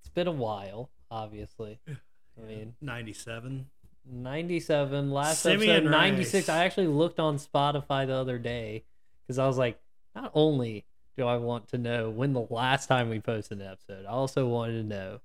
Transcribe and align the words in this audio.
It's 0.00 0.10
been 0.12 0.26
a 0.26 0.32
while, 0.32 0.90
obviously. 1.08 1.78
I 1.88 2.40
mean, 2.44 2.74
97. 2.80 3.66
97 4.10 5.10
last 5.10 5.42
Simeon 5.42 5.70
episode 5.70 5.90
96 5.90 6.48
Rice. 6.48 6.56
i 6.56 6.64
actually 6.64 6.86
looked 6.88 7.20
on 7.20 7.38
spotify 7.38 8.06
the 8.06 8.14
other 8.14 8.38
day 8.38 8.84
because 9.22 9.38
i 9.38 9.46
was 9.46 9.58
like 9.58 9.78
not 10.14 10.30
only 10.34 10.84
do 11.16 11.26
i 11.26 11.36
want 11.36 11.68
to 11.68 11.78
know 11.78 12.10
when 12.10 12.32
the 12.32 12.46
last 12.50 12.86
time 12.86 13.08
we 13.08 13.20
posted 13.20 13.60
an 13.60 13.66
episode 13.66 14.04
i 14.06 14.10
also 14.10 14.46
wanted 14.46 14.82
to 14.82 14.88
know 14.88 15.20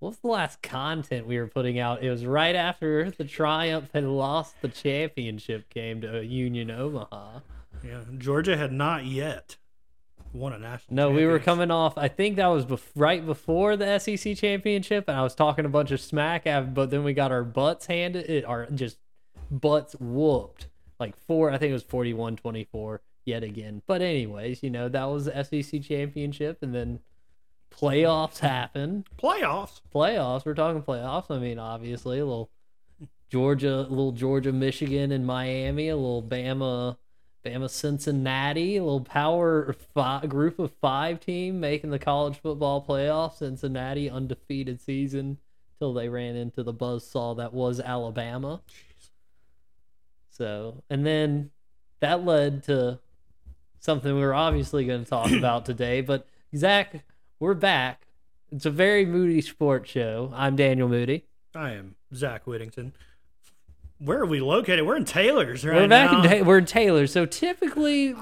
what's 0.00 0.18
the 0.18 0.28
last 0.28 0.60
content 0.62 1.26
we 1.26 1.38
were 1.38 1.46
putting 1.46 1.78
out? 1.78 2.02
It 2.02 2.10
was 2.10 2.26
right 2.26 2.56
after 2.56 3.10
the 3.10 3.24
triumph 3.24 3.90
had 3.94 4.04
lost 4.04 4.60
the 4.60 4.68
championship 4.68 5.68
game 5.68 6.00
to 6.00 6.24
union 6.24 6.70
omaha. 6.70 7.40
Yeah, 7.84 8.00
Georgia 8.18 8.56
had 8.56 8.72
not 8.72 9.04
yet 9.04 9.56
won 10.32 10.52
a 10.52 10.58
national. 10.58 10.94
no 10.94 11.10
we 11.10 11.26
were 11.26 11.38
coming 11.38 11.70
off 11.70 11.98
i 11.98 12.06
think 12.06 12.36
that 12.36 12.46
was 12.46 12.64
bef- 12.64 12.82
right 12.94 13.26
before 13.26 13.76
the 13.76 13.98
sec 13.98 14.36
championship 14.36 15.04
and 15.08 15.16
i 15.16 15.22
was 15.22 15.34
talking 15.34 15.64
a 15.64 15.68
bunch 15.68 15.90
of 15.90 16.00
smack 16.00 16.44
but 16.72 16.90
then 16.90 17.02
we 17.02 17.12
got 17.12 17.32
our 17.32 17.42
butts 17.42 17.86
handed 17.86 18.28
it 18.30 18.44
our 18.44 18.66
just 18.66 18.98
butts 19.50 19.94
whooped. 19.98 20.68
Like 20.98 21.16
four 21.16 21.50
i 21.50 21.58
think 21.58 21.70
it 21.70 21.74
was 21.74 21.82
41 21.82 22.36
24 22.36 23.00
yet 23.24 23.42
again. 23.42 23.82
But 23.86 24.02
anyways 24.02 24.62
you 24.62 24.70
know 24.70 24.88
that 24.88 25.04
was 25.04 25.24
the 25.26 25.44
sec 25.62 25.82
championship 25.82 26.58
and 26.62 26.74
then 26.74 27.00
playoffs 27.70 28.38
happen 28.38 29.04
playoffs. 29.16 29.80
playoffs? 29.94 30.44
We're 30.44 30.54
talking 30.54 30.82
playoffs? 30.82 31.30
I 31.30 31.38
mean 31.38 31.58
obviously 31.58 32.18
a 32.18 32.24
little 32.24 32.50
georgia 33.30 33.80
a 33.80 33.88
little 33.88 34.10
georgia 34.12 34.52
michigan 34.52 35.12
and 35.12 35.24
miami 35.24 35.88
a 35.88 35.96
little 35.96 36.22
bama 36.22 36.96
bama 37.44 37.68
cincinnati 37.68 38.76
a 38.76 38.82
little 38.82 39.00
power 39.00 39.74
five, 39.94 40.28
group 40.28 40.58
of 40.58 40.72
five 40.80 41.20
team 41.20 41.60
making 41.60 41.90
the 41.90 41.98
college 41.98 42.40
football 42.40 42.84
playoffs 42.86 43.38
cincinnati 43.38 44.10
undefeated 44.10 44.80
season 44.80 45.38
till 45.78 45.94
they 45.94 46.08
ran 46.08 46.36
into 46.36 46.62
the 46.62 46.74
buzzsaw 46.74 47.36
that 47.36 47.52
was 47.52 47.80
alabama. 47.80 48.60
So 50.30 50.82
and 50.90 51.06
then 51.06 51.50
that 52.00 52.24
led 52.24 52.62
to 52.64 52.98
something 53.78 54.14
we 54.14 54.20
were 54.20 54.34
obviously 54.34 54.84
going 54.84 55.04
to 55.04 55.10
talk 55.10 55.30
about 55.38 55.64
today 55.64 56.00
but 56.00 56.26
zach 56.54 57.04
we're 57.38 57.54
back. 57.54 58.06
It's 58.52 58.66
a 58.66 58.70
very 58.70 59.06
moody 59.06 59.40
sports 59.40 59.90
show. 59.90 60.32
I'm 60.34 60.56
daniel 60.56 60.88
moody. 60.88 61.24
I 61.54 61.72
am 61.72 61.96
Zach 62.14 62.46
Whittington. 62.46 62.92
Where 64.00 64.18
are 64.20 64.26
we 64.26 64.40
located? 64.40 64.86
We're 64.86 64.96
in 64.96 65.04
Taylor's 65.04 65.64
right 65.64 65.76
we're 65.82 65.88
back 65.88 66.10
now. 66.10 66.22
in 66.24 66.40
Ta- 66.40 66.46
we're 66.46 66.58
in 66.58 66.64
Taylor, 66.64 67.06
so 67.06 67.26
typically 67.26 68.14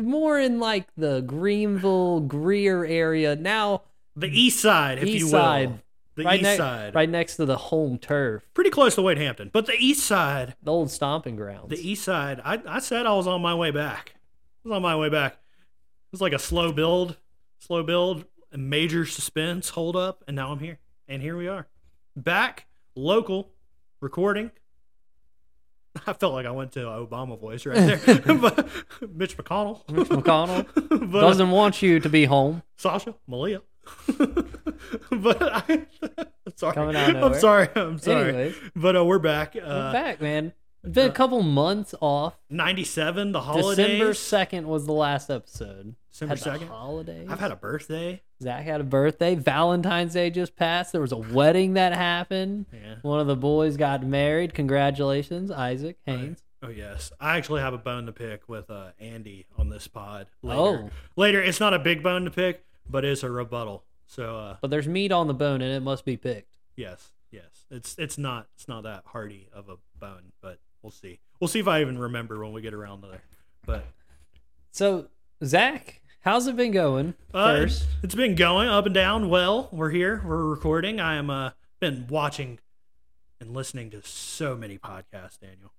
more 0.00 0.38
in 0.38 0.60
like 0.60 0.86
the 0.96 1.20
Greenville, 1.22 2.20
Greer 2.20 2.84
area. 2.84 3.34
Now 3.34 3.82
the 4.14 4.28
east 4.28 4.60
side, 4.60 4.98
if 4.98 5.04
east 5.04 5.18
you 5.20 5.24
will. 5.26 5.30
side, 5.32 5.80
The 6.16 6.24
right 6.24 6.40
east 6.40 6.42
ne- 6.50 6.56
side. 6.58 6.94
right 6.94 7.08
next 7.08 7.36
to 7.36 7.46
the 7.46 7.56
home 7.56 7.96
turf, 7.98 8.42
Pretty 8.54 8.68
close 8.70 8.94
to 8.96 9.02
Wade 9.02 9.16
Hampton. 9.18 9.50
But 9.52 9.64
the 9.66 9.76
east 9.78 10.04
side, 10.04 10.56
the 10.62 10.70
old 10.70 10.90
stomping 10.90 11.36
grounds. 11.36 11.70
the 11.70 11.78
east 11.90 12.04
side, 12.04 12.40
I, 12.44 12.60
I 12.66 12.78
said 12.80 13.06
I 13.06 13.14
was 13.14 13.26
on 13.26 13.40
my 13.40 13.54
way 13.54 13.70
back. 13.70 14.12
I 14.64 14.68
was 14.68 14.76
on 14.76 14.82
my 14.82 14.94
way 14.96 15.08
back. 15.08 15.32
It 15.32 15.38
was 16.12 16.20
like 16.20 16.32
a 16.34 16.38
slow 16.38 16.70
build, 16.70 17.16
slow 17.58 17.82
build, 17.82 18.24
a 18.52 18.58
major 18.58 19.04
suspense, 19.06 19.70
hold 19.70 19.96
up, 19.96 20.22
and 20.28 20.36
now 20.36 20.52
I'm 20.52 20.58
here. 20.60 20.78
And 21.08 21.20
here 21.22 21.36
we 21.36 21.48
are. 21.48 21.66
Back, 22.14 22.66
local, 22.94 23.50
recording. 24.00 24.50
I 26.06 26.12
felt 26.12 26.34
like 26.34 26.46
I 26.46 26.50
went 26.50 26.72
to 26.72 26.80
Obama 26.80 27.38
voice 27.38 27.64
right 27.66 27.76
there. 27.76 27.98
but 28.36 28.68
Mitch 29.14 29.36
McConnell. 29.36 29.88
Mitch 29.90 30.08
McConnell 30.08 30.66
but, 31.10 31.20
doesn't 31.20 31.50
want 31.50 31.82
you 31.82 32.00
to 32.00 32.08
be 32.08 32.24
home. 32.26 32.62
Sasha, 32.76 33.14
Malia. 33.26 33.62
but 35.10 35.42
I, 35.42 35.62
am 35.68 35.86
sorry. 36.56 36.74
Coming 36.74 36.96
out 36.96 37.16
of 37.16 37.22
I'm 37.22 37.40
sorry. 37.40 37.68
I'm 37.74 37.98
sorry. 37.98 38.28
Anyways. 38.28 38.56
But 38.74 38.96
uh, 38.96 39.04
we're 39.04 39.18
back. 39.18 39.56
Uh, 39.56 39.60
We're 39.60 39.92
back, 39.92 40.20
man. 40.20 40.52
It's 40.84 40.94
been 40.94 41.08
a 41.10 41.12
couple 41.12 41.42
months 41.42 41.94
off. 42.00 42.34
97, 42.50 43.32
the 43.32 43.40
holidays. 43.40 43.76
December 43.76 44.14
second 44.14 44.66
was 44.68 44.86
the 44.86 44.92
last 44.92 45.30
episode. 45.30 45.94
December 46.12 46.36
Had 46.36 46.44
the 46.60 46.64
2nd. 46.64 46.68
holidays. 46.68 47.28
I've 47.30 47.40
had 47.40 47.50
a 47.52 47.56
birthday. 47.56 48.22
Zach 48.42 48.64
had 48.64 48.80
a 48.80 48.84
birthday. 48.84 49.34
Valentine's 49.34 50.12
Day 50.12 50.30
just 50.30 50.54
passed. 50.56 50.92
There 50.92 51.00
was 51.00 51.12
a 51.12 51.16
wedding 51.16 51.74
that 51.74 51.92
happened. 51.94 52.66
Yeah. 52.72 52.96
One 53.02 53.18
of 53.20 53.26
the 53.26 53.36
boys 53.36 53.76
got 53.76 54.04
married. 54.04 54.54
Congratulations, 54.54 55.50
Isaac 55.50 55.98
Haynes. 56.06 56.42
Oh 56.62 56.68
yes, 56.68 57.12
I 57.20 57.36
actually 57.36 57.60
have 57.62 57.74
a 57.74 57.78
bone 57.78 58.06
to 58.06 58.12
pick 58.12 58.48
with 58.48 58.70
uh, 58.70 58.88
Andy 58.98 59.46
on 59.58 59.68
this 59.70 59.86
pod. 59.88 60.28
Later. 60.42 60.60
Oh. 60.60 60.90
later. 61.16 61.42
It's 61.42 61.60
not 61.60 61.74
a 61.74 61.78
big 61.78 62.02
bone 62.02 62.24
to 62.24 62.30
pick, 62.30 62.64
but 62.88 63.04
it's 63.04 63.22
a 63.22 63.30
rebuttal. 63.30 63.84
So 64.06 64.36
uh, 64.38 64.56
But 64.60 64.70
there's 64.70 64.88
meat 64.88 65.12
on 65.12 65.26
the 65.26 65.34
bone 65.34 65.60
and 65.62 65.72
it 65.72 65.80
must 65.80 66.04
be 66.04 66.16
picked. 66.16 66.56
yes, 66.76 67.12
yes, 67.30 67.66
it's 67.70 67.96
it's 67.98 68.16
not 68.18 68.48
it's 68.54 68.68
not 68.68 68.82
that 68.84 69.02
hardy 69.06 69.48
of 69.52 69.68
a 69.68 69.76
bone, 69.98 70.32
but 70.40 70.58
we'll 70.84 70.90
see. 70.92 71.18
We'll 71.40 71.48
see 71.48 71.58
if 71.58 71.66
I 71.66 71.80
even 71.80 71.98
remember 71.98 72.38
when 72.44 72.52
we 72.52 72.60
get 72.60 72.74
around 72.74 73.00
to 73.00 73.08
there. 73.08 73.22
But 73.66 73.86
So, 74.70 75.06
Zach, 75.42 76.02
how's 76.20 76.46
it 76.46 76.54
been 76.56 76.70
going? 76.70 77.14
Uh, 77.32 77.56
First, 77.56 77.86
it's 78.02 78.14
been 78.14 78.34
going 78.36 78.68
up 78.68 78.84
and 78.86 78.94
down. 78.94 79.28
Well, 79.30 79.68
we're 79.72 79.90
here. 79.90 80.22
We're 80.24 80.44
recording. 80.44 81.00
I 81.00 81.16
am 81.16 81.30
uh 81.30 81.50
been 81.80 82.06
watching 82.08 82.60
and 83.40 83.52
listening 83.54 83.90
to 83.90 84.02
so 84.04 84.56
many 84.56 84.78
podcasts, 84.78 85.40
Daniel. 85.40 85.72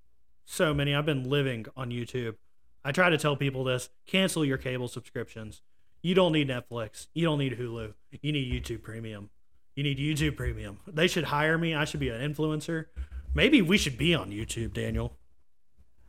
So 0.44 0.74
many. 0.74 0.94
I've 0.94 1.06
been 1.06 1.30
living 1.30 1.68
on 1.78 1.92
YouTube. 1.92 2.36
I 2.84 2.92
try 2.92 3.10
to 3.10 3.18
tell 3.18 3.36
people 3.36 3.64
this: 3.64 3.90
cancel 4.08 4.44
your 4.44 4.58
cable 4.58 4.88
subscriptions. 4.88 5.62
You 6.02 6.16
don't 6.16 6.34
need 6.34 6.50
Netflix. 6.50 7.08
You 7.14 7.26
don't 7.26 7.40
need 7.40 7.58
Hulu. 7.58 7.94
You 8.22 8.32
need 8.32 8.52
YouTube 8.52 8.82
Premium. 8.82 9.30
You 9.76 9.84
need 9.84 9.98
YouTube 10.00 10.36
Premium. 10.36 10.80
They 10.88 11.08
should 11.08 11.26
hire 11.26 11.58
me. 11.58 11.74
I 11.76 11.86
should 11.86 12.00
be 12.00 12.10
an 12.10 12.34
influencer. 12.34 12.86
Maybe 13.36 13.62
we 13.62 13.78
should 13.78 13.98
be 13.98 14.16
on 14.16 14.32
YouTube, 14.32 14.74
Daniel. 14.74 15.14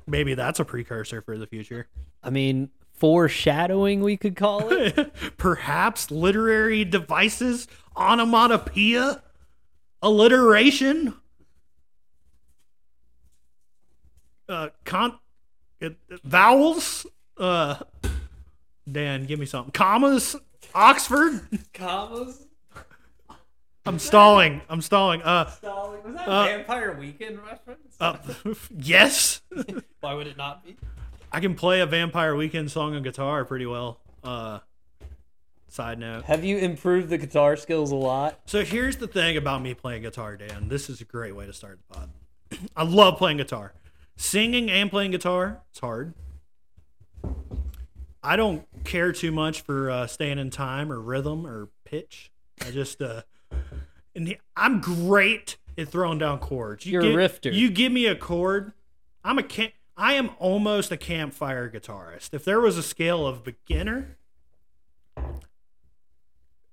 Maybe 0.07 0.35
that's 0.35 0.61
a 0.61 0.65
precursor 0.65 1.21
for 1.21 1.37
the 1.37 1.47
future. 1.49 1.89
I 2.23 2.31
mean, 2.31 2.71
foreshadowing, 2.95 4.01
we 4.01 4.17
could 4.17 4.37
call 4.37 4.73
it. 4.73 5.13
Perhaps 5.37 6.13
literary 6.13 6.85
devices, 6.85 7.67
onomatopoeia, 7.97 9.23
alliteration, 10.01 11.15
uh, 14.49 14.69
con- 14.85 15.19
uh, 15.83 15.89
vowels. 16.23 17.07
Uh, 17.37 17.77
Dan, 18.91 19.25
give 19.27 19.41
me 19.41 19.47
something. 19.47 19.73
Commas, 19.73 20.37
Oxford. 20.73 21.41
Commas? 21.75 22.46
I'm 23.87 23.99
stalling. 23.99 24.61
I'm 24.69 24.83
stalling. 24.83 25.23
Uh, 25.23 25.45
Was 25.63 26.15
that 26.15 26.29
Uh, 26.29 26.45
Vampire 26.45 26.93
Weekend 26.99 27.39
reference? 27.45 27.97
uh, 28.01 28.17
yes, 28.77 29.43
Why 30.01 30.15
would 30.15 30.27
it 30.27 30.37
not 30.37 30.65
be? 30.65 30.77
I 31.33 31.41
can 31.41 31.55
play 31.55 31.81
a 31.81 31.87
Vampire 31.87 32.35
Weekend 32.35 32.71
song 32.71 32.95
on 32.97 33.03
guitar 33.03 33.45
pretty 33.45 33.67
well. 33.67 34.01
Uh, 34.25 34.61
side 35.69 35.99
note. 35.99 36.25
Have 36.25 36.45
you 36.45 36.59
improved 36.59 37.09
the 37.11 37.19
guitar 37.19 37.57
skills 37.57 37.91
a 37.93 37.97
lot? 37.97 38.41
So 38.47 38.65
here's 38.65 38.97
the 38.97 39.07
thing 39.09 39.37
about 39.37 39.63
me 39.63 39.75
playing 39.75 40.03
guitar, 40.03 40.37
Dan. 40.37 40.69
This 40.69 40.89
is 40.91 41.01
a 41.01 41.05
great 41.05 41.35
way 41.37 41.47
to 41.47 41.53
start 41.53 41.79
the 41.89 41.95
pod. 41.95 42.11
I 42.77 42.83
love 42.85 43.19
playing 43.19 43.37
guitar. 43.39 43.73
Singing 44.17 44.71
and 44.71 44.91
playing 44.91 45.11
guitar, 45.11 45.61
it's 45.71 45.81
hard. 45.81 46.15
I 48.23 48.35
don't 48.37 48.67
care 48.85 49.13
too 49.13 49.31
much 49.31 49.61
for 49.61 49.91
uh, 49.91 50.07
staying 50.07 50.39
in 50.39 50.51
time 50.51 50.91
or 50.91 51.01
rhythm 51.01 51.47
or 51.47 51.69
pitch. 51.85 52.31
I 52.67 52.71
just, 52.71 53.01
uh, 53.03 53.23
and 54.17 54.29
he- 54.29 54.39
I'm 54.57 54.81
great 54.81 55.57
at 55.79 55.89
throwing 55.89 56.19
down 56.19 56.39
chords. 56.41 56.85
You 56.87 56.93
You're 56.95 57.01
a 57.03 57.05
give- 57.05 57.15
rifter. 57.17 57.51
You 57.51 57.71
give 57.71 57.93
me 57.93 58.07
a 58.07 58.17
chord, 58.17 58.73
I'm 59.23 59.39
a 59.39 59.43
camp. 59.43 59.73
I 59.97 60.15
am 60.15 60.31
almost 60.39 60.91
a 60.93 60.97
campfire 60.97 61.71
guitarist. 61.71 62.35
If 62.35 62.45
there 62.45 62.61
was 62.61 62.77
a 62.77 62.83
scale 62.83 63.27
of 63.27 63.45
beginner, 63.45 64.17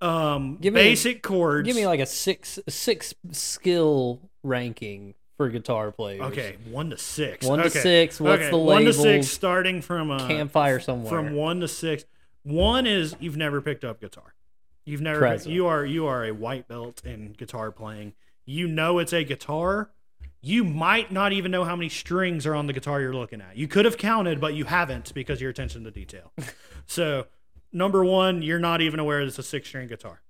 um, 0.02 0.58
Give 0.60 0.74
me 0.74 0.82
a- 0.82 0.84
basic 0.84 1.24
chords. 1.24 1.66
Give 1.66 1.76
me 1.76 1.88
like 1.88 2.00
a 2.00 2.06
six 2.06 2.60
six 2.68 3.14
skill 3.32 4.20
ranking 4.44 5.14
for 5.38 5.50
guitar 5.50 5.92
players. 5.92 6.22
Okay, 6.22 6.58
one 6.70 6.90
to 6.90 6.98
six. 6.98 7.46
One 7.46 7.60
to 7.60 7.70
six, 7.70 8.20
what's 8.20 8.42
okay. 8.42 8.52
the 8.52 8.58
One 8.58 8.84
to 8.86 8.94
six, 8.94 9.28
starting 9.30 9.82
from 9.82 10.12
uh, 10.12 10.28
Campfire 10.28 10.80
somewhere. 10.80 11.10
from 11.10 11.34
one 11.34 11.60
to 11.62 11.68
six. 11.68 12.06
One 12.44 12.86
is 12.86 13.16
you've 13.22 13.38
never 13.38 13.62
picked 13.62 13.86
up 13.86 14.02
guitar. 14.02 14.34
You've 14.86 15.02
never. 15.02 15.20
Present. 15.20 15.54
You 15.54 15.68
are 15.68 15.86
you 15.86 16.06
are 16.08 16.26
a 16.26 16.32
white 16.32 16.68
belt 16.68 17.02
in 17.06 17.34
guitar 17.34 17.72
playing. 17.72 18.14
You 18.46 18.68
know 18.68 19.00
it's 19.00 19.14
a 19.14 19.24
guitar. 19.24 19.92
you 20.42 20.64
might 20.66 21.10
not 21.12 21.32
even 21.32 21.52
know 21.52 21.64
how 21.64 21.76
many 21.76 21.88
strings 21.88 22.46
are 22.46 22.54
on 22.54 22.68
the 22.68 22.74
guitar 22.74 23.00
you're 23.00 23.14
looking 23.14 23.40
at. 23.40 23.56
You 23.56 23.68
could 23.68 23.86
have 23.86 23.98
counted, 23.98 24.42
but 24.42 24.54
you 24.54 24.66
haven't 24.66 25.14
because 25.14 25.40
your 25.40 25.50
attention 25.50 25.86
to 25.86 25.92
detail. 25.92 26.34
so, 26.86 27.28
number 27.72 28.04
one, 28.04 28.42
you're 28.42 28.60
not 28.60 28.82
even 28.82 29.00
aware 29.00 29.22
it's 29.22 29.40
a 29.40 29.44
six 29.44 29.70
string 29.70 29.88
guitar. 29.88 30.22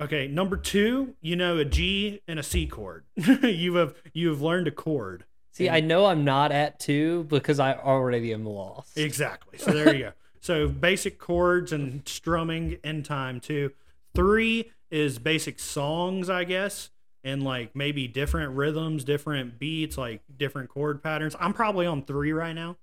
Okay, 0.00 0.26
number 0.28 0.56
two, 0.56 1.14
you 1.20 1.36
know 1.36 1.58
a 1.58 1.64
G 1.64 2.20
and 2.26 2.38
a 2.38 2.42
C 2.42 2.66
chord. 2.66 3.04
you 3.16 3.76
have 3.76 3.94
you 4.12 4.28
have 4.28 4.40
learned 4.40 4.66
a 4.68 4.72
chord. 4.72 5.24
See, 5.52 5.68
I 5.68 5.80
know 5.80 6.06
I'm 6.06 6.24
not 6.24 6.52
at 6.52 6.78
two 6.78 7.24
because 7.24 7.58
I 7.58 7.74
already 7.74 8.32
am 8.32 8.44
lost. 8.44 8.96
Exactly. 8.96 9.58
So 9.58 9.72
there 9.72 9.92
you 9.94 10.04
go. 10.04 10.12
So 10.40 10.68
basic 10.68 11.18
chords 11.18 11.72
and 11.72 12.02
strumming 12.06 12.78
in 12.84 13.02
time 13.02 13.40
too. 13.40 13.72
Three 14.14 14.70
is 14.90 15.18
basic 15.18 15.58
songs, 15.60 16.30
I 16.30 16.44
guess, 16.44 16.90
and 17.24 17.42
like 17.42 17.74
maybe 17.76 18.08
different 18.08 18.54
rhythms, 18.56 19.04
different 19.04 19.58
beats, 19.58 19.98
like 19.98 20.22
different 20.36 20.68
chord 20.70 21.02
patterns. 21.02 21.36
I'm 21.38 21.52
probably 21.52 21.86
on 21.86 22.02
three 22.04 22.32
right 22.32 22.54
now. 22.54 22.76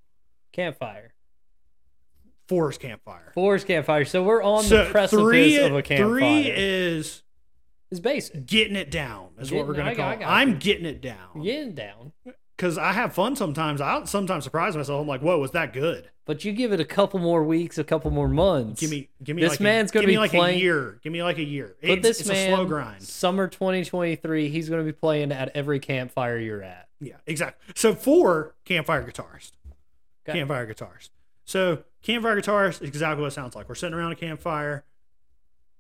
Campfire. 0.51 1.13
Four 2.47 2.69
is 2.69 2.77
campfire. 2.77 3.31
Four 3.33 3.55
is 3.55 3.63
campfire. 3.63 4.05
So 4.05 4.21
we're 4.23 4.43
on 4.43 4.63
so 4.63 4.83
the 4.85 4.91
precipice 4.91 5.23
three, 5.23 5.57
of 5.57 5.75
a 5.75 5.81
campfire. 5.81 6.09
Three 6.09 6.51
is 6.51 7.23
It's 7.89 7.99
basic. 7.99 8.45
getting 8.45 8.75
it 8.75 8.91
down. 8.91 9.29
Is 9.39 9.51
what 9.51 9.67
we're 9.67 9.73
gonna 9.73 9.91
I 9.91 9.95
call. 9.95 10.05
I 10.09 10.13
it. 10.13 10.19
got 10.19 10.29
I'm 10.29 10.49
you. 10.49 10.55
getting 10.55 10.85
it 10.85 11.01
down 11.01 11.41
Getting 11.41 11.73
down. 11.73 12.11
because 12.55 12.77
I 12.77 12.93
have 12.93 13.13
fun 13.13 13.35
sometimes. 13.35 13.81
I 13.81 14.03
sometimes 14.05 14.43
surprise 14.43 14.77
myself. 14.77 15.01
I'm 15.01 15.07
like, 15.07 15.21
whoa, 15.21 15.39
was 15.39 15.51
that 15.51 15.73
good? 15.73 16.11
But 16.25 16.43
you 16.43 16.51
give 16.53 16.71
it 16.73 16.79
a 16.79 16.85
couple 16.85 17.19
more 17.19 17.43
weeks, 17.43 17.77
a 17.77 17.83
couple 17.83 18.09
more 18.09 18.27
months. 18.27 18.81
Give 18.81 18.89
me, 18.89 19.09
give 19.23 19.35
me. 19.35 19.43
This 19.43 19.51
like 19.53 19.59
man's 19.59 19.91
give 19.91 20.01
me 20.01 20.07
be 20.07 20.17
like 20.17 20.31
playing- 20.31 20.57
a 20.59 20.61
year. 20.61 20.99
Give 21.03 21.13
me 21.13 21.21
like 21.21 21.37
a 21.37 21.43
year. 21.43 21.75
But 21.83 22.01
this 22.01 22.19
it's 22.19 22.27
man, 22.29 22.51
a 22.51 22.55
slow 22.55 22.65
grind. 22.65 23.03
summer 23.03 23.47
2023, 23.47 24.49
he's 24.49 24.67
going 24.67 24.81
to 24.81 24.85
be 24.85 24.91
playing 24.97 25.31
at 25.31 25.51
every 25.55 25.79
campfire 25.79 26.37
you're 26.39 26.63
at. 26.63 26.87
Yeah, 26.99 27.17
exactly. 27.27 27.73
So 27.75 27.93
four 27.93 28.55
campfire 28.65 29.03
guitarist. 29.03 29.51
Okay. 30.27 30.39
Campfire 30.39 30.65
guitarist. 30.65 31.09
So 31.43 31.83
campfire 32.01 32.41
guitarist 32.41 32.81
is 32.81 32.87
exactly 32.89 33.21
what 33.21 33.27
it 33.27 33.35
sounds 33.35 33.55
like. 33.55 33.69
We're 33.69 33.75
sitting 33.75 33.93
around 33.93 34.13
a 34.13 34.15
campfire. 34.15 34.83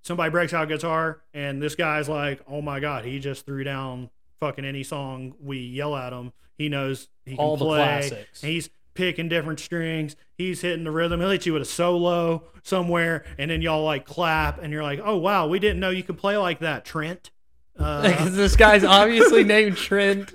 Somebody 0.03 0.29
breaks 0.29 0.53
out 0.53 0.65
a 0.65 0.67
guitar, 0.67 1.21
and 1.33 1.59
this 1.63 1.73
guy's 1.73 2.07
like, 2.07 2.39
"Oh 2.47 2.61
my 2.61 2.79
god, 2.79 3.05
he 3.05 3.17
just 3.17 3.47
threw 3.47 3.63
down 3.63 4.11
fucking 4.39 4.63
any 4.63 4.83
song 4.83 5.33
we 5.41 5.57
yell 5.57 5.95
at 5.95 6.13
him. 6.13 6.31
He 6.59 6.69
knows 6.69 7.07
he 7.25 7.31
can 7.31 7.39
All 7.39 7.57
the 7.57 7.65
play. 7.65 7.77
classics. 7.77 8.41
He's 8.41 8.69
picking 8.95 9.29
different 9.29 9.59
strings. 9.59 10.15
He's 10.37 10.61
hitting 10.61 10.83
the 10.85 10.91
rhythm. 10.91 11.19
He'll 11.19 11.29
hit 11.29 11.45
you 11.45 11.53
with 11.53 11.61
a 11.61 11.65
solo 11.65 12.43
somewhere, 12.63 13.23
and 13.37 13.51
then 13.51 13.61
y'all 13.61 13.83
like 13.83 14.05
clap, 14.05 14.61
and 14.63 14.73
you're 14.73 14.81
like, 14.83 14.99
"Oh 15.03 15.17
wow, 15.17 15.47
we 15.47 15.59
didn't 15.59 15.79
know 15.79 15.91
you 15.91 16.01
could 16.03 16.17
play 16.17 16.37
like 16.37 16.59
that, 16.59 16.83
Trent." 16.85 17.29
Uh, 17.77 18.29
this 18.29 18.55
guy's 18.55 18.83
obviously 18.85 19.43
named 19.43 19.75
Trent, 19.77 20.33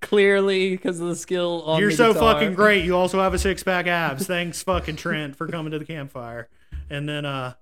clearly 0.00 0.70
because 0.70 1.00
of 1.00 1.08
the 1.08 1.16
skill 1.16 1.62
on 1.66 1.80
You're 1.80 1.90
so 1.90 2.12
guitar. 2.14 2.34
fucking 2.34 2.54
great. 2.54 2.84
You 2.84 2.96
also 2.96 3.20
have 3.20 3.34
a 3.34 3.38
six 3.38 3.62
pack 3.62 3.86
abs. 3.88 4.26
Thanks, 4.26 4.62
fucking 4.62 4.96
Trent, 4.96 5.36
for 5.36 5.48
coming 5.48 5.72
to 5.72 5.78
the 5.80 5.84
campfire. 5.84 6.48
And 6.88 7.08
then 7.08 7.24
uh 7.24 7.54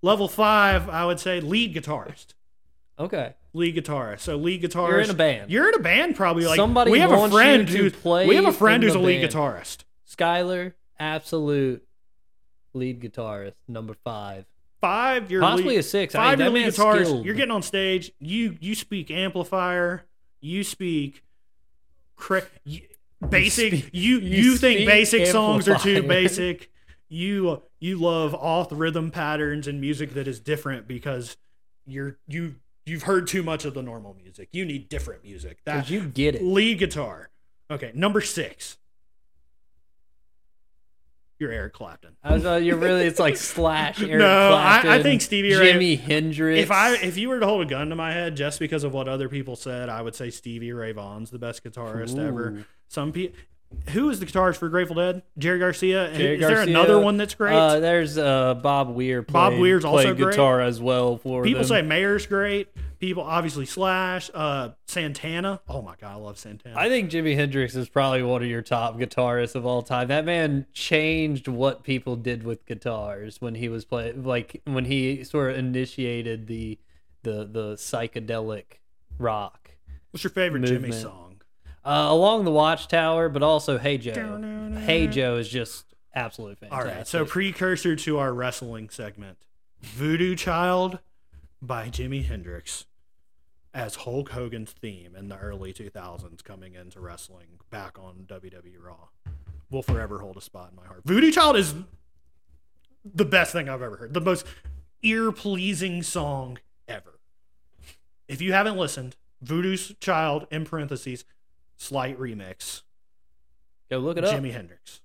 level 0.00 0.28
five, 0.28 0.88
I 0.88 1.04
would 1.04 1.20
say 1.20 1.40
lead 1.40 1.74
guitarist. 1.74 2.28
Okay. 2.98 3.34
Lead 3.52 3.76
guitarist. 3.76 4.20
So 4.20 4.36
lead 4.36 4.62
guitarist. 4.62 4.88
You're 4.88 5.00
in 5.00 5.10
a 5.10 5.14
band. 5.14 5.50
You're 5.50 5.68
in 5.68 5.74
a 5.74 5.78
band, 5.82 6.16
probably. 6.16 6.46
Like 6.46 6.56
Somebody 6.56 6.90
we 6.90 6.98
have 7.00 7.12
a 7.12 7.28
friend 7.30 7.68
who 7.68 7.90
play 7.90 8.26
we 8.26 8.36
have 8.36 8.46
a 8.46 8.52
friend 8.52 8.82
who's 8.82 8.94
a 8.94 8.98
lead 8.98 9.20
band. 9.20 9.32
guitarist. 9.32 9.78
Skylar, 10.08 10.72
absolute 10.98 11.86
lead 12.74 13.00
guitarist, 13.00 13.54
number 13.66 13.94
five. 14.04 14.44
Five, 14.80 15.30
you're 15.30 15.40
Possibly 15.40 15.74
lead, 15.74 15.80
a 15.80 15.82
six. 15.82 16.14
I 16.14 16.36
mean, 16.36 16.38
Five, 16.38 16.52
lead 16.52 16.66
guitarist. 16.66 17.04
skilled. 17.06 17.24
You're 17.26 17.34
getting 17.34 17.50
on 17.50 17.62
stage. 17.62 18.12
You 18.20 18.56
you 18.60 18.74
speak 18.74 19.10
amplifier. 19.10 20.04
You 20.40 20.62
speak. 20.62 21.24
Cra- 22.16 22.46
you, 22.64 22.82
basic. 23.28 23.72
speak- 23.74 23.90
you 23.92 24.18
you 24.20 24.42
you, 24.50 24.56
think 24.56 24.86
basic 24.86 25.26
songs 25.26 25.68
are 25.68 25.78
too 25.78 26.02
basic. 26.02 26.70
You 27.08 27.62
you 27.80 27.98
love 27.98 28.34
off 28.34 28.68
rhythm 28.70 29.10
patterns 29.10 29.66
and 29.66 29.80
music 29.80 30.14
that 30.14 30.28
is 30.28 30.38
different 30.40 30.86
because 30.86 31.36
you're 31.86 32.18
you 32.28 32.56
you've 32.88 33.04
heard 33.04 33.26
too 33.26 33.42
much 33.42 33.64
of 33.64 33.74
the 33.74 33.82
normal 33.82 34.14
music. 34.14 34.48
You 34.52 34.64
need 34.64 34.88
different 34.88 35.22
music. 35.24 35.58
That 35.64 35.88
you 35.90 36.02
get 36.06 36.34
it. 36.36 36.42
lead 36.42 36.78
guitar. 36.78 37.30
Okay, 37.70 37.92
number 37.94 38.20
six. 38.20 38.76
You're 41.38 41.52
Eric 41.52 41.72
Clapton. 41.74 42.16
I 42.24 42.34
was, 42.34 42.44
uh, 42.44 42.54
you're 42.56 42.76
really, 42.76 43.04
it's 43.04 43.20
like 43.20 43.36
Slash, 43.38 44.00
Eric 44.02 44.18
No, 44.18 44.54
I- 44.54 44.96
I 44.96 45.02
think 45.04 45.20
Stevie 45.20 45.54
Ray- 45.54 45.74
Jimi 45.74 46.00
Hendrix. 46.00 46.60
If 46.60 46.72
I 46.72 46.94
if 46.96 47.16
you 47.16 47.28
were 47.28 47.38
to 47.38 47.46
hold 47.46 47.62
a 47.64 47.70
gun 47.70 47.90
to 47.90 47.94
my 47.94 48.12
head 48.12 48.36
just 48.36 48.58
because 48.58 48.82
of 48.82 48.92
what 48.92 49.06
other 49.08 49.28
people 49.28 49.54
said, 49.54 49.88
I 49.88 50.02
would 50.02 50.16
say 50.16 50.30
Stevie 50.30 50.72
Ray 50.72 50.90
Vaughan's 50.92 51.30
the 51.30 51.38
best 51.38 51.62
guitarist 51.62 52.18
ever. 52.18 52.64
Some 52.88 53.12
people. 53.12 53.38
Who 53.90 54.08
is 54.08 54.18
the 54.20 54.26
guitarist 54.26 54.56
for 54.56 54.68
Grateful 54.68 54.96
Dead? 54.96 55.22
Jerry 55.36 55.58
Garcia. 55.58 56.10
Jerry 56.14 56.34
is 56.34 56.40
there 56.40 56.60
another 56.60 56.98
one 56.98 57.16
that's 57.16 57.34
great? 57.34 57.54
Uh, 57.54 57.80
there's 57.80 58.16
uh, 58.16 58.54
Bob 58.54 58.90
Weir. 58.90 59.22
Bob 59.22 59.54
Weir's 59.54 59.84
also 59.84 60.14
great. 60.14 60.30
guitar 60.32 60.60
as 60.60 60.80
well 60.80 61.18
for 61.18 61.42
people 61.42 61.62
them. 61.62 61.68
say 61.68 61.82
Mayer's 61.82 62.26
great. 62.26 62.68
People 62.98 63.22
obviously 63.22 63.66
Slash, 63.66 64.30
uh, 64.34 64.70
Santana. 64.86 65.60
Oh 65.68 65.82
my 65.82 65.94
god, 66.00 66.12
I 66.12 66.16
love 66.16 66.38
Santana. 66.38 66.78
I 66.78 66.88
think 66.88 67.10
Jimi 67.10 67.34
Hendrix 67.34 67.74
is 67.74 67.88
probably 67.88 68.22
one 68.22 68.42
of 68.42 68.48
your 68.48 68.62
top 68.62 68.98
guitarists 68.98 69.54
of 69.54 69.64
all 69.66 69.82
time. 69.82 70.08
That 70.08 70.24
man 70.24 70.66
changed 70.72 71.46
what 71.46 71.84
people 71.84 72.16
did 72.16 72.42
with 72.42 72.64
guitars 72.66 73.40
when 73.40 73.54
he 73.54 73.68
was 73.68 73.84
playing, 73.84 74.24
like 74.24 74.62
when 74.64 74.86
he 74.86 75.24
sort 75.24 75.52
of 75.52 75.58
initiated 75.58 76.46
the 76.46 76.78
the 77.22 77.44
the 77.44 77.74
psychedelic 77.74 78.78
rock 79.18 79.68
What's 80.10 80.24
your 80.24 80.30
favorite 80.30 80.64
Jimmy 80.64 80.90
song? 80.90 81.27
Uh, 81.88 82.08
along 82.10 82.44
the 82.44 82.50
Watchtower, 82.50 83.30
but 83.30 83.42
also 83.42 83.78
Hey 83.78 83.96
Joe. 83.96 84.74
Hey 84.84 85.06
Joe 85.06 85.36
is 85.36 85.48
just 85.48 85.86
absolutely 86.14 86.56
fantastic. 86.56 86.94
right, 86.94 87.06
so 87.06 87.24
precursor 87.24 87.96
to 87.96 88.18
our 88.18 88.34
wrestling 88.34 88.90
segment, 88.90 89.38
Voodoo 89.80 90.36
Child 90.36 90.98
by 91.62 91.88
Jimi 91.88 92.26
Hendrix 92.26 92.84
as 93.72 93.96
Hulk 93.96 94.30
Hogan's 94.30 94.72
theme 94.72 95.14
in 95.16 95.28
the 95.28 95.38
early 95.38 95.72
2000s 95.72 96.44
coming 96.44 96.74
into 96.74 97.00
wrestling 97.00 97.46
back 97.70 97.98
on 97.98 98.26
WWE 98.28 98.76
Raw 98.78 99.08
will 99.70 99.82
forever 99.82 100.18
hold 100.18 100.36
a 100.36 100.40
spot 100.42 100.70
in 100.70 100.76
my 100.76 100.86
heart. 100.86 101.02
Voodoo 101.04 101.30
Child 101.30 101.56
is 101.56 101.74
the 103.02 103.24
best 103.24 103.52
thing 103.52 103.68
I've 103.68 103.82
ever 103.82 103.96
heard. 103.96 104.12
The 104.14 104.20
most 104.20 104.44
ear-pleasing 105.02 106.02
song 106.02 106.58
ever. 106.86 107.18
If 108.26 108.42
you 108.42 108.52
haven't 108.52 108.76
listened, 108.76 109.16
Voodoo 109.40 109.76
Child 110.00 110.46
in 110.50 110.64
parentheses 110.64 111.24
slight 111.78 112.18
remix 112.18 112.82
go 113.90 113.98
look 113.98 114.18
it 114.18 114.24
up. 114.24 114.34
Jimi 114.34 114.52
Hendrix. 114.52 115.00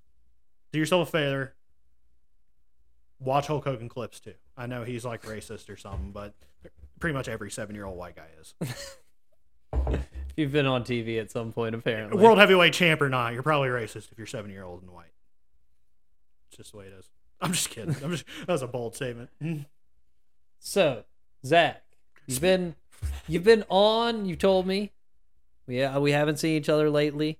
Do 0.72 0.80
yourself 0.80 1.08
a 1.08 1.12
favor. 1.12 1.53
Watch 3.20 3.48
Hulk 3.48 3.63
Hogan 3.63 3.88
clips 3.88 4.20
too. 4.20 4.34
I 4.58 4.68
know 4.68 4.84
he's 4.84 5.06
like 5.06 5.24
racist 5.24 5.70
or 5.70 5.77
something, 5.77 6.12
but 6.12 6.34
pretty 7.00 7.13
much 7.13 7.27
every 7.27 7.51
seven 7.51 7.75
year 7.75 7.86
old 7.86 7.98
white 7.98 8.15
guy 8.15 8.27
is. 8.42 8.53
You've 10.36 10.51
been 10.51 10.65
on 10.65 10.84
TV 10.84 11.20
at 11.20 11.32
some 11.32 11.51
point, 11.53 11.75
apparently. 11.75 12.22
World 12.22 12.39
heavyweight 12.39 12.74
champ 12.74 13.01
or 13.01 13.10
not, 13.10 13.34
you're 13.34 13.44
probably 13.44 13.70
racist 13.70 14.12
if 14.12 14.18
you're 14.18 14.27
seven 14.27 14.51
year 14.51 14.63
old 14.63 14.82
and 14.82 14.92
white. 14.92 15.13
It's 16.48 16.58
just 16.58 16.72
the 16.72 16.80
way 16.80 16.86
it 16.86 16.94
is. 16.98 17.10
I'm 17.39 17.51
just 17.51 17.70
kidding. 17.70 17.96
I'm 18.03 18.12
just 18.12 18.25
that 18.39 18.53
was 18.53 18.62
a 18.62 18.68
bold 18.68 18.96
statement. 18.96 19.30
Mm-hmm. 19.42 19.63
So, 20.60 21.03
Zach, 21.46 21.84
you've 22.25 22.42
been 22.42 22.75
you've 23.27 23.44
been 23.44 23.65
on. 23.68 24.25
You 24.25 24.38
told 24.38 24.65
me, 24.65 24.93
yeah, 25.67 25.98
we 25.98 26.12
haven't 26.12 26.38
seen 26.39 26.58
each 26.58 26.70
other 26.70 26.89
lately. 26.89 27.39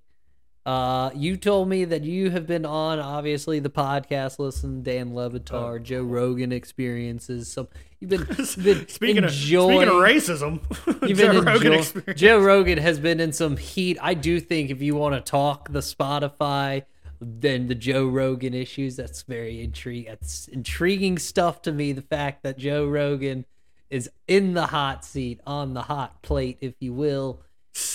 Uh, 0.66 1.10
you 1.14 1.36
told 1.36 1.68
me 1.68 1.84
that 1.84 2.04
you 2.04 2.30
have 2.30 2.46
been 2.46 2.64
on, 2.64 2.98
obviously, 2.98 3.58
the 3.58 3.68
podcast. 3.68 4.38
Listen, 4.38 4.82
Dan 4.82 5.14
Le 5.14 5.28
Batard, 5.28 5.82
Joe 5.82 6.02
Rogan 6.02 6.52
experiences. 6.52 7.52
Some 7.52 7.68
you've 8.00 8.08
been, 8.10 8.20
you've 8.38 8.64
been 8.64 8.88
speaking 8.88 9.18
of 9.24 9.30
enjoying. 9.30 9.80
speaking 9.80 9.94
of 9.94 10.02
racism, 10.02 10.60
You've 11.08 11.18
Joe 11.18 11.32
been 11.32 11.44
Rogan 11.44 11.66
enjoy- 11.72 11.78
experience. 11.80 12.20
Joe 12.20 12.38
Rogan 12.40 12.78
has 12.78 12.98
been 12.98 13.20
in 13.20 13.32
some 13.34 13.58
heat. 13.58 13.98
I 14.00 14.14
do 14.14 14.40
think 14.40 14.70
if 14.70 14.80
you 14.80 14.94
want 14.94 15.14
to 15.14 15.20
talk 15.20 15.70
the 15.70 15.80
Spotify, 15.80 16.84
then 17.20 17.66
the 17.66 17.74
Joe 17.74 18.06
Rogan 18.06 18.54
issues, 18.54 18.96
that's 18.96 19.20
very 19.22 19.62
intriguing. 19.62 20.06
That's 20.08 20.48
intriguing 20.48 21.18
stuff 21.18 21.60
to 21.62 21.72
me. 21.72 21.92
The 21.92 22.00
fact 22.02 22.42
that 22.42 22.56
Joe 22.56 22.86
Rogan 22.86 23.44
is 23.90 24.10
in 24.26 24.54
the 24.54 24.66
hot 24.68 25.04
seat, 25.04 25.40
on 25.46 25.74
the 25.74 25.82
hot 25.82 26.22
plate, 26.22 26.56
if 26.62 26.72
you 26.80 26.94
will, 26.94 27.42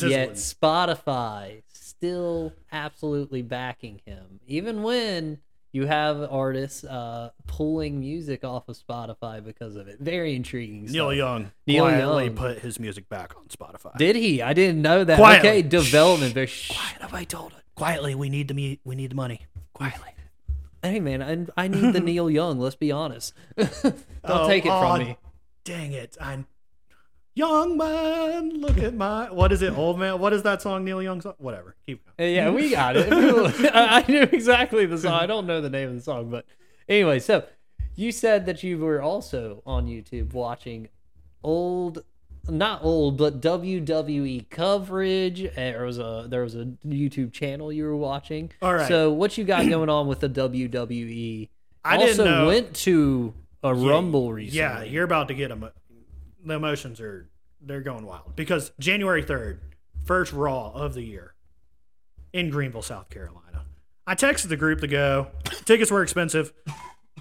yet 0.01 0.33
Spotify 0.33 1.63
still 1.71 2.53
absolutely 2.71 3.41
backing 3.41 4.01
him, 4.05 4.39
even 4.47 4.83
when 4.83 5.39
you 5.71 5.85
have 5.85 6.21
artists 6.31 6.83
uh, 6.83 7.29
pulling 7.45 7.99
music 7.99 8.43
off 8.43 8.67
of 8.69 8.75
Spotify 8.77 9.43
because 9.43 9.75
of 9.75 9.87
it. 9.87 9.99
Very 9.99 10.35
intriguing. 10.35 10.85
Neil. 10.85 11.13
Young 11.13 11.51
Neil 11.67 11.83
quietly 11.83 12.25
Young. 12.25 12.35
put 12.35 12.59
his 12.59 12.79
music 12.79 13.07
back 13.09 13.33
on 13.37 13.45
Spotify. 13.45 13.95
Did 13.97 14.15
he? 14.15 14.41
I 14.41 14.53
didn't 14.53 14.81
know 14.81 15.03
that. 15.03 15.17
Quietly. 15.17 15.49
Okay, 15.49 15.61
development. 15.61 16.33
Very 16.33 16.49
Quiet, 16.69 16.95
nobody 17.01 17.25
told 17.25 17.51
it. 17.51 17.59
Quietly, 17.75 18.15
we 18.15 18.29
need 18.29 18.47
the 18.47 18.53
me- 18.53 18.79
we 18.83 18.95
need 18.95 19.11
the 19.11 19.15
money. 19.15 19.41
Quietly. 19.73 20.09
Hey 20.81 20.99
man, 21.01 21.49
I, 21.57 21.63
I 21.65 21.67
need 21.67 21.93
the 21.93 21.99
Neil 22.09 22.29
Young. 22.29 22.59
Let's 22.59 22.75
be 22.75 22.91
honest. 22.91 23.33
Don't 23.57 23.93
Oh, 24.23 24.47
take 24.47 24.65
it 24.65 24.69
aw, 24.69 24.95
from 24.97 25.05
me. 25.07 25.17
Dang 25.65 25.91
it! 25.91 26.17
I 26.19 26.45
Young 27.35 27.77
man, 27.77 28.59
look 28.59 28.77
at 28.79 28.93
my. 28.93 29.31
What 29.31 29.51
is 29.51 29.61
it, 29.61 29.77
old 29.77 29.97
man? 29.99 30.19
What 30.19 30.33
is 30.33 30.43
that 30.43 30.61
song, 30.61 30.83
Neil 30.83 31.01
Young 31.01 31.21
song? 31.21 31.35
Whatever. 31.37 31.75
Keep 31.85 32.03
going. 32.17 32.29
Uh, 32.29 32.35
Yeah, 32.35 32.49
we 32.49 32.71
got 32.71 32.95
it. 32.97 33.07
I 33.73 34.03
knew 34.07 34.23
exactly 34.23 34.85
the 34.85 34.97
song. 34.97 35.13
I 35.13 35.25
don't 35.25 35.45
know 35.47 35.61
the 35.61 35.69
name 35.69 35.89
of 35.89 35.95
the 35.95 36.01
song, 36.01 36.29
but 36.29 36.45
anyway, 36.89 37.19
so 37.19 37.45
you 37.95 38.11
said 38.11 38.45
that 38.47 38.63
you 38.63 38.77
were 38.79 39.01
also 39.01 39.61
on 39.65 39.87
YouTube 39.87 40.33
watching 40.33 40.89
old, 41.43 42.03
not 42.49 42.83
old, 42.83 43.17
but 43.17 43.39
WWE 43.41 44.49
coverage. 44.49 45.53
There 45.55 45.85
was 45.85 45.97
a 45.97 46.25
there 46.27 46.41
was 46.43 46.55
a 46.55 46.65
YouTube 46.85 47.31
channel 47.31 47.71
you 47.71 47.85
were 47.85 47.95
watching. 47.95 48.51
All 48.61 48.73
right. 48.73 48.87
So 48.87 49.11
what 49.13 49.37
you 49.37 49.45
got 49.45 49.67
going 49.69 49.89
on 49.89 50.07
with 50.07 50.19
the 50.19 50.29
WWE? 50.29 51.47
I 51.85 51.95
also 51.95 52.07
didn't 52.07 52.25
know- 52.25 52.47
went 52.47 52.73
to 52.77 53.33
a 53.63 53.73
Rumble 53.73 54.33
recently. 54.33 54.59
Yeah, 54.59 54.83
you're 54.83 55.03
about 55.05 55.27
to 55.29 55.33
get 55.33 55.49
them. 55.49 55.69
The 56.45 56.53
emotions 56.53 56.99
are 57.01 57.29
they're 57.61 57.81
going 57.81 58.05
wild 58.05 58.35
because 58.35 58.71
January 58.79 59.23
third, 59.23 59.59
first 60.05 60.31
Raw 60.31 60.71
of 60.71 60.93
the 60.93 61.01
year, 61.01 61.33
in 62.33 62.49
Greenville, 62.49 62.81
South 62.81 63.09
Carolina. 63.09 63.65
I 64.07 64.15
texted 64.15 64.47
the 64.47 64.57
group 64.57 64.81
to 64.81 64.87
go. 64.87 65.27
Tickets 65.65 65.91
were 65.91 66.01
expensive. 66.01 66.53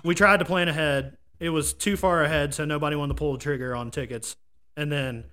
We 0.05 0.15
tried 0.15 0.39
to 0.39 0.45
plan 0.45 0.69
ahead. 0.69 1.17
It 1.41 1.51
was 1.51 1.73
too 1.73 1.97
far 1.97 2.23
ahead, 2.23 2.55
so 2.55 2.65
nobody 2.65 2.97
wanted 2.97 3.15
to 3.15 3.19
pull 3.19 3.33
the 3.33 3.39
trigger 3.39 3.75
on 3.75 3.91
tickets. 3.91 4.37
And 4.77 4.91
then 4.91 5.25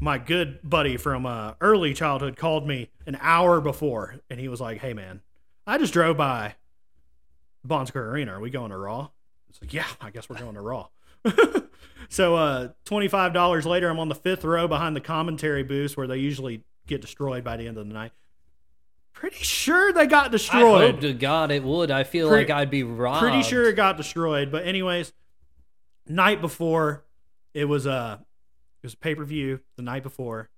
my 0.00 0.18
good 0.18 0.58
buddy 0.62 0.96
from 0.96 1.24
uh, 1.24 1.54
early 1.60 1.94
childhood 1.94 2.36
called 2.36 2.66
me 2.66 2.90
an 3.06 3.16
hour 3.20 3.60
before, 3.60 4.16
and 4.28 4.40
he 4.40 4.48
was 4.48 4.60
like, 4.60 4.78
"Hey, 4.78 4.92
man, 4.92 5.22
I 5.66 5.78
just 5.78 5.92
drove 5.92 6.16
by 6.16 6.56
Bon 7.64 7.86
Secours 7.86 8.12
Arena. 8.12 8.32
Are 8.32 8.40
we 8.40 8.50
going 8.50 8.70
to 8.70 8.76
Raw?" 8.76 9.08
It's 9.48 9.60
like, 9.62 9.72
"Yeah, 9.72 9.86
I 10.00 10.10
guess 10.10 10.28
we're 10.28 10.38
going 10.38 10.54
to 10.54 10.60
Raw." 10.60 10.88
so, 12.08 12.34
uh, 12.36 12.68
twenty 12.84 13.08
five 13.08 13.32
dollars 13.32 13.66
later, 13.66 13.88
I'm 13.88 13.98
on 13.98 14.08
the 14.08 14.14
fifth 14.14 14.44
row 14.44 14.68
behind 14.68 14.96
the 14.96 15.00
commentary 15.00 15.62
booth 15.62 15.96
where 15.96 16.06
they 16.06 16.18
usually 16.18 16.64
get 16.86 17.00
destroyed 17.00 17.44
by 17.44 17.56
the 17.56 17.66
end 17.66 17.78
of 17.78 17.86
the 17.86 17.94
night. 17.94 18.12
Pretty 19.12 19.44
sure 19.44 19.92
they 19.92 20.06
got 20.06 20.30
destroyed. 20.30 20.82
I 20.82 20.90
hope 20.92 21.00
to 21.00 21.12
God 21.12 21.50
it 21.50 21.62
would. 21.62 21.90
I 21.90 22.04
feel 22.04 22.28
Pre- 22.28 22.38
like 22.38 22.50
I'd 22.50 22.70
be 22.70 22.82
robbed. 22.82 23.20
Pretty 23.20 23.42
sure 23.42 23.68
it 23.68 23.74
got 23.74 23.96
destroyed. 23.96 24.50
But 24.50 24.66
anyways, 24.66 25.12
night 26.08 26.40
before, 26.40 27.04
it 27.54 27.66
was 27.66 27.86
a 27.86 28.24
it 28.82 28.86
was 28.86 28.94
a 28.94 28.96
pay 28.96 29.14
per 29.14 29.24
view 29.24 29.60
the 29.76 29.82
night 29.82 30.02
before, 30.02 30.50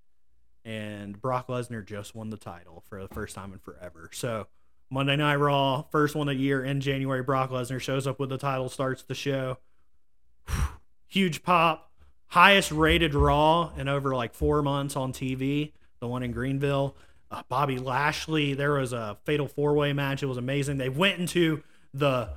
and 0.65 1.21
Brock 1.21 1.49
Lesnar 1.49 1.85
just 1.85 2.15
won 2.15 2.31
the 2.31 2.37
title 2.37 2.85
for 2.89 3.03
the 3.03 3.13
first 3.13 3.35
time 3.35 3.53
in 3.53 3.59
forever. 3.59 4.09
So 4.13 4.47
Monday 4.89 5.17
Night 5.17 5.37
Raw, 5.37 5.83
first 5.91 6.15
one 6.15 6.29
of 6.29 6.37
the 6.37 6.41
year 6.41 6.65
in 6.65 6.81
January, 6.81 7.23
Brock 7.23 7.51
Lesnar 7.51 7.81
shows 7.81 8.07
up 8.07 8.19
with 8.19 8.31
the 8.31 8.39
title, 8.39 8.69
starts 8.69 9.03
the 9.03 9.15
show. 9.15 9.59
Huge 11.15 11.45
pop, 11.45 11.93
highest 12.27 12.73
rated 12.73 13.15
Raw 13.15 13.71
in 13.77 13.87
over 13.89 14.17
like 14.17 14.35
four 14.35 14.63
months 14.63 14.97
on 14.97 15.13
TV. 15.13 15.71
The 16.01 16.09
one 16.09 16.25
in 16.25 16.33
Greenville. 16.33 16.97
Uh, 17.31 17.43
Bobby 17.49 17.79
Lashley. 17.79 18.55
There 18.55 18.73
was 18.73 18.93
a 18.93 19.17
fatal 19.25 19.47
four 19.47 19.75
way 19.75 19.93
match. 19.93 20.25
It 20.25 20.27
was 20.27 20.39
amazing. 20.39 20.79
They 20.79 20.89
went 20.89 21.21
into 21.21 21.63
the 21.93 22.31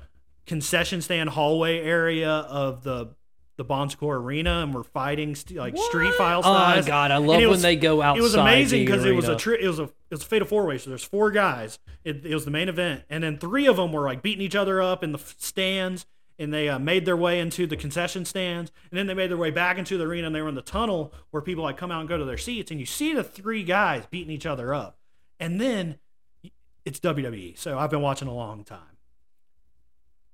concession 0.45 1.01
stand 1.01 1.31
hallway 1.31 1.79
area 1.79 2.29
of 2.29 2.83
the 2.83 3.15
the 3.55 3.63
Bon 3.63 3.89
Secours 3.89 4.21
Arena 4.21 4.61
and 4.61 4.71
were 4.75 4.83
fighting 4.83 5.33
st- 5.33 5.57
like 5.57 5.75
street 5.75 6.13
file 6.13 6.43
size. 6.43 6.77
Oh 6.77 6.81
my. 6.81 6.87
God, 6.87 7.09
I 7.09 7.17
love 7.17 7.41
it 7.41 7.45
when 7.45 7.49
was- 7.49 7.63
they 7.63 7.75
go 7.75 8.03
outside. 8.03 8.19
It 8.19 8.21
was 8.21 8.35
amazing 8.35 8.85
because 8.85 9.01
because 9.03 9.05
it 9.11 9.15
was 9.15 9.27
a 9.27 9.35
tri- 9.35 9.57
it 9.59 9.67
was 9.67 9.79
a 9.79 9.85
it 9.85 9.91
was 10.11 10.21
a 10.21 10.25
fatal 10.25 10.47
four 10.47 10.67
way. 10.67 10.77
So 10.77 10.91
there's 10.91 11.03
four 11.03 11.31
guys. 11.31 11.79
It, 12.03 12.23
it 12.27 12.33
was 12.35 12.45
the 12.45 12.51
main 12.51 12.69
event, 12.69 13.05
and 13.09 13.23
then 13.23 13.39
three 13.39 13.65
of 13.65 13.77
them 13.77 13.91
were 13.91 14.03
like 14.03 14.21
beating 14.21 14.43
each 14.43 14.55
other 14.55 14.83
up 14.83 15.03
in 15.03 15.13
the 15.13 15.17
f- 15.17 15.33
stands, 15.39 16.05
and 16.39 16.53
they 16.53 16.69
uh, 16.69 16.79
made 16.79 17.05
their 17.05 17.17
way 17.17 17.39
into 17.39 17.65
the 17.65 17.77
concession 17.77 18.25
stands, 18.25 18.71
and 18.91 18.97
then 18.97 19.07
they 19.07 19.13
made 19.13 19.29
their 19.29 19.37
way 19.37 19.51
back 19.51 19.77
into 19.77 19.97
the 19.97 20.03
arena, 20.03 20.27
and 20.27 20.35
they 20.35 20.41
were 20.41 20.49
in 20.49 20.55
the 20.55 20.61
tunnel 20.61 21.13
where 21.31 21.41
people 21.41 21.63
like 21.63 21.77
come 21.77 21.91
out 21.91 21.99
and 21.99 22.09
go 22.09 22.17
to 22.17 22.25
their 22.25 22.37
seats, 22.37 22.71
and 22.71 22.79
you 22.79 22.85
see 22.85 23.13
the 23.13 23.23
three 23.23 23.63
guys 23.63 24.05
beating 24.07 24.31
each 24.31 24.45
other 24.45 24.73
up, 24.73 24.97
and 25.39 25.59
then 25.59 25.97
it's 26.85 26.99
WWE. 26.99 27.57
So 27.57 27.77
I've 27.77 27.89
been 27.89 28.01
watching 28.01 28.27
a 28.27 28.33
long 28.33 28.63
time. 28.63 28.79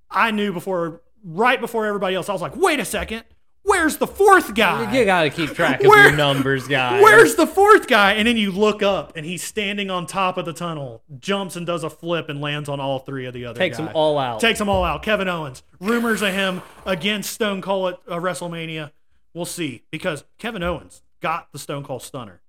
I 0.10 0.32
knew 0.32 0.54
before, 0.54 1.02
right 1.24 1.60
before 1.60 1.86
everybody 1.86 2.16
else, 2.16 2.30
I 2.30 2.34
was 2.34 2.42
like, 2.42 2.56
wait 2.56 2.80
a 2.80 2.86
second. 2.86 3.24
Where's 3.66 3.96
the 3.98 4.08
fourth 4.08 4.54
guy? 4.56 4.94
You 4.94 5.06
gotta 5.06 5.30
keep 5.30 5.52
track 5.52 5.80
of 5.82 5.88
Where- 5.88 6.10
your 6.10 6.18
numbers, 6.18 6.68
guys. 6.68 7.02
Where's 7.02 7.36
the 7.36 7.48
fourth 7.48 7.88
guy? 7.88 8.14
And 8.14 8.28
then 8.28 8.36
you 8.36 8.52
look 8.52 8.84
up 8.84 9.16
and 9.16 9.26
he's 9.26 9.42
standing 9.42 9.90
on 9.90 10.06
top 10.06 10.38
of 10.38 10.44
the 10.46 10.52
tunnel, 10.54 11.02
jumps 11.20 11.56
and 11.56 11.66
does 11.66 11.84
a 11.84 11.90
flip 11.90 12.28
and 12.30 12.42
lands 12.42 12.68
on 12.68 12.80
all 12.82 13.00
three 13.00 13.26
of 13.26 13.34
the 13.34 13.46
other 13.46 13.58
takes 13.58 13.78
them 13.78 13.90
all 13.94 14.18
out? 14.20 14.42
Takes 14.42 14.60
them 14.60 14.68
all 14.70 14.84
out. 14.84 15.02
Kevin 15.02 15.30
Owens. 15.30 15.64
Rumors 15.80 16.22
of 16.22 16.34
him 16.34 16.62
against 16.86 17.32
Stone 17.32 17.62
Cold 17.62 17.94
at 17.94 18.00
uh, 18.12 18.20
WrestleMania. 18.20 18.92
We'll 19.34 19.46
see. 19.46 19.84
Because 19.92 20.26
Kevin 20.38 20.62
Owens 20.62 21.02
got 21.22 21.52
the 21.54 21.60
Stone 21.60 21.84
Cold 21.86 22.04
Stunner 22.04 22.42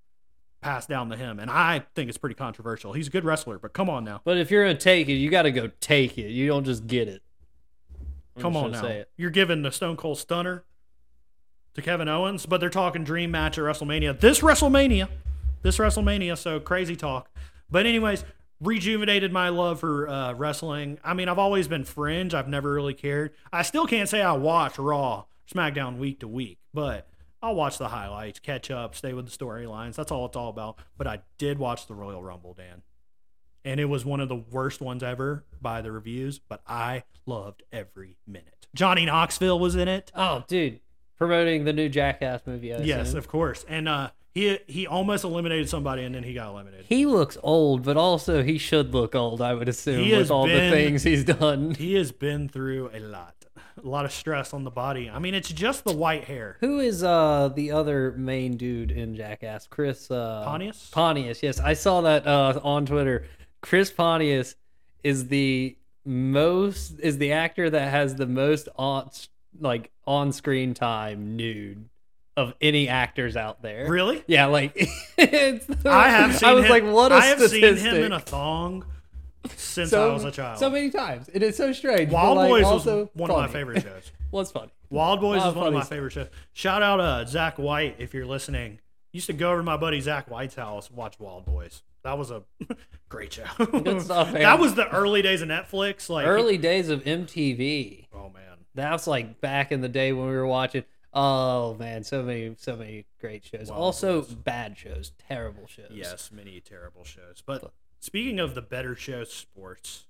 passed 0.61 0.89
down 0.89 1.09
to 1.11 1.15
him. 1.15 1.39
And 1.39 1.49
I 1.49 1.85
think 1.95 2.09
it's 2.09 2.17
pretty 2.17 2.35
controversial. 2.35 2.91
He's 2.91 3.07
a 3.07 3.11
good 3.11 3.23
wrestler, 3.23 3.57
but 3.57 3.71
come 3.71 3.89
on 3.89 4.03
now. 4.03 4.19
but 4.25 4.37
if 4.37 4.51
you're 4.51 4.65
gonna 4.65 4.77
take 4.77 5.07
it, 5.07 5.13
you 5.13 5.29
gotta 5.29 5.51
go 5.51 5.71
take 5.79 6.17
it. 6.17 6.31
You 6.31 6.47
don't 6.47 6.65
just 6.65 6.87
get 6.87 7.07
it. 7.07 7.21
I'm 8.35 8.41
Come 8.41 8.53
just 8.53 8.65
on 8.65 8.71
now. 8.73 8.81
say 8.81 8.97
it. 8.99 9.09
You're 9.15 9.29
giving 9.29 9.61
the 9.61 9.71
Stone 9.71 9.95
Cold 9.95 10.17
Stunner 10.17 10.65
to 11.75 11.81
Kevin 11.81 12.07
Owens, 12.07 12.45
but 12.45 12.59
they're 12.59 12.69
talking 12.69 13.03
dream 13.03 13.31
match 13.31 13.57
at 13.57 13.63
WrestleMania. 13.63 14.19
This 14.19 14.39
WrestleMania, 14.39 15.09
this 15.61 15.77
WrestleMania. 15.77 16.37
So 16.37 16.59
crazy 16.59 16.95
talk. 16.95 17.29
But 17.69 17.85
anyways, 17.85 18.23
rejuvenated 18.59 19.31
my 19.31 19.49
love 19.49 19.79
for 19.79 20.09
uh, 20.09 20.33
wrestling. 20.33 20.99
I 21.03 21.13
mean, 21.13 21.29
I've 21.29 21.39
always 21.39 21.67
been 21.67 21.83
fringe. 21.83 22.33
I've 22.33 22.47
never 22.47 22.73
really 22.73 22.93
cared. 22.93 23.31
I 23.51 23.61
still 23.61 23.85
can't 23.85 24.09
say 24.09 24.21
I 24.21 24.33
watch 24.33 24.79
Raw, 24.79 25.25
SmackDown 25.53 25.97
week 25.97 26.21
to 26.21 26.27
week, 26.27 26.59
but 26.73 27.07
I'll 27.41 27.55
watch 27.55 27.77
the 27.77 27.89
highlights, 27.89 28.39
catch 28.39 28.71
up, 28.71 28.95
stay 28.95 29.13
with 29.13 29.29
the 29.29 29.37
storylines. 29.37 29.95
That's 29.95 30.11
all 30.11 30.25
it's 30.25 30.37
all 30.37 30.49
about. 30.49 30.79
But 30.97 31.07
I 31.07 31.21
did 31.37 31.59
watch 31.59 31.87
the 31.87 31.93
Royal 31.93 32.23
Rumble, 32.23 32.53
Dan 32.53 32.81
and 33.65 33.79
it 33.79 33.85
was 33.85 34.05
one 34.05 34.21
of 34.21 34.29
the 34.29 34.35
worst 34.35 34.79
ones 34.79 35.03
ever 35.03 35.43
by 35.59 35.81
the 35.81 35.91
reviews, 35.91 36.39
but 36.39 36.61
I 36.67 37.03
loved 37.25 37.63
every 37.73 38.15
minute. 38.27 38.67
Johnny 38.75 39.05
Knoxville 39.05 39.59
was 39.59 39.75
in 39.75 39.87
it. 39.87 40.11
Oh, 40.15 40.43
dude, 40.47 40.79
promoting 41.17 41.63
the 41.65 41.73
new 41.73 41.89
Jackass 41.89 42.41
movie. 42.45 42.73
I 42.73 42.79
Yes, 42.79 43.07
assume. 43.09 43.17
of 43.19 43.27
course. 43.27 43.65
And 43.67 43.87
uh 43.89 44.09
he 44.33 44.59
he 44.67 44.85
almost 44.85 45.23
eliminated 45.23 45.69
somebody 45.69 46.03
and 46.03 46.13
then 46.13 46.23
he 46.23 46.33
got 46.33 46.49
eliminated. 46.51 46.85
He 46.89 47.05
looks 47.05 47.37
old, 47.41 47.83
but 47.83 47.95
also 47.97 48.43
he 48.43 48.57
should 48.57 48.93
look 48.93 49.15
old. 49.15 49.41
I 49.41 49.53
would 49.53 49.69
assume 49.69 50.03
He 50.03 50.15
with 50.15 50.29
all 50.29 50.45
been- 50.45 50.69
the 50.71 50.75
things 50.75 51.03
he's 51.03 51.23
done. 51.23 51.73
He 51.77 51.93
has 51.95 52.11
been 52.11 52.49
through 52.49 52.91
a 52.93 52.99
lot. 52.99 53.33
A 53.83 53.87
lot 53.87 54.05
of 54.05 54.11
stress 54.11 54.53
on 54.53 54.63
the 54.63 54.71
body. 54.71 55.09
I 55.09 55.19
mean, 55.19 55.33
it's 55.33 55.49
just 55.49 55.83
the 55.83 55.93
white 55.93 56.23
hair. 56.25 56.57
Who 56.61 56.79
is 56.79 57.03
uh 57.03 57.49
the 57.55 57.71
other 57.71 58.11
main 58.13 58.57
dude 58.57 58.91
in 58.91 59.15
Jackass? 59.15 59.67
Chris 59.67 60.09
uh 60.11 60.43
Pontius? 60.45 60.89
Pontius, 60.91 61.41
yes. 61.43 61.59
I 61.59 61.73
saw 61.73 62.01
that 62.01 62.25
uh 62.27 62.59
on 62.63 62.85
Twitter. 62.85 63.25
Chris 63.61 63.91
Pontius 63.91 64.55
is 65.03 65.27
the 65.29 65.77
most 66.05 66.99
is 66.99 67.17
the 67.17 67.31
actor 67.31 67.69
that 67.69 67.89
has 67.89 68.15
the 68.15 68.27
most 68.27 68.69
on 68.77 69.09
like 69.59 69.91
on 70.05 70.31
screen 70.31 70.73
time 70.73 71.35
nude 71.35 71.89
of 72.37 72.53
any 72.61 72.87
actors 72.89 73.37
out 73.37 73.61
there. 73.61 73.89
Really? 73.89 74.23
Yeah, 74.27 74.47
like 74.47 74.73
it's, 75.17 75.85
I 75.85 76.09
have 76.09 76.35
seen 76.35 76.49
I 76.49 76.53
was 76.53 76.65
him, 76.65 76.71
like, 76.71 76.83
what 76.83 77.11
a 77.11 77.15
I 77.15 77.25
have 77.27 77.39
statistic. 77.39 77.77
seen 77.79 77.95
him 77.95 78.03
in 78.03 78.11
a 78.11 78.19
thong 78.19 78.85
since 79.55 79.91
so, 79.91 80.09
I 80.09 80.13
was 80.13 80.23
a 80.23 80.31
child. 80.31 80.59
so 80.59 80.69
many 80.69 80.89
times. 80.89 81.29
It 81.33 81.43
is 81.43 81.55
so 81.55 81.71
strange. 81.71 82.11
Wild 82.11 82.37
like, 82.37 82.49
Boys 82.49 82.63
also 82.65 83.01
was 83.01 83.09
one 83.13 83.31
of 83.31 83.37
my 83.37 83.47
favorite 83.47 83.83
shows. 83.83 84.11
was 84.31 84.51
funny. 84.51 84.71
Wildboyz 84.91 85.37
Lot 85.37 85.49
is 85.49 85.55
one 85.55 85.67
of 85.67 85.73
my 85.73 85.79
stuff. 85.81 85.89
favorite 85.89 86.11
shows. 86.11 86.27
Shout 86.53 86.81
out 86.83 86.99
uh 86.99 87.25
Zach 87.25 87.57
White 87.57 87.95
if 87.99 88.13
you're 88.13 88.25
listening. 88.25 88.79
Used 89.13 89.27
to 89.27 89.33
go 89.33 89.49
over 89.51 89.59
to 89.59 89.63
my 89.63 89.77
buddy 89.77 90.01
Zach 90.01 90.29
White's 90.29 90.55
house 90.55 90.91
watch 90.91 91.17
Wildboyz. 91.19 91.81
That 92.03 92.17
was 92.17 92.31
a 92.31 92.43
great 93.09 93.33
show. 93.33 93.45
Good 93.57 94.01
stuff, 94.01 94.31
man. 94.33 94.43
that 94.43 94.59
was 94.59 94.75
the 94.75 94.87
early 94.89 95.21
days 95.21 95.41
of 95.41 95.47
Netflix. 95.47 96.09
Like 96.09 96.27
Early 96.27 96.57
days 96.57 96.89
of 96.89 97.03
MTV. 97.03 98.07
Oh 98.13 98.29
man. 98.29 98.54
That 98.75 98.91
was 98.91 99.07
like 99.07 99.41
back 99.41 99.71
in 99.71 99.81
the 99.81 99.89
day 99.89 100.13
when 100.13 100.27
we 100.27 100.35
were 100.35 100.47
watching. 100.47 100.83
Oh 101.13 101.75
man, 101.75 102.03
so 102.03 102.21
many, 102.23 102.55
so 102.57 102.75
many 102.75 103.05
great 103.21 103.45
shows. 103.45 103.69
Also 103.69 104.21
bad 104.21 104.77
shows, 104.77 105.13
terrible 105.27 105.65
shows. 105.65 105.91
Yes, 105.91 106.29
many 106.31 106.59
terrible 106.59 107.05
shows. 107.05 107.41
But 107.45 107.71
speaking 107.99 108.39
of 108.39 108.53
the 108.53 108.61
better 108.61 108.95
shows, 108.95 109.33
sports. 109.33 110.05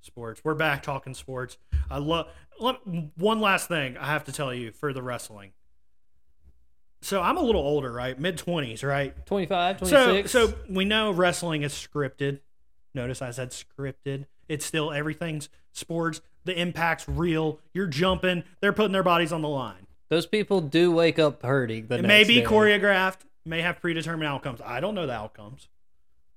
Sports. 0.00 0.40
We're 0.42 0.54
back 0.54 0.82
talking 0.82 1.12
sports. 1.12 1.58
I 1.90 1.98
love 1.98 2.28
one 3.16 3.40
last 3.40 3.68
thing 3.68 3.98
I 3.98 4.06
have 4.06 4.24
to 4.24 4.32
tell 4.32 4.52
you 4.54 4.72
for 4.72 4.94
the 4.94 5.02
wrestling. 5.02 5.52
So 7.02 7.20
I'm 7.20 7.36
a 7.36 7.42
little 7.42 7.60
older, 7.62 7.92
right? 7.92 8.18
Mid 8.18 8.38
20s, 8.38 8.86
right? 8.86 9.14
25, 9.26 9.86
So, 9.88 10.24
so 10.26 10.54
we 10.68 10.84
know 10.84 11.10
wrestling 11.12 11.62
is 11.62 11.72
scripted. 11.72 12.40
Notice 12.94 13.22
I 13.22 13.30
said 13.30 13.50
scripted. 13.50 14.26
It's 14.50 14.66
still 14.66 14.92
everything's 14.92 15.48
sports. 15.72 16.20
The 16.44 16.58
impact's 16.60 17.08
real. 17.08 17.60
You're 17.72 17.86
jumping. 17.86 18.42
They're 18.60 18.72
putting 18.72 18.92
their 18.92 19.02
bodies 19.04 19.32
on 19.32 19.42
the 19.42 19.48
line. 19.48 19.86
those 20.08 20.26
people 20.26 20.60
do 20.60 20.90
wake 20.90 21.18
up 21.20 21.42
hurting. 21.44 21.86
The 21.86 21.98
It 22.00 22.02
may 22.04 22.24
be 22.24 22.40
day. 22.40 22.44
choreographed. 22.44 23.20
May 23.46 23.62
have 23.62 23.80
predetermined 23.80 24.26
outcomes. 24.28 24.60
I 24.64 24.80
don't 24.80 24.94
know 24.96 25.06
the 25.06 25.12
outcomes. 25.12 25.68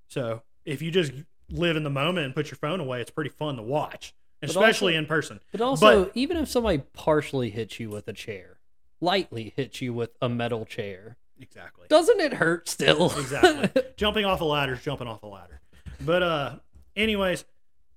So 0.07 0.43
if 0.63 0.81
you 0.83 0.91
just 0.91 1.11
live 1.49 1.75
in 1.75 1.83
the 1.83 1.89
moment 1.89 2.25
and 2.27 2.35
put 2.35 2.51
your 2.51 2.57
phone 2.57 2.79
away, 2.79 3.01
it's 3.01 3.09
pretty 3.09 3.31
fun 3.31 3.55
to 3.57 3.63
watch, 3.63 4.13
especially 4.43 4.93
also- 4.93 4.99
in 4.99 5.05
person. 5.07 5.39
But 5.51 5.61
also, 5.61 6.05
But- 6.05 6.11
even 6.15 6.37
if 6.37 6.47
somebody 6.49 6.83
partially 6.93 7.49
hits 7.49 7.79
you 7.79 7.89
with 7.89 8.07
a 8.07 8.13
chair, 8.13 8.59
lightly 9.01 9.53
hits 9.55 9.81
you 9.81 9.91
with 9.93 10.11
a 10.21 10.29
metal 10.29 10.65
chair, 10.65 11.17
Exactly. 11.39 11.87
doesn't 11.89 12.19
it 12.21 12.33
hurt 12.33 12.69
still? 12.69 13.07
Exactly. 13.19 13.81
jumping 13.97 14.23
off 14.25 14.39
a 14.39 14.45
ladder 14.45 14.73
is 14.73 14.83
jumping 14.83 15.07
off 15.07 15.23
a 15.23 15.27
ladder. 15.27 15.61
But 15.99 16.21
uh 16.23 16.55
anyways, 16.95 17.43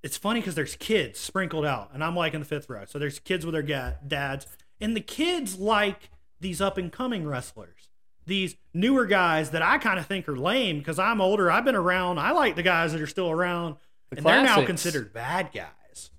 it's 0.07 0.17
funny 0.17 0.39
because 0.39 0.55
there's 0.55 0.77
kids 0.77 1.19
sprinkled 1.19 1.67
out, 1.67 1.91
and 1.93 2.05
I'm 2.05 2.15
like 2.15 2.33
in 2.33 2.39
the 2.39 2.47
fifth 2.47 2.71
row. 2.71 2.85
So 2.87 3.01
there's 3.01 3.19
kids 3.19 3.45
with 3.45 3.55
their 3.55 3.63
ga- 3.63 3.95
dads, 4.07 4.47
and 4.81 4.95
the 4.95 5.01
kids 5.01 5.59
like 5.59 6.11
these 6.41 6.61
up 6.61 6.79
and 6.79 6.93
coming 6.93 7.27
wrestlers, 7.27 7.91
these 8.25 8.55
newer 8.73 9.07
guys 9.07 9.51
that 9.51 9.63
I 9.63 9.79
kind 9.79 9.99
of 9.99 10.07
think 10.07 10.29
are 10.29 10.37
lame 10.37 10.79
because 10.79 11.01
I'm 11.01 11.21
older. 11.21 11.51
I've 11.51 11.65
been 11.65 11.75
around. 11.75 12.21
I 12.21 12.31
like 12.31 12.55
the 12.55 12.63
guys 12.63 12.93
that 12.93 13.01
are 13.03 13.07
still 13.09 13.31
around, 13.33 13.79
The 14.11 14.19
and 14.19 14.27
they're 14.27 14.45
now 14.45 14.65
considered 14.65 15.13
bad 15.13 15.51
guys. 15.53 16.11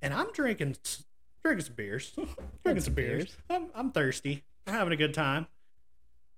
And 0.00 0.14
I'm 0.14 0.32
drinking 0.32 0.76
drinking 1.42 1.64
some 1.66 1.74
beers, 1.74 2.12
drinking 2.64 2.84
some 2.84 2.94
beers. 2.94 3.24
beers. 3.24 3.36
I'm, 3.50 3.66
I'm 3.74 3.90
thirsty. 3.90 4.44
I'm 4.68 4.74
having 4.74 4.92
a 4.92 4.96
good 4.96 5.14
time. 5.14 5.48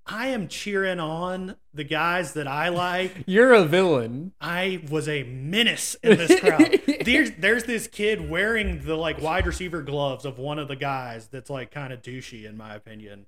I 0.08 0.28
am 0.28 0.48
cheering 0.48 0.98
on 1.00 1.56
the 1.74 1.84
guys 1.84 2.32
that 2.32 2.48
I 2.48 2.70
like 2.70 3.14
You're 3.26 3.52
a 3.52 3.64
villain. 3.64 4.32
I 4.40 4.82
was 4.90 5.06
a 5.06 5.22
menace 5.24 5.94
in 6.02 6.16
this 6.16 6.40
crowd. 6.40 6.80
there's 7.04 7.32
there's 7.38 7.64
this 7.64 7.86
kid 7.86 8.30
wearing 8.30 8.84
the 8.84 8.96
like 8.96 9.20
wide 9.20 9.46
receiver 9.46 9.82
gloves 9.82 10.24
of 10.24 10.38
one 10.38 10.58
of 10.58 10.68
the 10.68 10.76
guys 10.76 11.28
that's 11.28 11.50
like 11.50 11.70
kind 11.70 11.92
of 11.92 12.00
douchey 12.00 12.46
in 12.46 12.56
my 12.56 12.74
opinion. 12.74 13.26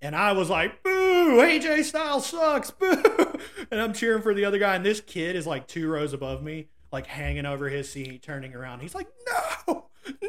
And 0.00 0.16
I 0.16 0.32
was 0.32 0.50
like, 0.50 0.82
boo, 0.82 1.38
AJ 1.38 1.84
Styles 1.84 2.26
sucks, 2.26 2.70
boo. 2.70 3.02
And 3.70 3.80
I'm 3.80 3.92
cheering 3.92 4.22
for 4.22 4.34
the 4.34 4.44
other 4.44 4.58
guy. 4.58 4.74
And 4.74 4.84
this 4.84 5.00
kid 5.00 5.36
is 5.36 5.46
like 5.46 5.66
two 5.66 5.88
rows 5.88 6.12
above 6.12 6.42
me, 6.42 6.68
like 6.92 7.06
hanging 7.06 7.46
over 7.46 7.68
his 7.68 7.90
seat, 7.90 8.22
turning 8.22 8.54
around. 8.54 8.80
He's 8.80 8.94
like, 8.94 9.08
no, 9.26 9.86
no, 10.22 10.28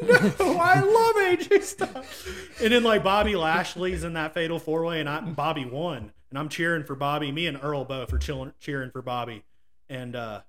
I 0.60 0.80
love 0.80 1.38
AJ 1.38 1.62
Styles. 1.62 2.28
And 2.60 2.72
then 2.72 2.82
like 2.82 3.04
Bobby 3.04 3.36
Lashley's 3.36 4.04
in 4.04 4.14
that 4.14 4.34
fatal 4.34 4.58
four 4.58 4.84
way, 4.84 5.00
and 5.00 5.08
I, 5.08 5.20
Bobby 5.20 5.64
won. 5.64 6.12
And 6.30 6.38
I'm 6.38 6.48
cheering 6.48 6.84
for 6.84 6.96
Bobby. 6.96 7.30
Me 7.30 7.46
and 7.46 7.58
Earl 7.62 7.84
both 7.84 8.12
are 8.12 8.18
chilling, 8.18 8.52
cheering 8.58 8.90
for 8.90 9.02
Bobby. 9.02 9.44
And 9.88 10.16
uh, 10.16 10.40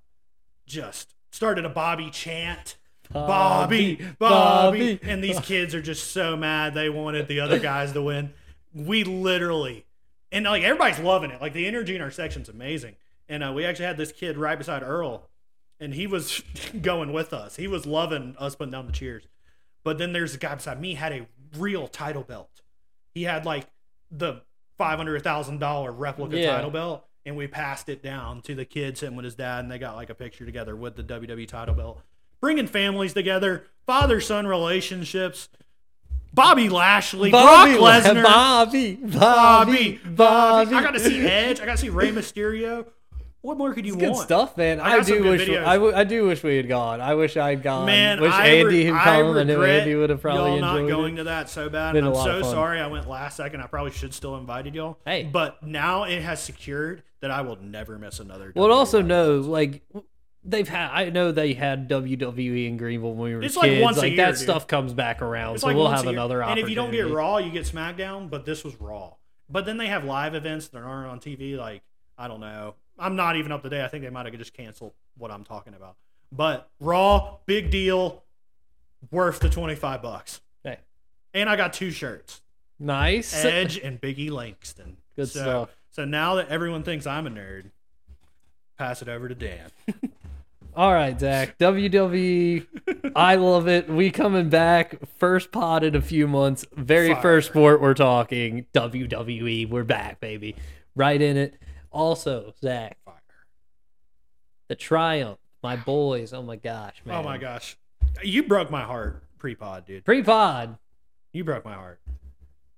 just 0.65 1.13
started 1.31 1.65
a 1.65 1.69
Bobby 1.69 2.09
chant. 2.09 2.77
Bobby, 3.11 3.99
Bobby, 4.17 4.99
and 5.03 5.23
these 5.23 5.39
kids 5.41 5.75
are 5.75 5.81
just 5.81 6.11
so 6.11 6.35
mad 6.35 6.73
they 6.73 6.89
wanted 6.89 7.27
the 7.27 7.39
other 7.39 7.59
guys 7.59 7.91
to 7.91 8.01
win. 8.01 8.33
We 8.73 9.03
literally, 9.03 9.85
and 10.31 10.45
like 10.45 10.63
everybody's 10.63 10.97
loving 10.97 11.29
it. 11.29 11.39
Like 11.39 11.53
the 11.53 11.67
energy 11.67 11.95
in 11.95 12.01
our 12.01 12.09
section's 12.09 12.49
amazing. 12.49 12.95
And 13.29 13.43
uh, 13.43 13.53
we 13.55 13.63
actually 13.63 13.85
had 13.85 13.97
this 13.97 14.11
kid 14.11 14.37
right 14.37 14.57
beside 14.57 14.81
Earl, 14.81 15.29
and 15.79 15.93
he 15.93 16.07
was 16.07 16.41
going 16.81 17.13
with 17.13 17.33
us. 17.33 17.55
He 17.55 17.67
was 17.67 17.85
loving 17.85 18.35
us 18.39 18.55
putting 18.55 18.71
down 18.71 18.85
the 18.87 18.93
cheers. 18.93 19.27
But 19.83 19.97
then 19.97 20.13
there's 20.13 20.33
a 20.35 20.37
guy 20.37 20.55
beside 20.55 20.81
me 20.81 20.95
had 20.95 21.11
a 21.13 21.27
real 21.57 21.87
title 21.87 22.23
belt. 22.23 22.61
He 23.13 23.23
had 23.23 23.45
like 23.45 23.67
the 24.11 24.41
five 24.77 24.97
hundred 24.97 25.23
thousand 25.23 25.59
dollar 25.59 25.91
replica 25.91 26.37
Yeah. 26.39 26.55
title 26.55 26.71
belt, 26.71 27.05
and 27.25 27.37
we 27.37 27.47
passed 27.47 27.87
it 27.89 28.01
down 28.03 28.41
to 28.43 28.55
the 28.55 28.65
kid 28.65 28.97
sitting 28.97 29.15
with 29.15 29.25
his 29.25 29.35
dad, 29.35 29.59
and 29.59 29.71
they 29.71 29.77
got 29.77 29.95
like 29.95 30.09
a 30.09 30.15
picture 30.15 30.45
together 30.45 30.75
with 30.75 30.95
the 30.95 31.03
WWE 31.03 31.47
title 31.47 31.75
belt, 31.75 32.01
bringing 32.41 32.67
families 32.67 33.13
together, 33.13 33.67
father 33.85 34.19
son 34.19 34.47
relationships. 34.47 35.49
Bobby 36.33 36.67
Lashley, 36.67 37.31
Bobby, 37.31 37.77
Brock 37.77 38.03
Lesnar, 38.03 38.23
Bobby, 38.23 38.95
Bobby, 38.95 39.11
Bobby, 39.13 39.99
Bobby. 40.03 40.75
I 40.75 40.81
got 40.83 40.91
to 40.95 40.99
see 40.99 41.19
Edge. 41.21 41.61
I 41.61 41.65
got 41.65 41.73
to 41.73 41.81
see 41.81 41.87
Rey 41.89 42.11
Mysterio. 42.11 42.87
What 43.45 43.57
more 43.59 43.73
could 43.73 43.85
you 43.85 43.95
Good 43.95 44.09
want? 44.09 44.15
Good 44.17 44.23
stuff, 44.23 44.57
man. 44.57 44.79
I 44.79 44.93
I, 44.93 45.01
do 45.01 45.21
good 45.21 45.23
wish 45.39 45.47
videos. 45.47 45.65
I, 45.65 45.73
w- 45.75 45.93
I 45.95 46.03
do 46.03 46.25
wish 46.25 46.41
we 46.41 46.57
had 46.57 46.67
gone. 46.67 46.99
I 46.99 47.13
wish 47.13 47.37
I 47.37 47.49
had 47.51 47.61
gone. 47.61 47.85
Man, 47.85 48.19
wish 48.19 48.33
I 48.33 48.47
Andy 48.47 48.63
re- 48.63 48.85
had 48.85 48.93
I 48.95 49.03
come. 49.03 49.37
I, 49.37 49.43
knew 49.43 49.53
regret 49.59 49.79
Andy 49.81 49.95
would 49.95 50.09
have 50.09 50.21
probably 50.21 50.51
y'all 50.53 50.61
not 50.61 50.87
going 50.87 51.13
it. 51.13 51.17
to 51.17 51.23
that 51.25 51.49
so 51.49 51.69
bad. 51.69 51.93
Been 51.93 52.05
and 52.05 52.15
a 52.15 52.17
I'm 52.17 52.25
so 52.25 52.41
sorry 52.41 52.79
I 52.81 52.87
went 52.87 53.07
last 53.07 53.37
second. 53.37 53.61
I 53.61 53.67
probably 53.67 53.91
should 53.91 54.13
still 54.15 54.35
invited 54.37 54.73
y'all. 54.73 54.97
Hey. 55.05 55.29
but 55.31 55.61
now 55.61 56.05
it 56.05 56.21
has 56.23 56.41
secured 56.41 57.03
that 57.19 57.29
I 57.29 57.41
will 57.41 57.57
never 57.57 57.99
miss 57.99 58.19
another. 58.19 58.51
Well, 58.55 58.65
WWE 58.65 58.71
also 58.71 58.97
live 58.97 59.05
know 59.07 59.37
like 59.37 59.83
they've 60.43 60.67
had. 60.67 60.89
I 60.91 61.09
know 61.11 61.31
they 61.31 61.53
had 61.53 61.87
WWE 61.87 62.67
in 62.67 62.77
Greenville 62.77 63.13
when 63.13 63.29
we 63.29 63.35
were 63.35 63.43
It's 63.43 63.55
like 63.55 63.69
kids. 63.69 63.83
once 63.83 63.97
a 63.99 64.07
year, 64.09 64.17
that 64.25 64.31
dude. 64.31 64.39
stuff 64.39 64.65
comes 64.67 64.93
back 64.93 65.21
around, 65.21 65.53
It's 65.53 65.61
so 65.61 65.67
like 65.67 65.75
we'll 65.75 65.87
have 65.89 66.01
a 66.01 66.03
year. 66.05 66.13
another 66.13 66.43
And 66.43 66.57
if 66.59 66.67
you 66.67 66.75
don't 66.75 66.91
get 66.91 67.07
Raw, 67.11 67.37
you 67.37 67.51
get 67.51 67.65
SmackDown. 67.65 68.29
But 68.29 68.45
this 68.45 68.63
was 68.63 68.75
Raw. 68.81 69.13
But 69.49 69.65
then 69.65 69.77
they 69.77 69.87
have 69.87 70.03
live 70.03 70.33
events 70.33 70.69
that 70.69 70.79
aren't 70.81 71.09
on 71.11 71.19
TV. 71.19 71.55
Like 71.57 71.83
I 72.17 72.27
don't 72.27 72.39
know. 72.39 72.73
I'm 72.97 73.15
not 73.15 73.35
even 73.35 73.51
up 73.51 73.63
to 73.63 73.69
date. 73.69 73.83
I 73.83 73.87
think 73.87 74.03
they 74.03 74.09
might 74.09 74.25
have 74.25 74.37
just 74.37 74.53
canceled 74.53 74.93
what 75.17 75.31
I'm 75.31 75.43
talking 75.43 75.73
about. 75.73 75.95
But 76.31 76.69
Raw, 76.79 77.37
big 77.45 77.69
deal, 77.69 78.23
worth 79.11 79.39
the 79.39 79.49
25 79.49 80.01
bucks. 80.01 80.41
Hey, 80.63 80.79
And 81.33 81.49
I 81.49 81.55
got 81.55 81.73
two 81.73 81.91
shirts. 81.91 82.41
nice. 82.79 83.33
Edge 83.45 83.77
and 83.77 83.99
Biggie 84.01 84.31
Langston. 84.31 84.97
Good 85.15 85.29
so, 85.29 85.39
stuff. 85.39 85.69
So 85.91 86.05
now 86.05 86.35
that 86.35 86.49
everyone 86.49 86.83
thinks 86.83 87.05
I'm 87.07 87.27
a 87.27 87.29
nerd, 87.29 87.71
pass 88.77 89.01
it 89.01 89.07
over 89.09 89.29
to 89.29 89.35
Dan. 89.35 89.71
All 90.75 90.93
right, 90.93 91.17
Zach. 91.17 91.57
WWE. 91.57 92.67
I 93.15 93.35
love 93.35 93.69
it. 93.69 93.87
We 93.89 94.11
coming 94.11 94.49
back. 94.49 94.97
First 95.17 95.53
pod 95.53 95.85
in 95.85 95.95
a 95.95 96.01
few 96.01 96.27
months. 96.27 96.65
Very 96.75 97.13
Fire. 97.13 97.21
first 97.21 97.49
sport 97.49 97.79
we're 97.79 97.93
talking. 97.93 98.65
WWE. 98.73 99.69
We're 99.69 99.85
back, 99.85 100.19
baby. 100.19 100.57
Right 100.93 101.21
in 101.21 101.37
it. 101.37 101.55
Also, 101.95 102.53
Zach, 102.61 102.97
Fire. 103.05 103.15
the 104.67 104.75
Triumph. 104.75 105.39
My 105.63 105.75
boys. 105.75 106.33
Oh 106.33 106.43
my 106.43 106.57
gosh, 106.57 107.01
oh 107.05 107.09
man. 107.09 107.17
Oh 107.17 107.23
my 107.23 107.37
gosh. 107.37 107.77
You 108.23 108.43
broke 108.43 108.69
my 108.69 108.83
heart 108.83 109.23
pre 109.39 109.55
pod, 109.55 109.85
dude. 109.85 110.05
Pre 110.05 110.21
pod. 110.21 110.77
You 111.33 111.43
broke 111.43 111.65
my 111.65 111.73
heart. 111.73 111.99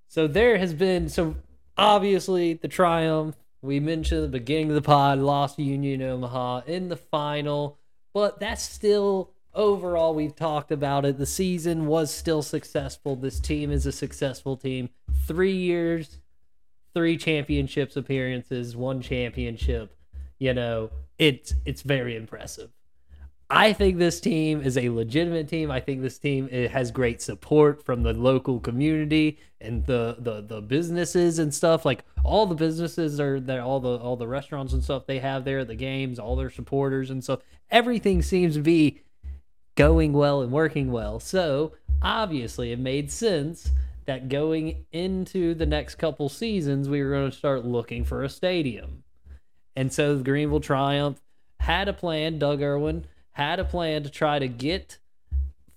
So 0.07 0.27
there 0.27 0.57
has 0.57 0.73
been 0.73 1.09
so 1.09 1.35
obviously 1.77 2.53
the 2.53 2.67
triumph. 2.67 3.35
We 3.61 3.79
mentioned 3.79 4.19
at 4.23 4.31
the 4.31 4.39
beginning 4.39 4.69
of 4.69 4.75
the 4.75 4.81
pod 4.81 5.19
lost 5.19 5.59
Union 5.59 6.01
Omaha 6.01 6.61
in 6.67 6.87
the 6.89 6.95
final, 6.95 7.77
but 8.13 8.39
that's 8.39 8.63
still 8.63 9.31
overall 9.53 10.13
we've 10.15 10.35
talked 10.35 10.71
about 10.71 11.03
it. 11.05 11.17
The 11.17 11.25
season 11.25 11.87
was 11.87 12.13
still 12.13 12.41
successful. 12.41 13.15
This 13.15 13.39
team 13.39 13.71
is 13.71 13.85
a 13.85 13.91
successful 13.91 14.55
team. 14.55 14.89
Three 15.25 15.55
years, 15.55 16.19
three 16.93 17.17
championships 17.17 17.95
appearances, 17.95 18.75
one 18.75 19.01
championship. 19.01 19.95
You 20.39 20.53
know, 20.53 20.91
it's 21.17 21.53
it's 21.65 21.81
very 21.81 22.15
impressive. 22.15 22.69
I 23.49 23.71
think 23.71 23.97
this 23.97 24.19
team 24.19 24.61
is 24.61 24.77
a 24.77 24.89
legitimate 24.89 25.47
team. 25.47 25.71
I 25.71 25.79
think 25.79 26.01
this 26.01 26.19
team 26.19 26.49
it 26.51 26.71
has 26.71 26.91
great 26.91 27.21
support 27.21 27.83
from 27.85 28.03
the 28.03 28.13
local 28.13 28.59
community 28.59 29.39
and 29.61 29.85
the, 29.85 30.17
the 30.19 30.41
the 30.41 30.61
businesses 30.61 31.39
and 31.39 31.53
stuff. 31.53 31.85
Like 31.85 32.03
all 32.25 32.45
the 32.45 32.55
businesses 32.55 33.21
are 33.21 33.39
there, 33.39 33.61
all 33.61 33.79
the 33.79 33.95
all 33.97 34.17
the 34.17 34.27
restaurants 34.27 34.73
and 34.73 34.83
stuff 34.83 35.05
they 35.05 35.19
have 35.19 35.45
there, 35.45 35.63
the 35.63 35.75
games, 35.75 36.19
all 36.19 36.35
their 36.35 36.49
supporters 36.49 37.09
and 37.09 37.23
stuff. 37.23 37.39
Everything 37.71 38.21
seems 38.21 38.55
to 38.55 38.61
be 38.61 39.01
going 39.75 40.11
well 40.11 40.41
and 40.41 40.51
working 40.51 40.91
well. 40.91 41.19
So 41.21 41.71
obviously, 42.01 42.73
it 42.73 42.79
made 42.79 43.11
sense 43.11 43.71
that 44.07 44.29
going 44.29 44.85
into 44.91 45.53
the 45.53 45.65
next 45.65 45.95
couple 45.95 46.29
seasons, 46.29 46.89
we 46.89 47.03
were 47.03 47.11
going 47.11 47.29
to 47.29 47.37
start 47.37 47.65
looking 47.65 48.03
for 48.03 48.23
a 48.23 48.29
stadium. 48.29 49.03
And 49.75 49.93
so 49.93 50.17
the 50.17 50.23
Greenville 50.23 50.59
Triumph 50.59 51.21
had 51.59 51.87
a 51.87 51.93
plan. 51.93 52.39
Doug 52.39 52.61
Irwin 52.61 53.05
had 53.31 53.59
a 53.59 53.65
plan 53.65 54.03
to 54.03 54.09
try 54.09 54.39
to 54.39 54.47
get 54.47 54.97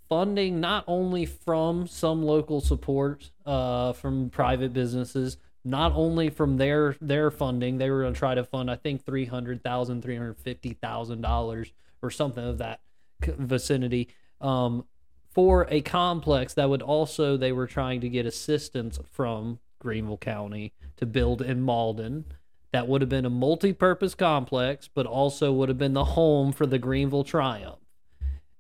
funding 0.09 0.61
not 0.61 0.85
only 0.87 1.27
from 1.27 1.87
some 1.87 2.23
local 2.23 2.61
support 2.61 3.31
uh, 3.45 3.93
from 3.93 4.31
private 4.31 4.73
businesses, 4.73 5.37
not 5.65 5.93
only 5.95 6.31
from 6.31 6.57
their 6.57 6.97
their 7.01 7.31
funding. 7.31 7.79
They 7.79 7.91
were 7.91 8.03
going 8.03 8.15
to 8.15 8.19
try 8.19 8.35
to 8.35 8.45
fund, 8.45 8.71
I 8.71 8.77
think, 8.77 9.05
three 9.05 9.27
hundred 9.27 9.63
thousand, 9.63 10.03
three 10.03 10.17
hundred 10.17 10.39
fifty 10.39 10.73
thousand 10.73 11.21
dollars 11.21 11.73
or 12.03 12.11
something 12.11 12.45
of 12.45 12.59
that 12.59 12.81
vicinity. 13.23 14.09
Um, 14.41 14.85
for 15.31 15.67
a 15.71 15.81
complex 15.81 16.55
that 16.55 16.69
would 16.69 16.83
also 16.83 17.37
they 17.37 17.53
were 17.53 17.67
trying 17.67 18.01
to 18.01 18.09
get 18.09 18.27
assistance 18.27 18.99
from 19.11 19.59
Greenville 19.79 20.19
County 20.19 20.73
to 20.97 21.07
build 21.07 21.41
in 21.41 21.65
Mauldin 21.65 22.25
that 22.73 22.87
would 22.87 23.01
have 23.01 23.09
been 23.09 23.25
a 23.25 23.31
multi-purpose 23.31 24.15
complex 24.15 24.89
but 24.93 25.07
also 25.07 25.53
would 25.53 25.69
have 25.69 25.79
been 25.79 25.95
the 25.95 26.05
home 26.05 26.53
for 26.53 26.67
the 26.67 26.79
Greenville 26.79 27.25
Triumph. 27.25 27.77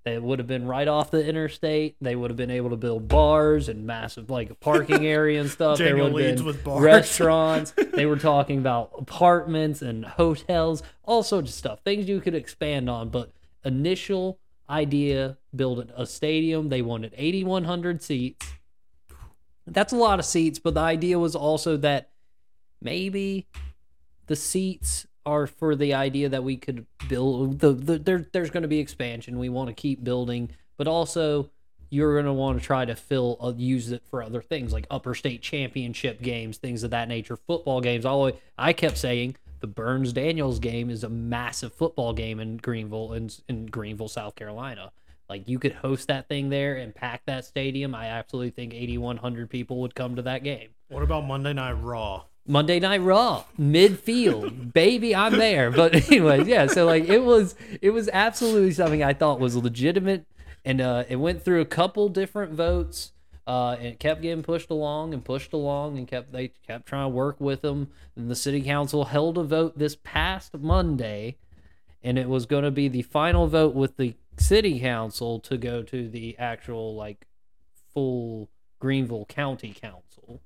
It 0.06 0.22
would 0.22 0.38
have 0.38 0.48
been 0.48 0.66
right 0.66 0.88
off 0.88 1.10
the 1.10 1.24
interstate. 1.26 1.96
They 2.00 2.16
would 2.16 2.30
have 2.30 2.36
been 2.36 2.50
able 2.50 2.70
to 2.70 2.76
build 2.76 3.06
bars 3.06 3.68
and 3.68 3.86
massive 3.86 4.30
like 4.30 4.48
a 4.48 4.54
parking 4.54 5.06
area 5.06 5.40
and 5.40 5.50
stuff. 5.50 5.76
there 5.76 5.94
would 5.94 6.24
have 6.24 6.36
been 6.36 6.44
with 6.44 6.64
bars. 6.64 6.82
restaurants. 6.82 7.74
they 7.92 8.06
were 8.06 8.16
talking 8.16 8.58
about 8.58 8.92
apartments 8.98 9.82
and 9.82 10.06
hotels, 10.06 10.82
all 11.04 11.22
sorts 11.22 11.50
of 11.50 11.54
stuff. 11.54 11.80
Things 11.84 12.08
you 12.08 12.20
could 12.20 12.34
expand 12.34 12.88
on, 12.88 13.10
but 13.10 13.30
initial 13.62 14.38
idea 14.70 15.36
build 15.54 15.92
a 15.96 16.06
stadium. 16.06 16.68
They 16.68 16.82
wanted 16.82 17.14
8100 17.16 18.02
seats. 18.02 18.46
That's 19.66 19.92
a 19.92 19.96
lot 19.96 20.18
of 20.18 20.24
seats, 20.24 20.58
but 20.58 20.74
the 20.74 20.80
idea 20.80 21.18
was 21.18 21.34
also 21.34 21.76
that 21.78 22.10
maybe 22.80 23.46
the 24.26 24.36
seats 24.36 25.06
are 25.26 25.46
for 25.46 25.76
the 25.76 25.92
idea 25.92 26.28
that 26.28 26.44
we 26.44 26.56
could 26.56 26.86
build 27.08 27.58
the, 27.58 27.72
the 27.72 27.98
there, 27.98 28.26
there's 28.32 28.50
going 28.50 28.62
to 28.62 28.68
be 28.68 28.78
expansion 28.78 29.38
we 29.38 29.50
want 29.50 29.68
to 29.68 29.74
keep 29.74 30.02
building 30.02 30.48
but 30.78 30.88
also 30.88 31.50
you're 31.90 32.14
going 32.14 32.24
to 32.24 32.32
want 32.32 32.58
to 32.58 32.64
try 32.64 32.84
to 32.84 32.94
fill 32.94 33.36
uh, 33.40 33.52
use 33.56 33.90
it 33.90 34.02
for 34.08 34.22
other 34.22 34.40
things 34.40 34.72
like 34.72 34.86
upper 34.90 35.14
state 35.14 35.42
championship 35.42 36.22
games, 36.22 36.56
things 36.56 36.84
of 36.84 36.92
that 36.92 37.08
nature, 37.08 37.36
football 37.36 37.80
games. 37.80 38.06
Always 38.06 38.34
I 38.56 38.72
kept 38.72 38.96
saying 38.96 39.36
the 39.60 39.66
Byrnes 39.66 40.12
Daniels 40.12 40.58
game 40.58 40.90
is 40.90 41.04
a 41.04 41.08
massive 41.08 41.72
football 41.72 42.12
game 42.12 42.40
in 42.40 42.56
Greenville 42.56 43.12
in, 43.12 43.30
in 43.48 43.66
Greenville, 43.66 44.08
South 44.08 44.34
Carolina. 44.34 44.92
Like 45.28 45.48
you 45.48 45.58
could 45.58 45.72
host 45.72 46.08
that 46.08 46.28
thing 46.28 46.48
there 46.48 46.76
and 46.76 46.94
pack 46.94 47.22
that 47.26 47.44
stadium. 47.44 47.94
I 47.94 48.06
absolutely 48.06 48.50
think 48.50 48.74
8100 48.74 49.48
people 49.48 49.80
would 49.80 49.94
come 49.94 50.16
to 50.16 50.22
that 50.22 50.42
game. 50.42 50.70
What 50.88 51.04
about 51.04 51.24
Monday 51.24 51.52
Night 51.52 51.72
Raw? 51.80 52.24
Monday 52.46 52.80
Night 52.80 53.02
Raw, 53.02 53.44
midfield, 53.58 54.72
baby, 54.72 55.14
I'm 55.14 55.38
there. 55.38 55.70
But 55.70 55.94
anyways, 55.94 56.48
yeah. 56.48 56.66
So 56.66 56.84
like 56.84 57.04
it 57.04 57.22
was, 57.22 57.54
it 57.80 57.90
was 57.90 58.08
absolutely 58.12 58.72
something 58.72 59.04
I 59.04 59.12
thought 59.12 59.38
was 59.38 59.54
legitimate, 59.54 60.26
and 60.64 60.80
uh, 60.80 61.04
it 61.08 61.16
went 61.16 61.44
through 61.44 61.60
a 61.60 61.66
couple 61.66 62.08
different 62.08 62.52
votes. 62.52 63.12
Uh, 63.50 63.72
and 63.72 63.86
it 63.86 63.98
kept 63.98 64.22
getting 64.22 64.44
pushed 64.44 64.70
along 64.70 65.12
and 65.12 65.24
pushed 65.24 65.52
along, 65.52 65.98
and 65.98 66.06
kept 66.06 66.30
they 66.30 66.52
kept 66.64 66.86
trying 66.86 67.06
to 67.06 67.08
work 67.08 67.40
with 67.40 67.62
them. 67.62 67.88
And 68.14 68.30
the 68.30 68.36
city 68.36 68.62
council 68.62 69.06
held 69.06 69.36
a 69.36 69.42
vote 69.42 69.76
this 69.76 69.96
past 70.04 70.54
Monday, 70.54 71.36
and 72.00 72.16
it 72.16 72.28
was 72.28 72.46
going 72.46 72.62
to 72.62 72.70
be 72.70 72.86
the 72.86 73.02
final 73.02 73.48
vote 73.48 73.74
with 73.74 73.96
the 73.96 74.14
city 74.38 74.78
council 74.78 75.40
to 75.40 75.56
go 75.56 75.82
to 75.82 76.08
the 76.08 76.38
actual 76.38 76.94
like 76.94 77.26
full 77.92 78.48
Greenville 78.78 79.26
County 79.26 79.72
Council 79.72 80.40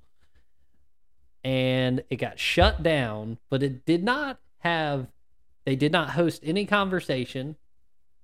and 1.45 2.03
it 2.09 2.17
got 2.17 2.39
shut 2.39 2.83
down, 2.83 3.37
but 3.51 3.63
it 3.63 3.85
did 3.85 4.03
not 4.03 4.41
have 4.61 5.09
they 5.67 5.77
did 5.77 5.93
not 5.93 6.11
host 6.11 6.41
any 6.43 6.65
conversation. 6.65 7.57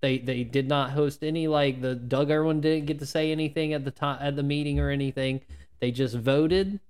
They 0.00 0.18
they 0.18 0.44
did 0.44 0.68
not 0.68 0.90
host 0.90 1.22
any 1.22 1.46
like 1.46 1.80
the 1.80 1.94
Doug 1.94 2.30
Irwin 2.30 2.60
didn't 2.60 2.86
get 2.86 2.98
to 3.00 3.06
say 3.06 3.32
anything 3.32 3.74
at 3.74 3.84
the 3.84 3.90
time 3.90 4.18
at 4.20 4.36
the 4.36 4.42
meeting 4.42 4.80
or 4.80 4.90
anything. 4.90 5.42
They 5.80 5.90
just 5.90 6.16
voted 6.16 6.80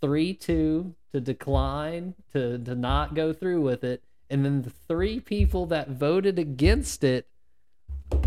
three 0.00 0.34
two 0.34 0.94
to 1.12 1.20
decline 1.20 2.14
to 2.32 2.58
to 2.58 2.74
not 2.74 3.14
go 3.14 3.32
through 3.32 3.62
with 3.62 3.84
it, 3.84 4.02
and 4.28 4.44
then 4.44 4.62
the 4.62 4.72
three 4.86 5.18
people 5.18 5.66
that 5.66 5.88
voted 5.88 6.38
against 6.38 7.04
it 7.04 7.26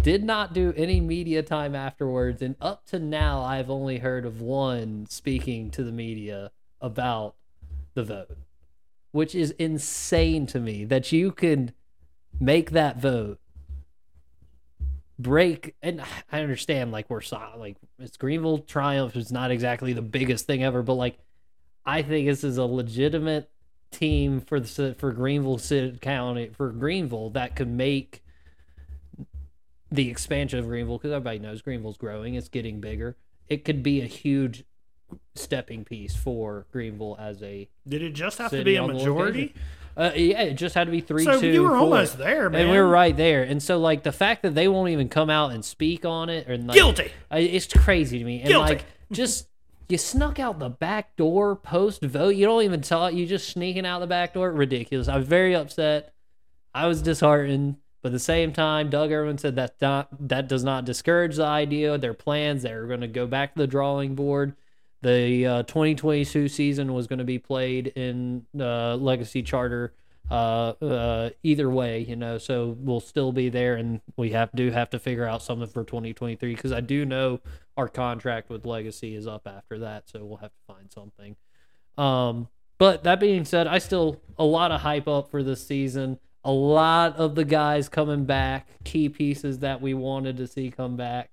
did 0.02 0.24
not 0.24 0.54
do 0.54 0.74
any 0.76 1.00
media 1.00 1.44
time 1.44 1.76
afterwards. 1.76 2.42
And 2.42 2.56
up 2.60 2.86
to 2.88 2.98
now, 2.98 3.42
I've 3.42 3.70
only 3.70 4.00
heard 4.00 4.26
of 4.26 4.42
one 4.42 5.06
speaking 5.08 5.70
to 5.72 5.84
the 5.84 5.92
media 5.92 6.52
about 6.80 7.36
the 7.94 8.04
vote, 8.04 8.38
which 9.12 9.36
is 9.36 9.52
insane 9.52 10.48
to 10.48 10.60
me 10.60 10.86
that 10.86 11.12
you 11.12 11.32
can 11.32 11.74
make 12.40 12.72
that 12.72 12.98
vote 12.98 13.40
break 15.22 15.76
and 15.82 16.02
I 16.32 16.42
understand 16.42 16.92
like 16.92 17.10
we're 17.10 17.22
like 17.58 17.78
it's 18.00 18.18
Greenville 18.18 18.60
triumph 18.60 19.16
is 19.16 19.32
not 19.32 19.52
exactly 19.52 19.94
the 19.94 20.02
biggest 20.02 20.46
thing 20.46 20.64
ever 20.64 20.82
but 20.82 20.96
like 20.96 21.18
I 21.86 22.02
think 22.02 22.28
this 22.28 22.44
is 22.44 22.58
a 22.58 22.66
legitimate 22.66 23.50
team 23.92 24.42
for 24.42 24.60
the 24.60 24.96
for 24.98 25.12
Greenville 25.12 25.58
City 25.58 25.98
County 26.00 26.50
for 26.56 26.70
Greenville 26.72 27.30
that 27.32 27.56
could 27.56 27.70
make 27.70 28.24
the 29.92 30.10
expansion 30.10 30.60
of 30.60 30.68
Greenville 30.68 30.98
because 30.98 31.12
everybody 31.12 31.40
knows 31.40 31.62
Greenville's 31.62 31.98
growing 31.98 32.36
it's 32.36 32.50
getting 32.50 32.80
bigger 32.80 33.18
it 33.50 33.66
could 33.66 33.84
be 33.84 34.02
a 34.02 34.06
huge 34.06 34.64
stepping 35.36 35.84
piece 35.84 36.16
for 36.16 36.66
Greenville 36.72 37.18
as 37.20 37.42
a. 37.44 37.70
Did 37.88 38.02
it 38.02 38.12
just 38.12 38.38
have 38.38 38.52
to 38.52 38.64
be 38.64 38.76
a 38.76 38.88
majority? 38.88 39.54
Uh, 39.96 40.12
yeah, 40.16 40.42
it 40.44 40.54
just 40.54 40.76
had 40.76 40.86
to 40.86 40.92
be 40.92 41.02
three. 41.02 41.24
So 41.24 41.40
two, 41.40 41.48
you 41.48 41.64
were 41.64 41.70
four. 41.70 41.78
almost 41.78 42.18
there, 42.18 42.50
man. 42.50 42.62
and 42.62 42.72
we 42.72 42.78
were 42.78 42.88
right 42.88 43.16
there. 43.16 43.44
And 43.44 43.62
so, 43.62 43.78
like 43.78 44.04
the 44.04 44.12
fact 44.12 44.44
that 44.44 44.56
they 44.56 44.68
won't 44.68 44.90
even 44.90 45.10
come 45.10 45.30
out 45.30 45.52
and 45.52 45.64
speak 45.64 46.06
on 46.06 46.30
it, 46.30 46.50
or 46.50 46.58
like, 46.58 46.76
guilty. 46.76 47.12
I, 47.30 47.40
it's 47.40 47.68
crazy 47.68 48.20
to 48.20 48.26
me. 48.26 48.40
And 48.40 48.48
Guilty. 48.50 48.74
like, 48.74 48.86
just 49.12 49.48
you 49.90 49.98
snuck 49.98 50.40
out 50.40 50.60
the 50.60 50.70
back 50.70 51.16
door 51.18 51.56
post 51.56 52.02
vote. 52.02 52.36
You 52.36 52.46
don't 52.46 52.64
even 52.64 52.82
tell 52.82 53.06
it. 53.08 53.14
You 53.14 53.26
just 53.26 53.50
sneaking 53.50 53.86
out 53.86 54.00
the 54.00 54.08
back 54.08 54.34
door. 54.34 54.52
Ridiculous. 54.52 55.08
I 55.08 55.18
was 55.18 55.28
very 55.28 55.56
upset. 55.56 56.14
I 56.74 56.88
was 56.88 57.02
disheartened. 57.02 57.76
But 58.02 58.10
at 58.10 58.14
the 58.14 58.20
same 58.20 58.52
time, 58.52 58.90
Doug 58.90 59.12
Irwin 59.12 59.38
said 59.38 59.58
that 59.58 59.76
not, 59.80 60.08
that 60.28 60.48
does 60.48 60.64
not 60.64 60.86
discourage 60.86 61.36
the 61.36 61.46
idea. 61.46 61.98
Their 62.00 62.16
plans. 62.16 62.64
They're 62.64 62.88
going 62.88 63.02
to 63.02 63.08
go 63.08 63.28
back 63.28 63.54
to 63.54 63.60
the 63.60 63.68
drawing 63.68 64.16
board. 64.16 64.56
The 65.02 65.46
uh, 65.46 65.64
2022 65.64 66.48
season 66.48 66.94
was 66.94 67.08
going 67.08 67.20
to 67.20 67.26
be 67.26 67.40
played 67.40 67.88
in 67.88 68.46
uh, 68.60 68.96
Legacy 68.96 69.42
Charter. 69.42 69.94
Uh, 70.30 70.74
uh, 70.82 71.30
either 71.44 71.70
way, 71.70 72.00
you 72.00 72.16
know, 72.16 72.38
so 72.38 72.78
we'll 72.80 73.02
still 73.02 73.34
be 73.34 73.50
there, 73.50 73.76
and 73.76 74.00
we 74.16 74.30
have 74.30 74.50
do 74.56 74.72
have 74.72 74.90
to 74.90 74.98
figure 74.98 75.26
out 75.26 75.42
something 75.42 75.68
for 75.68 75.84
2023 75.84 76.56
because 76.56 76.72
I 76.72 76.80
do 76.80 77.04
know 77.04 77.42
our 77.76 77.90
contract 77.90 78.50
with 78.50 78.66
Legacy 78.66 79.14
is 79.14 79.28
up 79.28 79.46
after 79.46 79.80
that, 79.80 80.08
so 80.08 80.24
we'll 80.24 80.38
have 80.38 80.52
to 80.52 80.74
find 80.74 80.90
something. 80.90 81.36
Um, 81.98 82.48
but 82.78 83.04
that 83.04 83.20
being 83.20 83.44
said, 83.44 83.68
I 83.68 83.80
still 83.80 84.22
a 84.38 84.46
lot 84.46 84.72
of 84.72 84.82
hype 84.82 85.08
up 85.08 85.30
for 85.30 85.44
this 85.44 85.68
season. 85.68 86.18
A 86.46 86.52
lot 86.52 87.18
of 87.18 87.36
the 87.36 87.44
guys 87.44 87.90
coming 87.90 88.24
back, 88.24 88.68
key 88.86 89.10
pieces 89.10 89.60
that 89.60 89.82
we 89.82 89.94
wanted 89.94 90.38
to 90.38 90.48
see 90.48 90.72
come 90.72 90.96
back. 90.96 91.32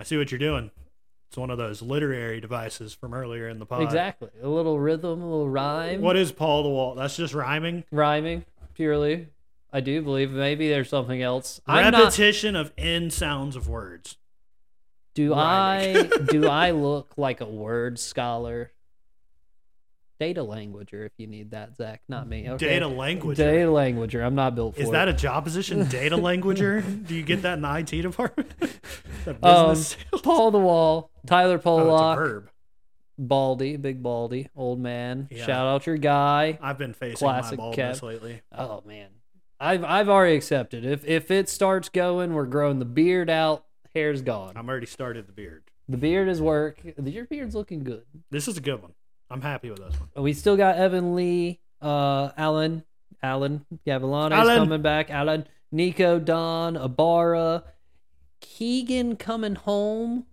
I 0.00 0.02
see 0.02 0.16
what 0.16 0.32
you're 0.32 0.40
doing. 0.40 0.72
It's 1.30 1.36
one 1.36 1.50
of 1.50 1.58
those 1.58 1.80
literary 1.80 2.40
devices 2.40 2.92
from 2.92 3.14
earlier 3.14 3.48
in 3.48 3.60
the 3.60 3.64
pod. 3.66 3.82
Exactly. 3.82 4.30
A 4.42 4.48
little 4.48 4.80
rhythm, 4.80 5.22
a 5.22 5.30
little 5.30 5.48
rhyme. 5.48 6.00
What 6.00 6.16
is 6.16 6.32
Paul 6.32 6.64
the 6.64 6.68
Wall? 6.68 6.96
That's 6.96 7.16
just 7.16 7.34
rhyming. 7.34 7.84
Rhyming, 7.92 8.44
purely. 8.74 9.28
I 9.72 9.78
do 9.78 10.02
believe 10.02 10.32
maybe 10.32 10.68
there's 10.68 10.88
something 10.88 11.22
else. 11.22 11.60
I'm 11.68 11.92
not, 11.92 12.02
Repetition 12.02 12.56
of 12.56 12.72
end 12.76 13.12
sounds 13.12 13.54
of 13.54 13.68
words. 13.68 14.16
do 15.14 15.32
I 15.32 16.10
do 16.32 16.48
I 16.48 16.70
look 16.72 17.12
like 17.16 17.40
a 17.40 17.46
word 17.46 18.00
scholar? 18.00 18.72
Data 20.20 20.42
languager, 20.44 21.06
if 21.06 21.12
you 21.16 21.26
need 21.26 21.52
that, 21.52 21.76
Zach, 21.76 22.02
not 22.06 22.28
me. 22.28 22.48
Okay. 22.50 22.66
Data 22.68 22.86
language. 22.86 23.38
Data 23.38 23.68
languager. 23.70 24.22
I'm 24.22 24.34
not 24.34 24.54
built 24.54 24.74
for 24.76 24.82
Is 24.82 24.90
it. 24.90 24.92
that 24.92 25.08
a 25.08 25.14
job 25.14 25.44
position? 25.44 25.88
Data 25.88 26.16
languager? 26.18 27.06
Do 27.06 27.14
you 27.14 27.22
get 27.22 27.40
that 27.42 27.54
in 27.54 27.62
the 27.62 27.74
IT 27.78 28.02
department? 28.02 28.52
the 29.24 29.30
Um, 29.42 29.70
business 29.70 29.96
sales? 30.10 30.20
Paul 30.22 30.50
the 30.50 30.58
Wall, 30.58 31.10
Tyler 31.26 31.58
Oh, 31.64 31.94
it's 32.12 32.18
verb. 32.18 32.50
Baldy, 33.16 33.76
big 33.78 34.02
Baldy, 34.02 34.48
old 34.54 34.78
man. 34.78 35.26
Yeah. 35.30 35.46
Shout 35.46 35.66
out 35.66 35.86
your 35.86 35.96
guy. 35.96 36.58
I've 36.60 36.76
been 36.78 36.92
facing 36.92 37.16
Classic 37.16 37.58
my 37.58 37.64
baldness 37.64 38.00
Kev. 38.00 38.02
lately. 38.02 38.42
Oh 38.52 38.82
man, 38.86 39.08
I've 39.58 39.84
I've 39.84 40.08
already 40.10 40.36
accepted. 40.36 40.84
If 40.84 41.04
if 41.06 41.30
it 41.30 41.48
starts 41.48 41.88
going, 41.88 42.34
we're 42.34 42.44
growing 42.46 42.78
the 42.78 42.84
beard 42.84 43.28
out. 43.30 43.64
Hair's 43.94 44.20
gone. 44.22 44.52
I'm 44.56 44.68
already 44.68 44.86
started 44.86 45.26
the 45.26 45.32
beard. 45.32 45.64
The 45.88 45.96
beard 45.96 46.28
is 46.28 46.40
work. 46.42 46.78
Your 47.02 47.24
beard's 47.26 47.54
looking 47.54 47.84
good. 47.84 48.04
This 48.30 48.46
is 48.48 48.56
a 48.56 48.60
good 48.60 48.80
one. 48.82 48.92
I'm 49.30 49.40
happy 49.40 49.70
with 49.70 49.78
this 49.78 49.94
one. 50.14 50.24
We 50.24 50.32
still 50.32 50.56
got 50.56 50.76
Evan 50.76 51.14
Lee, 51.14 51.60
uh, 51.80 52.30
Alan, 52.36 52.82
Alan 53.22 53.64
Gavilanes 53.86 54.32
Alan. 54.32 54.58
coming 54.58 54.82
back. 54.82 55.10
Alan, 55.10 55.46
Nico, 55.70 56.18
Don, 56.18 56.76
Abara, 56.76 57.62
Keegan 58.40 59.16
coming 59.16 59.54
home 59.54 60.24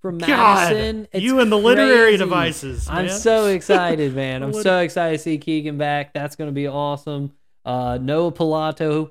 from 0.00 0.16
Madison. 0.18 1.02
God, 1.02 1.08
It's 1.12 1.22
you 1.24 1.40
and 1.40 1.52
the 1.52 1.58
literary 1.58 2.12
crazy. 2.12 2.16
devices. 2.18 2.88
I'm 2.88 3.08
so 3.10 3.46
excited, 3.46 4.14
man. 4.14 4.42
I'm 4.44 4.52
so 4.54 4.78
excited 4.80 5.18
to 5.18 5.22
see 5.22 5.36
Keegan 5.38 5.76
back. 5.76 6.14
That's 6.14 6.36
going 6.36 6.48
to 6.48 6.54
be 6.54 6.66
awesome. 6.66 7.32
Uh, 7.64 7.98
Noah 8.00 8.32
Pilato, 8.32 9.10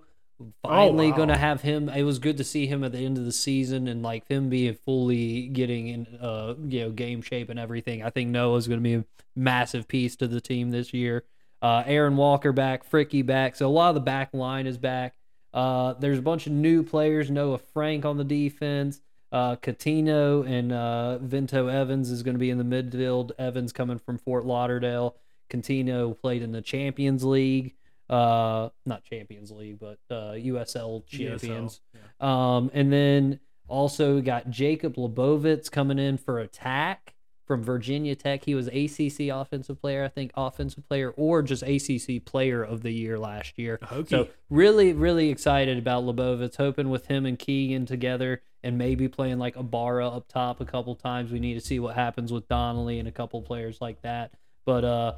finally 0.64 1.08
Oh, 1.08 1.12
wow. 1.12 1.16
going 1.18 1.30
to 1.30 1.38
have 1.38 1.62
him. 1.62 1.90
It 1.90 2.04
was 2.04 2.20
good 2.20 2.38
to 2.38 2.44
see 2.44 2.68
him 2.68 2.84
at 2.84 2.92
the 2.92 3.00
end 3.00 3.18
of 3.18 3.26
the 3.26 3.32
season 3.32 3.88
and 3.88 4.02
like 4.04 4.28
him 4.28 4.50
being 4.50 4.74
fully 4.74 5.48
getting 5.48 5.88
in, 5.88 6.08
uh, 6.22 6.56
you 6.68 6.82
know, 6.82 6.92
game 6.92 7.22
shape 7.22 7.50
and 7.50 7.60
everything. 7.60 8.04
I 8.04 8.10
think 8.10 8.30
Noah's 8.30 8.68
going 8.68 8.80
to 8.80 8.84
be 8.84 8.96
a 8.96 9.06
massive 9.36 9.88
piece 9.88 10.16
to 10.18 10.28
the 10.28 10.42
team 10.42 10.72
this 10.72 10.94
year. 10.94 11.24
Uh, 11.62 11.84
Aaron 11.86 12.16
Walker 12.16 12.52
back, 12.54 12.90
Fricky 12.90 13.26
back. 13.26 13.56
So 13.56 13.68
a 13.68 13.70
lot 13.70 13.90
of 13.90 13.96
the 13.96 14.02
back 14.02 14.34
line 14.34 14.66
is 14.68 14.78
back. 14.78 15.16
Uh, 15.54 15.94
there's 15.94 16.20
a 16.20 16.22
bunch 16.22 16.48
of 16.48 16.54
new 16.54 16.84
players. 16.84 17.30
Noah 17.30 17.58
Frank 17.58 18.06
on 18.06 18.18
the 18.18 18.24
defense. 18.24 19.02
Uh, 19.32 19.56
Catino 19.58 20.48
and 20.48 20.72
uh, 20.72 21.20
Vinto 21.22 21.72
Evans 21.72 22.10
is 22.10 22.24
going 22.24 22.36
to 22.36 22.40
be 22.40 22.50
in 22.50 22.58
the 22.58 22.64
midfield. 22.64 23.32
Evans 23.38 23.72
coming 23.74 24.00
from 24.00 24.18
Fort 24.18 24.46
Lauderdale. 24.46 25.16
Catino 25.50 26.20
played 26.20 26.42
in 26.42 26.52
the 26.52 26.62
Champions 26.62 27.24
League. 27.24 27.76
Uh, 28.10 28.70
not 28.86 29.04
Champions 29.04 29.52
League, 29.52 29.80
but 29.80 30.00
uh, 30.10 30.34
USL 30.34 31.06
champions. 31.06 31.82
USL, 32.22 32.26
Um, 32.26 32.72
and 32.74 32.92
then 32.92 33.40
also 33.68 34.20
got 34.22 34.50
Jacob 34.50 34.96
Lebovitz 34.96 35.72
coming 35.72 36.00
in 36.00 36.18
for 36.18 36.40
attack 36.40 37.14
from 37.46 37.64
Virginia 37.64 38.16
Tech. 38.16 38.46
He 38.46 38.56
was 38.56 38.68
ACC 38.68 39.30
offensive 39.30 39.82
player, 39.82 40.04
I 40.04 40.08
think, 40.08 40.32
offensive 40.36 40.88
player, 40.88 41.12
or 41.18 41.42
just 41.42 41.64
ACC 41.64 42.24
player 42.24 42.64
of 42.64 42.84
the 42.84 42.92
year 42.92 43.18
last 43.18 43.58
year. 43.58 43.80
Hokey. 43.82 44.10
So 44.10 44.28
really, 44.50 44.94
really 44.94 45.30
excited 45.30 45.78
about 45.78 46.04
Lebovitz. 46.04 46.58
Hoping 46.58 46.90
with 46.90 47.08
him 47.08 47.26
and 47.26 47.38
Keegan 47.38 47.86
together, 47.86 48.42
and 48.64 48.78
maybe 48.78 49.08
playing 49.08 49.40
like 49.40 49.56
Abara 49.56 50.08
up 50.08 50.28
top 50.28 50.62
a 50.62 50.66
couple 50.66 50.96
times. 50.96 51.32
We 51.32 51.40
need 51.40 51.56
to 51.56 51.62
see 51.62 51.80
what 51.80 51.96
happens 51.96 52.32
with 52.32 52.48
Donnelly 52.48 53.00
and 53.00 53.08
a 53.08 53.12
couple 53.12 53.42
players 53.42 53.80
like 53.82 54.02
that. 54.04 54.32
But 54.66 54.86
uh, 54.86 55.14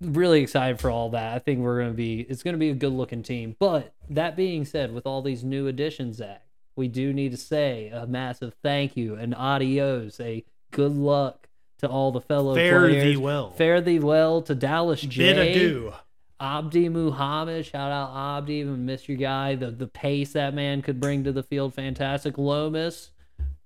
really 0.00 0.40
excited 0.42 0.80
for 0.80 0.90
all 0.90 1.10
that. 1.10 1.34
I 1.34 1.38
think 1.38 1.60
we're 1.60 1.80
gonna 1.80 1.92
be. 1.92 2.20
It's 2.20 2.42
gonna 2.42 2.56
be 2.58 2.70
a 2.70 2.74
good 2.74 2.92
looking 2.92 3.22
team. 3.22 3.56
But 3.58 3.92
that 4.08 4.36
being 4.36 4.64
said, 4.64 4.92
with 4.92 5.06
all 5.06 5.22
these 5.22 5.44
new 5.44 5.66
additions, 5.66 6.16
Zach, 6.16 6.42
we 6.76 6.88
do 6.88 7.12
need 7.12 7.30
to 7.32 7.36
say 7.36 7.88
a 7.92 8.06
massive 8.06 8.54
thank 8.62 8.96
you 8.96 9.14
and 9.14 9.34
adios, 9.34 10.18
a 10.20 10.44
good 10.70 10.92
luck 10.92 11.48
to 11.78 11.88
all 11.88 12.12
the 12.12 12.20
fellow 12.20 12.54
Fare 12.54 12.80
players. 12.88 13.02
thee 13.04 13.16
well. 13.16 13.50
Fare 13.52 13.80
thee 13.80 13.98
well 13.98 14.42
to 14.42 14.54
Dallas 14.54 15.02
Jaye 15.04 15.16
Bid 15.18 15.38
adieu. 15.38 15.92
Abdi 16.38 16.88
Muhammad, 16.88 17.66
shout 17.66 17.92
out 17.92 18.38
Abdi, 18.38 18.54
even 18.54 18.86
miss 18.86 19.08
your 19.08 19.18
guy. 19.18 19.54
The 19.56 19.70
the 19.70 19.86
pace 19.86 20.32
that 20.32 20.54
man 20.54 20.80
could 20.80 20.98
bring 21.00 21.24
to 21.24 21.32
the 21.32 21.42
field, 21.42 21.74
fantastic. 21.74 22.38
Lomas 22.38 23.10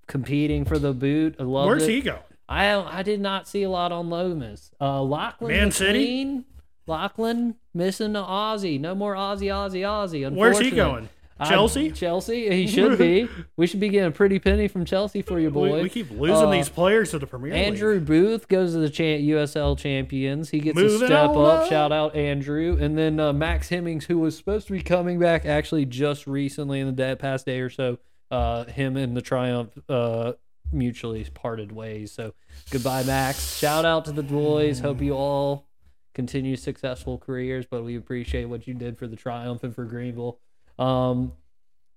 competing 0.09 0.65
for 0.65 0.79
the 0.79 0.93
boot, 0.93 1.37
I 1.39 1.45
love 1.45 1.67
Where's 1.67 1.85
it. 1.85 1.91
he 1.91 2.01
going? 2.01 2.19
I 2.49 2.75
I 2.75 3.03
did 3.03 3.21
not 3.21 3.49
see 3.49 3.63
a 3.63 3.71
lot 3.71 3.93
on 3.93 4.11
Lomas. 4.11 4.71
Uh, 4.81 5.03
Lachlan 5.03 5.53
Man 5.53 5.71
City? 5.71 6.45
Lachlan 6.87 7.57
missing 7.73 8.13
the 8.13 8.23
Aussie. 8.23 8.79
No 8.79 8.95
more 8.95 9.15
Aussie, 9.15 9.47
Aussie, 9.49 9.81
Aussie. 9.81 10.31
Where's 10.35 10.59
he 10.59 10.71
going? 10.71 11.09
I- 11.41 11.49
Chelsea? 11.49 11.91
Chelsea. 11.91 12.49
He 12.55 12.67
should 12.69 12.97
be. 12.97 13.29
we 13.57 13.67
should 13.67 13.81
be 13.81 13.89
getting 13.89 14.07
a 14.09 14.13
pretty 14.13 14.39
penny 14.39 14.69
from 14.69 14.85
Chelsea 14.85 15.21
for 15.21 15.41
you, 15.41 15.51
boy. 15.51 15.83
we 15.83 15.89
keep 15.89 16.09
losing 16.13 16.47
Uh, 16.47 16.51
these 16.51 16.69
players 16.69 17.11
to 17.11 17.19
the 17.19 17.27
Premier 17.27 17.53
League. 17.53 17.61
Andrew 17.67 17.99
Booth 17.99 18.47
goes 18.47 18.73
to 18.73 18.79
the 18.79 18.89
cha- 18.89 19.03
USL 19.03 19.77
champions. 19.77 20.51
He 20.51 20.61
gets 20.61 20.77
Moving 20.79 21.03
a 21.03 21.07
step 21.07 21.31
up. 21.31 21.37
up. 21.37 21.69
Shout 21.69 21.91
out 21.91 22.15
Andrew. 22.15 22.77
And 22.81 22.97
then 22.97 23.19
uh, 23.19 23.33
Max 23.33 23.69
Hemmings, 23.71 24.05
who 24.05 24.19
was 24.21 24.37
supposed 24.37 24.67
to 24.69 24.73
be 24.75 24.81
coming 24.83 25.19
back 25.19 25.45
actually 25.45 25.87
just 25.87 26.29
recently 26.29 26.79
in 26.79 26.95
the 26.95 27.17
past 27.19 27.47
day 27.47 27.59
or 27.61 27.71
so. 27.71 27.99
Uh, 28.31 28.65
him 28.67 28.97
and 28.97 29.17
the 29.17 29.23
Triumph 29.23 29.77
uh, 29.89 30.33
mutually 30.75 31.25
parted 31.33 31.73
ways. 31.73 32.13
So 32.13 32.35
goodbye, 32.71 33.05
Max. 33.05 33.57
Shout 33.57 33.85
out 33.85 34.05
to 34.07 34.13
the 34.13 34.23
boys. 34.23 34.81
Hope 34.81 35.01
you 35.01 35.15
all 35.15 35.67
continue 36.15 36.57
successful 36.57 37.19
careers, 37.19 37.67
but 37.67 37.85
we 37.85 37.97
appreciate 37.97 38.47
what 38.47 38.67
you 38.67 38.75
did 38.75 38.99
for 38.99 39.07
the 39.07 39.17
Triumph 39.17 39.65
and 39.65 39.75
for 39.75 39.85
Greenville. 39.85 40.39
Um, 40.79 41.33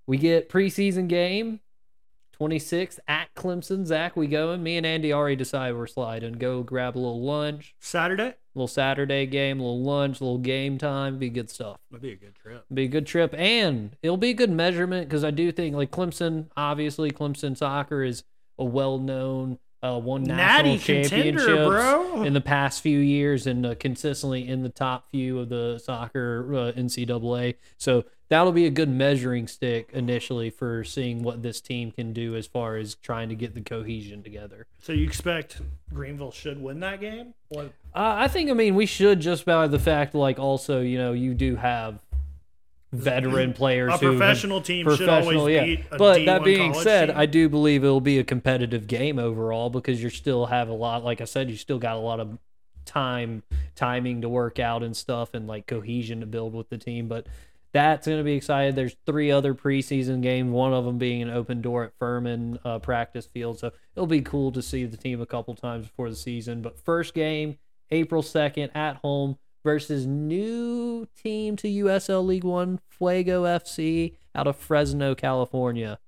we 0.06 0.18
get 0.18 0.50
preseason 0.50 1.08
game 1.08 1.60
26 2.34 3.00
at 3.08 3.34
Clemson. 3.36 3.86
Zach, 3.86 4.16
we 4.16 4.28
going? 4.28 4.62
Me 4.63 4.78
and 4.78 4.86
Andy 4.86 5.12
already 5.12 5.36
decided 5.36 5.76
we're 5.76 5.88
sliding. 5.88 6.34
Go 6.34 6.63
grab 6.63 6.96
a 6.96 7.00
little 7.00 7.24
lunch, 7.24 7.76
Saturday? 7.80 8.34
a 8.58 8.58
little 8.58 8.68
Saturday 8.68 9.28
game, 9.28 9.60
a 9.60 9.63
little 9.63 9.84
lunch, 9.84 10.20
a 10.20 10.24
little 10.24 10.40
game 10.40 10.80
time. 10.80 11.20
Be 11.20 11.30
good 11.30 11.50
stuff. 11.50 11.78
That'd 11.92 12.02
be 12.02 12.12
a 12.12 12.16
good 12.16 12.36
trip. 12.36 12.66
Be 12.74 12.86
a 12.86 12.88
good 12.88 13.06
trip, 13.06 13.34
and 13.38 13.96
it'll 14.02 14.18
be 14.18 14.32
a 14.32 14.34
good 14.34 14.50
measurement 14.50 15.08
because 15.08 15.24
I 15.24 15.32
do 15.32 15.52
think 15.52 15.76
like 15.76 15.92
Clemson. 15.92 16.48
Obviously, 16.58 17.12
Clemson 17.12 17.56
soccer 17.56 18.04
is 18.04 18.24
a 18.60 18.65
well-known, 18.65 19.60
uh, 19.84 20.00
won 20.02 20.24
national 20.24 20.74
Natty 20.74 20.80
contender, 20.80 21.39
championships 21.39 22.26
in 22.26 22.34
the 22.34 22.41
past 22.41 22.82
few 22.82 23.00
years 23.00 23.46
and 23.46 23.65
uh, 23.65 23.76
consistently 23.76 24.48
in 24.48 24.63
the 24.63 24.70
top 24.70 25.10
few 25.12 25.39
of 25.39 25.50
the 25.50 25.80
soccer 25.84 26.54
uh, 26.54 26.72
NCAA. 26.72 27.56
So 27.78 28.04
that'll 28.30 28.52
be 28.52 28.65
a 28.65 28.72
good 28.72 28.89
measuring 28.89 29.48
stick 29.48 29.89
initially 29.93 30.50
for 30.50 30.84
seeing 30.84 31.24
what 31.24 31.43
this 31.43 31.62
team 31.62 31.91
can 31.91 32.12
do 32.12 32.36
as 32.36 32.48
far 32.48 32.78
as 32.78 32.96
trying 32.96 33.30
to 33.30 33.36
get 33.36 33.54
the 33.54 33.62
cohesion 33.62 34.24
together. 34.24 34.65
So 34.80 34.93
you 34.93 35.06
expect 35.06 35.62
Greenville 35.93 36.32
should 36.32 36.62
win 36.62 36.80
that 36.82 37.00
game? 37.00 37.34
What? 37.50 37.67
Uh, 37.96 38.15
I 38.17 38.28
think, 38.28 38.50
I 38.50 38.54
mean, 38.54 38.76
we 38.76 38.86
should 38.86 39.20
just 39.20 39.46
by 39.46 39.67
the 39.67 39.80
fact, 39.80 40.15
like, 40.15 40.39
also, 40.39 40.82
you 40.82 40.98
know, 40.98 41.13
you 41.13 41.34
do 41.34 41.56
have 41.56 42.00
veteran 42.93 43.54
players 43.54 43.93
A 43.93 43.97
professional 43.97 44.62
team 44.62 44.86
should 44.95 45.10
always 45.10 45.26
professional, 45.26 45.50
yeah. 45.50 45.63
beat 45.65 45.86
a 45.91 45.97
But 45.97 46.19
D1 46.19 46.26
that 46.26 46.43
being 46.43 46.73
said, 46.73 47.08
team. 47.08 47.17
I 47.17 47.26
do 47.26 47.50
believe 47.50 47.84
it'll 47.84 48.02
be 48.02 48.19
a 48.19 48.23
competitive 48.23 48.88
game 48.88 49.19
overall 49.19 49.69
because 49.69 50.02
you 50.02 50.10
still 50.10 50.45
have 50.47 50.69
a 50.69 50.73
lot. 50.73 51.04
Like 51.04 51.21
I 51.21 51.26
said, 51.26 51.50
you 51.50 51.58
still 51.58 51.80
got 51.80 51.95
a 51.95 52.00
lot 52.00 52.19
of 52.19 52.38
time, 52.86 53.43
timing 53.76 54.21
to 54.21 54.30
work 54.30 54.60
out 54.60 54.84
and 54.84 54.95
stuff, 54.95 55.34
and 55.34 55.47
like 55.47 55.67
cohesion 55.67 56.21
to 56.21 56.26
build 56.26 56.54
with 56.54 56.69
the 56.69 56.78
team. 56.78 57.08
But 57.08 57.28
that's 57.73 58.08
going 58.08 58.19
to 58.19 58.23
be 58.23 58.34
exciting. 58.34 58.76
There's 58.76 58.95
three 59.06 59.32
other 59.32 59.54
preseason 59.54 60.21
games. 60.21 60.50
One 60.50 60.73
of 60.73 60.86
them 60.86 60.97
being 60.97 61.21
an 61.21 61.30
open 61.30 61.62
door 61.62 61.84
at 61.84 61.93
Furman 62.00 62.58
uh, 62.63 62.80
practice 62.80 63.28
field, 63.28 63.60
so 63.60 63.71
it'll 63.95 64.08
be 64.08 64.21
cool 64.21 64.52
to 64.54 64.62
see 64.62 64.86
the 64.86 64.97
team 64.97 65.21
a 65.21 65.26
couple 65.26 65.54
times 65.56 65.88
before 65.88 66.10
the 66.10 66.15
season. 66.15 66.62
But 66.62 66.80
first 66.80 67.13
game, 67.13 67.58
April 67.91 68.21
second 68.21 68.71
at 68.73 68.97
home 68.97 69.38
versus 69.63 70.06
new 70.06 71.08
team 71.22 71.56
to 71.58 71.67
USL 71.67 72.26
League 72.26 72.43
One, 72.43 72.80
Fuego 72.89 73.43
FC 73.43 74.15
out 74.34 74.48
of 74.48 74.56
Fresno, 74.56 75.15
California. 75.15 76.00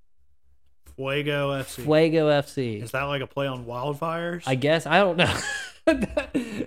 Fuego 0.96 1.50
FC. 1.52 1.82
Fuego 1.82 2.28
FC. 2.28 2.82
Is 2.82 2.90
that 2.90 3.04
like 3.04 3.22
a 3.22 3.26
play 3.26 3.46
on 3.46 3.64
wildfires? 3.64 4.42
I 4.46 4.54
guess 4.54 4.86
I 4.86 4.98
don't 4.98 5.16
know. 5.16 5.34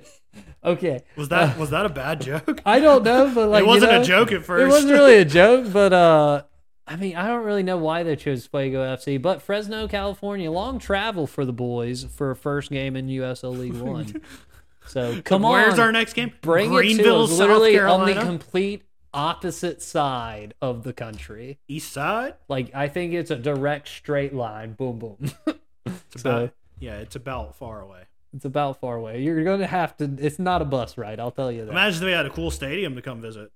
okay, 0.63 1.01
was 1.15 1.29
that 1.29 1.57
was 1.57 1.69
that 1.69 1.85
a 1.85 1.89
bad 1.89 2.21
joke? 2.21 2.61
I 2.65 2.79
don't 2.79 3.03
know, 3.03 3.31
but 3.33 3.49
like 3.49 3.63
it 3.63 3.67
wasn't 3.67 3.91
know, 3.91 4.01
a 4.01 4.03
joke 4.03 4.31
at 4.31 4.43
first. 4.43 4.63
It 4.63 4.67
wasn't 4.67 4.93
really 4.93 5.17
a 5.17 5.25
joke, 5.39 5.71
but 5.71 5.93
uh, 5.93 6.43
I 6.87 6.95
mean, 6.95 7.15
I 7.15 7.27
don't 7.27 7.45
really 7.45 7.63
know 7.63 7.77
why 7.77 8.03
they 8.03 8.15
chose 8.15 8.45
Fuego 8.47 8.83
FC, 8.95 9.21
but 9.21 9.41
Fresno, 9.41 9.87
California, 9.87 10.51
long 10.51 10.79
travel 10.79 11.27
for 11.27 11.45
the 11.45 11.53
boys 11.53 12.03
for 12.03 12.31
a 12.31 12.35
first 12.35 12.71
game 12.71 12.95
in 12.95 13.07
USL 13.07 13.57
League 13.57 13.75
One. 13.75 14.21
So 14.87 15.21
come 15.23 15.45
on, 15.45 15.53
Where's 15.53 15.79
our 15.79 15.91
next 15.91 16.13
game? 16.13 16.33
bring 16.41 16.69
Greenville, 16.69 17.23
it 17.23 17.27
to 17.27 17.33
us. 17.33 17.39
Literally 17.39 17.79
on 17.79 18.05
the 18.05 18.13
complete 18.21 18.83
opposite 19.13 19.81
side 19.81 20.53
of 20.61 20.83
the 20.83 20.93
country. 20.93 21.59
East 21.67 21.91
side. 21.93 22.35
Like 22.47 22.73
I 22.75 22.87
think 22.87 23.13
it's 23.13 23.31
a 23.31 23.35
direct 23.35 23.87
straight 23.87 24.33
line. 24.33 24.73
Boom, 24.73 24.99
boom. 24.99 25.17
It's 25.85 26.21
So- 26.21 26.29
about 26.29 26.53
yeah, 26.79 26.95
it's 26.97 27.15
about 27.15 27.55
far 27.55 27.81
away. 27.81 28.01
it's 28.35 28.45
about 28.45 28.79
far 28.79 28.95
away. 28.95 29.21
You're 29.21 29.43
gonna 29.43 29.67
have 29.67 29.95
to. 29.97 30.11
It's 30.19 30.37
not 30.39 30.61
a 30.61 30.65
bus 30.65 30.97
ride. 30.97 31.19
I'll 31.19 31.31
tell 31.31 31.51
you 31.51 31.65
that. 31.65 31.71
Imagine 31.71 32.03
if 32.03 32.05
they 32.05 32.11
had 32.11 32.25
a 32.25 32.29
cool 32.29 32.51
stadium 32.51 32.95
to 32.95 33.01
come 33.01 33.21
visit. 33.21 33.51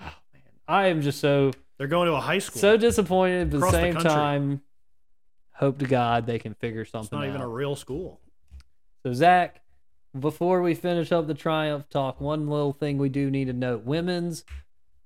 Oh 0.00 0.04
man. 0.32 0.42
I 0.68 0.86
am 0.88 1.02
just 1.02 1.20
so 1.20 1.50
They're 1.78 1.86
going 1.88 2.06
to 2.08 2.14
a 2.14 2.20
high 2.20 2.38
school. 2.38 2.60
so 2.60 2.76
disappointed, 2.76 3.50
but 3.50 3.56
at 3.58 3.60
the 3.62 3.70
same 3.70 3.94
time, 3.96 4.60
hope 5.54 5.78
to 5.78 5.86
God 5.86 6.26
they 6.26 6.38
can 6.38 6.54
figure 6.54 6.82
it's 6.82 6.90
something 6.92 7.18
not 7.18 7.24
out. 7.26 7.30
even 7.30 7.40
a 7.40 7.48
real 7.48 7.74
school. 7.76 8.20
So 9.02 9.12
Zach, 9.12 9.60
before 10.18 10.62
we 10.62 10.74
finish 10.74 11.10
up 11.12 11.26
the 11.26 11.34
Triumph 11.34 11.88
talk, 11.88 12.20
one 12.20 12.48
little 12.48 12.72
thing 12.72 12.98
we 12.98 13.08
do 13.08 13.30
need 13.30 13.46
to 13.46 13.52
note: 13.52 13.84
women's 13.84 14.44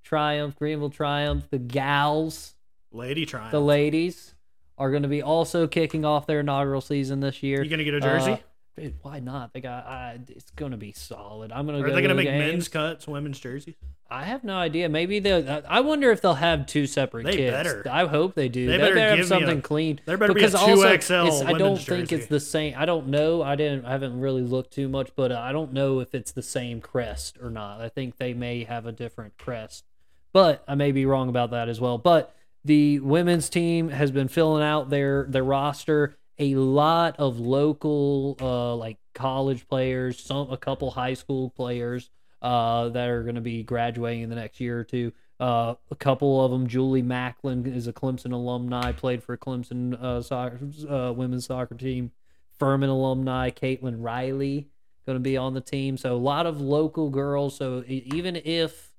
Triumph, 0.02 0.56
Greenville 0.56 0.90
Triumph, 0.90 1.48
the 1.50 1.58
gals, 1.58 2.54
Lady 2.92 3.24
triumph, 3.24 3.52
the 3.52 3.60
ladies 3.60 4.34
are 4.78 4.90
going 4.90 5.02
to 5.02 5.08
be 5.08 5.22
also 5.22 5.66
kicking 5.66 6.04
off 6.04 6.26
their 6.26 6.40
inaugural 6.40 6.80
season 6.80 7.20
this 7.20 7.42
year. 7.42 7.62
you 7.62 7.70
gonna 7.70 7.84
get 7.84 7.94
a 7.94 8.00
jersey? 8.00 8.32
Uh, 8.32 8.36
dude, 8.76 8.94
why 9.02 9.20
not? 9.20 9.52
They 9.52 9.60
got. 9.60 9.86
I, 9.86 10.18
it's 10.28 10.50
going 10.52 10.72
to 10.72 10.76
be 10.78 10.92
solid. 10.92 11.52
I'm 11.52 11.66
going 11.66 11.78
to 11.78 11.84
Are 11.84 11.88
go. 11.88 11.94
they 11.94 12.02
gonna 12.02 12.14
the 12.14 12.18
make 12.18 12.26
games. 12.26 12.52
men's 12.52 12.68
cuts, 12.68 13.06
women's 13.06 13.38
jerseys? 13.38 13.74
I 14.12 14.24
have 14.24 14.44
no 14.44 14.56
idea. 14.56 14.88
Maybe 14.88 15.18
they. 15.18 15.62
I 15.68 15.80
wonder 15.80 16.10
if 16.10 16.20
they'll 16.20 16.34
have 16.34 16.66
two 16.66 16.86
separate 16.86 17.24
They 17.24 17.36
kits. 17.36 17.50
better. 17.52 17.86
I 17.90 18.06
hope 18.06 18.34
they 18.34 18.48
do. 18.48 18.66
They 18.66 18.72
They, 18.72 18.78
better 18.78 18.94
better, 18.94 19.08
have 19.10 19.18
me 19.18 19.24
a- 19.24 19.26
something 19.26 19.62
clean. 19.62 20.00
there 20.04 20.16
better 20.18 20.34
be 20.34 20.40
a 20.42 20.46
because 20.46 20.60
2XL 20.60 21.26
it's- 21.26 21.42
I 21.42 21.52
don't 21.54 21.76
think 21.76 22.08
jersey. 22.08 22.14
it's 22.16 22.26
the 22.26 22.40
same. 22.40 22.74
I 22.76 22.84
don't 22.84 23.08
know. 23.08 23.42
I 23.42 23.56
didn't. 23.56 23.84
I 23.84 23.90
haven't 23.90 24.20
really 24.20 24.42
looked 24.42 24.72
too 24.72 24.88
much, 24.88 25.10
but 25.16 25.32
I 25.32 25.52
don't 25.52 25.72
know 25.72 26.00
if 26.00 26.14
it's 26.14 26.32
the 26.32 26.42
same 26.42 26.80
crest 26.80 27.38
or 27.42 27.50
not. 27.50 27.80
I 27.80 27.88
think 27.88 28.18
they 28.18 28.34
may 28.34 28.64
have 28.64 28.86
a 28.86 28.92
different 28.92 29.38
crest, 29.38 29.84
but 30.32 30.62
I 30.68 30.74
may 30.74 30.92
be 30.92 31.06
wrong 31.06 31.28
about 31.28 31.50
that 31.52 31.68
as 31.68 31.80
well. 31.80 31.98
But 31.98 32.34
the 32.64 33.00
women's 33.00 33.48
team 33.48 33.88
has 33.88 34.10
been 34.10 34.28
filling 34.28 34.62
out 34.62 34.90
their 34.90 35.24
their 35.28 35.44
roster. 35.44 36.16
A 36.38 36.54
lot 36.54 37.16
of 37.18 37.38
local, 37.38 38.36
uh, 38.40 38.74
like 38.74 38.96
college 39.14 39.68
players, 39.68 40.18
some 40.18 40.50
a 40.50 40.56
couple 40.56 40.90
high 40.92 41.14
school 41.14 41.50
players 41.50 42.10
uh, 42.42 42.88
that 42.90 43.08
are 43.08 43.22
going 43.22 43.36
to 43.36 43.40
be 43.40 43.62
graduating 43.62 44.22
in 44.22 44.30
the 44.30 44.36
next 44.36 44.60
year 44.60 44.78
or 44.78 44.84
two. 44.84 45.12
Uh, 45.40 45.74
a 45.90 45.96
couple 45.96 46.44
of 46.44 46.50
them, 46.50 46.66
Julie 46.66 47.02
Macklin 47.02 47.66
is 47.66 47.86
a 47.86 47.92
Clemson 47.92 48.32
alumni, 48.32 48.92
played 48.92 49.22
for 49.22 49.36
Clemson 49.36 50.00
uh, 50.00 50.20
soccer, 50.20 50.58
uh, 50.88 51.12
women's 51.12 51.46
soccer 51.46 51.74
team. 51.74 52.12
Furman 52.58 52.90
alumni, 52.90 53.50
Caitlin 53.50 53.96
Riley, 53.98 54.68
going 55.04 55.16
to 55.16 55.20
be 55.20 55.36
on 55.36 55.54
the 55.54 55.60
team. 55.60 55.96
So 55.96 56.14
a 56.14 56.16
lot 56.16 56.46
of 56.46 56.60
local 56.60 57.10
girls. 57.10 57.56
So 57.56 57.82
even 57.88 58.36
if 58.36 58.92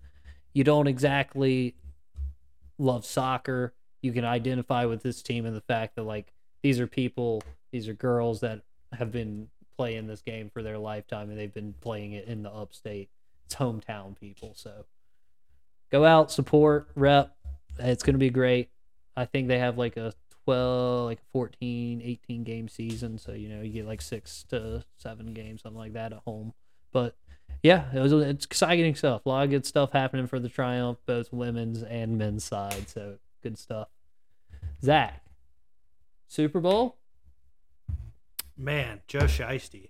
you 0.53 0.63
don't 0.63 0.87
exactly 0.87 1.75
love 2.77 3.05
soccer, 3.05 3.73
you 4.01 4.11
can 4.11 4.25
identify 4.25 4.85
with 4.85 5.01
this 5.01 5.21
team 5.21 5.45
and 5.45 5.55
the 5.55 5.61
fact 5.61 5.95
that 5.95 6.03
like 6.03 6.33
these 6.61 6.79
are 6.79 6.87
people, 6.87 7.41
these 7.71 7.87
are 7.87 7.93
girls 7.93 8.41
that 8.41 8.61
have 8.91 9.11
been 9.11 9.47
playing 9.77 10.07
this 10.07 10.21
game 10.21 10.49
for 10.53 10.61
their 10.61 10.77
lifetime 10.77 11.29
and 11.29 11.39
they've 11.39 11.53
been 11.53 11.73
playing 11.79 12.13
it 12.13 12.27
in 12.27 12.43
the 12.43 12.51
upstate. 12.51 13.09
It's 13.45 13.55
hometown 13.55 14.19
people. 14.19 14.53
So 14.55 14.85
go 15.91 16.05
out, 16.05 16.31
support, 16.31 16.89
rep. 16.95 17.35
It's 17.79 18.03
going 18.03 18.13
to 18.13 18.19
be 18.19 18.29
great. 18.29 18.69
I 19.15 19.25
think 19.25 19.47
they 19.47 19.59
have 19.59 19.77
like 19.77 19.97
a 19.97 20.13
12, 20.45 21.05
like 21.05 21.19
a 21.19 21.31
14, 21.31 22.01
18 22.03 22.43
game 22.43 22.67
season. 22.67 23.17
So, 23.17 23.31
you 23.31 23.49
know, 23.49 23.61
you 23.61 23.71
get 23.71 23.87
like 23.87 24.01
six 24.01 24.43
to 24.49 24.83
seven 24.97 25.33
games, 25.33 25.61
something 25.61 25.79
like 25.79 25.93
that 25.93 26.13
at 26.13 26.19
home. 26.25 26.53
But 26.91 27.15
yeah, 27.61 27.85
it 27.93 27.99
was 27.99 28.11
it's 28.13 28.45
exciting 28.45 28.95
stuff. 28.95 29.25
A 29.25 29.29
lot 29.29 29.43
of 29.43 29.49
good 29.49 29.65
stuff 29.65 29.91
happening 29.91 30.27
for 30.27 30.39
the 30.39 30.49
Triumph, 30.49 30.99
both 31.05 31.31
women's 31.31 31.83
and 31.83 32.17
men's 32.17 32.43
side. 32.43 32.89
So 32.89 33.17
good 33.41 33.57
stuff. 33.57 33.87
Zach, 34.81 35.23
Super 36.27 36.59
Bowl, 36.59 36.97
Man, 38.57 39.01
Joe 39.07 39.21
Shiesty. 39.21 39.89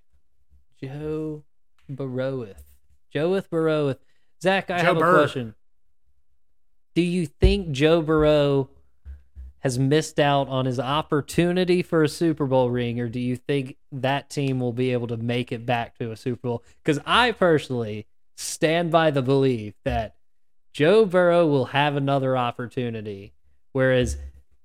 Joe 0.81 1.43
Barowith. 1.91 2.72
Joeth 3.13 3.49
Barowith. 3.49 3.99
Zach, 4.41 4.69
I 4.69 4.79
Joe 4.79 4.85
have 4.85 4.97
a 4.97 4.99
Burr. 4.99 5.17
question. 5.19 5.55
Do 6.95 7.01
you 7.01 7.25
think 7.25 7.71
Joe 7.71 8.01
Burrow 8.01 8.69
has 9.59 9.79
missed 9.79 10.19
out 10.19 10.49
on 10.49 10.65
his 10.65 10.79
opportunity 10.79 11.81
for 11.81 12.03
a 12.03 12.09
Super 12.09 12.45
Bowl 12.45 12.69
ring, 12.69 12.99
or 12.99 13.07
do 13.07 13.19
you 13.19 13.35
think 13.37 13.77
that 13.91 14.29
team 14.29 14.59
will 14.59 14.73
be 14.73 14.91
able 14.91 15.07
to 15.07 15.17
make 15.17 15.51
it 15.51 15.65
back 15.65 15.97
to 15.97 16.11
a 16.11 16.17
Super 16.17 16.41
Bowl? 16.47 16.63
Because 16.83 17.01
I 17.05 17.31
personally 17.31 18.05
stand 18.35 18.91
by 18.91 19.09
the 19.09 19.21
belief 19.21 19.73
that 19.85 20.15
Joe 20.73 21.05
Burrow 21.05 21.47
will 21.47 21.65
have 21.65 21.95
another 21.95 22.35
opportunity, 22.35 23.33
whereas 23.71 24.17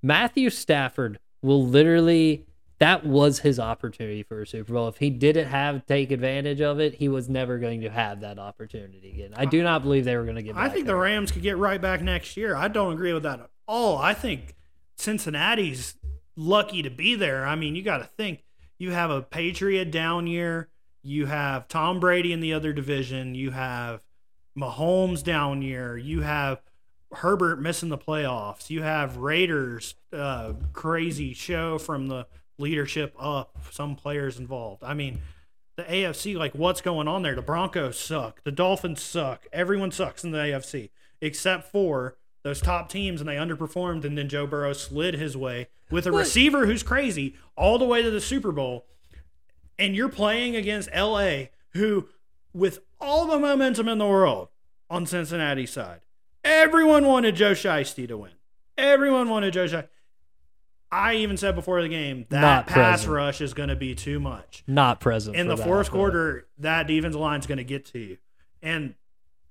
Matthew 0.03 0.49
Stafford 0.49 1.19
will 1.41 1.65
literally 1.65 2.45
that 2.79 3.05
was 3.05 3.39
his 3.39 3.59
opportunity 3.59 4.23
for 4.23 4.41
a 4.41 4.47
Super 4.47 4.73
Bowl. 4.73 4.87
If 4.87 4.97
he 4.97 5.09
didn't 5.09 5.47
have 5.47 5.85
take 5.85 6.11
advantage 6.11 6.61
of 6.61 6.79
it, 6.79 6.95
he 6.95 7.09
was 7.09 7.29
never 7.29 7.59
going 7.59 7.81
to 7.81 7.89
have 7.89 8.21
that 8.21 8.39
opportunity 8.39 9.11
again. 9.11 9.33
I 9.35 9.45
do 9.45 9.61
not 9.61 9.83
believe 9.83 10.05
they 10.05 10.15
were 10.15 10.23
going 10.23 10.37
to 10.37 10.41
get. 10.41 10.55
I 10.55 10.69
think 10.69 10.85
there. 10.85 10.95
the 10.95 11.01
Rams 11.01 11.31
could 11.31 11.41
get 11.41 11.57
right 11.57 11.81
back 11.81 12.01
next 12.01 12.37
year. 12.37 12.55
I 12.55 12.69
don't 12.69 12.93
agree 12.93 13.13
with 13.13 13.23
that 13.23 13.41
at 13.41 13.49
all. 13.67 13.97
I 13.97 14.13
think 14.13 14.55
Cincinnati's 14.95 15.95
lucky 16.37 16.81
to 16.81 16.89
be 16.89 17.15
there. 17.15 17.45
I 17.45 17.55
mean, 17.55 17.75
you 17.75 17.83
got 17.83 17.97
to 17.97 18.05
think 18.05 18.45
you 18.77 18.91
have 18.91 19.11
a 19.11 19.21
Patriot 19.21 19.91
down 19.91 20.25
year, 20.25 20.69
you 21.03 21.25
have 21.25 21.67
Tom 21.67 21.99
Brady 21.99 22.31
in 22.31 22.39
the 22.39 22.53
other 22.53 22.71
division, 22.71 23.35
you 23.35 23.51
have 23.51 24.05
Mahomes 24.57 25.21
down 25.21 25.61
year, 25.61 25.97
you 25.97 26.21
have 26.21 26.61
Herbert 27.11 27.59
missing 27.61 27.89
the 27.89 27.97
playoffs, 27.97 28.69
you 28.69 28.83
have 28.83 29.17
Raiders 29.17 29.95
uh, 30.13 30.53
crazy 30.71 31.33
show 31.33 31.77
from 31.77 32.07
the 32.07 32.25
leadership 32.59 33.15
up, 33.19 33.55
some 33.71 33.95
players 33.95 34.37
involved. 34.37 34.83
I 34.83 34.93
mean, 34.93 35.21
the 35.75 35.83
AFC, 35.83 36.35
like 36.35 36.53
what's 36.53 36.81
going 36.81 37.07
on 37.07 37.21
there? 37.23 37.35
The 37.35 37.41
Broncos 37.41 37.97
suck, 37.97 38.43
the 38.43 38.51
Dolphins 38.51 39.01
suck, 39.01 39.47
everyone 39.53 39.91
sucks 39.91 40.23
in 40.23 40.31
the 40.31 40.37
AFC 40.39 40.89
except 41.21 41.71
for 41.71 42.15
those 42.43 42.61
top 42.61 42.89
teams, 42.89 43.19
and 43.19 43.29
they 43.29 43.35
underperformed. 43.35 44.05
And 44.05 44.17
then 44.17 44.29
Joe 44.29 44.47
Burrow 44.47 44.71
slid 44.73 45.15
his 45.15 45.35
way 45.35 45.67
with 45.91 46.07
a 46.07 46.11
What? 46.11 46.19
receiver 46.19 46.65
who's 46.65 46.83
crazy 46.83 47.35
all 47.57 47.77
the 47.77 47.85
way 47.85 48.01
to 48.01 48.09
the 48.09 48.21
Super 48.21 48.51
Bowl. 48.53 48.85
And 49.77 49.95
you're 49.95 50.07
playing 50.09 50.55
against 50.55 50.89
LA, 50.95 51.47
who, 51.73 52.07
with 52.53 52.79
all 53.01 53.25
the 53.27 53.37
momentum 53.39 53.87
in 53.89 53.97
the 53.97 54.07
world 54.07 54.47
on 54.89 55.05
Cincinnati's 55.05 55.71
side, 55.71 55.99
everyone 56.43 57.05
wanted 57.05 57.35
Joe 57.35 57.51
Shiesty 57.51 58.07
to 58.07 58.17
win. 58.17 58.31
Everyone 58.77 59.27
wanted 59.29 59.51
Joe 59.53 59.65
Shiesty. 59.65 59.87
I 60.91 61.15
even 61.15 61.37
said 61.37 61.55
before 61.55 61.81
the 61.81 61.87
game 61.89 62.25
that 62.29 62.41
Not 62.41 62.67
pass 62.67 62.99
present. 63.01 63.13
rush 63.13 63.41
is 63.41 63.53
going 63.53 63.69
to 63.69 63.75
be 63.75 63.93
too 63.95 64.19
much 64.19 64.63
not 64.65 64.99
present 64.99 65.35
in 65.35 65.47
the 65.47 65.55
that, 65.55 65.63
fourth 65.63 65.87
but- 65.87 65.93
quarter, 65.95 66.47
that 66.57 66.87
defensive 66.87 67.19
line's 67.21 67.45
going 67.47 67.57
to 67.59 67.63
get 67.63 67.85
to 67.87 67.99
you, 67.99 68.17
and 68.63 68.95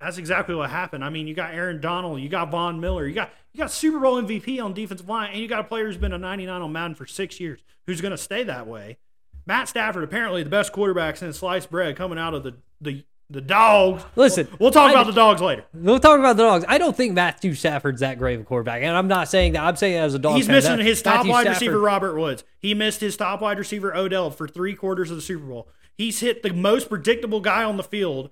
that's 0.01 0.19
exactly 0.19 0.55
what 0.55 0.71
happened. 0.71 1.05
I 1.05 1.11
mean, 1.11 1.27
you 1.27 1.35
got 1.35 1.55
Aaron 1.55 1.81
Donald, 1.81 2.21
you 2.21 2.29
got 2.29 2.51
Von 2.51 2.81
Miller, 2.81 3.07
you 3.07 3.15
got 3.15 3.31
you 3.53 3.59
got 3.59 3.71
Super 3.71 3.99
Bowl 4.01 4.21
MVP 4.23 4.63
on 4.63 4.73
defensive 4.75 5.09
line, 5.09 5.31
and 5.33 5.41
you 5.41 5.49
got 5.49 5.61
a 5.61 5.65
player 5.65 5.87
who's 5.87 5.97
been 5.97 6.13
a 6.13 6.19
99 6.19 6.63
on 6.63 6.73
Madden 6.73 6.95
for 6.95 7.07
six 7.07 7.39
years, 7.41 7.61
who's 7.87 8.01
going 8.01 8.13
to 8.13 8.19
stay 8.19 8.43
that 8.45 8.67
way. 8.67 8.99
Matt 9.47 9.69
Stafford, 9.69 10.05
apparently 10.05 10.43
the 10.43 10.51
best 10.51 10.73
quarterback 10.73 11.17
since 11.17 11.39
sliced 11.39 11.71
bread, 11.71 11.97
coming 11.97 12.19
out 12.19 12.35
of 12.35 12.43
the 12.43 12.57
the 12.81 13.05
the 13.31 13.41
dogs. 13.41 14.05
Listen, 14.17 14.47
we'll, 14.53 14.57
we'll 14.59 14.71
talk 14.71 14.89
I- 14.89 14.93
about 14.93 15.07
the 15.07 15.13
dogs 15.13 15.41
later. 15.41 15.65
We'll 15.75 15.99
talk 16.01 16.19
about 16.19 16.37
the 16.37 16.43
dogs. 16.45 16.65
I 16.69 16.79
don't 16.79 16.97
think 16.97 17.13
Matthew 17.15 17.55
Stafford's 17.55 18.01
that 18.01 18.19
great 18.19 18.37
of 18.37 18.41
a 18.41 18.45
quarterback, 18.45 18.83
and 18.83 18.97
I'm 18.97 19.09
not 19.09 19.29
saying 19.29 19.53
that. 19.53 19.63
I'm 19.63 19.77
saying 19.77 19.97
as 19.97 20.15
a 20.15 20.19
dog. 20.19 20.37
He's 20.37 20.47
fan, 20.47 20.55
missing 20.57 20.77
that 20.79 20.85
his 20.87 21.03
top 21.03 21.17
Matthew 21.19 21.31
wide 21.33 21.43
Stafford- 21.43 21.61
receiver, 21.61 21.79
Robert 21.81 22.19
Woods. 22.19 22.45
He 22.59 22.75
missed 22.75 23.01
his 23.01 23.17
top 23.17 23.41
wide 23.41 23.59
receiver, 23.59 23.95
Odell, 23.95 24.31
for 24.31 24.49
three 24.49 24.75
quarters 24.75 25.11
of 25.11 25.17
the 25.17 25.23
Super 25.23 25.45
Bowl. 25.45 25.69
He's 25.97 26.21
hit 26.21 26.43
the 26.43 26.53
most 26.53 26.89
predictable 26.89 27.41
guy 27.41 27.65
on 27.65 27.77
the 27.77 27.83
field, 27.83 28.31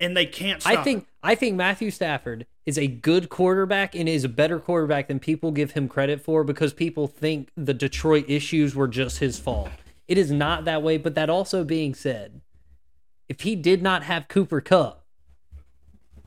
and 0.00 0.16
they 0.16 0.26
can't 0.26 0.62
stop 0.62 0.78
I 0.78 0.82
think 0.82 1.00
him. 1.00 1.06
I 1.22 1.34
think 1.34 1.56
Matthew 1.56 1.90
Stafford 1.90 2.46
is 2.64 2.78
a 2.78 2.86
good 2.86 3.28
quarterback 3.28 3.94
and 3.94 4.08
is 4.08 4.24
a 4.24 4.28
better 4.28 4.58
quarterback 4.60 5.08
than 5.08 5.18
people 5.18 5.50
give 5.50 5.72
him 5.72 5.88
credit 5.88 6.20
for 6.20 6.44
because 6.44 6.72
people 6.72 7.06
think 7.08 7.48
the 7.56 7.74
Detroit 7.74 8.24
issues 8.28 8.74
were 8.74 8.86
just 8.88 9.18
his 9.18 9.38
fault. 9.38 9.68
It 10.06 10.16
is 10.16 10.30
not 10.30 10.64
that 10.66 10.82
way. 10.82 10.96
But 10.96 11.14
that 11.16 11.28
also 11.28 11.64
being 11.64 11.94
said, 11.94 12.40
if 13.28 13.40
he 13.42 13.54
did 13.56 13.82
not 13.82 14.02
have 14.04 14.28
Cooper 14.28 14.60
Kupp, 14.60 15.04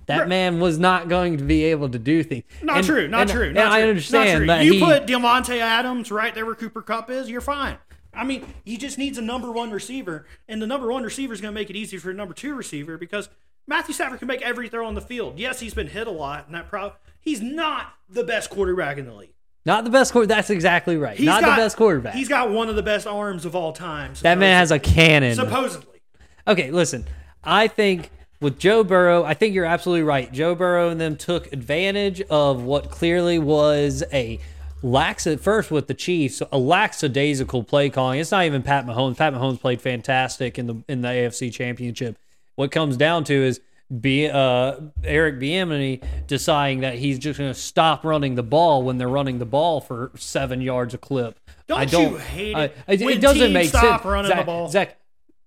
that 0.08 0.28
man 0.28 0.60
was 0.60 0.78
not 0.78 1.08
going 1.08 1.38
to 1.38 1.44
be 1.44 1.64
able 1.66 1.90
to 1.90 2.00
do 2.00 2.24
things. 2.24 2.44
Not 2.62 2.78
And- 2.78 2.86
true. 2.86 3.08
Not 3.08 3.22
and- 3.22 3.30
true. 3.32 3.46
And 3.46 3.56
Not 3.56 3.72
I 3.72 3.84
understand 3.84 4.30
not 4.32 4.38
true. 4.38 4.48
that 4.48 4.66
you 4.66 4.74
he, 4.74 4.80
put 4.80 5.06
Davante 5.06 5.58
Adams 5.60 6.12
right 6.12 6.36
there 6.36 6.46
where 6.46 6.56
Cooper 6.56 6.82
Kupp 6.82 7.10
is, 7.10 7.30
you're 7.30 7.40
fine. 7.42 7.78
I 8.14 8.26
mean, 8.26 8.46
he 8.66 8.76
just 8.76 8.98
needs 8.98 9.18
a 9.18 9.22
number 9.22 9.52
one 9.52 9.72
receiver, 9.72 10.26
and 10.50 10.62
the 10.62 10.68
number 10.68 10.92
one 10.92 11.04
receiver 11.04 11.34
is 11.34 11.40
going 11.40 11.54
to 11.54 11.60
make 11.60 11.70
it 11.70 11.78
easy 11.78 11.98
for 11.98 12.10
a 12.10 12.14
number 12.14 12.34
two 12.34 12.54
receiver 12.54 12.98
because 12.98 13.30
Matthew 13.68 13.94
Stafford 13.94 14.20
can 14.20 14.28
make 14.28 14.42
every 14.42 14.68
throw 14.68 14.86
on 14.86 14.96
the 14.96 15.02
field. 15.02 15.40
Yes, 15.40 15.62
he's 15.62 15.74
been 15.74 15.88
hit 15.88 16.08
a 16.08 16.12
lot, 16.12 16.46
and 16.48 16.54
that 16.56 16.68
probably 16.68 16.98
he's 17.22 17.42
not 17.42 17.94
the 18.10 18.26
best 18.26 18.50
quarterback 18.50 18.98
in 18.98 19.06
the 19.06 19.14
league. 19.14 19.34
not 19.66 19.86
the 19.86 19.90
best 19.90 20.12
quarter. 20.12 20.28
That's 20.28 20.50
exactly 20.50 20.98
right. 20.98 21.16
He's 21.16 21.26
not 21.26 21.42
got, 21.42 21.56
the 21.56 21.62
best 21.62 21.78
quarterback. 21.78 22.14
He's 22.16 22.28
got 22.28 22.50
one 22.52 22.68
of 22.68 22.76
the 22.76 22.84
best 22.84 23.08
arms 23.08 23.46
of 23.46 23.56
all 23.56 23.72
time. 23.72 24.14
that 24.24 24.38
man 24.38 24.58
has 24.58 24.72
a 24.72 24.80
cannon. 24.80 25.36
supposedly. 25.36 26.01
Okay, 26.47 26.71
listen. 26.71 27.06
I 27.43 27.67
think 27.67 28.10
with 28.39 28.58
Joe 28.60 28.84
Burrow, 28.84 29.23
I 29.23 29.34
think 29.34 29.54
you're 29.56 29.65
absolutely 29.65 30.04
right. 30.04 30.32
Joe 30.32 30.56
Burrow 30.56 30.89
and 30.89 30.99
them 30.99 31.15
took 31.17 31.51
advantage 31.54 32.21
of 32.30 32.63
what 32.63 32.89
clearly 32.91 33.38
was 33.39 34.04
a 34.12 34.39
lax 34.84 35.27
at 35.27 35.39
first 35.39 35.69
with 35.69 35.88
the 35.88 35.93
Chiefs, 35.93 36.41
a 36.51 36.58
lackadaisical 36.58 37.63
play 37.63 37.89
calling. 37.89 38.19
It's 38.19 38.32
not 38.32 38.45
even 38.45 38.63
Pat 38.63 38.86
Mahomes. 38.86 39.17
Pat 39.17 39.34
Mahomes 39.34 39.60
played 39.60 39.82
fantastic 39.82 40.58
in 40.58 40.67
the 40.67 40.84
in 40.88 41.01
the 41.01 41.08
AFC 41.10 41.51
Championship. 41.54 42.17
What 42.56 42.71
comes 42.71 42.97
down 42.97 43.23
to 43.25 43.34
is 43.34 43.62
be 43.99 44.27
uh, 44.30 44.75
Eric 45.04 45.36
Bieniemy 45.39 46.01
deciding 46.25 46.80
that 46.80 46.95
he's 46.95 47.19
just 47.19 47.38
going 47.38 47.54
to 47.54 47.60
stop 47.60 48.06
running 48.06 48.36
the 48.36 48.43
ball 48.43 48.84
when 48.84 48.97
they're 48.97 49.10
running 49.10 49.38
the 49.39 49.45
ball 49.45 49.82
for 49.82 50.12
seven 50.15 50.62
yards 50.62 50.93
a 50.93 50.97
clip. 50.97 51.38
Don't 51.67 51.80
I 51.80 51.86
don't 51.86 52.12
you 52.13 52.17
hate 52.17 52.56
I- 52.56 52.63
it 52.88 53.01
it, 53.01 53.01
when 53.06 53.17
it 53.17 53.21
doesn't 53.21 53.51
make 53.54 53.69
stop 53.69 54.01
sense. 54.01 54.06
running 54.06 54.36
the 54.38 54.43
ball? 54.43 54.69
Zach, 54.69 54.97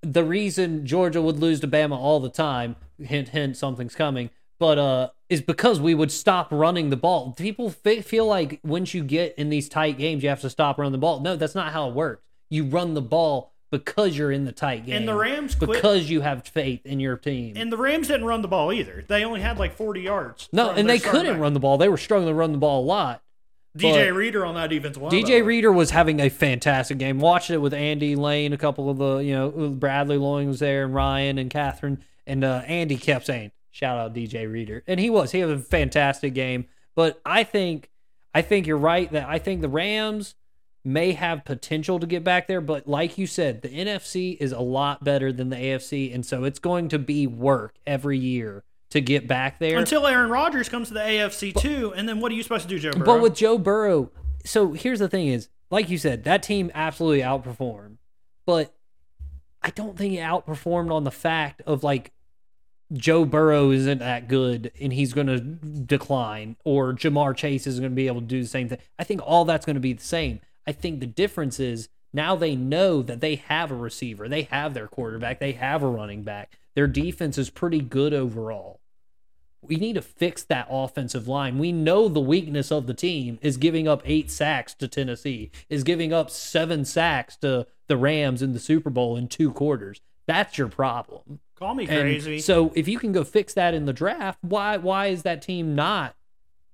the 0.05 0.25
reason 0.25 0.87
Georgia 0.87 1.21
would 1.23 1.39
lose 1.39 1.61
to 1.61 1.69
Bama 1.69 1.97
all 1.97 2.21
the 2.21 2.29
time, 2.31 2.77
hint, 2.99 3.29
hint, 3.29 3.57
something's 3.57 3.95
coming, 3.95 4.31
but 4.59 4.79
uh, 4.79 5.09
is 5.29 5.41
because 5.41 5.81
we 5.81 5.95
would 5.95 6.13
stop 6.13 6.49
running 6.51 6.91
the 6.91 6.97
ball. 6.97 7.33
People 7.33 7.71
fe- 7.71 8.03
feel 8.03 8.27
like 8.27 8.61
once 8.63 8.95
you 8.95 9.03
get 9.05 9.35
in 9.37 9.49
these 9.49 9.69
tight 9.69 9.99
games, 9.99 10.23
you 10.23 10.29
have 10.29 10.41
to 10.43 10.51
stop 10.51 10.79
running 10.79 10.93
the 10.93 10.99
ball. 10.99 11.21
No, 11.21 11.37
that's 11.37 11.55
not 11.55 11.73
how 11.73 11.89
it 11.89 11.95
works. 11.95 12.23
You 12.51 12.65
run 12.65 12.95
the 12.95 13.03
ball 13.03 13.53
because 13.73 14.17
you're 14.17 14.31
in 14.31 14.45
the 14.45 14.53
tight 14.53 14.87
game. 14.87 14.95
And 14.95 15.09
the 15.09 15.15
Rams 15.15 15.57
quit- 15.57 15.71
because 15.73 16.09
you 16.09 16.21
have 16.21 16.47
faith 16.47 16.87
in 16.87 17.01
your 17.01 17.17
team. 17.17 17.55
And 17.57 17.73
the 17.73 17.77
Rams 17.77 18.07
didn't 18.09 18.27
run 18.27 18.43
the 18.43 18.49
ball 18.49 18.73
either. 18.73 19.05
They 19.09 19.25
only 19.25 19.41
had 19.41 19.59
like 19.59 19.75
40 19.75 20.01
yards. 20.03 20.49
no, 20.53 20.71
and 20.71 20.89
they 20.89 21.01
couldn't 21.01 21.33
back. 21.35 21.41
run 21.41 21.55
the 21.55 21.61
ball. 21.61 21.77
They 21.79 21.89
were 21.89 21.97
struggling 21.97 22.29
to 22.33 22.35
run 22.35 22.53
the 22.53 22.59
ball 22.59 22.85
a 22.85 22.87
lot. 22.87 23.23
DJ 23.77 24.09
but- 24.09 24.15
Reader 24.15 24.47
on 24.47 24.55
that 24.55 24.71
defensive 24.71 25.03
line. 25.03 25.13
DJ. 25.13 25.45
Reader 25.45 25.73
was 25.73 25.91
having 25.91 26.21
a 26.21 26.29
fantastic 26.29 26.99
game. 26.99 27.19
Watched 27.19 27.51
it 27.51 27.59
with 27.59 27.75
Andy 27.75 28.15
Lane, 28.15 28.53
a 28.53 28.59
couple 28.59 28.89
of 28.89 28.99
the, 28.99 29.17
you 29.17 29.35
know, 29.35 29.51
Bradley 29.71 30.17
Loing 30.17 30.47
was 30.47 30.61
there, 30.61 30.85
and 30.85 30.95
Ryan 30.95 31.39
and 31.39 31.51
Catherine. 31.51 32.05
And 32.27 32.45
uh, 32.45 32.63
Andy 32.67 32.97
kept 32.97 33.27
saying, 33.27 33.51
shout 33.71 33.99
out 33.99 34.15
DJ 34.15 34.51
Reader. 34.51 34.85
And 34.87 35.01
he 35.01 35.11
was. 35.11 35.33
He 35.33 35.41
had 35.41 35.51
a 35.51 35.59
fantastic 35.59 36.35
game. 36.35 36.67
But 36.95 37.21
I 37.25 37.43
think 37.43 37.91
I 38.35 38.43
think 38.43 38.67
you're 38.67 38.77
right 38.77 39.11
that 39.13 39.29
I 39.29 39.39
think 39.39 39.61
the 39.61 39.69
Rams 39.69 40.37
may 40.85 41.13
have 41.13 41.45
potential 41.45 41.99
to 41.99 42.07
get 42.07 42.23
back 42.23 42.47
there. 42.47 42.61
But 42.61 42.87
like 42.87 43.19
you 43.19 43.27
said, 43.27 43.63
the 43.63 43.69
NFC 43.69 44.37
is 44.39 44.53
a 44.53 44.61
lot 44.61 45.03
better 45.03 45.33
than 45.33 45.49
the 45.49 45.57
AFC. 45.57 46.15
And 46.15 46.25
so 46.25 46.45
it's 46.45 46.59
going 46.59 46.89
to 46.91 46.99
be 46.99 47.27
work 47.27 47.77
every 47.87 48.19
year 48.19 48.63
to 48.95 49.01
get 49.01 49.27
back 49.27 49.59
there. 49.59 49.77
Until 49.77 50.07
Aaron 50.07 50.31
Rodgers 50.31 50.69
comes 50.69 50.87
to 50.89 50.95
the 50.95 51.01
AFC 51.01 51.53
too, 51.53 51.93
and 51.97 52.09
then 52.09 52.21
what 52.21 52.31
are 52.31 52.37
you 52.37 52.45
supposed 52.45 52.63
to 52.63 52.69
do, 52.69 52.79
Joe 52.79 52.93
Burrow? 52.93 53.05
But 53.05 53.21
with 53.21 53.35
Joe 53.35 53.59
Burrow, 53.59 54.13
so 54.45 54.73
here's 54.73 55.01
the 55.01 55.09
thing: 55.09 55.27
is 55.27 55.49
like 55.69 55.91
you 55.91 55.99
said, 55.99 56.23
that 56.25 56.45
team 56.45 56.71
absolutely 56.75 57.21
outperformed, 57.21 57.97
but 58.47 58.73
I 59.63 59.71
don't 59.71 59.99
think 59.99 60.15
it 60.15 60.19
outperformed 60.19 60.93
on 60.93 61.03
the 61.03 61.11
fact 61.11 61.61
of 61.67 61.83
like 61.83 62.13
Joe 62.93 63.25
Burrow 63.25 63.73
isn't 63.73 63.99
that 63.99 64.29
good 64.29 64.71
and 64.81 64.93
he's 64.93 65.13
going 65.13 65.27
to 65.27 65.41
decline, 65.41 66.55
or 66.65 66.93
Ja'Marr 66.93 67.35
Chase 67.35 67.67
isn't 67.67 67.83
going 67.83 67.91
to 67.91 67.97
be 67.97 68.07
able 68.07 68.21
to 68.21 68.27
do 68.29 68.43
the 68.43 68.49
same 68.49 68.69
thing. 68.69 68.79
I 68.97 69.03
think 69.03 69.23
all 69.25 69.45
that's 69.45 69.67
going 69.67 69.75
to 69.75 69.81
be 69.81 69.93
the 69.93 70.05
same. 70.05 70.39
I 70.69 70.71
think 70.71 71.01
the 71.01 71.07
difference 71.07 71.59
is 71.59 71.89
now 72.13 72.37
they 72.37 72.55
know 72.55 73.03
that 73.03 73.21
they 73.21 73.35
have 73.35 73.73
a 73.73 73.77
receiver, 73.77 74.29
they 74.29 74.43
have 74.43 74.73
their 74.73 74.87
quarterback, 74.87 75.41
they 75.41 75.53
have 75.53 75.83
a 75.83 75.89
running 75.89 76.23
back. 76.23 76.53
Their 76.77 76.87
defense 76.87 77.39
is 77.39 77.51
pretty 77.51 77.81
good 77.81 78.15
overall 78.15 78.81
we 79.69 79.77
need 79.77 79.95
to 79.95 80.03
fix 80.03 80.43
that 80.45 80.67
offensive 80.71 81.27
line. 81.29 81.59
We 81.59 81.73
know 81.73 82.09
the 82.09 82.21
weakness 82.21 82.71
of 82.71 82.87
the 82.87 82.95
team 82.95 83.39
is 83.43 83.57
giving 83.57 83.87
up 83.89 84.03
eight 84.05 84.31
sacks 84.31 84.75
to 84.75 84.89
Tennessee, 84.89 85.51
is 85.69 85.83
giving 85.85 86.13
up 86.13 86.31
seven 86.31 86.85
sacks 86.85 87.37
to 87.39 87.67
the 87.87 87.97
Rams 87.97 88.43
in 88.43 88.53
the 88.53 88.59
Super 88.61 88.91
Bowl 88.91 89.17
in 89.17 89.29
two 89.29 89.53
quarters. 89.53 90.01
That's 90.27 90.57
your 90.57 90.69
problem. 90.69 91.41
Call 91.59 91.75
me 91.75 91.85
And 91.87 92.01
crazy. 92.01 92.39
so 92.41 92.73
if 92.75 92.89
you 92.89 92.99
can 92.99 93.13
go 93.13 93.25
fix 93.25 93.55
that 93.55 93.75
in 93.75 93.85
the 93.85 93.93
draft, 93.93 94.39
why 94.43 94.77
why 94.77 95.07
is 95.07 95.23
that 95.23 95.43
team 95.43 95.75
not 95.75 96.17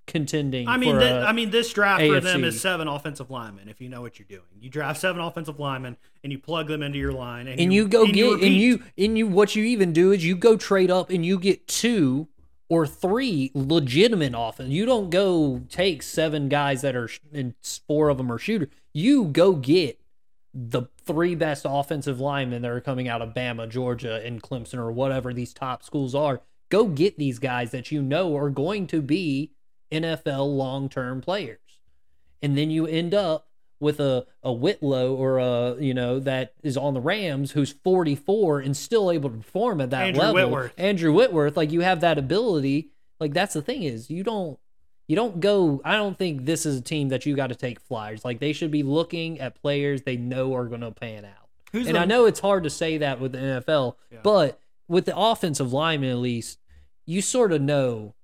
contending? 0.07 0.67
I 0.69 0.77
mean, 0.77 0.95
for 0.95 1.01
thi- 1.01 1.07
a- 1.07 1.25
I 1.25 1.33
mean, 1.33 1.51
this 1.51 1.73
draft 1.73 2.03
for 2.03 2.21
them 2.21 2.45
is 2.45 2.61
seven 2.61 2.89
offensive 2.89 3.31
linemen. 3.31 3.69
If 3.69 3.81
you 3.81 3.89
know 3.89 4.01
what 4.03 4.19
you're 4.19 4.27
doing, 4.29 4.43
you 4.61 4.71
draft 4.71 5.01
seven 5.01 5.21
offensive 5.21 5.59
linemen 5.61 5.97
and 6.25 6.33
you 6.33 6.39
plug 6.39 6.69
them 6.69 6.83
into 6.83 6.99
your 6.99 7.13
line, 7.13 7.47
and, 7.47 7.61
and 7.61 7.73
you 7.73 7.87
go 7.89 8.05
and 8.05 8.15
get 8.15 8.31
repeat. 8.31 8.47
and 8.47 8.55
you 8.57 8.83
and 8.99 9.19
you 9.19 9.27
what 9.27 9.55
you 9.55 9.65
even 9.65 9.93
do 9.93 10.13
is 10.13 10.25
you 10.25 10.37
go 10.37 10.57
trade 10.57 10.91
up 10.91 11.11
and 11.11 11.25
you 11.25 11.39
get 11.39 11.67
two 11.69 12.29
or 12.71 12.87
three 12.87 13.51
legitimate 13.53 14.33
offense. 14.35 14.71
You 14.71 14.87
don't 14.87 15.11
go 15.11 15.63
take 15.69 16.03
seven 16.03 16.49
guys 16.49 16.81
that 16.83 16.97
are 16.97 17.11
and 17.35 17.55
four 17.87 18.09
of 18.09 18.17
them 18.17 18.33
are 18.33 18.39
shooter. 18.39 18.71
You 18.95 19.25
go 19.25 19.55
get 19.55 20.01
the 20.55 20.85
three 21.05 21.35
best 21.35 21.67
offensive 21.69 22.21
linemen 22.21 22.63
that 22.63 22.71
are 22.71 22.81
coming 22.81 23.09
out 23.09 23.23
of 23.23 23.35
Bama, 23.35 23.69
Georgia, 23.69 24.25
and 24.25 24.43
Clemson 24.43 24.79
or 24.79 24.91
whatever 24.93 25.35
these 25.35 25.53
top 25.53 25.83
schools 25.83 26.15
are. 26.15 26.41
Go 26.71 26.87
get 26.87 27.19
these 27.19 27.41
guys 27.41 27.73
that 27.73 27.91
you 27.91 28.01
know 28.01 28.37
are 28.37 28.51
going 28.51 28.87
to 28.89 29.03
be 29.03 29.53
NFL 29.91 30.57
long-term 30.57 31.21
players. 31.21 31.59
And 32.41 32.57
then 32.57 32.71
you 32.71 32.87
end 32.87 33.13
up 33.13 33.49
with 33.81 33.99
a, 33.99 34.27
a 34.43 34.53
Whitlow 34.53 35.15
or 35.15 35.39
a 35.39 35.77
you 35.81 35.95
know 35.95 36.21
that 36.21 36.53
is 36.63 36.77
on 36.77 36.95
the 36.95 37.01
Rams 37.01 37.53
who's 37.53 37.73
44 37.73 38.61
and 38.61 38.77
still 38.77 39.11
able 39.11 39.31
to 39.31 39.37
perform 39.39 39.81
at 39.81 39.91
that 39.91 40.09
Andrew 40.09 40.23
level. 40.23 40.35
Whitworth. 40.35 40.73
Andrew 40.79 41.13
Whitworth, 41.13 41.57
like 41.57 41.73
you 41.73 41.81
have 41.81 42.01
that 42.03 42.19
ability. 42.19 42.91
Like 43.19 43.33
that's 43.33 43.55
the 43.55 43.63
thing 43.63 43.83
is 43.83 44.11
you 44.11 44.23
don't 44.23 44.59
you 45.09 45.17
don't 45.17 45.41
go. 45.41 45.81
I 45.85 45.97
don't 45.97 46.17
think 46.17 46.45
this 46.45 46.65
is 46.65 46.79
a 46.79 46.81
team 46.83 47.09
that 47.09 47.27
you 47.27 47.35
got 47.35 47.49
to 47.49 47.57
take 47.57 47.81
flyers. 47.81 48.25
Like 48.25 48.39
they 48.39 48.53
should 48.53 48.71
be 48.71 48.83
looking 48.85 49.41
at 49.41 49.61
players 49.61 50.03
they 50.03 50.17
know 50.17 50.55
are 50.55 50.67
going 50.67 50.83
to 50.83 50.93
pan 50.93 51.25
out. 51.25 51.49
Who's 51.73 51.87
and 51.89 51.97
the, 51.97 52.01
I 52.01 52.05
know 52.05 52.27
it's 52.27 52.41
hard 52.41 52.63
to 52.65 52.71
say 52.71 52.99
that 52.99 53.19
with 53.21 53.33
the 53.33 53.39
NFL, 53.39 53.97
Yeah. 54.13 54.19
but 54.23 54.61
with 54.89 55.07
the 55.07 55.17
offensive 55.17 55.73
lineman 55.73 56.11
at 56.11 56.19
least, 56.19 56.59
you 57.07 57.23
sort 57.23 57.53
of 57.53 57.61
know 57.61 58.15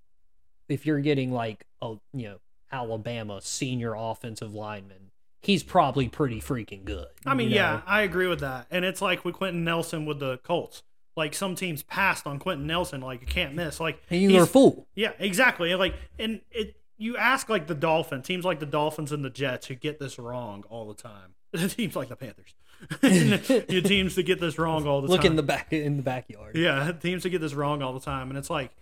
if 0.68 0.84
you're 0.86 1.00
getting 1.00 1.32
like 1.32 1.64
a 1.82 1.94
you 2.12 2.28
know 2.28 2.36
Alabama 2.72 3.40
senior 3.40 3.94
offensive 3.96 4.52
lineman, 4.54 5.10
he's 5.42 5.62
probably 5.62 6.08
pretty 6.08 6.40
freaking 6.40 6.84
good. 6.84 7.06
I 7.24 7.34
mean, 7.34 7.50
you 7.50 7.56
yeah, 7.56 7.72
know? 7.72 7.82
I 7.86 8.02
agree 8.02 8.26
with 8.26 8.40
that. 8.40 8.66
And 8.70 8.84
it's 8.84 9.00
like 9.00 9.24
with 9.24 9.34
Quenton 9.34 9.64
Nelson 9.64 10.06
with 10.06 10.20
the 10.20 10.38
Colts. 10.38 10.82
Like 11.16 11.34
some 11.34 11.54
teams 11.54 11.82
passed 11.82 12.26
on 12.26 12.38
Quenton 12.38 12.66
Nelson, 12.66 13.00
like 13.00 13.22
you 13.22 13.26
can't 13.26 13.54
miss. 13.54 13.80
Like 13.80 14.02
and 14.10 14.20
you 14.20 14.38
are 14.38 14.42
a 14.42 14.46
fool. 14.46 14.86
Yeah, 14.94 15.12
exactly. 15.18 15.74
Like, 15.74 15.94
and 16.18 16.42
it 16.50 16.76
you 16.98 17.16
ask 17.16 17.48
like 17.48 17.66
the 17.66 17.74
Dolphins, 17.74 18.26
teams 18.26 18.44
like 18.44 18.60
the 18.60 18.66
Dolphins 18.66 19.12
and 19.12 19.24
the 19.24 19.30
Jets 19.30 19.66
who 19.66 19.74
get 19.74 19.98
this 19.98 20.18
wrong 20.18 20.64
all 20.68 20.86
the 20.86 20.94
time. 20.94 21.34
teams 21.70 21.96
like 21.96 22.08
the 22.08 22.16
Panthers, 22.16 22.54
your 23.70 23.80
teams 23.82 24.14
to 24.16 24.22
get 24.22 24.40
this 24.40 24.58
wrong 24.58 24.86
all 24.86 25.00
the 25.00 25.08
Look 25.08 25.22
time. 25.22 25.32
in 25.32 25.36
the 25.36 25.42
back 25.42 25.72
in 25.72 25.96
the 25.96 26.02
backyard. 26.02 26.56
yeah, 26.56 26.92
teams 26.92 27.22
to 27.22 27.30
get 27.30 27.40
this 27.40 27.54
wrong 27.54 27.82
all 27.82 27.92
the 27.94 28.00
time, 28.00 28.28
and 28.28 28.38
it's 28.38 28.50
like 28.50 28.72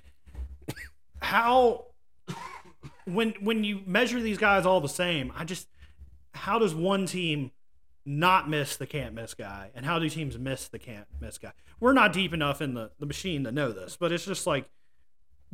how 1.20 1.86
when 3.04 3.34
when 3.40 3.64
you 3.64 3.80
measure 3.86 4.20
these 4.20 4.38
guys 4.38 4.66
all 4.66 4.80
the 4.80 4.88
same, 4.88 5.32
I 5.36 5.44
just 5.44 5.68
how 6.34 6.58
does 6.58 6.74
one 6.74 7.06
team 7.06 7.50
not 8.04 8.48
miss 8.48 8.76
the 8.76 8.86
can't 8.86 9.14
miss 9.14 9.34
guy, 9.34 9.70
and 9.74 9.86
how 9.86 9.98
do 9.98 10.08
teams 10.08 10.38
miss 10.38 10.68
the 10.68 10.78
can't 10.78 11.06
miss 11.20 11.38
guy? 11.38 11.52
We're 11.80 11.92
not 11.92 12.12
deep 12.12 12.34
enough 12.34 12.60
in 12.60 12.74
the 12.74 12.90
the 12.98 13.06
machine 13.06 13.44
to 13.44 13.52
know 13.52 13.72
this, 13.72 13.96
but 13.96 14.12
it's 14.12 14.24
just 14.24 14.46
like 14.46 14.68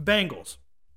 Bengals. 0.00 0.56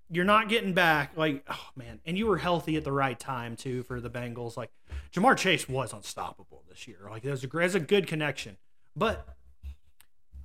You're 0.10 0.26
not 0.26 0.50
getting 0.50 0.74
back 0.74 1.12
like 1.16 1.44
oh 1.50 1.70
man, 1.76 2.00
and 2.06 2.18
you 2.18 2.28
were 2.28 2.38
healthy 2.38 2.76
at 2.76 2.84
the 2.84 2.92
right 2.92 3.20
time 3.20 3.56
too 3.56 3.84
for 3.84 4.00
the 4.02 4.10
Bengals. 4.10 4.58
Like 4.58 4.72
Ja'Marr 5.14 5.38
Chase 5.38 5.70
was 5.70 5.94
unstoppable 5.94 6.64
this 6.70 6.88
year. 6.88 7.08
Like 7.10 7.24
there's 7.24 7.44
a 7.44 7.48
there's 7.48 7.76
a 7.76 7.80
good 7.80 8.08
connection, 8.08 8.58
but 8.96 9.28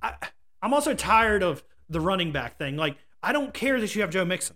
I 0.01 0.15
I'm 0.61 0.73
also 0.73 0.93
tired 0.93 1.43
of 1.43 1.63
the 1.89 2.01
running 2.01 2.31
back 2.31 2.57
thing. 2.57 2.77
Like 2.77 2.97
I 3.21 3.33
don't 3.33 3.53
care 3.53 3.79
that 3.79 3.95
you 3.95 4.01
have 4.01 4.11
Joe 4.11 4.25
Mixon. 4.25 4.55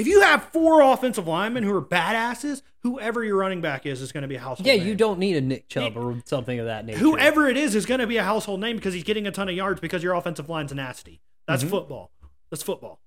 If 0.00 0.06
you 0.06 0.22
have 0.22 0.44
four 0.44 0.80
offensive 0.80 1.26
linemen 1.28 1.62
who 1.62 1.74
are 1.74 1.82
badasses, 1.82 2.62
whoever 2.82 3.22
your 3.24 3.36
running 3.36 3.60
back 3.60 3.86
is 3.86 4.00
is 4.00 4.12
going 4.12 4.22
to 4.22 4.28
be 4.28 4.36
a 4.36 4.40
household. 4.40 4.66
Name. 4.66 4.74
Yeah, 4.74 4.78
name. 4.80 4.88
you 4.88 4.94
don't 4.94 5.18
need 5.18 5.36
a 5.36 5.40
Nick 5.40 5.68
Chubb 5.68 5.96
or 5.96 6.20
something 6.24 6.58
of 6.58 6.66
that 6.66 6.86
nature. 6.86 6.98
Whoever 6.98 7.48
it 7.48 7.56
is 7.56 7.74
is 7.74 7.86
going 7.86 8.00
to 8.00 8.06
be 8.06 8.16
a 8.16 8.22
household 8.24 8.60
name 8.60 8.76
because 8.76 8.94
he's 8.94 9.04
getting 9.04 9.26
a 9.26 9.30
ton 9.30 9.48
of 9.48 9.54
yards 9.54 9.80
because 9.80 10.02
your 10.02 10.14
offensive 10.14 10.48
line's 10.48 10.72
nasty. 10.74 11.20
That's 11.46 11.62
Mm-hmm. 11.62 11.70
football. 11.70 12.10
That's 12.50 12.62
football. 12.62 13.00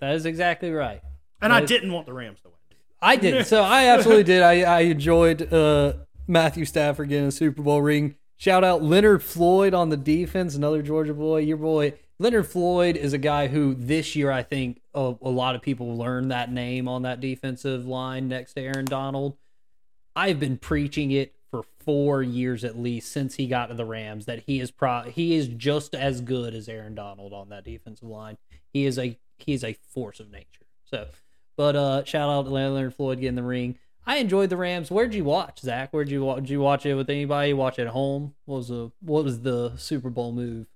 That 0.00 0.14
is 0.14 0.26
exactly 0.26 0.70
right. 0.70 1.00
And 1.40 1.52
I 1.52 1.58
Right. 1.60 1.68
didn't 1.68 1.92
want 1.92 2.06
the 2.06 2.12
Rams 2.12 2.40
to 2.42 2.48
win. 2.48 2.56
I 3.00 3.16
did. 3.16 3.46
So 3.46 3.62
I 3.62 3.84
absolutely 3.86 4.24
did. 4.24 4.42
I, 4.42 4.62
I 4.62 4.80
enjoyed 4.80 5.52
uh, 5.52 5.94
Matthew 6.26 6.64
Stafford 6.64 7.08
getting 7.08 7.26
a 7.28 7.32
Super 7.32 7.62
Bowl 7.62 7.82
ring. 7.82 8.16
Shout 8.38 8.64
out 8.64 8.82
Leonard 8.82 9.22
Floyd 9.22 9.74
on 9.74 9.88
the 9.90 9.96
defense, 9.96 10.54
another 10.54 10.82
Georgia 10.82 11.14
boy. 11.14 11.38
Your 11.38 11.56
boy 11.56 11.94
Leonard 12.18 12.46
Floyd 12.46 12.96
is 12.96 13.12
a 13.12 13.18
guy 13.18 13.48
who 13.48 13.74
this 13.74 14.16
year 14.16 14.30
I 14.30 14.42
think 14.42 14.80
a, 14.94 15.14
a 15.20 15.28
lot 15.28 15.54
of 15.54 15.60
people 15.60 15.96
learned 15.96 16.30
that 16.30 16.50
name 16.50 16.88
on 16.88 17.02
that 17.02 17.20
defensive 17.20 17.86
line 17.86 18.28
next 18.28 18.54
to 18.54 18.62
Aaron 18.62 18.86
Donald. 18.86 19.36
I've 20.14 20.40
been 20.40 20.56
preaching 20.56 21.10
it 21.10 21.34
for 21.50 21.62
four 21.78 22.22
years 22.22 22.64
at 22.64 22.78
least 22.78 23.12
since 23.12 23.34
he 23.34 23.46
got 23.46 23.66
to 23.66 23.74
the 23.74 23.84
Rams 23.84 24.24
that 24.24 24.44
he 24.46 24.60
is 24.60 24.70
pro 24.70 25.02
he 25.02 25.34
is 25.34 25.48
just 25.48 25.94
as 25.94 26.22
good 26.22 26.54
as 26.54 26.68
Aaron 26.68 26.94
Donald 26.94 27.34
on 27.34 27.50
that 27.50 27.64
defensive 27.64 28.08
line. 28.08 28.38
He 28.72 28.86
is 28.86 28.98
a 28.98 29.18
he 29.38 29.52
is 29.52 29.62
a 29.62 29.74
force 29.74 30.18
of 30.18 30.30
nature. 30.30 30.64
So, 30.84 31.08
but 31.54 31.76
uh, 31.76 32.04
shout 32.04 32.30
out 32.30 32.44
to 32.44 32.50
Leonard 32.50 32.94
Floyd 32.94 33.20
getting 33.20 33.34
the 33.34 33.42
ring. 33.42 33.78
I 34.06 34.18
enjoyed 34.18 34.50
the 34.50 34.56
Rams. 34.56 34.90
Where'd 34.90 35.14
you 35.14 35.24
watch, 35.24 35.60
Zach? 35.60 35.92
Where'd 35.92 36.10
you 36.10 36.24
watch? 36.24 36.42
Did 36.42 36.50
you 36.50 36.60
watch 36.60 36.86
it 36.86 36.94
with 36.94 37.10
anybody? 37.10 37.52
Watch 37.52 37.78
it 37.78 37.82
at 37.82 37.88
home? 37.88 38.34
What 38.46 38.56
was 38.56 38.68
the 38.68 38.90
what 39.00 39.24
was 39.24 39.42
the 39.42 39.72
Super 39.76 40.08
Bowl 40.08 40.32
move? 40.32 40.66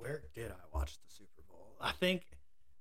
Where 0.00 0.22
did 0.34 0.50
I 0.50 0.76
watch 0.76 0.94
the 0.94 1.14
Super 1.14 1.42
Bowl? 1.48 1.76
I 1.80 1.92
think 1.92 2.22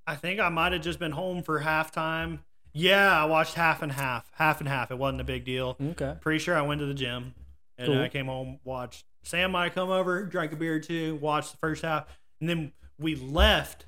I 0.07 0.15
think 0.15 0.39
I 0.39 0.49
might 0.49 0.73
have 0.73 0.81
just 0.81 0.99
been 0.99 1.11
home 1.11 1.43
for 1.43 1.59
halftime. 1.61 2.39
Yeah, 2.73 3.21
I 3.21 3.25
watched 3.25 3.55
half 3.55 3.81
and 3.81 3.91
half. 3.91 4.29
Half 4.35 4.59
and 4.59 4.69
half. 4.69 4.91
It 4.91 4.97
wasn't 4.97 5.21
a 5.21 5.25
big 5.25 5.43
deal. 5.43 5.75
Okay. 5.81 6.15
Pretty 6.21 6.39
sure 6.39 6.55
I 6.55 6.61
went 6.61 6.79
to 6.79 6.85
the 6.85 6.93
gym 6.93 7.33
and 7.77 7.85
Cool. 7.87 7.95
then 7.95 8.03
I 8.03 8.09
came 8.09 8.27
home, 8.27 8.59
watched 8.63 9.05
Sam 9.23 9.51
might 9.51 9.73
come 9.73 9.89
over, 9.89 10.23
drank 10.25 10.53
a 10.53 10.55
beer 10.55 10.75
or 10.75 10.79
two, 10.79 11.15
watched 11.15 11.51
the 11.51 11.57
first 11.57 11.81
half, 11.83 12.05
and 12.39 12.49
then 12.49 12.71
we 12.99 13.15
left 13.15 13.85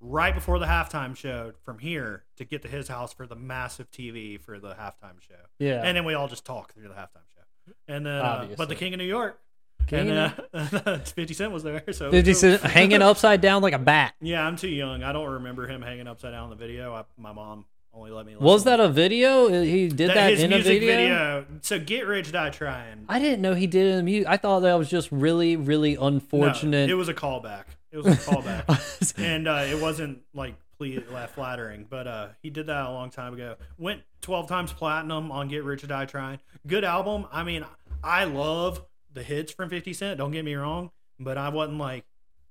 right 0.00 0.34
before 0.34 0.58
the 0.58 0.66
halftime 0.66 1.14
show 1.14 1.52
from 1.62 1.78
here 1.78 2.24
to 2.36 2.44
get 2.44 2.62
to 2.62 2.68
his 2.68 2.88
house 2.88 3.12
for 3.12 3.26
the 3.26 3.36
massive 3.36 3.90
TV 3.90 4.40
for 4.40 4.58
the 4.58 4.70
halftime 4.74 5.20
show. 5.20 5.34
Yeah. 5.58 5.82
And 5.84 5.96
then 5.96 6.04
we 6.04 6.14
all 6.14 6.26
just 6.26 6.44
talked 6.46 6.72
through 6.72 6.88
the 6.88 6.94
halftime 6.94 7.28
show. 7.34 7.72
And 7.86 8.06
then, 8.06 8.14
uh, 8.14 8.48
but 8.56 8.68
the 8.68 8.74
King 8.74 8.94
of 8.94 8.98
New 8.98 9.04
York, 9.04 9.38
and 9.92 10.10
uh, 10.54 10.98
50 11.04 11.34
Cent 11.34 11.52
was 11.52 11.62
there. 11.62 11.82
So 11.92 12.10
Fifty 12.10 12.34
Cent 12.34 12.62
hanging 12.62 13.02
upside 13.10 13.40
down 13.40 13.62
like 13.62 13.74
a 13.74 13.78
bat. 13.78 14.14
Yeah, 14.20 14.46
I'm 14.46 14.56
too 14.56 14.68
young. 14.68 15.02
I 15.02 15.12
don't 15.12 15.28
remember 15.28 15.66
him 15.66 15.82
hanging 15.82 16.06
upside 16.06 16.32
down 16.32 16.44
in 16.44 16.50
the 16.50 16.56
video. 16.56 16.94
I, 16.94 17.04
my 17.16 17.32
mom 17.32 17.64
only 17.92 18.10
let 18.10 18.26
me. 18.26 18.36
Was 18.36 18.64
that 18.64 18.80
a 18.80 18.88
video? 18.88 19.48
He 19.48 19.88
did 19.88 20.10
that, 20.10 20.30
his 20.30 20.42
in 20.42 20.52
a 20.52 20.56
music 20.56 20.80
video? 20.80 21.46
So 21.62 21.78
get 21.78 22.06
rich, 22.06 22.30
die 22.32 22.50
trying. 22.50 23.04
I 23.08 23.18
didn't 23.18 23.42
know 23.42 23.54
he 23.54 23.66
did 23.66 23.86
it 23.86 23.98
in 23.98 24.04
mute. 24.04 24.26
I 24.28 24.36
thought 24.36 24.60
that 24.60 24.74
was 24.74 24.88
just 24.88 25.10
really, 25.10 25.56
really 25.56 25.96
unfortunate. 25.96 26.86
No, 26.86 26.92
it 26.92 26.96
was 26.96 27.08
a 27.08 27.14
callback. 27.14 27.64
It 27.90 27.96
was 27.96 28.06
a 28.06 28.10
callback, 28.30 29.14
and 29.18 29.48
uh, 29.48 29.64
it 29.68 29.80
wasn't 29.80 30.20
like 30.32 30.54
ple- 30.78 31.00
flattering. 31.34 31.86
But 31.90 32.06
uh, 32.06 32.28
he 32.40 32.50
did 32.50 32.66
that 32.68 32.86
a 32.86 32.90
long 32.90 33.10
time 33.10 33.34
ago. 33.34 33.56
Went 33.78 34.02
12 34.20 34.48
times 34.48 34.72
platinum 34.72 35.32
on 35.32 35.48
Get 35.48 35.64
Rich 35.64 35.82
or 35.82 35.88
Die 35.88 36.04
Trying. 36.04 36.38
Good 36.68 36.84
album. 36.84 37.26
I 37.32 37.42
mean, 37.42 37.64
I 38.04 38.24
love 38.24 38.82
the 39.12 39.22
hits 39.22 39.52
from 39.52 39.68
50 39.68 39.92
Cent. 39.92 40.18
Don't 40.18 40.30
get 40.30 40.44
me 40.44 40.54
wrong, 40.54 40.90
but 41.18 41.36
I 41.38 41.48
wasn't 41.48 41.78
like, 41.78 42.04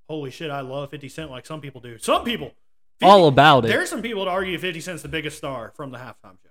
holy 0.07 0.32
shit, 0.32 0.51
I 0.51 0.62
love 0.62 0.89
50 0.91 1.10
Cent 1.10 1.32
like 1.32 1.45
some 1.45 1.62
people 1.62 1.82
do. 1.82 1.97
Some 1.97 2.24
people. 2.24 2.53
50 2.99 3.12
All 3.12 3.28
about 3.28 3.66
it. 3.66 3.70
There's 3.70 3.89
some 3.89 4.01
people 4.01 4.26
that 4.26 4.32
argue 4.32 4.57
50 4.57 4.82
Cent's 4.82 5.01
the 5.01 5.10
biggest 5.10 5.38
star 5.38 5.72
from 5.76 5.91
the 5.91 5.97
halftime 5.97 6.38
show. 6.43 6.49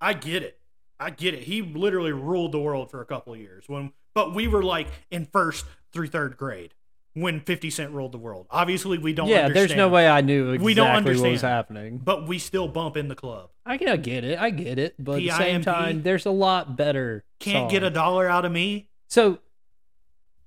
I 0.00 0.14
get 0.14 0.42
it. 0.42 0.58
I 0.98 1.10
get 1.10 1.34
it. 1.34 1.44
He 1.44 1.62
literally 1.62 2.12
ruled 2.12 2.52
the 2.52 2.60
world 2.60 2.90
for 2.90 3.00
a 3.00 3.04
couple 3.06 3.32
of 3.32 3.40
years 3.40 3.64
when 3.68 3.92
but 4.14 4.34
we 4.34 4.46
were 4.46 4.62
like 4.62 4.88
in 5.10 5.26
first 5.26 5.64
through 5.92 6.08
third 6.08 6.36
grade 6.36 6.74
when 7.14 7.40
50 7.40 7.70
Cent 7.70 7.90
ruled 7.92 8.12
the 8.12 8.18
world. 8.18 8.46
Obviously 8.50 8.98
we 8.98 9.12
don't 9.12 9.28
yeah, 9.28 9.48
there's 9.48 9.74
no 9.74 9.88
way 9.88 10.08
I 10.08 10.20
knew 10.20 10.50
exactly 10.50 10.64
We 10.64 10.74
don't 10.74 10.86
what 10.88 11.04
was 11.04 11.22
understand. 11.22 11.52
happening. 11.52 11.98
But 11.98 12.26
we 12.26 12.38
still 12.38 12.68
bump 12.68 12.96
in 12.96 13.08
the 13.08 13.14
club. 13.14 13.50
I 13.66 13.76
can 13.78 13.88
I 13.88 13.96
get 13.96 14.24
it. 14.24 14.38
I 14.38 14.50
get 14.50 14.78
it. 14.78 14.94
But 14.98 15.18
at 15.18 15.22
the 15.22 15.30
same 15.30 15.62
time, 15.62 16.02
there's 16.02 16.26
a 16.26 16.30
lot 16.30 16.76
better. 16.76 17.24
Can't 17.38 17.70
get 17.70 17.82
a 17.82 17.90
dollar 17.90 18.28
out 18.28 18.44
of 18.44 18.52
me. 18.52 18.88
So 19.08 19.38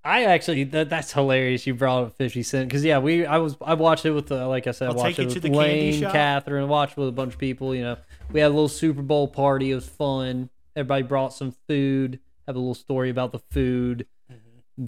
I 0.03 0.26
actually 0.26 0.63
that 0.66 0.89
that's 0.89 1.13
hilarious. 1.13 1.66
You 1.66 1.74
brought 1.74 2.03
up 2.03 2.18
Fifty 2.18 2.43
Cent 2.43 2.70
because 2.70 2.84
yeah, 2.84 2.99
we 2.99 3.26
I 3.26 3.38
was 3.39 3.57
I 3.61 3.74
watched 3.74 4.05
it 4.05 4.11
with 4.11 4.32
uh, 4.32 4.47
like 4.47 4.68
I 4.68 4.72
said, 4.72 4.89
I 4.89 4.93
watched 4.93 5.18
it 5.20 5.28
with 5.28 5.41
the 5.41 5.49
Lane. 5.49 5.99
Catherine, 6.01 6.68
watched 6.68 6.95
with 6.95 7.07
a 7.07 7.11
bunch 7.11 7.34
of 7.34 7.39
people. 7.39 7.74
You 7.74 7.82
know, 7.84 7.97
we 8.32 8.39
had 8.39 8.47
a 8.47 8.53
little 8.53 8.70
Super 8.70 9.01
Bowl 9.01 9.28
party. 9.28 9.72
It 9.72 9.76
was 9.76 9.88
fun. 9.88 10.49
Everybody 10.76 11.03
brought 11.03 11.34
some 11.34 11.55
food. 11.68 12.20
Have 12.45 12.55
a 12.55 12.59
little 12.59 12.76
story 12.76 13.09
about 13.09 13.32
the 13.32 13.39
food. 13.39 14.05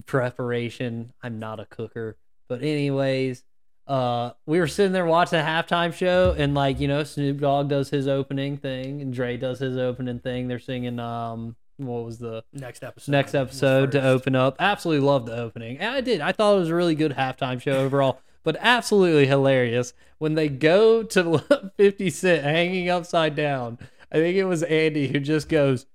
Preparation. 0.06 1.12
I'm 1.22 1.38
not 1.38 1.60
a 1.60 1.66
cooker, 1.66 2.16
but 2.48 2.62
anyways, 2.62 3.44
uh, 3.86 4.32
we 4.46 4.58
were 4.58 4.66
sitting 4.68 4.92
there 4.92 5.06
watching 5.06 5.38
the 5.38 5.44
halftime 5.44 5.92
show, 5.94 6.34
and 6.36 6.54
like 6.54 6.78
you 6.80 6.88
know, 6.88 7.04
Snoop 7.04 7.40
Dogg 7.40 7.68
does 7.68 7.90
his 7.90 8.06
opening 8.06 8.56
thing, 8.58 9.00
and 9.00 9.12
Dre 9.12 9.36
does 9.36 9.58
his 9.58 9.76
opening 9.78 10.18
thing. 10.18 10.48
They're 10.48 10.58
singing 10.58 10.98
um, 10.98 11.56
what 11.78 12.04
was 12.04 12.18
the 12.18 12.44
Next 12.52 12.82
episode. 12.82 13.12
next 13.12 13.34
episode 13.34 13.92
to 13.92 14.02
open 14.02 14.34
up. 14.34 14.56
Absolutely 14.58 15.06
loved 15.06 15.26
the 15.26 15.36
opening. 15.36 15.78
And 15.78 15.94
I 15.94 16.00
did. 16.00 16.20
I 16.20 16.32
thought 16.32 16.56
it 16.56 16.58
was 16.58 16.68
a 16.68 16.74
really 16.74 16.94
good 16.94 17.12
halftime 17.12 17.60
show 17.62 17.72
overall, 17.78 18.20
but 18.42 18.56
absolutely 18.60 19.26
hilarious 19.26 19.94
when 20.18 20.34
they 20.34 20.48
go 20.48 21.02
to 21.04 21.70
50 21.76 22.10
Cent 22.10 22.44
hanging 22.44 22.90
upside 22.90 23.34
down. 23.34 23.78
I 24.10 24.16
think 24.16 24.36
it 24.36 24.44
was 24.44 24.62
Andy 24.64 25.08
who 25.08 25.20
just 25.20 25.48
goes, 25.48 25.86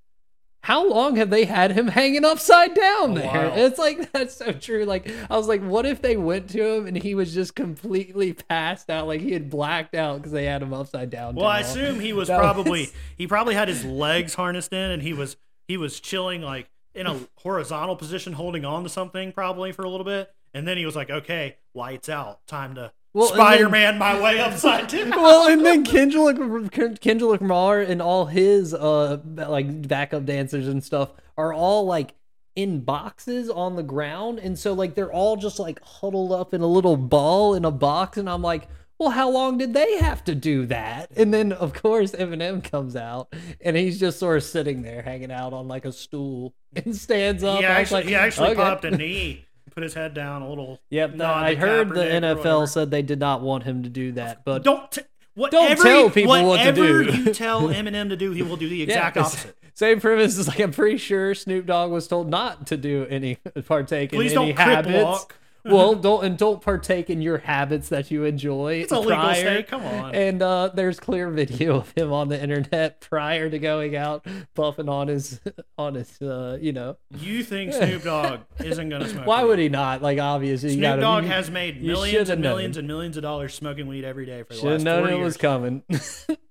how 0.64 0.89
long 0.89 1.18
have 1.18 1.30
they 1.30 1.45
had 1.45 1.72
him 1.74 1.88
hanging 1.89 2.26
upside 2.26 2.74
down 2.74 3.11
A 3.11 3.16
there? 3.22 3.49
while. 3.49 3.57
It's 3.57 3.78
like 3.78 4.11
that's 4.14 4.36
so 4.36 4.51
true. 4.51 4.86
Like 4.86 5.11
I 5.30 5.38
was 5.38 5.47
like, 5.47 5.61
what 5.61 5.86
if 5.86 6.01
they 6.01 6.18
went 6.18 6.49
to 6.51 6.66
him 6.76 6.88
and 6.88 6.97
he 6.97 7.16
was 7.16 7.34
just 7.34 7.53
completely 7.55 8.34
passed 8.34 8.89
out, 8.89 9.07
like 9.07 9.22
he 9.22 9.34
had 9.34 9.49
blacked 9.49 9.93
out 9.95 10.18
because 10.18 10.32
they 10.32 10.45
had 10.45 10.61
him 10.61 10.74
upside 10.74 11.09
down. 11.09 11.36
Well, 11.36 11.45
I 11.45 11.61
long? 11.61 11.70
assume 11.70 11.99
he 11.99 12.14
was 12.14 12.28
That 12.30 12.39
probably 12.39 12.82
was- 12.82 12.93
he 13.18 13.28
probably 13.28 13.55
had 13.55 13.68
his 13.68 13.86
legs 13.86 14.34
harnessed 14.34 14.74
in, 14.74 14.91
and 14.91 15.01
he 15.03 15.14
was 15.14 15.38
he 15.68 15.78
was 15.78 15.99
chilling 15.99 16.41
like 16.41 16.70
in 16.95 17.07
a 17.07 17.20
horizontal 17.39 17.95
position, 17.95 18.34
holding 18.34 18.64
on 18.66 18.84
to 18.84 18.89
something 18.89 19.32
probably 19.32 19.72
for 19.72 19.84
a 19.84 19.89
little 19.89 20.05
bit, 20.05 20.32
and 20.53 20.68
then 20.68 20.78
he 20.78 20.86
was 20.86 20.95
like, 20.95 21.09
"Okay, 21.09 21.57
lights 21.74 22.07
out, 22.09 22.45
time 22.47 22.76
to 22.76 22.91
Well, 23.14 23.28
Spider-Man 23.28 23.97
my 23.97 24.20
way 24.20 24.39
upside 24.39 24.88
down." 24.88 25.09
well, 25.11 25.47
and 25.47 25.66
then 25.66 25.84
Kendrick 25.86 26.72
Kendrick 26.99 27.41
Lamar 27.41 27.80
and 27.80 28.01
all 28.01 28.26
his 28.26 28.74
uh 28.74 29.20
like 29.24 29.88
backup 29.88 30.26
dancers 30.26 30.68
and 30.68 30.84
stuff 30.84 31.11
are 31.38 31.53
all 31.53 31.86
like 31.86 32.16
in 32.55 32.82
boxes 32.82 33.49
on 33.49 33.76
the 33.76 33.84
ground, 33.84 34.39
and 34.39 34.57
so 34.57 34.74
like 34.74 34.95
they're 34.95 35.11
all 35.11 35.36
just 35.36 35.59
like 35.59 35.80
huddled 35.84 36.32
up 36.32 36.53
in 36.53 36.61
a 36.61 36.68
little 36.68 36.97
ball 36.97 37.53
in 37.53 37.66
a 37.66 37.72
box, 37.72 38.18
and 38.18 38.30
I'm 38.30 38.41
like. 38.41 38.68
Well, 38.99 39.09
how 39.09 39.32
long 39.32 39.57
did 39.57 39.74
they 39.74 39.97
have 39.97 40.24
to 40.26 40.36
do 40.36 40.68
that? 40.68 41.09
And 41.18 41.34
then, 41.34 41.51
of 41.51 41.74
course, 41.74 42.11
Eminem 42.11 42.64
comes 42.64 42.95
out, 42.95 43.34
and 43.59 43.76
he's 43.76 43.99
just 43.99 44.20
sort 44.20 44.38
of 44.38 44.43
sitting 44.43 44.84
there, 44.84 45.01
hanging 45.01 45.32
out 45.32 45.51
on 45.51 45.68
like 45.68 45.84
a 45.84 45.91
stool, 45.91 46.53
and 46.76 46.95
stands 46.95 47.43
up. 47.43 47.59
he 47.59 47.66
actually, 47.66 48.01
like, 48.01 48.05
he 48.09 48.16
actually 48.16 48.51
okay. 48.51 48.61
popped 48.61 48.86
a 48.86 48.91
knee, 48.91 49.45
put 49.74 49.84
his 49.84 49.93
head 49.93 50.13
down 50.13 50.41
a 50.41 50.49
little. 50.49 50.80
Yep, 50.89 51.15
nod 51.15 51.43
I 51.43 51.55
heard 51.55 51.89
the 51.89 52.03
NFL 52.05 52.67
said 52.69 52.91
they 52.91 53.01
did 53.01 53.19
not 53.19 53.41
want 53.41 53.63
him 53.63 53.84
to 53.84 53.89
do 53.89 54.11
that, 54.13 54.43
but 54.45 54.63
Don't 54.63 54.91
t- 54.91 55.01
whatever 55.36 55.82
tell 55.84 56.03
you- 56.05 56.09
people 56.09 56.32
what 56.32 56.41
to 56.41 56.47
whatever 56.47 57.03
do. 57.03 57.11
you 57.17 57.34
tell 57.34 57.63
Eminem 57.69 58.09
to 58.09 58.15
do, 58.15 58.32
he 58.32 58.41
will 58.43 58.57
do 58.57 58.69
the 58.69 58.82
exact 58.84 59.15
'cause 59.17 59.34
opposite. 59.36 59.57
Same 59.76 59.99
premise 59.99 60.38
is 60.38 60.47
like 60.47 60.59
I'm 60.59 60.71
pretty 60.71 60.97
sure 60.97 61.34
Snoop 61.34 61.65
Dogg 61.65 61.89
was 61.91 62.07
told 62.07 62.30
not 62.30 62.67
to 62.67 62.78
do 62.78 63.07
any 63.09 63.36
partake 63.65 64.11
Please 64.11 64.32
in 64.34 64.38
any 64.38 64.53
don't 64.53 64.59
habits. 64.59 65.03
walk. 65.03 65.36
Well, 65.66 65.95
don't 66.07 66.26
and 66.26 66.38
don't 66.38 66.61
partake 66.61 67.09
in 67.09 67.22
your 67.22 67.38
habits 67.39 67.89
that 67.89 68.11
you 68.11 68.24
enjoy. 68.26 68.76
It's 68.82 68.91
a 68.91 68.99
legal 68.99 69.34
state. 69.34 69.68
Come 69.68 69.84
on. 69.86 70.14
And 70.16 70.41
uh, 70.41 70.70
there's 70.74 70.99
clear 70.99 71.30
video 71.30 71.78
of 71.78 71.93
him 71.95 72.11
on 72.14 72.30
the 72.30 72.41
internet 72.41 73.01
prior 73.01 73.49
to 73.49 73.59
going 73.59 73.95
out, 73.95 74.26
puffing 74.55 74.89
on 74.89 75.07
his 75.07 75.39
on 75.78 75.95
his 75.95 76.22
uh, 76.22 76.57
you 76.61 76.74
know. 76.74 76.97
You 77.18 77.43
think 77.43 77.74
Snoop 77.74 78.03
Dogg 78.03 78.41
isn't 78.64 78.89
gonna 78.89 79.07
smoke? 79.09 79.26
Why 79.26 79.43
weed? 79.43 79.49
would 79.49 79.59
he 79.59 79.70
not? 79.70 80.01
Like 80.01 80.20
obviously, 80.20 80.72
Snoop 80.72 80.82
gotta, 80.82 81.01
Dogg 81.01 81.24
has 81.26 81.49
made 81.49 81.84
millions 81.84 82.30
and 82.30 82.41
known. 82.41 82.51
millions 82.53 82.78
and 82.78 82.88
millions 82.88 83.18
of 83.18 83.24
dollars 83.24 83.53
smoking 83.53 83.88
weed 83.88 84.03
every 84.03 84.26
day 84.26 84.43
for 84.43 84.53
the 84.53 84.59
should 84.59 84.64
have 84.70 84.74
last 84.80 84.84
known 84.84 85.01
40 85.03 85.14
it 85.14 85.18
years. 85.18 85.26
was 85.26 85.38
coming. 85.38 85.84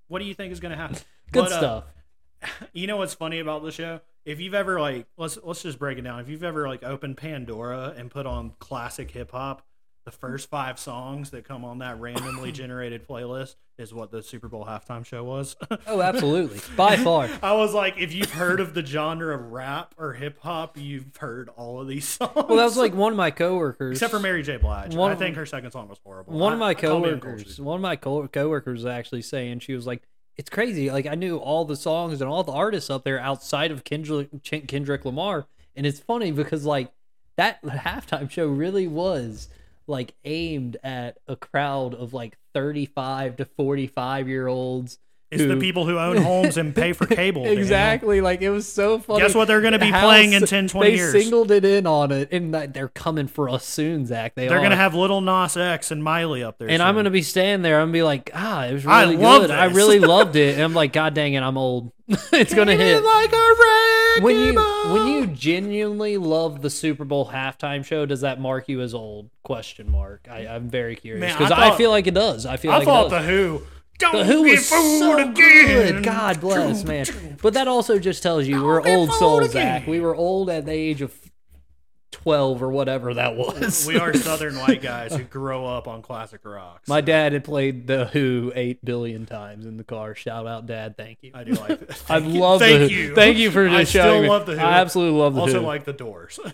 What 0.08 0.18
do 0.18 0.24
you 0.26 0.34
think 0.34 0.52
is 0.52 0.60
going 0.60 0.72
to 0.72 0.76
happen? 0.76 0.96
Good 1.32 1.44
But, 1.44 1.52
uh, 1.52 1.58
stuff. 1.58 1.84
you 2.74 2.86
know 2.86 2.96
what's 2.98 3.14
funny 3.14 3.38
about 3.38 3.62
the 3.62 3.72
show? 3.72 4.00
If 4.24 4.40
you've 4.40 4.54
ever 4.54 4.80
like, 4.80 5.06
let's 5.16 5.38
let's 5.42 5.62
just 5.62 5.78
break 5.78 5.98
it 5.98 6.02
down. 6.02 6.20
If 6.20 6.28
you've 6.28 6.44
ever 6.44 6.68
like 6.68 6.84
opened 6.84 7.16
Pandora 7.16 7.94
and 7.96 8.10
put 8.10 8.24
on 8.26 8.52
classic 8.60 9.10
hip 9.10 9.32
hop, 9.32 9.62
the 10.04 10.12
first 10.12 10.48
five 10.50 10.78
songs 10.78 11.30
that 11.30 11.44
come 11.44 11.64
on 11.64 11.78
that 11.78 11.98
randomly 12.00 12.52
generated 12.52 13.06
playlist 13.06 13.56
is 13.78 13.92
what 13.94 14.10
the 14.12 14.22
Super 14.22 14.46
Bowl 14.48 14.64
halftime 14.64 15.04
show 15.04 15.24
was. 15.24 15.56
Oh, 15.88 16.00
absolutely, 16.02 16.60
by 16.76 16.96
far. 16.96 17.28
I 17.42 17.54
was 17.54 17.72
like, 17.74 17.98
if 17.98 18.12
you've 18.12 18.30
heard 18.32 18.60
of 18.60 18.74
the 18.74 18.84
genre 18.84 19.34
of 19.34 19.50
rap 19.50 19.94
or 19.98 20.12
hip 20.12 20.38
hop, 20.40 20.76
you've 20.78 21.16
heard 21.16 21.48
all 21.56 21.80
of 21.80 21.88
these 21.88 22.06
songs. 22.06 22.30
Well, 22.36 22.56
that 22.58 22.64
was 22.64 22.76
like 22.76 22.94
one 22.94 23.12
of 23.12 23.16
my 23.16 23.30
coworkers. 23.32 23.92
except 23.96 24.12
for 24.12 24.20
Mary 24.20 24.42
J. 24.44 24.56
Blige. 24.58 24.94
One 24.94 25.10
I 25.10 25.14
of- 25.14 25.18
think 25.18 25.34
her 25.36 25.46
second 25.46 25.70
song 25.72 25.88
was 25.88 25.98
horrible. 26.04 26.32
one 26.38 26.52
of 26.52 26.58
my 26.60 26.68
I 26.70 26.74
call 26.74 27.00
me 27.00 27.08
coworkers 27.10 27.60
one 27.60 27.76
of 27.76 27.82
my 27.82 27.96
co- 27.96 28.28
coworkers 28.28 28.80
was 28.84 28.86
actually 28.86 29.22
saying 29.22 29.60
she 29.60 29.74
was 29.74 29.86
like 29.86 30.02
it's 30.36 30.50
crazy. 30.50 30.90
Like 30.90 31.06
i 31.06 31.14
knew 31.14 31.36
all 31.36 31.64
the 31.64 31.76
songs 31.76 32.20
and 32.20 32.30
all 32.30 32.42
the 32.42 32.52
artists 32.52 32.90
up 32.90 33.04
there 33.04 33.20
outside 33.20 33.70
of 33.70 33.84
kendrick 33.84 34.30
kendrick 34.42 35.04
lamar. 35.04 35.46
And 35.74 35.86
it's 35.86 36.00
funny 36.00 36.32
because 36.32 36.64
like 36.64 36.92
that 37.36 37.62
halftime 37.64 38.30
show 38.30 38.46
really 38.46 38.86
was 38.86 39.48
like 39.86 40.14
aimed 40.24 40.76
at 40.82 41.18
a 41.26 41.36
crowd 41.36 41.94
of 41.94 42.14
like 42.14 42.38
35 42.54 43.36
to 43.36 43.44
45 43.44 44.28
year 44.28 44.46
olds 44.46 44.98
It's 45.32 45.44
the 45.44 45.56
people 45.56 45.86
who 45.86 45.98
own 45.98 46.16
homes 46.18 46.56
and 46.56 46.74
pay 46.74 46.92
for 46.92 47.06
cable. 47.20 47.46
Exactly 47.46 48.20
like 48.20 48.42
it 48.42 48.50
was 48.50 48.70
so 48.70 48.98
funny 48.98 49.20
Guess 49.20 49.34
what 49.34 49.48
they're 49.48 49.60
gonna 49.60 49.78
be 49.78 49.90
How 49.90 50.02
playing 50.06 50.34
in 50.34 50.42
s- 50.42 50.50
10, 50.50 50.68
20 50.68 50.90
they 50.90 50.96
years? 50.96 51.12
singled 51.12 51.50
it 51.50 51.64
in 51.64 51.86
on 51.86 52.12
it 52.12 52.28
and 52.32 52.54
they're 52.54 52.88
coming 52.88 53.26
for 53.26 53.48
us 53.48 53.64
soon 53.64 54.04
zach 54.06 54.34
they 54.34 54.46
They're 54.48 54.60
gonna 54.62 54.76
have 54.76 54.94
little 54.94 55.20
Nas 55.20 55.56
X 55.56 55.90
and 55.90 56.04
Miley 56.04 56.42
up 56.42 56.58
there, 56.58 56.68
And 56.68 56.82
I'm 56.82 56.94
gonna 56.94 57.10
be 57.10 57.22
standing 57.22 57.62
there. 57.62 57.76
I'm 57.80 57.84
gonna 57.88 57.92
be 57.92 58.02
like, 58.02 58.30
ah, 58.34 58.64
it 58.66 58.74
was 58.74 58.86
I 58.86 59.02
really 59.04 59.16
love 59.16 59.40
good. 59.42 59.50
I 59.50 59.64
really 59.66 59.98
loved 60.14 60.36
it. 60.36 60.54
And 60.54 60.62
I'm 60.62 60.74
like, 60.74 60.92
God 60.92 61.14
dang 61.14 61.34
it, 61.34 61.40
I'm 61.42 61.56
old. 61.56 61.92
it's 62.32 62.52
gonna 62.52 62.76
hit. 62.76 63.02
like 63.02 63.32
a 63.32 63.36
wrecking 63.36 64.22
When 64.24 64.38
you 64.38 64.52
ball. 64.54 64.92
when 64.92 65.06
you 65.06 65.26
genuinely 65.28 66.18
love 66.18 66.60
the 66.60 66.68
Super 66.68 67.04
Bowl 67.06 67.30
halftime 67.30 67.84
show, 67.84 68.04
does 68.04 68.20
that 68.20 68.38
mark 68.40 68.68
you 68.68 68.80
as 68.82 68.92
old? 68.92 69.30
Question 69.44 69.90
mark. 69.90 70.26
I, 70.30 70.40
I'm 70.46 70.68
very 70.68 70.94
curious 70.96 71.20
Man, 71.20 71.30
I 71.30 71.38
because 71.38 71.52
I, 71.52 71.76
feel 71.76 71.90
like 71.90 72.06
it 72.06 72.14
does. 72.14 72.44
I 72.44 72.56
feel 72.58 72.72
I 72.72 72.78
like 72.78 72.84
thought 72.86 73.08
the. 73.10 73.22
Who. 73.22 73.62
Don't 74.02 74.16
The 74.16 74.24
Who 74.24 74.44
get 74.44 74.50
was 74.58 74.68
fooled 74.70 74.98
so 75.00 75.18
again. 75.18 75.34
good. 75.34 76.04
God 76.04 76.40
bless, 76.40 76.84
man. 76.84 77.06
But 77.40 77.54
that 77.54 77.68
also 77.68 77.98
just 77.98 78.22
tells 78.22 78.46
you 78.46 78.62
we're 78.64 78.82
get 78.82 78.94
old 78.96 79.08
fooled 79.10 79.18
souls, 79.18 79.50
again. 79.50 79.80
Zach. 79.80 79.86
We 79.88 80.00
were 80.00 80.14
old 80.14 80.50
at 80.50 80.66
the 80.66 80.72
age 80.72 81.00
of 81.02 81.14
twelve 82.10 82.62
or 82.62 82.70
whatever 82.70 83.14
that 83.14 83.36
was. 83.36 83.86
We 83.86 83.98
are 83.98 84.12
Southern 84.14 84.56
white 84.58 84.82
guys 84.82 85.14
who 85.16 85.24
grow 85.24 85.66
up 85.66 85.88
on 85.88 86.02
classic 86.02 86.42
rocks. 86.44 86.88
My 86.88 87.00
dad 87.00 87.32
had 87.32 87.42
played 87.42 87.86
the 87.86 88.04
Who 88.06 88.52
eight 88.54 88.84
billion 88.84 89.26
times 89.26 89.66
in 89.66 89.76
the 89.76 89.84
car. 89.84 90.14
Shout 90.14 90.46
out, 90.46 90.66
Dad. 90.66 90.96
Thank 90.96 91.18
you. 91.22 91.32
I 91.34 91.44
do 91.44 91.52
like 91.52 91.70
it. 91.82 91.90
I 91.90 91.94
Thank 92.20 92.34
you- 92.34 92.40
love 92.40 92.60
the 92.60 92.66
Thank 92.66 92.90
Who. 92.92 92.96
you. 92.98 93.14
Thank 93.14 93.38
you 93.38 93.50
for 93.50 93.68
just 93.68 93.80
I 93.80 93.94
showing 94.00 94.10
still 94.10 94.22
me. 94.22 94.28
love 94.28 94.46
the 94.46 94.52
Who. 94.58 94.64
I 94.64 94.78
absolutely 94.78 95.18
love 95.18 95.34
the 95.34 95.40
also 95.40 95.60
Who. 95.60 95.66
like 95.66 95.84
the 95.84 95.92
Doors. 95.94 96.38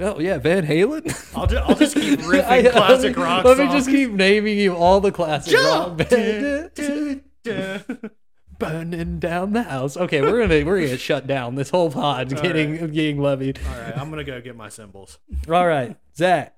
oh 0.00 0.18
yeah, 0.20 0.38
Van 0.38 0.66
Halen. 0.66 1.04
I'll 1.36 1.46
just, 1.46 1.68
I'll 1.68 1.76
just 1.76 1.94
keep 1.96 2.20
riffing 2.20 2.44
I- 2.44 2.62
classic 2.70 3.02
let 3.02 3.16
me, 3.16 3.22
rock 3.22 3.44
Let 3.44 3.56
songs. 3.56 3.72
me 3.72 3.78
just 3.78 3.88
keep 3.90 4.10
naming 4.10 4.58
you 4.58 4.74
all 4.74 5.00
the 5.00 5.12
classic 5.12 5.52
Jump! 5.52 6.00
rock. 6.00 6.10
Burning 8.58 9.18
down 9.18 9.52
the 9.52 9.64
house. 9.64 9.96
Okay, 9.96 10.20
we're 10.20 10.40
gonna 10.46 10.64
we're 10.64 10.80
gonna 10.80 10.96
shut 10.96 11.26
down. 11.26 11.56
This 11.56 11.70
whole 11.70 11.90
pod 11.90 12.32
All 12.32 12.40
getting 12.42 12.76
getting 12.92 13.20
levied. 13.20 13.58
All 13.68 13.78
right, 13.80 13.98
I'm 13.98 14.10
gonna 14.10 14.24
go 14.24 14.40
get 14.40 14.56
my 14.56 14.68
symbols. 14.68 15.18
All 15.48 15.66
right, 15.66 15.96
Zach. 16.16 16.54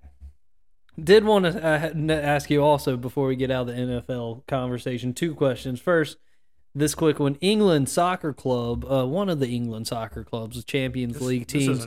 Did 1.02 1.24
want 1.24 1.44
to 1.46 1.62
uh, 1.62 2.12
ask 2.12 2.50
you 2.50 2.62
also 2.62 2.96
before 2.96 3.26
we 3.28 3.36
get 3.36 3.50
out 3.50 3.68
of 3.68 3.74
the 3.76 3.82
NFL 3.82 4.46
conversation 4.46 5.14
two 5.14 5.34
questions. 5.34 5.80
First, 5.80 6.16
this 6.76 6.94
quick 6.94 7.18
one: 7.18 7.36
England 7.40 7.88
Soccer 7.88 8.32
Club, 8.32 8.84
uh, 8.84 9.06
one 9.06 9.28
of 9.28 9.40
the 9.40 9.48
England 9.48 9.86
soccer 9.86 10.22
clubs, 10.22 10.56
the 10.56 10.62
Champions 10.62 11.20
League 11.20 11.46
This 11.46 11.66
teams, 11.66 11.86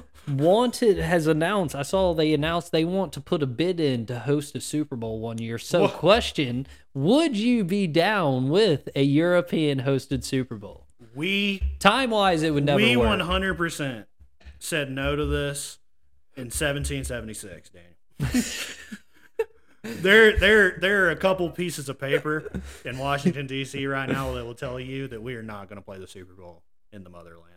wanted 0.28 0.98
has 0.98 1.26
announced. 1.26 1.74
I 1.74 1.82
saw 1.82 2.14
they 2.14 2.32
announced 2.32 2.72
they 2.72 2.84
want 2.84 3.12
to 3.12 3.20
put 3.20 3.42
a 3.42 3.46
bid 3.46 3.78
in 3.78 4.06
to 4.06 4.20
host 4.20 4.56
a 4.56 4.60
Super 4.60 4.96
Bowl 4.96 5.20
one 5.20 5.38
year. 5.38 5.58
So, 5.58 5.86
question: 5.88 6.66
Would 6.94 7.36
you 7.36 7.62
be 7.62 7.86
down 7.86 8.48
with 8.48 8.88
a 8.96 9.02
European 9.02 9.82
hosted 9.82 10.24
Super 10.24 10.56
Bowl? 10.56 10.86
We 11.14 11.62
Time 11.78 12.10
wise, 12.10 12.42
it 12.42 12.54
would 12.54 12.64
never 12.64 12.78
we 12.78 12.96
work. 12.96 13.20
100% 13.20 14.06
said 14.58 14.90
no 14.90 15.14
to 15.14 15.26
this 15.26 15.78
in 16.36 16.44
1776, 16.44 17.70
Daniel. 17.70 18.44
there, 19.82 20.36
there, 20.36 20.78
there 20.78 21.06
are 21.06 21.10
a 21.10 21.16
couple 21.16 21.50
pieces 21.50 21.88
of 21.88 21.98
paper 21.98 22.50
in 22.84 22.98
Washington 22.98 23.46
D.C. 23.46 23.86
right 23.86 24.08
now 24.08 24.32
that 24.34 24.44
will 24.44 24.54
tell 24.54 24.78
you 24.78 25.08
that 25.08 25.22
we 25.22 25.34
are 25.34 25.42
not 25.42 25.68
going 25.68 25.76
to 25.76 25.84
play 25.84 25.98
the 25.98 26.06
Super 26.06 26.34
Bowl 26.34 26.62
in 26.92 27.04
the 27.04 27.10
motherland. 27.10 27.48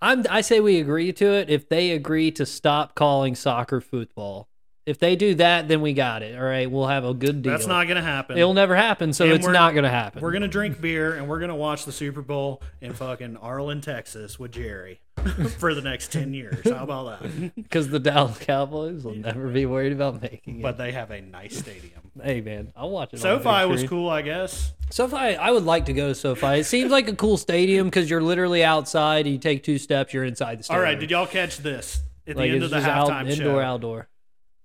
I'm, 0.00 0.24
I 0.28 0.40
say 0.42 0.60
we 0.60 0.80
agree 0.80 1.12
to 1.14 1.32
it 1.32 1.48
if 1.48 1.68
they 1.68 1.92
agree 1.92 2.30
to 2.32 2.44
stop 2.44 2.94
calling 2.94 3.34
soccer 3.34 3.80
football. 3.80 4.48
If 4.86 4.98
they 4.98 5.16
do 5.16 5.34
that, 5.36 5.66
then 5.66 5.80
we 5.80 5.94
got 5.94 6.22
it. 6.22 6.36
All 6.38 6.44
right, 6.44 6.70
we'll 6.70 6.86
have 6.88 7.04
a 7.06 7.14
good 7.14 7.40
deal. 7.40 7.52
That's 7.52 7.66
not 7.66 7.84
going 7.84 7.96
to 7.96 8.02
happen. 8.02 8.36
It'll 8.36 8.52
never 8.52 8.76
happen, 8.76 9.14
so 9.14 9.24
And 9.24 9.32
it's 9.34 9.44
we're- 9.46 9.54
not 9.54 9.72
going 9.72 9.84
to 9.84 9.90
happen. 9.90 10.20
We're 10.22 10.32
gonna 10.32 10.46
drink 10.48 10.80
beer 10.80 11.14
and 11.14 11.26
we're 11.28 11.40
gonna 11.40 11.56
watch 11.56 11.84
the 11.86 11.92
Super 11.92 12.20
Bowl 12.20 12.62
in 12.82 12.92
fucking 12.92 13.38
Arlen, 13.38 13.80
Texas, 13.80 14.38
with 14.38 14.52
Jerry 14.52 15.00
for 15.58 15.74
the 15.74 15.80
next 15.80 16.12
ten 16.12 16.34
years. 16.34 16.68
How 16.68 16.84
about 16.84 17.22
that? 17.22 17.54
because 17.54 17.88
the 17.88 17.98
Dallas 17.98 18.36
Cowboys 18.38 19.04
will 19.04 19.14
never 19.14 19.48
be 19.48 19.64
worried 19.64 19.92
about 19.92 20.20
making 20.20 20.58
it. 20.60 20.62
But 20.62 20.76
they 20.76 20.92
have 20.92 21.10
a 21.10 21.20
nice 21.22 21.56
stadium. 21.58 22.02
hey, 22.22 22.40
man, 22.42 22.72
I'll 22.76 22.90
watch 22.90 23.14
it. 23.14 23.24
on 23.24 23.42
SoFi 23.42 23.66
was 23.66 23.84
cool, 23.84 24.10
I 24.10 24.20
guess. 24.22 24.72
SoFi, 24.90 25.16
I 25.16 25.50
would 25.50 25.64
like 25.64 25.86
to 25.86 25.92
go 25.94 26.08
to 26.08 26.14
SoFi. 26.14 26.58
It 26.58 26.64
seems 26.64 26.90
like 26.92 27.08
a 27.08 27.16
cool 27.16 27.38
stadium 27.38 27.86
because 27.88 28.10
you're 28.10 28.22
literally 28.22 28.62
outside. 28.62 29.26
You 29.26 29.38
take 29.38 29.62
two 29.62 29.78
steps, 29.78 30.12
you're 30.12 30.24
inside 30.24 30.58
the 30.58 30.64
stadium. 30.64 30.78
All 30.78 30.84
right, 30.84 30.98
did 31.00 31.10
y'all 31.10 31.26
catch 31.26 31.56
this 31.58 32.02
at 32.26 32.34
the 32.36 32.40
like 32.42 32.50
end 32.50 32.56
it's 32.56 32.64
of 32.66 32.70
the 32.70 32.76
just 32.76 32.88
out- 32.88 33.08
halftime 33.08 33.26
show? 33.34 33.42
indoor, 33.44 33.62
outdoor. 33.62 34.08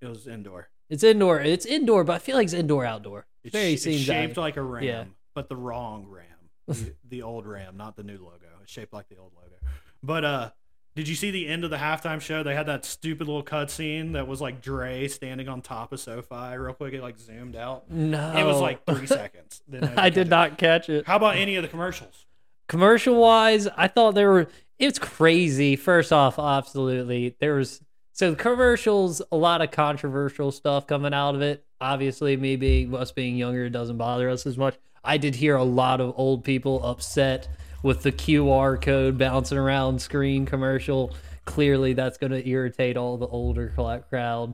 It 0.01 0.07
was 0.07 0.27
indoor. 0.27 0.69
It's 0.89 1.03
indoor. 1.03 1.39
It's 1.39 1.65
indoor, 1.65 2.03
but 2.03 2.13
I 2.13 2.19
feel 2.19 2.35
like 2.35 2.45
it's 2.45 2.53
indoor, 2.53 2.85
outdoor. 2.85 3.27
It's, 3.43 3.53
Very 3.53 3.75
sh- 3.77 3.87
it's 3.87 3.99
shaped 4.03 4.37
like 4.37 4.57
a 4.57 4.61
ram, 4.61 4.83
yeah. 4.83 5.03
but 5.35 5.49
the 5.49 5.55
wrong 5.55 6.05
ram, 6.09 6.25
the, 6.67 6.93
the 7.07 7.21
old 7.21 7.45
ram, 7.45 7.77
not 7.77 7.95
the 7.95 8.03
new 8.03 8.17
logo. 8.17 8.47
It's 8.63 8.71
shaped 8.71 8.93
like 8.93 9.07
the 9.09 9.17
old 9.17 9.33
logo. 9.35 9.55
But 10.01 10.25
uh, 10.25 10.49
Did 10.95 11.07
you 11.07 11.15
see 11.15 11.29
the 11.31 11.47
end 11.47 11.63
of 11.63 11.69
the 11.69 11.77
halftime 11.77 12.19
show? 12.21 12.41
They 12.43 12.55
had 12.55 12.65
that 12.65 12.85
stupid 12.85 13.27
little 13.27 13.43
cutscene 13.43 14.13
that 14.13 14.27
was 14.27 14.41
like 14.41 14.61
Dre 14.61 15.07
standing 15.07 15.47
on 15.47 15.61
top 15.61 15.93
of 15.93 15.99
SoFi 15.99 16.57
real 16.57 16.73
quick. 16.73 16.93
It 16.93 17.01
like 17.01 17.19
zoomed 17.19 17.55
out. 17.55 17.89
No, 17.91 18.33
It 18.35 18.43
was 18.45 18.59
like 18.59 18.85
three 18.85 19.05
seconds. 19.19 19.61
Then 19.67 19.93
I 19.97 20.09
did 20.09 20.29
not 20.29 20.57
catch 20.57 20.89
it. 20.89 21.05
How 21.05 21.17
about 21.17 21.35
any 21.35 21.55
of 21.55 21.63
the 21.63 21.69
commercials? 21.69 22.25
commercial 22.67 23.15
wise, 23.15 23.67
I 23.67 23.87
thought 23.87 24.13
there 24.15 24.31
were 24.31 24.47
it's 24.77 24.99
crazy. 24.99 25.75
First 25.75 26.13
off, 26.13 26.37
absolutely. 26.39 27.35
There 27.39 27.55
was 27.55 27.81
so 28.19 28.31
the 28.31 28.35
commercials, 28.35 29.21
a 29.31 29.37
lot 29.37 29.61
of 29.61 29.71
controversial 29.71 30.51
stuff 30.51 30.85
coming 30.85 31.13
out 31.13 31.35
of 31.35 31.41
it. 31.41 31.63
Obviously, 31.79 32.35
me 32.35 32.57
being 32.57 32.93
us 32.93 33.13
being 33.13 33.37
younger, 33.37 33.69
doesn't 33.69 33.95
bother 33.95 34.29
us 34.29 34.45
as 34.45 34.57
much. 34.57 34.77
I 35.05 35.15
did 35.15 35.35
hear 35.35 35.55
a 35.55 35.63
lot 35.63 36.01
of 36.01 36.13
old 36.17 36.43
people 36.43 36.85
upset 36.85 37.47
with 37.81 38.03
the 38.03 38.11
QR 38.11 38.81
code 38.81 39.17
bouncing 39.17 39.57
around 39.57 40.01
screen 40.01 40.45
commercial. 40.45 41.15
Clearly, 41.45 41.93
that's 41.93 42.17
going 42.17 42.33
to 42.33 42.45
irritate 42.45 42.97
all 42.97 43.15
the 43.15 43.27
older 43.27 43.71
crowd. 44.09 44.53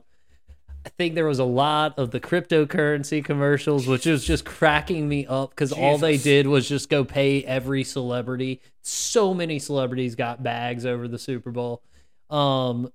I 0.84 0.88
think 0.90 1.16
there 1.16 1.26
was 1.26 1.40
a 1.40 1.44
lot 1.44 1.98
of 1.98 2.12
the 2.12 2.20
cryptocurrency 2.20 3.24
commercials, 3.24 3.88
which 3.88 4.06
was 4.06 4.24
just 4.24 4.44
cracking 4.44 5.08
me 5.08 5.26
up 5.26 5.50
because 5.50 5.72
all 5.72 5.98
they 5.98 6.18
did 6.18 6.46
was 6.46 6.68
just 6.68 6.88
go 6.88 7.04
pay 7.04 7.42
every 7.42 7.82
celebrity. 7.82 8.60
So 8.82 9.34
many 9.34 9.58
celebrities 9.58 10.14
got 10.14 10.44
bags 10.44 10.86
over 10.86 11.08
the 11.08 11.18
Super 11.18 11.50
Bowl. 11.50 11.82
Um, 12.30 12.92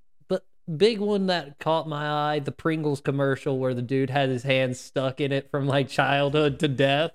big 0.78 1.00
one 1.00 1.28
that 1.28 1.60
caught 1.60 1.88
my 1.88 2.34
eye, 2.34 2.40
the 2.40 2.52
Pringles 2.52 3.02
commercial 3.02 3.60
where 3.60 3.74
the 3.74 3.82
dude 3.82 4.10
had 4.10 4.30
his 4.30 4.44
hand 4.44 4.78
stuck 4.78 5.20
in 5.22 5.32
it 5.32 5.50
from 5.52 5.68
like 5.68 5.90
childhood 5.90 6.60
to 6.60 6.68
death, 6.68 7.12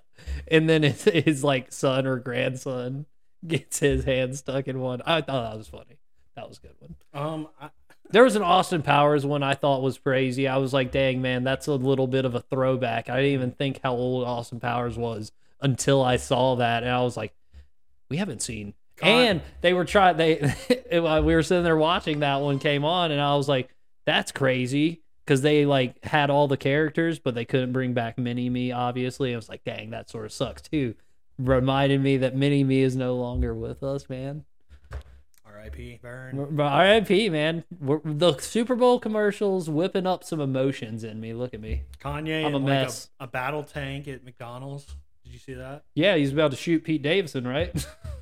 and 0.49 0.69
then 0.69 0.83
his, 0.83 1.05
his 1.05 1.45
like 1.45 1.73
son 1.73 2.07
or 2.07 2.17
grandson 2.17 3.07
gets 3.47 3.79
his 3.79 4.05
hand 4.05 4.37
stuck 4.37 4.69
in 4.69 4.81
one. 4.81 5.03
I 5.07 5.21
thought 5.21 5.51
that 5.51 5.59
was 5.59 5.69
funny. 5.69 5.99
That 6.35 6.49
was 6.49 6.59
a 6.59 6.61
good 6.63 6.75
one. 6.79 6.97
Um, 7.15 7.49
I, 7.61 7.71
There 8.11 8.25
was 8.25 8.37
an 8.37 8.43
Austin 8.43 8.83
Powers 8.83 9.25
one 9.25 9.43
I 9.43 9.55
thought 9.55 9.83
was 9.83 9.99
crazy. 9.99 10.47
I 10.47 10.59
was 10.59 10.73
like, 10.73 10.93
dang, 10.93 11.23
man, 11.23 11.45
that's 11.45 11.67
a 11.67 11.75
little 11.75 12.07
bit 12.07 12.25
of 12.25 12.35
a 12.35 12.41
throwback. 12.41 13.09
I 13.09 13.17
didn't 13.17 13.33
even 13.33 13.51
think 13.53 13.81
how 13.83 13.95
old 13.95 14.27
Austin 14.27 14.61
Powers 14.61 14.99
was 14.99 15.33
until 15.61 16.03
I 16.05 16.17
saw 16.17 16.57
that. 16.57 16.83
And 16.83 16.93
I 16.93 17.01
was 17.03 17.17
like, 17.17 17.35
we 18.09 18.19
haven't 18.19 18.43
seen. 18.43 18.75
God. 18.97 19.09
And 19.09 19.43
they 19.61 19.73
were 19.73 19.85
trying, 19.85 20.17
they, 20.17 20.55
we 20.91 21.01
were 21.01 21.43
sitting 21.43 21.65
there 21.65 21.77
watching 21.77 22.21
that 22.21 22.41
one 22.41 22.59
came 22.59 22.85
on, 22.85 23.11
and 23.11 23.21
I 23.21 23.37
was 23.37 23.49
like, 23.49 23.75
that's 24.05 24.33
crazy. 24.33 25.03
Because 25.25 25.43
they 25.43 25.67
like 25.67 26.05
had 26.05 26.31
all 26.31 26.47
the 26.47 26.57
characters, 26.57 27.19
but 27.19 27.35
they 27.35 27.45
couldn't 27.45 27.73
bring 27.73 27.95
back 27.95 28.17
Mini 28.17 28.49
Me, 28.49 28.71
obviously. 28.71 29.33
I 29.33 29.37
was 29.37 29.49
like, 29.49 29.65
dang, 29.65 29.91
that 29.91 30.09
sort 30.09 30.25
of 30.25 30.31
sucks 30.31 30.63
too. 30.63 30.95
Reminded 31.37 32.01
me 32.01 32.17
that 32.19 32.37
Mini 32.37 32.63
Me 32.63 32.81
is 32.83 32.95
no 32.95 33.17
longer 33.17 33.53
with 33.53 33.83
us, 33.83 34.09
man. 34.09 34.45
R.I.P. 35.45 35.99
Verne. 36.01 36.57
RIP, 36.57 37.33
man. 37.33 37.65
We're, 37.81 38.01
the 38.05 38.39
Super 38.39 38.77
Bowl 38.77 39.01
commercials 39.01 39.69
whipping 39.69 40.07
up 40.07 40.23
some 40.23 40.41
emotions 40.41 41.03
in 41.03 41.21
me. 41.21 41.35
Look 41.35 41.55
at 41.55 41.61
me. 41.61 41.83
Kanye 42.01 42.45
I'm 42.45 42.55
a 42.55 42.59
in 42.59 42.63
like 42.63 42.65
mess. 42.65 43.11
a, 43.19 43.25
a 43.25 43.27
battle 43.27 43.65
tank 43.65 44.07
at 44.07 44.25
McDonald's. 44.25 44.87
Did 45.25 45.33
you 45.33 45.39
see 45.41 45.55
that? 45.55 45.83
Yeah, 45.95 46.15
he's 46.17 46.33
about 46.33 46.53
to 46.53 46.57
shoot 46.57 46.85
Pete 46.85 47.03
Davidson, 47.03 47.49
right? 47.49 47.75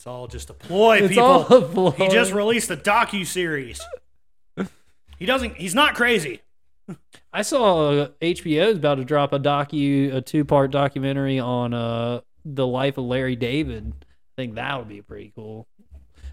It's 0.00 0.06
all 0.06 0.28
just 0.28 0.48
a 0.48 0.54
ploy, 0.54 0.96
it's 0.96 1.08
people. 1.08 1.24
all 1.24 1.52
a 1.52 1.60
ploy. 1.60 1.90
He 1.90 2.08
just 2.08 2.32
released 2.32 2.70
a 2.70 2.76
docu 2.78 3.26
series. 3.26 3.82
he 5.18 5.26
doesn't. 5.26 5.58
He's 5.58 5.74
not 5.74 5.94
crazy. 5.94 6.40
I 7.34 7.42
saw 7.42 7.90
uh, 7.90 8.08
HBO 8.22 8.68
is 8.68 8.78
about 8.78 8.94
to 8.94 9.04
drop 9.04 9.34
a 9.34 9.38
docu, 9.38 10.14
a 10.14 10.22
two 10.22 10.46
part 10.46 10.70
documentary 10.70 11.38
on 11.38 11.74
uh 11.74 12.22
the 12.46 12.66
life 12.66 12.96
of 12.96 13.04
Larry 13.04 13.36
David. 13.36 13.92
I 14.00 14.40
think 14.40 14.54
that 14.54 14.78
would 14.78 14.88
be 14.88 15.02
pretty 15.02 15.34
cool. 15.36 15.68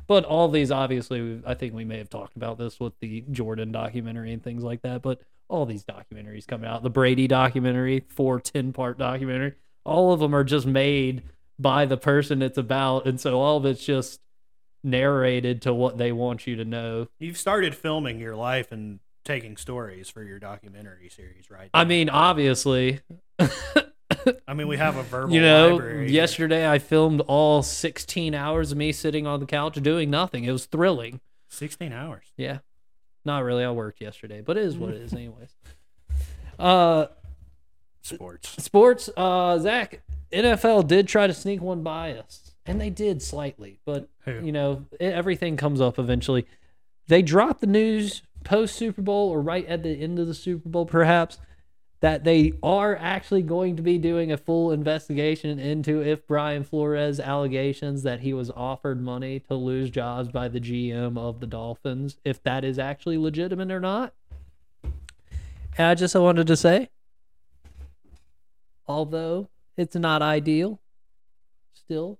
But 0.07 0.23
all 0.23 0.47
these, 0.47 0.71
obviously, 0.71 1.41
I 1.45 1.53
think 1.53 1.73
we 1.73 1.83
may 1.83 1.97
have 1.97 2.09
talked 2.09 2.37
about 2.37 2.57
this 2.57 2.79
with 2.79 2.97
the 3.01 3.25
Jordan 3.31 3.73
documentary 3.73 4.31
and 4.31 4.41
things 4.41 4.63
like 4.63 4.83
that. 4.83 5.01
But 5.01 5.19
all 5.49 5.65
these 5.65 5.83
documentaries 5.83 6.47
coming 6.47 6.69
out, 6.69 6.83
the 6.83 6.89
Brady 6.89 7.27
documentary, 7.27 8.05
four 8.07 8.39
10 8.39 8.71
part 8.71 8.97
documentary, 8.97 9.55
all 9.83 10.13
of 10.13 10.21
them 10.21 10.33
are 10.33 10.45
just 10.45 10.65
made 10.65 11.23
by 11.59 11.85
the 11.85 11.97
person 11.97 12.41
it's 12.41 12.57
about. 12.57 13.05
And 13.05 13.19
so 13.19 13.39
all 13.39 13.57
of 13.57 13.65
it's 13.65 13.83
just 13.85 14.19
narrated 14.83 15.61
to 15.63 15.73
what 15.73 15.97
they 15.97 16.11
want 16.11 16.47
you 16.47 16.55
to 16.55 16.65
know. 16.65 17.07
You've 17.19 17.37
started 17.37 17.75
filming 17.75 18.19
your 18.19 18.35
life 18.35 18.71
and 18.71 18.99
taking 19.25 19.57
stories 19.57 20.09
for 20.09 20.23
your 20.23 20.39
documentary 20.39 21.09
series, 21.09 21.49
right? 21.51 21.69
I 21.73 21.83
mean, 21.83 22.09
obviously, 22.09 23.01
I 24.47 24.53
mean, 24.53 24.67
we 24.67 24.77
have 24.77 24.95
a 24.97 25.03
verbal. 25.03 25.33
you 25.33 25.41
know, 25.41 25.75
library. 25.75 26.11
yesterday 26.11 26.69
I 26.69 26.79
filmed 26.79 27.21
all 27.27 27.61
16 27.63 28.33
hours 28.33 28.71
of 28.71 28.77
me 28.77 28.91
sitting 28.91 29.27
on 29.27 29.39
the 29.39 29.45
couch 29.45 29.75
doing 29.81 30.09
nothing. 30.09 30.43
It 30.45 30.51
was 30.51 30.65
thrilling. 30.65 31.19
sixteen 31.49 31.91
hours. 31.93 32.25
Yeah. 32.37 32.59
Not 33.25 33.43
really. 33.43 33.63
I 33.65 33.71
worked 33.71 33.99
yesterday, 33.99 34.39
but 34.41 34.55
it 34.57 34.63
is 34.63 34.77
what 34.77 34.91
it 34.91 35.01
is, 35.01 35.11
anyways. 35.13 35.53
Uh, 36.57 37.07
Sports. 38.01 38.63
sports. 38.63 39.09
Uh, 39.17 39.59
Zach, 39.59 40.01
NFL 40.31 40.87
did 40.87 41.07
try 41.07 41.27
to 41.27 41.33
sneak 41.33 41.61
one 41.61 41.83
by 41.83 42.13
us, 42.13 42.51
and 42.65 42.79
they 42.81 42.89
did 42.89 43.21
slightly, 43.21 43.79
but 43.85 44.09
Who? 44.25 44.41
you 44.43 44.51
know, 44.51 44.85
e- 44.93 45.05
everything 45.05 45.57
comes 45.57 45.79
up 45.79 45.97
eventually. 45.97 46.45
They 47.07 47.21
dropped 47.21 47.61
the 47.61 47.67
news 47.67 48.23
post 48.43 48.75
Super 48.75 49.01
Bowl 49.01 49.29
or 49.29 49.41
right 49.41 49.65
at 49.67 49.83
the 49.83 49.91
end 49.91 50.19
of 50.19 50.27
the 50.27 50.33
Super 50.33 50.67
Bowl, 50.69 50.85
perhaps, 50.85 51.37
that 51.99 52.23
they 52.23 52.53
are 52.61 52.95
actually 52.95 53.41
going 53.41 53.75
to 53.75 53.81
be 53.81 53.97
doing 53.97 54.31
a 54.31 54.37
full 54.37 54.71
investigation 54.71 55.57
into 55.57 56.01
if 56.01 56.27
Brian 56.27 56.63
Flores' 56.63 57.19
allegations 57.19 58.03
that 58.03 58.19
he 58.19 58.33
was 58.33 58.51
offered 58.51 59.01
money 59.01 59.39
to 59.39 59.55
lose 59.55 59.89
jobs 59.89 60.29
by 60.29 60.47
the 60.47 60.59
GM 60.59 61.17
of 61.17 61.39
the 61.39 61.47
Dolphins, 61.47 62.17
if 62.23 62.43
that 62.43 62.63
is 62.63 62.77
actually 62.77 63.17
legitimate 63.17 63.71
or 63.71 63.79
not. 63.79 64.13
And 64.83 65.87
I 65.87 65.95
just 65.95 66.15
wanted 66.15 66.47
to 66.47 66.57
say, 66.57 66.89
although 68.87 69.49
it's 69.77 69.95
not 69.95 70.21
ideal, 70.21 70.79
still, 71.73 72.19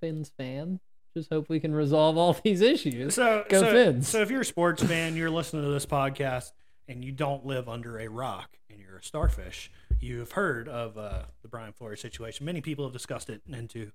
Fins 0.00 0.32
fan. 0.36 0.80
Just 1.14 1.28
hope 1.30 1.48
we 1.48 1.60
can 1.60 1.74
resolve 1.74 2.16
all 2.16 2.32
these 2.44 2.60
issues. 2.60 3.14
So, 3.14 3.44
Go 3.48 3.60
so, 3.60 3.70
Fins. 3.72 4.08
so 4.08 4.20
if 4.22 4.30
you're 4.30 4.40
a 4.40 4.44
sports 4.44 4.82
fan, 4.82 5.14
you're 5.16 5.30
listening 5.30 5.62
to 5.64 5.70
this 5.70 5.86
podcast, 5.86 6.52
and 6.88 7.04
you 7.04 7.12
don't 7.12 7.44
live 7.46 7.68
under 7.68 7.98
a 7.98 8.08
rock, 8.08 8.56
and 8.70 8.80
you're 8.80 8.96
a 8.98 9.02
starfish, 9.02 9.70
you 10.00 10.18
have 10.20 10.32
heard 10.32 10.68
of 10.68 10.96
uh, 10.98 11.22
the 11.42 11.48
Brian 11.48 11.72
Flores 11.72 12.00
situation. 12.00 12.46
Many 12.46 12.60
people 12.60 12.84
have 12.84 12.92
discussed 12.92 13.30
it 13.30 13.42
into 13.48 13.92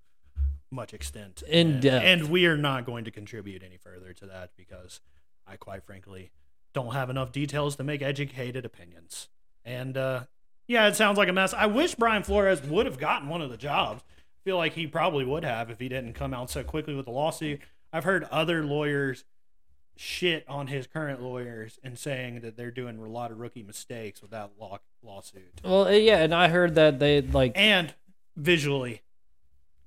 much 0.71 0.93
extent, 0.93 1.43
In 1.47 1.71
and, 1.73 1.81
depth. 1.81 2.05
and 2.05 2.29
we 2.29 2.45
are 2.45 2.57
not 2.57 2.85
going 2.85 3.05
to 3.05 3.11
contribute 3.11 3.63
any 3.63 3.77
further 3.77 4.13
to 4.13 4.25
that 4.27 4.51
because 4.57 4.99
I, 5.45 5.55
quite 5.55 5.83
frankly, 5.85 6.31
don't 6.73 6.93
have 6.93 7.09
enough 7.09 7.31
details 7.31 7.75
to 7.77 7.83
make 7.83 8.01
educated 8.01 8.65
opinions. 8.65 9.29
And 9.65 9.97
uh, 9.97 10.23
yeah, 10.67 10.87
it 10.87 10.95
sounds 10.95 11.17
like 11.17 11.29
a 11.29 11.33
mess. 11.33 11.53
I 11.53 11.65
wish 11.65 11.95
Brian 11.95 12.23
Flores 12.23 12.61
would 12.63 12.85
have 12.85 12.99
gotten 12.99 13.29
one 13.29 13.41
of 13.41 13.49
the 13.49 13.57
jobs. 13.57 14.03
I 14.09 14.39
feel 14.43 14.57
like 14.57 14.73
he 14.73 14.87
probably 14.87 15.25
would 15.25 15.43
have 15.43 15.69
if 15.69 15.79
he 15.79 15.89
didn't 15.89 16.13
come 16.13 16.33
out 16.33 16.49
so 16.49 16.63
quickly 16.63 16.93
with 16.95 17.05
the 17.05 17.11
lawsuit. 17.11 17.59
I've 17.91 18.03
heard 18.03 18.25
other 18.25 18.63
lawyers 18.63 19.23
shit 19.95 20.45
on 20.47 20.67
his 20.67 20.87
current 20.87 21.21
lawyers 21.21 21.79
and 21.83 21.97
saying 21.97 22.41
that 22.41 22.55
they're 22.55 22.71
doing 22.71 22.97
a 22.99 23.07
lot 23.07 23.31
of 23.31 23.39
rookie 23.39 23.63
mistakes 23.63 24.21
with 24.21 24.31
that 24.31 24.51
law- 24.59 24.79
lawsuit. 25.03 25.61
Well, 25.63 25.87
uh, 25.87 25.91
yeah, 25.91 26.17
and 26.19 26.33
I 26.35 26.49
heard 26.49 26.75
that 26.75 26.99
they 26.99 27.21
like 27.21 27.53
And 27.55 27.93
visually, 28.35 29.01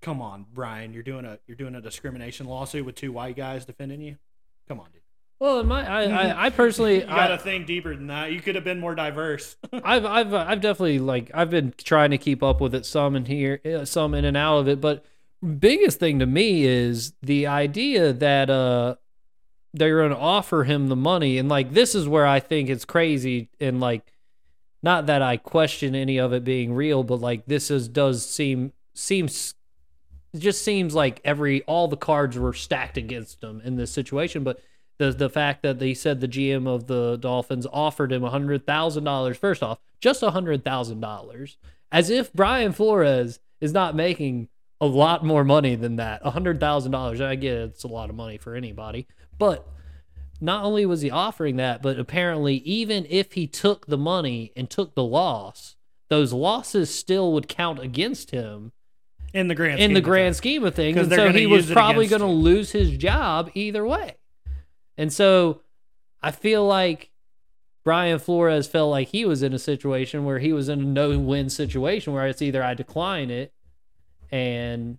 come 0.01 0.21
on, 0.21 0.47
Brian, 0.53 0.93
you're 0.93 1.03
doing 1.03 1.25
a 1.25 1.39
you're 1.47 1.57
doing 1.57 1.75
a 1.75 1.81
discrimination 1.81 2.47
lawsuit 2.47 2.85
with 2.85 2.97
two 2.97 3.13
white 3.13 3.37
guys 3.37 3.65
defending 3.65 4.01
you. 4.01 4.17
Come 4.69 4.81
on, 4.81 4.87
dude. 4.93 5.00
Well, 5.41 5.65
my 5.65 5.89
I, 5.89 6.03
I, 6.03 6.47
I 6.47 6.51
personally 6.51 7.01
You 7.01 7.07
got 7.07 7.29
to 7.29 7.35
I, 7.35 7.39
think 7.39 7.67
deeper 7.67 7.97
than 7.97 8.09
that. 8.09 8.31
You 8.31 8.43
could 8.43 8.55
have 8.55 8.65
been 8.65 8.79
more 8.79 8.95
diverse. 8.95 9.57
I've 9.73 10.05
I've 10.05 10.35
I've 10.35 10.61
definitely 10.61 10.99
like 10.99 11.31
I've 11.33 11.51
been 11.51 11.75
trying 11.79 12.11
to 12.11 12.19
keep 12.19 12.43
up 12.43 12.61
with 12.61 12.75
it 12.75 12.85
some 12.85 13.17
in 13.17 13.25
here, 13.25 13.61
uh, 13.65 13.87
some 13.87 14.15
in 14.15 14.27
and 14.27 14.37
out 14.37 14.59
of 14.59 14.69
it. 14.69 14.81
But 14.83 15.05
biggest 15.59 15.99
thing 15.99 16.19
to 16.19 16.27
me 16.27 16.65
is 16.65 17.15
the 17.23 17.47
idea 17.47 18.13
that 18.13 18.51
uh 18.51 18.97
they're 19.73 19.99
going 19.99 20.11
to 20.11 20.19
offer 20.19 20.65
him 20.65 20.89
the 20.89 20.97
money, 20.97 21.39
and 21.39 21.49
like 21.49 21.73
this 21.73 21.95
is 21.95 22.07
where 22.07 22.27
I 22.27 22.39
think 22.39 22.69
it's 22.69 22.85
crazy, 22.85 23.49
and 23.59 23.81
like 23.81 24.13
not 24.83 25.07
that 25.07 25.23
I 25.23 25.39
question 25.39 25.95
any 25.95 26.19
of 26.19 26.35
it 26.35 26.45
being 26.45 26.75
real, 26.75 27.03
but 27.03 27.21
like 27.21 27.47
this 27.47 27.71
is 27.71 27.89
does 27.89 28.27
seem 28.27 28.75
seems 28.93 29.55
it 30.35 30.41
just 30.41 30.63
seems 30.63 30.95
like 30.95 31.23
every 31.25 31.63
all 31.63 31.89
the 31.89 31.97
cards 31.97 32.39
were 32.39 32.53
stacked 32.53 32.99
against 32.99 33.43
him 33.43 33.63
in 33.65 33.77
this 33.77 33.91
situation, 33.91 34.45
but. 34.45 34.61
The, 35.01 35.13
the 35.13 35.31
fact 35.31 35.63
that 35.63 35.79
they 35.79 35.95
said 35.95 36.21
the 36.21 36.29
GM 36.29 36.69
of 36.69 36.87
the 36.87 37.17
Dolphins 37.17 37.67
offered 37.73 38.13
him 38.13 38.21
$100,000, 38.21 39.37
first 39.37 39.63
off, 39.63 39.79
just 39.99 40.21
$100,000, 40.21 41.57
as 41.91 42.11
if 42.11 42.31
Brian 42.35 42.73
Flores 42.73 43.41
is 43.63 43.73
not 43.73 43.97
making 43.97 44.49
a 44.79 44.85
lot 44.85 45.25
more 45.25 45.43
money 45.43 45.75
than 45.75 45.97
that. 45.97 46.23
$100,000. 46.23 47.21
I 47.23 47.35
get 47.35 47.55
it's 47.55 47.83
a 47.83 47.89
lot 47.89 48.11
of 48.11 48.17
money 48.17 48.37
for 48.37 48.55
anybody. 48.55 49.07
But 49.39 49.67
not 50.39 50.65
only 50.65 50.85
was 50.85 51.01
he 51.01 51.11
offering 51.11 51.57
that, 51.57 51.81
but 51.81 51.99
apparently, 51.99 52.57
even 52.57 53.07
if 53.09 53.33
he 53.33 53.47
took 53.47 53.87
the 53.87 53.97
money 53.97 54.53
and 54.55 54.69
took 54.69 54.95
the 54.95 55.03
loss, 55.03 55.77
those 56.11 56.35
losses 56.35 56.95
still 56.95 57.33
would 57.33 57.49
count 57.49 57.79
against 57.79 58.33
him. 58.33 58.73
in 59.33 59.49
the 59.49 59.55
grand 59.55 59.81
in 59.81 59.93
scheme 59.93 59.95
the 59.95 60.01
of 60.01 60.05
grand 60.05 60.27
things. 60.27 60.37
scheme 60.37 60.65
of 60.65 60.75
things. 60.75 60.99
And 60.99 61.11
so 61.11 61.33
he 61.33 61.47
was 61.47 61.71
probably 61.71 62.07
going 62.07 62.21
to 62.21 62.27
lose 62.27 62.73
his 62.73 62.99
job 62.99 63.51
either 63.55 63.87
way. 63.87 64.17
And 65.01 65.11
so 65.11 65.63
I 66.21 66.31
feel 66.31 66.67
like 66.67 67.11
Brian 67.85 68.19
Flores 68.19 68.67
felt 68.67 68.91
like 68.91 69.09
he 69.09 69.25
was 69.25 69.43
in 69.43 69.55
a 69.55 69.59
situation 69.59 70.27
where 70.27 70.39
he 70.39 70.53
was 70.53 70.69
in 70.69 70.79
a 70.79 70.85
no 70.85 71.19
win 71.19 71.49
situation 71.49 72.13
where 72.13 72.27
it's 72.27 72.43
either 72.43 72.63
I 72.63 72.75
decline 72.75 73.31
it 73.31 73.55
and 74.31 74.99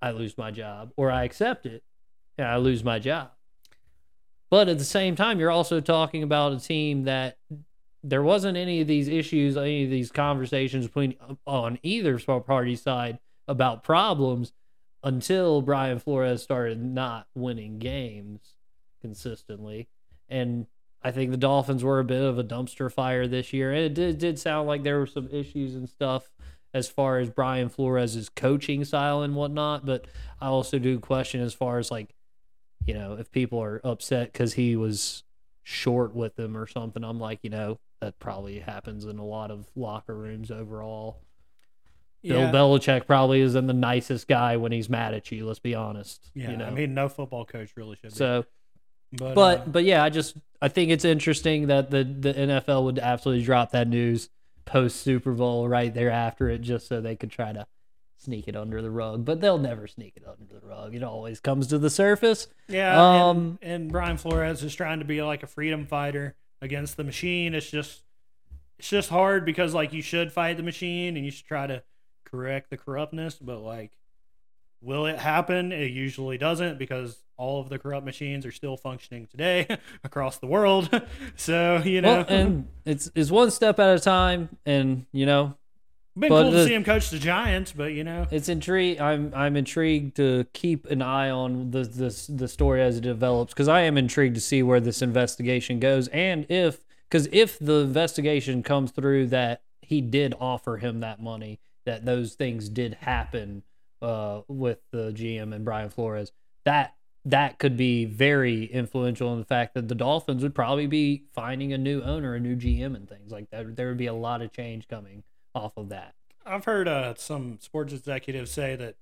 I 0.00 0.12
lose 0.12 0.38
my 0.38 0.52
job 0.52 0.92
or 0.96 1.10
I 1.10 1.24
accept 1.24 1.66
it 1.66 1.84
and 2.38 2.48
I 2.48 2.56
lose 2.56 2.82
my 2.82 2.98
job. 2.98 3.32
But 4.48 4.70
at 4.70 4.78
the 4.78 4.84
same 4.84 5.16
time, 5.16 5.38
you're 5.38 5.50
also 5.50 5.82
talking 5.82 6.22
about 6.22 6.54
a 6.54 6.58
team 6.58 7.04
that 7.04 7.36
there 8.02 8.22
wasn't 8.22 8.56
any 8.56 8.80
of 8.80 8.86
these 8.86 9.06
issues, 9.06 9.58
any 9.58 9.84
of 9.84 9.90
these 9.90 10.10
conversations 10.10 10.86
between 10.86 11.14
uh, 11.20 11.34
on 11.46 11.78
either 11.82 12.18
party 12.18 12.74
side 12.74 13.18
about 13.46 13.84
problems 13.84 14.54
until 15.04 15.60
Brian 15.60 15.98
Flores 15.98 16.42
started 16.42 16.82
not 16.82 17.26
winning 17.34 17.78
games 17.78 18.54
consistently. 19.02 19.88
And 20.28 20.66
I 21.02 21.10
think 21.10 21.30
the 21.30 21.36
Dolphins 21.36 21.84
were 21.84 21.98
a 21.98 22.04
bit 22.04 22.22
of 22.22 22.38
a 22.38 22.44
dumpster 22.44 22.90
fire 22.90 23.26
this 23.26 23.52
year. 23.52 23.72
And 23.72 23.80
it 23.80 23.94
did, 23.94 24.18
did 24.18 24.38
sound 24.38 24.66
like 24.66 24.82
there 24.82 24.98
were 24.98 25.06
some 25.06 25.28
issues 25.30 25.74
and 25.74 25.88
stuff 25.88 26.30
as 26.72 26.88
far 26.88 27.18
as 27.18 27.28
Brian 27.28 27.68
Flores' 27.68 28.30
coaching 28.34 28.84
style 28.84 29.20
and 29.20 29.34
whatnot. 29.36 29.84
But 29.84 30.06
I 30.40 30.46
also 30.46 30.78
do 30.78 30.98
question 30.98 31.42
as 31.42 31.52
far 31.52 31.78
as 31.78 31.90
like, 31.90 32.14
you 32.86 32.94
know, 32.94 33.14
if 33.14 33.30
people 33.30 33.62
are 33.62 33.80
upset 33.84 34.32
because 34.32 34.54
he 34.54 34.76
was 34.76 35.24
short 35.62 36.14
with 36.14 36.36
them 36.36 36.56
or 36.56 36.66
something, 36.66 37.04
I'm 37.04 37.20
like, 37.20 37.40
you 37.42 37.50
know, 37.50 37.78
that 38.00 38.18
probably 38.18 38.58
happens 38.60 39.04
in 39.04 39.18
a 39.18 39.24
lot 39.24 39.50
of 39.50 39.68
locker 39.76 40.14
rooms 40.14 40.50
overall. 40.50 41.20
Yeah. 42.22 42.50
Bill 42.50 42.78
Belichick 42.78 43.06
probably 43.06 43.40
isn't 43.40 43.66
the 43.66 43.72
nicest 43.72 44.28
guy 44.28 44.56
when 44.56 44.72
he's 44.72 44.88
mad 44.88 45.14
at 45.14 45.30
you. 45.32 45.46
Let's 45.46 45.58
be 45.58 45.74
honest. 45.74 46.30
Yeah, 46.34 46.52
you 46.52 46.56
know? 46.56 46.66
I 46.66 46.70
mean, 46.70 46.94
no 46.94 47.08
football 47.08 47.44
coach 47.44 47.72
really 47.76 47.96
should 47.96 48.10
be. 48.10 48.16
so, 48.16 48.44
but 49.12 49.34
but 49.34 49.58
uh, 49.58 49.64
but 49.66 49.84
yeah, 49.84 50.02
I 50.02 50.10
just 50.10 50.36
I 50.60 50.68
think 50.68 50.90
it's 50.90 51.04
interesting 51.04 51.66
that 51.68 51.90
the 51.90 52.04
the 52.04 52.32
NFL 52.32 52.84
would 52.84 52.98
absolutely 52.98 53.44
drop 53.44 53.72
that 53.72 53.88
news 53.88 54.30
post 54.64 55.00
Super 55.00 55.32
Bowl 55.32 55.68
right 55.68 55.92
there 55.92 56.10
after 56.10 56.48
it, 56.48 56.58
just 56.58 56.88
so 56.88 57.00
they 57.00 57.16
could 57.16 57.30
try 57.30 57.52
to 57.52 57.66
sneak 58.16 58.48
it 58.48 58.56
under 58.56 58.80
the 58.80 58.90
rug. 58.90 59.24
But 59.24 59.40
they'll 59.40 59.58
never 59.58 59.86
sneak 59.86 60.14
it 60.16 60.24
under 60.26 60.44
the 60.46 60.66
rug. 60.66 60.94
It 60.94 61.02
always 61.02 61.40
comes 61.40 61.66
to 61.68 61.78
the 61.78 61.90
surface. 61.90 62.46
yeah, 62.68 63.28
um, 63.28 63.58
and, 63.60 63.82
and 63.82 63.92
Brian 63.92 64.16
Flores 64.16 64.62
is 64.62 64.74
trying 64.74 65.00
to 65.00 65.04
be 65.04 65.22
like 65.22 65.42
a 65.42 65.46
freedom 65.46 65.86
fighter 65.86 66.36
against 66.60 66.96
the 66.96 67.04
machine. 67.04 67.54
It's 67.54 67.70
just 67.70 68.02
it's 68.78 68.88
just 68.88 69.10
hard 69.10 69.44
because 69.44 69.74
like 69.74 69.92
you 69.92 70.02
should 70.02 70.32
fight 70.32 70.56
the 70.56 70.62
machine 70.62 71.16
and 71.16 71.24
you 71.24 71.30
should 71.30 71.46
try 71.46 71.66
to 71.66 71.82
correct 72.24 72.70
the 72.70 72.78
corruptness, 72.78 73.34
but 73.34 73.58
like 73.58 73.92
will 74.82 75.06
it 75.06 75.18
happen? 75.18 75.72
It 75.72 75.90
usually 75.92 76.36
doesn't 76.36 76.78
because 76.78 77.21
all 77.36 77.60
of 77.60 77.68
the 77.68 77.78
corrupt 77.78 78.04
machines 78.04 78.46
are 78.46 78.52
still 78.52 78.76
functioning 78.76 79.26
today 79.26 79.66
across 80.04 80.38
the 80.38 80.46
world. 80.46 80.88
so, 81.36 81.82
you 81.84 82.00
know, 82.00 82.18
Well, 82.18 82.26
and 82.28 82.68
it's 82.84 83.10
it's 83.14 83.30
one 83.30 83.50
step 83.50 83.78
at 83.78 83.96
a 83.96 84.00
time, 84.00 84.48
and 84.66 85.06
you 85.12 85.26
know 85.26 85.56
been 86.18 86.28
cool 86.28 86.50
to 86.50 86.56
the- 86.56 86.66
see 86.66 86.74
him 86.74 86.84
coach 86.84 87.10
the 87.10 87.18
Giants, 87.18 87.72
but 87.72 87.92
you 87.92 88.04
know, 88.04 88.26
it's 88.30 88.48
intrigue. 88.48 89.00
I'm 89.00 89.32
I'm 89.34 89.56
intrigued 89.56 90.16
to 90.16 90.46
keep 90.52 90.86
an 90.90 91.00
eye 91.02 91.30
on 91.30 91.70
the 91.70 91.84
the 91.84 92.26
the 92.28 92.48
story 92.48 92.82
as 92.82 92.98
it 92.98 93.02
develops 93.02 93.52
because 93.54 93.68
I 93.68 93.82
am 93.82 93.96
intrigued 93.96 94.34
to 94.34 94.40
see 94.40 94.62
where 94.62 94.80
this 94.80 95.00
investigation 95.00 95.80
goes 95.80 96.08
and 96.08 96.44
if 96.50 96.84
because 97.08 97.28
if 97.32 97.58
the 97.58 97.80
investigation 97.80 98.62
comes 98.62 98.90
through 98.90 99.28
that 99.28 99.62
he 99.80 100.00
did 100.00 100.34
offer 100.40 100.78
him 100.78 101.00
that 101.00 101.22
money, 101.22 101.60
that 101.84 102.04
those 102.04 102.34
things 102.34 102.68
did 102.68 102.94
happen 102.94 103.62
uh, 104.00 104.40
with 104.48 104.78
the 104.90 105.12
GM 105.12 105.54
and 105.54 105.64
Brian 105.64 105.90
Flores, 105.90 106.32
that 106.64 106.94
that 107.24 107.58
could 107.58 107.76
be 107.76 108.04
very 108.04 108.64
influential 108.64 109.32
in 109.32 109.38
the 109.38 109.44
fact 109.44 109.74
that 109.74 109.88
the 109.88 109.94
Dolphins 109.94 110.42
would 110.42 110.54
probably 110.54 110.86
be 110.86 111.24
finding 111.32 111.72
a 111.72 111.78
new 111.78 112.02
owner, 112.02 112.34
a 112.34 112.40
new 112.40 112.56
GM, 112.56 112.96
and 112.96 113.08
things 113.08 113.30
like 113.30 113.50
that. 113.50 113.76
There 113.76 113.88
would 113.88 113.96
be 113.96 114.06
a 114.06 114.14
lot 114.14 114.42
of 114.42 114.52
change 114.52 114.88
coming 114.88 115.22
off 115.54 115.76
of 115.76 115.90
that. 115.90 116.14
I've 116.44 116.64
heard 116.64 116.88
uh, 116.88 117.14
some 117.16 117.58
sports 117.60 117.92
executives 117.92 118.50
say 118.50 118.74
that 118.76 118.96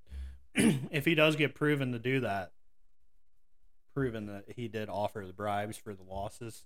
if 0.90 1.06
he 1.06 1.14
does 1.14 1.36
get 1.36 1.54
proven 1.54 1.92
to 1.92 1.98
do 1.98 2.20
that, 2.20 2.52
proven 3.94 4.26
that 4.26 4.44
he 4.54 4.68
did 4.68 4.88
offer 4.90 5.24
the 5.26 5.32
bribes 5.32 5.78
for 5.78 5.94
the 5.94 6.02
losses, 6.02 6.64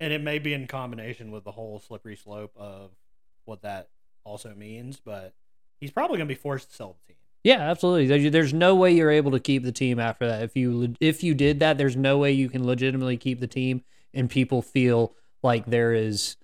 and 0.00 0.12
it 0.12 0.22
may 0.22 0.38
be 0.38 0.54
in 0.54 0.66
combination 0.66 1.30
with 1.30 1.44
the 1.44 1.52
whole 1.52 1.78
slippery 1.80 2.16
slope 2.16 2.52
of 2.56 2.90
what 3.44 3.62
that 3.62 3.90
also 4.24 4.54
means, 4.54 5.00
but 5.04 5.34
he's 5.80 5.90
probably 5.90 6.16
going 6.16 6.28
to 6.28 6.34
be 6.34 6.40
forced 6.40 6.70
to 6.70 6.76
sell 6.76 6.96
the 7.00 7.12
team. 7.12 7.21
Yeah, 7.44 7.58
absolutely. 7.60 8.28
There's, 8.30 8.52
no 8.54 8.74
way 8.76 8.92
you're 8.92 9.10
able 9.10 9.32
to 9.32 9.40
keep 9.40 9.64
the 9.64 9.72
team 9.72 9.98
after 9.98 10.26
that. 10.28 10.42
If 10.44 10.56
you 10.56 10.94
if 11.00 11.24
you 11.24 11.34
did 11.34 11.58
that, 11.60 11.76
there's 11.76 11.96
no 11.96 12.18
way 12.18 12.30
you 12.32 12.48
can 12.48 12.64
legitimately 12.64 13.16
keep 13.16 13.40
the 13.40 13.46
team 13.48 13.82
and 14.14 14.30
people 14.30 14.62
feel 14.62 15.14
like 15.42 15.66
there 15.66 15.92
is 15.92 16.36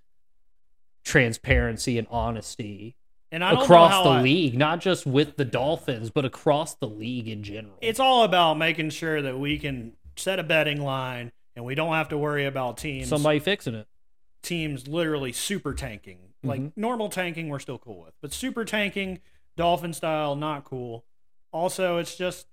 transparency 1.05 1.99
and 1.99 2.07
honesty 2.11 2.97
And 3.31 3.45
I 3.45 3.53
across 3.53 4.03
the 4.05 4.11
I- 4.11 4.23
league, 4.23 4.57
not 4.59 4.81
just 4.81 5.07
with 5.07 5.37
the 5.37 5.45
Dolphins, 5.45 6.11
but 6.11 6.25
across 6.25 6.75
the 6.75 6.89
league 6.89 7.29
in 7.29 7.43
general. 7.43 7.77
It's 7.81 8.01
all 8.01 8.25
about 8.25 8.55
making 8.59 8.91
sure 8.91 9.23
that 9.23 9.39
we 9.39 9.59
can 9.59 9.93
set 10.17 10.39
a 10.39 10.43
betting 10.43 10.81
line 10.83 11.33
and 11.55 11.65
we 11.65 11.75
don't 11.75 11.93
have 11.95 12.09
to 12.09 12.19
worry 12.19 12.45
about 12.47 12.77
teams 12.79 13.09
somebody 13.09 13.39
fixing 13.39 13.75
it. 13.75 13.87
teams 14.43 14.89
literally 14.89 15.33
super 15.33 15.75
tanking. 15.75 16.19
Like 16.43 16.61
Mhm. 16.61 16.73
normal 16.77 17.09
tanking, 17.09 17.49
we're 17.49 17.59
still 17.59 17.79
cool 17.79 18.03
with, 18.05 18.15
but 18.23 18.33
super 18.33 18.65
tanking, 18.65 19.21
dolphin 19.59 19.93
style, 19.93 20.35
not 20.37 20.65
cool. 20.65 21.05
Also, 21.53 21.99
it's 21.99 22.17
just 22.17 22.47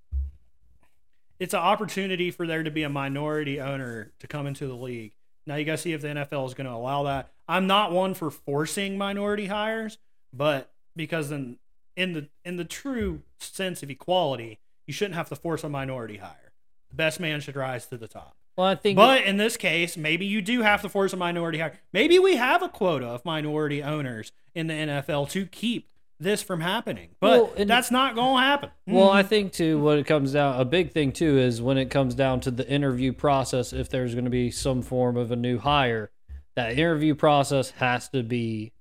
it's 1.39 1.53
an 1.53 1.59
opportunity 1.61 2.31
for 2.31 2.45
there 2.45 2.63
to 2.63 2.71
be 2.71 2.83
a 2.83 2.89
minority 2.89 3.61
owner 3.61 4.11
to 4.19 4.27
come 4.27 4.47
into 4.47 4.67
the 4.67 4.75
league. 4.75 5.13
Now 5.47 5.55
you 5.55 5.63
got 5.65 5.73
to 5.73 5.77
see 5.77 5.93
if 5.93 6.01
the 6.01 6.07
NFL 6.09 6.47
is 6.47 6.53
going 6.53 6.67
to 6.67 6.73
allow 6.73 7.03
that. 7.03 7.29
I'm 7.47 7.67
not 7.67 7.91
one 7.91 8.13
for 8.13 8.31
forcing 8.31 8.97
minority 8.97 9.45
hires, 9.45 9.99
but 10.33 10.71
because 10.95 11.31
in 11.31 11.57
in 11.95 12.13
the 12.13 12.29
in 12.43 12.57
the 12.57 12.65
true 12.65 13.21
sense 13.39 13.83
of 13.83 13.89
equality, 13.89 14.59
you 14.87 14.93
shouldn't 14.93 15.15
have 15.15 15.29
to 15.29 15.35
force 15.35 15.63
a 15.63 15.69
minority 15.69 16.17
hire. 16.17 16.51
The 16.89 16.95
best 16.95 17.19
man 17.19 17.39
should 17.39 17.55
rise 17.55 17.85
to 17.87 17.97
the 17.97 18.07
top. 18.07 18.35
Well, 18.57 18.67
I 18.67 18.75
think 18.75 18.95
But 18.95 19.23
in 19.25 19.37
this 19.37 19.57
case, 19.57 19.97
maybe 19.97 20.25
you 20.25 20.41
do 20.41 20.61
have 20.61 20.81
to 20.81 20.89
force 20.89 21.11
a 21.13 21.17
minority 21.17 21.59
hire. 21.59 21.77
Maybe 21.91 22.17
we 22.17 22.37
have 22.37 22.63
a 22.63 22.69
quota 22.69 23.05
of 23.07 23.25
minority 23.25 23.83
owners 23.83 24.31
in 24.55 24.67
the 24.67 24.73
NFL 24.73 25.29
to 25.31 25.45
keep 25.45 25.89
this 26.25 26.41
from 26.41 26.59
happening. 26.59 27.11
But 27.21 27.29
Well, 27.29 27.53
and- 27.55 27.69
that's 27.69 27.89
not 27.89 28.15
going 28.15 28.35
to 28.35 28.41
happen. 28.41 28.71
Well, 28.85 29.07
mm-hmm. 29.07 29.17
I 29.17 29.23
think 29.23 29.53
too, 29.53 29.79
what 29.79 29.97
it 29.97 30.05
comes 30.05 30.33
down, 30.33 30.59
a 30.59 30.65
big 30.65 30.91
thing 30.91 31.13
too, 31.13 31.37
is 31.37 31.61
when 31.61 31.77
it 31.77 31.89
comes 31.89 32.13
down 32.13 32.41
to 32.41 32.51
the 32.51 32.67
interview 32.67 33.13
process. 33.13 33.71
If 33.71 33.89
there's 33.89 34.13
going 34.13 34.25
to 34.25 34.31
be 34.31 34.51
some 34.51 34.81
form 34.81 35.15
of 35.15 35.31
a 35.31 35.37
new 35.37 35.57
hire, 35.57 36.11
that 36.55 36.73
interview 36.73 37.15
process 37.15 37.71
has 37.71 38.09
to 38.09 38.23
be 38.23 38.73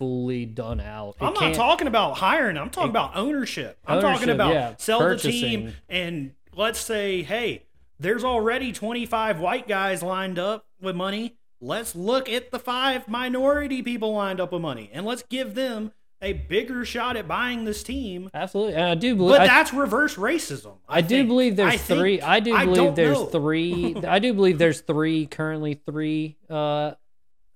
fully 0.00 0.46
done 0.46 0.80
out. 0.80 1.16
It 1.20 1.24
I'm 1.24 1.34
not 1.34 1.54
talking 1.54 1.86
about 1.86 2.16
hiring. 2.18 2.56
I'm 2.56 2.70
talking 2.70 2.90
about 2.90 3.16
ownership. 3.16 3.78
I'm 3.86 4.00
talking 4.00 4.30
about 4.30 4.54
yeah, 4.54 4.74
sell 4.78 5.00
the 5.00 5.16
team 5.16 5.74
and 5.88 6.32
let's 6.54 6.80
say, 6.80 7.22
hey, 7.22 7.64
there's 7.98 8.24
already 8.24 8.72
25 8.72 9.40
white 9.40 9.68
guys 9.68 10.02
lined 10.02 10.38
up 10.38 10.66
with 10.80 10.96
money. 10.96 11.36
Let's 11.60 11.94
look 11.94 12.30
at 12.30 12.50
the 12.50 12.58
five 12.58 13.08
minority 13.08 13.82
people 13.82 14.14
lined 14.14 14.40
up 14.40 14.52
with 14.52 14.62
money 14.62 14.90
and 14.92 15.04
let's 15.04 15.22
give 15.22 15.54
them 15.54 15.92
a 16.22 16.32
bigger 16.34 16.84
shot 16.84 17.16
at 17.16 17.26
buying 17.26 17.64
this 17.64 17.82
team. 17.82 18.30
Absolutely, 18.34 18.74
and 18.74 18.84
I 18.84 18.94
do 18.94 19.14
believe. 19.16 19.32
But 19.38 19.42
I, 19.42 19.46
that's 19.46 19.72
reverse 19.72 20.16
racism. 20.16 20.74
I 20.88 21.00
do 21.00 21.24
believe 21.26 21.56
there's 21.56 21.74
I 21.74 21.76
think- 21.76 22.00
three. 22.00 22.20
I 22.20 22.40
do 22.40 22.56
believe 22.58 22.94
there's 22.94 23.18
know. 23.18 23.26
three. 23.26 23.96
I 24.06 24.18
do 24.18 24.32
believe 24.34 24.58
there's 24.58 24.80
three 24.80 25.26
currently 25.26 25.74
three 25.74 26.36
uh, 26.48 26.92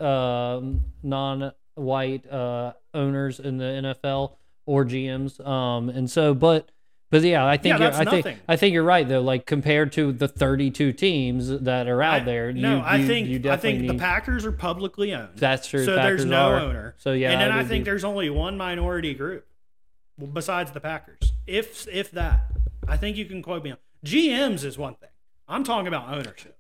um 0.01 0.83
non-white 1.03 2.31
uh, 2.31 2.73
owners 2.93 3.41
in 3.41 3.59
the 3.59 3.65
NFL 3.65 4.33
or 4.67 4.85
GMs. 4.85 5.45
Um, 5.47 5.89
and 5.91 6.11
so, 6.11 6.35
but 6.35 6.71
but 7.15 7.23
yeah, 7.23 7.47
I 7.47 7.57
think 7.57 7.79
Yeah, 7.79 7.93
I 7.97 8.05
think. 8.23 8.41
I 8.49 8.57
think 8.57 8.73
you're 8.75 8.83
right 8.83 9.07
though. 9.09 9.21
Like 9.21 9.47
compared 9.47 9.93
to 9.93 10.13
the 10.13 10.27
32 10.27 10.93
teams 10.93 11.49
that 11.49 11.87
are 11.87 12.03
out 12.03 12.23
I- 12.23 12.25
there, 12.25 12.53
No, 12.53 12.77
you, 12.79 12.83
I 12.83 12.97
you- 12.97 13.07
think 13.07 13.29
you 13.29 13.51
I 13.51 13.57
think 13.57 13.87
the 13.87 13.95
Packers 13.95 14.45
are 14.45 14.51
publicly 14.53 15.15
owned. 15.15 15.37
That's 15.37 15.69
true. 15.69 15.85
So 15.85 15.97
Packers 15.97 16.23
there's 16.23 16.31
no 16.31 16.49
are. 16.51 16.59
owner. 16.61 16.95
So 16.99 17.13
yeah, 17.13 17.31
and 17.31 17.41
then 17.41 17.53
I, 17.53 17.59
would 17.59 17.69
think 17.69 17.85
be- 17.85 17.91
there's 17.91 18.03
only 18.05 18.31
one 18.31 18.57
minority 18.57 19.15
group 19.15 19.47
besides 20.33 20.73
the 20.73 20.81
Packers, 20.81 21.33
if 21.47 21.87
if 21.89 22.11
that. 22.11 22.47
I 22.89 22.97
think 22.97 23.17
you 23.17 23.25
can 23.27 23.43
quote 23.43 23.63
me 23.65 23.71
on 23.71 23.79
GMs 24.05 24.65
is 24.65 24.77
one 24.77 24.95
thing. 24.97 25.09
I'm 25.49 25.63
talking 25.65 25.87
about 25.87 26.09
ownership. 26.09 26.59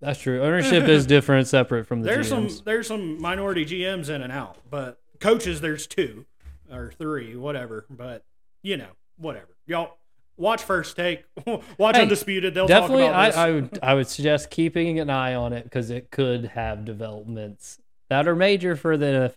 that's 0.00 0.20
true. 0.20 0.42
Ownership 0.42 0.84
is 0.88 1.06
different, 1.06 1.48
separate 1.48 1.86
from 1.86 2.02
the 2.02 2.10
There's 2.10 2.30
GMs. 2.30 2.50
some 2.56 2.60
there's 2.66 2.86
some 2.88 3.20
minority 3.22 3.64
GMs 3.64 4.10
in 4.10 4.20
and 4.22 4.30
out, 4.32 4.58
but 4.70 5.00
coaches 5.18 5.62
there's 5.62 5.86
two 5.86 6.26
or 6.70 6.92
three, 6.98 7.36
whatever. 7.36 7.86
But 7.88 8.22
you 8.62 8.76
know, 8.76 8.90
whatever. 9.16 9.48
Y'all 9.66 9.96
watch 10.36 10.62
first 10.62 10.96
take, 10.96 11.24
watch 11.78 11.96
Hey, 11.96 12.02
Undisputed. 12.02 12.54
They'll 12.54 12.66
Definitely, 12.66 13.04
talk 13.04 13.10
about 13.10 13.26
this. 13.26 13.36
I, 13.36 13.46
I 13.46 13.50
would 13.52 13.78
I 13.82 13.94
would 13.94 14.08
suggest 14.08 14.50
keeping 14.50 14.98
an 15.00 15.10
eye 15.10 15.34
on 15.34 15.52
it 15.52 15.64
because 15.64 15.90
it 15.90 16.10
could 16.10 16.46
have 16.46 16.84
developments 16.84 17.78
that 18.10 18.28
are 18.28 18.36
major 18.36 18.76
for 18.76 18.96
the 18.96 19.32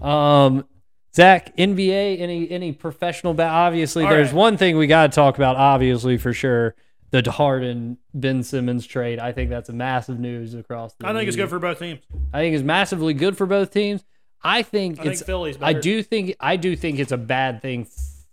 NFL. 0.00 0.04
Um, 0.04 0.66
Zach, 1.14 1.56
NBA, 1.56 2.20
any 2.20 2.50
any 2.50 2.72
professional 2.72 3.34
ba 3.34 3.44
Obviously, 3.44 4.04
All 4.04 4.10
there's 4.10 4.28
right. 4.28 4.36
one 4.36 4.56
thing 4.56 4.76
we 4.76 4.86
got 4.86 5.10
to 5.12 5.14
talk 5.14 5.36
about. 5.36 5.56
Obviously, 5.56 6.16
for 6.16 6.32
sure, 6.32 6.74
the 7.10 7.30
Harden 7.30 7.98
Ben 8.14 8.42
Simmons 8.42 8.86
trade. 8.86 9.18
I 9.18 9.32
think 9.32 9.50
that's 9.50 9.68
a 9.68 9.74
massive 9.74 10.18
news 10.18 10.54
across. 10.54 10.94
the 10.94 11.06
I 11.06 11.12
think 11.12 11.28
it's 11.28 11.36
good 11.36 11.50
for 11.50 11.58
both 11.58 11.78
teams. 11.78 12.00
I 12.32 12.38
think 12.40 12.54
it's 12.54 12.64
massively 12.64 13.12
good 13.12 13.36
for 13.36 13.46
both 13.46 13.70
teams. 13.70 14.02
I 14.42 14.62
think 14.62 14.98
I 14.98 15.02
think 15.02 15.12
it's. 15.14 15.22
Philly's 15.22 15.58
I 15.60 15.74
do 15.74 16.02
think 16.02 16.34
I 16.40 16.56
do 16.56 16.74
think 16.74 16.98
it's 16.98 17.12
a 17.12 17.18
bad 17.18 17.60
thing, 17.60 17.86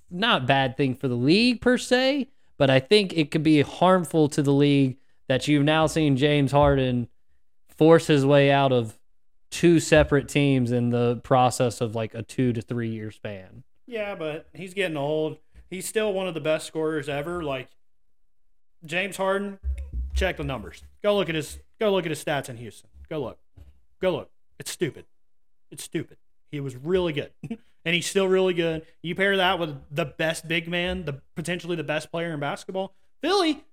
not 0.09 0.47
bad 0.47 0.77
thing 0.77 0.95
for 0.95 1.07
the 1.07 1.15
league 1.15 1.61
per 1.61 1.77
se, 1.77 2.29
but 2.57 2.69
I 2.69 2.79
think 2.79 3.13
it 3.13 3.31
could 3.31 3.43
be 3.43 3.61
harmful 3.61 4.27
to 4.29 4.41
the 4.41 4.53
league 4.53 4.97
that 5.27 5.47
you've 5.47 5.63
now 5.63 5.87
seen 5.87 6.17
James 6.17 6.51
Harden 6.51 7.07
force 7.69 8.07
his 8.07 8.25
way 8.25 8.51
out 8.51 8.71
of 8.71 8.99
two 9.51 9.79
separate 9.79 10.27
teams 10.27 10.71
in 10.71 10.89
the 10.89 11.17
process 11.23 11.81
of 11.81 11.95
like 11.95 12.13
a 12.13 12.23
two 12.23 12.53
to 12.53 12.61
three 12.61 12.89
year 12.89 13.11
span. 13.11 13.63
Yeah, 13.87 14.15
but 14.15 14.47
he's 14.53 14.73
getting 14.73 14.97
old. 14.97 15.37
He's 15.69 15.87
still 15.87 16.13
one 16.13 16.27
of 16.27 16.33
the 16.33 16.41
best 16.41 16.67
scorers 16.67 17.09
ever. 17.09 17.43
Like 17.43 17.69
James 18.85 19.17
Harden, 19.17 19.59
check 20.13 20.37
the 20.37 20.43
numbers. 20.43 20.83
Go 21.01 21.15
look 21.15 21.29
at 21.29 21.35
his 21.35 21.59
go 21.79 21.91
look 21.91 22.05
at 22.05 22.11
his 22.11 22.23
stats 22.23 22.49
in 22.49 22.57
Houston. 22.57 22.89
Go 23.09 23.19
look. 23.21 23.39
Go 24.01 24.11
look. 24.11 24.29
It's 24.59 24.71
stupid. 24.71 25.05
It's 25.71 25.83
stupid. 25.83 26.17
He 26.51 26.59
was 26.59 26.75
really 26.75 27.13
good. 27.13 27.31
and 27.85 27.95
he's 27.95 28.05
still 28.07 28.27
really 28.27 28.53
good. 28.53 28.85
You 29.01 29.15
pair 29.15 29.37
that 29.37 29.59
with 29.59 29.75
the 29.91 30.05
best 30.05 30.47
big 30.47 30.67
man, 30.67 31.05
the 31.05 31.21
potentially 31.35 31.75
the 31.75 31.83
best 31.83 32.11
player 32.11 32.31
in 32.33 32.39
basketball. 32.39 32.93
Philly 33.21 33.63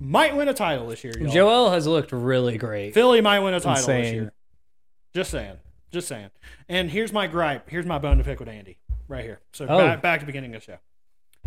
might 0.00 0.36
win 0.36 0.48
a 0.48 0.54
title 0.54 0.86
this 0.88 1.02
year. 1.04 1.12
y'all. 1.18 1.32
Joel 1.32 1.70
has 1.70 1.86
looked 1.86 2.12
really 2.12 2.56
great. 2.58 2.94
Philly 2.94 3.20
might 3.20 3.40
win 3.40 3.54
a 3.54 3.60
title 3.60 3.86
this 3.86 4.12
year. 4.12 4.32
Just 5.14 5.30
saying. 5.30 5.56
Just 5.90 6.06
saying. 6.08 6.30
And 6.68 6.90
here's 6.90 7.12
my 7.12 7.26
gripe. 7.26 7.68
Here's 7.70 7.86
my 7.86 7.98
bone 7.98 8.18
to 8.18 8.24
pick 8.24 8.38
with 8.40 8.48
Andy 8.48 8.78
right 9.08 9.24
here. 9.24 9.40
So 9.52 9.66
Oh. 9.68 9.78
back, 9.78 10.02
back 10.02 10.20
to 10.20 10.26
the 10.26 10.30
beginning 10.30 10.54
of 10.54 10.60
the 10.64 10.72
show. 10.72 10.78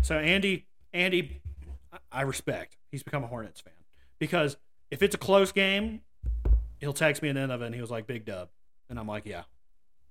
So 0.02 0.18
Andy, 0.18 0.66
Andy, 0.92 1.40
I- 2.10 2.22
respect. 2.22 2.76
He's 2.90 3.02
become 3.02 3.22
a 3.24 3.26
Hornets 3.28 3.60
fan 3.60 3.72
because 4.18 4.56
if 4.90 5.02
it's 5.02 5.14
a 5.14 5.18
close 5.18 5.52
game, 5.52 6.00
he'll 6.78 6.92
text 6.92 7.22
me 7.22 7.30
the 7.32 7.40
end 7.40 7.52
of 7.52 7.62
it 7.62 7.66
and 7.66 7.74
he 7.74 7.80
was 7.80 7.90
like, 7.90 8.06
"Big 8.06 8.24
dub," 8.24 8.48
and 8.90 8.98
I'm 8.98 9.06
like, 9.06 9.24
"Yeah," 9.24 9.44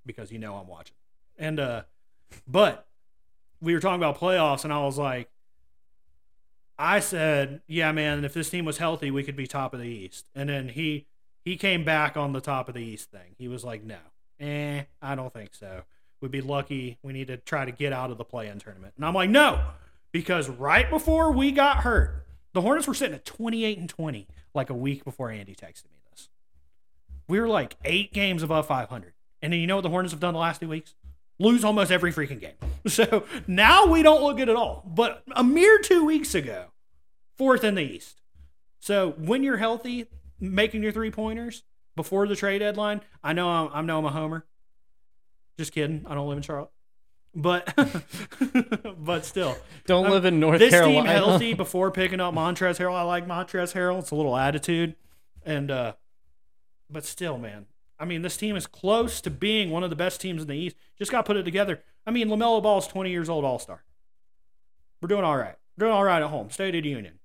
because 0.06 0.32
you 0.32 0.39
know 0.39 0.56
I'm 0.56 0.68
watching. 0.68 0.95
And 1.38 1.59
uh, 1.59 1.84
but 2.47 2.88
we 3.61 3.73
were 3.73 3.79
talking 3.79 4.01
about 4.01 4.19
playoffs, 4.19 4.63
and 4.63 4.73
I 4.73 4.84
was 4.84 4.97
like, 4.97 5.29
I 6.77 6.99
said, 6.99 7.61
"Yeah, 7.67 7.91
man, 7.91 8.25
if 8.25 8.34
this 8.34 8.49
team 8.49 8.65
was 8.65 8.77
healthy, 8.77 9.11
we 9.11 9.23
could 9.23 9.36
be 9.36 9.47
top 9.47 9.73
of 9.73 9.79
the 9.79 9.88
East." 9.88 10.27
And 10.34 10.49
then 10.49 10.69
he 10.69 11.05
he 11.43 11.57
came 11.57 11.84
back 11.84 12.17
on 12.17 12.34
the 12.34 12.41
top 12.41 12.67
of 12.67 12.75
the 12.75 12.84
East 12.84 13.11
thing. 13.11 13.36
He 13.38 13.47
was 13.47 13.63
like, 13.63 13.84
"No, 13.84 13.97
eh, 14.39 14.84
I 15.01 15.15
don't 15.15 15.32
think 15.32 15.53
so. 15.53 15.84
We'd 16.21 16.32
be 16.32 16.41
lucky. 16.41 16.97
We 17.03 17.13
need 17.13 17.27
to 17.27 17.38
try 17.38 17.65
to 17.65 17.71
get 17.71 17.93
out 17.93 18.11
of 18.11 18.17
the 18.17 18.25
play-in 18.25 18.59
tournament." 18.59 18.93
And 18.97 19.05
I'm 19.05 19.13
like, 19.13 19.29
"No," 19.29 19.63
because 20.11 20.49
right 20.49 20.89
before 20.89 21.32
we 21.32 21.51
got 21.51 21.77
hurt, 21.77 22.25
the 22.53 22.61
Hornets 22.61 22.88
were 22.88 22.93
sitting 22.93 23.15
at 23.15 23.25
28 23.25 23.77
and 23.77 23.89
20, 23.89 24.27
like 24.53 24.69
a 24.69 24.73
week 24.75 25.05
before 25.05 25.29
Andy 25.29 25.55
texted 25.55 25.86
me 25.86 25.99
this. 26.11 26.29
We 27.27 27.39
were 27.39 27.47
like 27.47 27.77
eight 27.86 28.11
games 28.11 28.43
above 28.43 28.67
500, 28.67 29.13
and 29.41 29.53
then 29.53 29.59
you 29.59 29.67
know 29.67 29.75
what 29.75 29.84
the 29.84 29.89
Hornets 29.89 30.13
have 30.13 30.19
done 30.19 30.34
the 30.34 30.39
last 30.39 30.61
two 30.61 30.67
weeks? 30.67 30.95
Lose 31.42 31.64
almost 31.66 31.92
every 31.92 32.14
freaking 32.14 32.39
game. 32.39 32.54
So 32.88 33.26
now 33.46 33.86
we 33.86 34.02
don't 34.02 34.24
look 34.24 34.38
good 34.38 34.50
at 34.50 34.56
all. 34.56 34.84
But 34.88 35.22
a 35.36 35.44
mere 35.44 35.78
two 35.80 36.04
weeks 36.04 36.34
ago, 36.34 36.66
fourth 37.38 37.64
in 37.64 37.76
the 37.76 37.84
East. 37.84 38.22
So 38.80 39.12
when 39.20 39.44
you're 39.44 39.58
healthy, 39.58 40.08
making 40.39 40.82
your 40.82 40.92
three 40.92 41.12
pointers 41.12 41.62
before 41.96 42.28
the 42.28 42.36
trade 42.36 42.58
deadline, 42.60 43.02
I 43.24 43.34
know 43.34 43.48
I'm, 43.50 43.70
I 43.72 43.82
know 43.82 44.00
I'm 44.00 44.06
a 44.06 44.10
homer. 44.10 44.48
Just 45.60 45.74
kidding. 45.74 46.06
I 46.08 46.16
don't 46.16 46.28
live 46.28 46.38
in 46.38 46.42
Charlotte, 46.42 46.72
but 47.36 47.72
but 48.98 49.26
still, 49.26 49.56
Don't 49.86 50.06
I'm- 50.06 50.14
live 50.14 50.26
in 50.26 50.39
North 50.39 50.58
this 50.58 50.72
Carolina. 50.72 51.02
team 51.02 51.06
healthy 51.06 51.54
before 51.66 51.92
picking 51.92 52.20
up 52.20 52.34
Montrezl 52.34 52.78
Harrell. 52.80 52.96
I 52.96 53.04
like 53.04 53.28
Montrezl 53.28 53.74
Harrell. 53.76 54.00
It's 54.00 54.10
a 54.10 54.16
little 54.16 54.36
attitude, 54.36 54.96
and 55.46 55.70
uh, 55.70 55.94
but 56.89 57.06
still, 57.06 57.38
man. 57.38 57.68
I 58.02 58.06
mean, 58.06 58.24
this 58.24 58.36
team 58.36 58.56
is 58.56 58.66
close 58.66 59.22
to 59.22 59.30
being 59.30 59.70
one 59.70 59.84
of 59.84 59.91
the 59.91 59.95
best 59.95 60.20
teams 60.20 60.41
in 60.41 60.47
the 60.47 60.56
East. 60.56 60.76
Just 60.97 61.12
got 61.12 61.20
to 61.20 61.24
put 61.24 61.38
it 61.38 61.43
together. 61.43 61.84
I 62.06 62.12
mean, 62.12 62.30
Lamelo 62.30 62.62
Ball 62.62 62.80
is 62.80 62.88
20 62.88 63.12
years 63.12 63.30
old, 63.30 63.45
All 63.45 63.60
Star. 63.60 63.84
We're 65.02 65.08
doing 65.08 65.24
all 65.24 65.38
right. 65.38 65.56
We're 65.78 65.86
doing 65.86 65.93
all 65.93 66.04
right 66.04 66.22
at 66.22 66.30
home. 66.30 66.49
State 66.49 66.76
of 66.76 66.84
the 66.84 66.89
Union. 66.89 67.20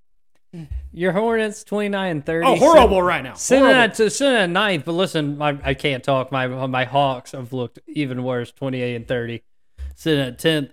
Your 0.93 1.11
Hornets 1.11 1.63
twenty 1.63 1.89
nine 1.89 2.11
and 2.11 2.25
thirty. 2.25 2.47
Oh, 2.47 2.55
horrible 2.55 3.01
right 3.01 3.23
now. 3.23 3.33
Sitting 3.33 3.65
at, 3.65 3.97
sitting 3.97 4.33
at 4.33 4.49
ninth, 4.49 4.85
but 4.85 4.93
listen, 4.93 5.41
I, 5.41 5.59
I 5.61 5.73
can't 5.73 6.03
talk. 6.03 6.31
My 6.31 6.47
my 6.47 6.85
Hawks 6.85 7.33
have 7.33 7.53
looked 7.53 7.79
even 7.85 8.23
worse, 8.23 8.51
twenty 8.51 8.81
eight 8.81 8.95
and 8.95 9.07
thirty. 9.07 9.43
Sitting 9.95 10.25
at 10.25 10.39
tenth. 10.39 10.71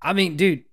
I 0.00 0.12
mean, 0.12 0.36
dude, 0.36 0.64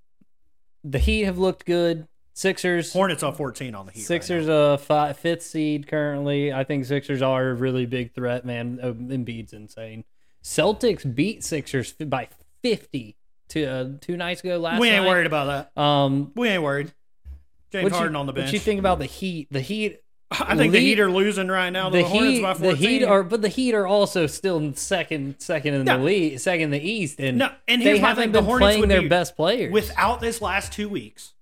the 0.83 0.99
Heat 0.99 1.23
have 1.23 1.37
looked 1.37 1.65
good. 1.65 2.07
Sixers, 2.37 2.93
Hornets 2.93 3.23
up 3.23 3.35
14 3.35 3.73
on 3.73 3.87
the 3.87 3.91
Heat. 3.93 4.01
right 4.01 4.05
Sixers, 4.05 4.45
now. 4.45 4.53
uh, 4.73 4.77
fi 4.77 5.13
fifth 5.13 5.41
seed 5.41 5.87
currently. 5.87 6.53
I 6.53 6.63
think 6.63 6.85
Sixers 6.85 7.23
are 7.23 7.49
a 7.49 7.53
really 7.55 7.87
big 7.87 8.13
threat, 8.13 8.45
man. 8.45 8.79
Uh, 8.81 8.91
Embiid's 8.91 9.53
insane. 9.53 10.03
Celtics 10.43 11.15
beat 11.15 11.43
Sixers 11.43 11.93
by 11.93 12.29
fifty 12.61 13.15
to 13.49 13.65
uh, 13.65 13.89
two 14.01 14.17
nights 14.17 14.41
ago 14.43 14.57
last 14.59 14.79
we 14.79 14.87
ain't 14.89 15.03
night. 15.03 15.09
worried 15.09 15.25
about 15.25 15.71
that. 15.75 15.81
Um, 15.81 16.31
We 16.35 16.49
ain't 16.49 16.61
worried. 16.61 16.93
James 17.71 17.91
Harden 17.91 18.13
you, 18.13 18.19
on 18.19 18.25
the 18.27 18.33
bench. 18.33 18.45
What 18.49 18.53
you 18.53 18.59
think 18.59 18.79
about 18.79 18.99
the 18.99 19.05
Heat? 19.05 19.47
The 19.49 19.59
Heat 19.59 19.99
I 20.29 20.55
think 20.55 20.73
the 20.73 20.79
Heat 20.79 20.99
are 20.99 21.09
losing 21.09 21.47
right 21.47 21.71
now. 21.71 21.89
The, 21.89 22.03
the 22.03 22.07
Hornets 22.07 22.33
Heat, 22.35 22.41
by 22.43 22.53
the 22.53 22.75
Heat 22.75 23.03
are, 23.03 23.23
but 23.23 23.41
the 23.41 23.47
Heat 23.49 23.73
are 23.73 23.87
also 23.87 24.27
still 24.27 24.73
second, 24.75 25.39
second 25.39 25.73
in 25.73 25.87
Yeah. 25.87 25.97
the 25.97 26.03
league, 26.03 26.39
second 26.39 26.65
in 26.65 26.69
the 26.71 26.87
East, 26.87 27.19
and 27.19 27.39
No, 27.39 27.49
and 27.67 27.81
they 27.81 27.85
here's 27.85 28.01
my 28.01 28.09
haven't 28.09 28.23
thing, 28.25 28.31
the 28.33 28.39
been 28.39 28.45
Hornets 28.45 28.75
playing 28.75 28.89
their 28.89 29.01
be- 29.01 29.07
best 29.07 29.35
players. 29.35 29.71
without 29.73 30.19
this 30.21 30.39
last 30.41 30.71
two 30.73 30.87
weeks, 30.89 31.33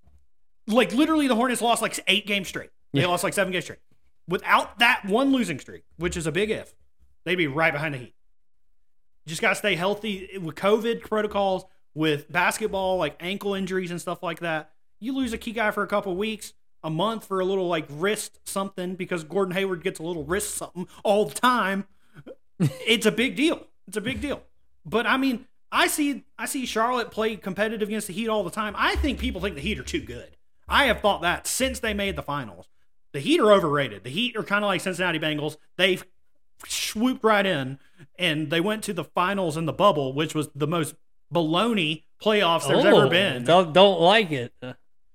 like 0.68 0.94
literally 0.94 1.28
the 1.28 1.36
Hornets 1.36 1.62
lost 1.62 1.82
like 1.82 2.00
eight 2.08 2.26
games 2.28 2.48
straight. 2.48 2.72
They 2.94 3.02
Yeah. 3.02 3.08
lost 3.08 3.24
like 3.24 3.34
seven 3.34 3.52
games 3.52 3.66
straight. 3.66 3.80
Without 4.28 4.80
that 4.80 5.06
one 5.06 5.32
losing 5.32 5.60
streak, 5.60 5.84
which 5.98 6.18
is 6.18 6.26
a 6.26 6.32
big 6.32 6.50
if, 6.50 6.74
they'd 7.26 7.36
be 7.36 7.48
right 7.48 7.72
behind 7.74 7.94
the 7.94 8.00
Heat. 8.00 8.16
Just 9.28 9.42
got 9.42 9.50
to 9.50 9.56
stay 9.56 9.76
healthy 9.76 10.38
with 10.42 10.56
COVID 10.56 11.02
protocols, 11.02 11.66
with 11.94 12.32
basketball, 12.32 12.98
like 12.98 13.16
ankle 13.20 13.54
injuries 13.54 13.92
and 13.92 14.00
stuff 14.00 14.22
like 14.24 14.40
that. 14.40 14.72
You 15.00 15.16
lose 15.16 15.34
a 15.34 15.38
key 15.38 15.52
guy 15.52 15.72
for 15.72 15.84
a 15.84 15.88
couple 15.88 16.16
weeks, 16.16 16.54
a 16.84 16.90
month 16.90 17.26
for 17.26 17.40
a 17.40 17.46
little 17.46 17.68
like 17.68 17.86
wrist 17.90 18.40
something 18.46 18.96
because 18.96 19.24
Gordon 19.24 19.54
Hayward 19.54 19.84
gets 19.84 20.00
a 20.00 20.04
little 20.04 20.24
wrist 20.24 20.56
something 20.56 20.88
all 21.04 21.26
the 21.26 21.34
time. 21.36 21.86
it's 22.60 23.06
a 23.06 23.12
big 23.12 23.36
deal. 23.36 23.66
It's 23.88 23.98
a 23.98 24.02
big 24.02 24.22
deal. 24.22 24.42
But 24.86 25.06
I 25.08 25.18
mean, 25.18 25.46
I 25.72 25.88
see 25.88 26.24
I 26.38 26.46
see 26.46 26.66
Charlotte 26.66 27.12
play 27.12 27.36
competitive 27.36 27.88
against 27.90 28.08
the 28.08 28.14
Heat 28.14 28.28
all 28.30 28.44
the 28.44 28.52
time. 28.52 28.74
I 28.78 28.96
think 28.98 29.20
people 29.20 29.42
think 29.42 29.56
the 29.56 29.62
Heat 29.62 29.80
are 29.80 29.84
too 29.84 30.02
good. 30.02 30.36
I 30.68 30.86
have 30.86 31.02
thought 31.02 31.22
that 31.22 31.48
since 31.48 31.80
they 31.80 31.94
made 31.94 32.16
the 32.16 32.24
finals. 32.24 32.68
The 33.14 33.20
Heat 33.20 33.40
are 33.40 33.52
overrated. 33.52 34.04
The 34.04 34.10
Heat 34.10 34.36
are 34.36 34.44
kind 34.44 34.64
of 34.64 34.68
like 34.68 34.82
Cincinnati 34.82 35.20
Bengals. 35.20 35.58
They've 35.78 36.04
swooped 36.68 37.24
right 37.24 37.46
in 37.46 37.80
and 38.20 38.50
they 38.50 38.60
went 38.60 38.84
to 38.84 38.94
the 38.94 39.04
finals 39.04 39.58
in 39.58 39.66
the 39.66 39.74
bubble, 39.74 40.14
which 40.14 40.36
was 40.36 40.50
the 40.56 40.68
most 40.68 40.96
baloney 41.34 42.04
playoffs 42.22 42.68
there's 42.68 42.84
Oh, 42.84 42.98
ever 42.98 43.10
been. 43.10 43.44
Don't, 43.44 43.74
don't 43.74 44.02
like 44.02 44.32
it. 44.32 44.54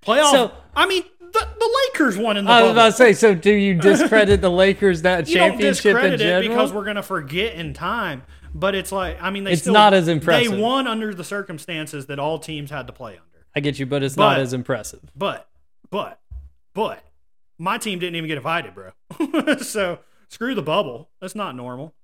Playoff. 0.02 0.30
So- 0.30 0.52
I 0.74 0.86
mean, 0.86 1.02
the, 1.32 1.48
the 1.58 1.80
Lakers 1.94 2.16
won 2.18 2.36
in 2.36 2.44
the 2.44 2.48
bubble. 2.48 2.58
I 2.58 2.62
was 2.62 2.68
bubble. 2.70 2.80
about 2.80 2.86
to 2.90 2.96
say. 2.96 3.12
So, 3.12 3.34
do 3.34 3.52
you 3.52 3.74
discredit 3.80 4.40
the 4.40 4.50
Lakers 4.50 5.02
that 5.02 5.28
you 5.28 5.36
don't 5.36 5.50
championship 5.52 5.96
in 5.96 6.10
discredit 6.10 6.20
it 6.20 6.48
because 6.48 6.72
we're 6.72 6.84
gonna 6.84 7.02
forget 7.02 7.54
in 7.54 7.74
time. 7.74 8.22
But 8.52 8.74
it's 8.74 8.90
like 8.90 9.22
I 9.22 9.30
mean, 9.30 9.44
they 9.44 9.52
It's 9.52 9.62
still, 9.62 9.72
not 9.72 9.94
as 9.94 10.08
impressive. 10.08 10.52
They 10.52 10.60
won 10.60 10.88
under 10.88 11.14
the 11.14 11.22
circumstances 11.24 12.06
that 12.06 12.18
all 12.18 12.38
teams 12.38 12.70
had 12.70 12.86
to 12.88 12.92
play 12.92 13.12
under. 13.12 13.22
I 13.54 13.60
get 13.60 13.78
you, 13.78 13.86
but 13.86 14.02
it's 14.02 14.16
not 14.16 14.38
as 14.38 14.52
impressive. 14.52 15.00
But, 15.16 15.48
but, 15.90 16.20
but, 16.74 17.04
my 17.58 17.78
team 17.78 17.98
didn't 17.98 18.16
even 18.16 18.28
get 18.28 18.36
invited, 18.36 18.74
bro. 18.74 18.92
so 19.58 19.98
screw 20.28 20.54
the 20.54 20.62
bubble. 20.62 21.10
That's 21.20 21.34
not 21.34 21.54
normal. 21.56 21.94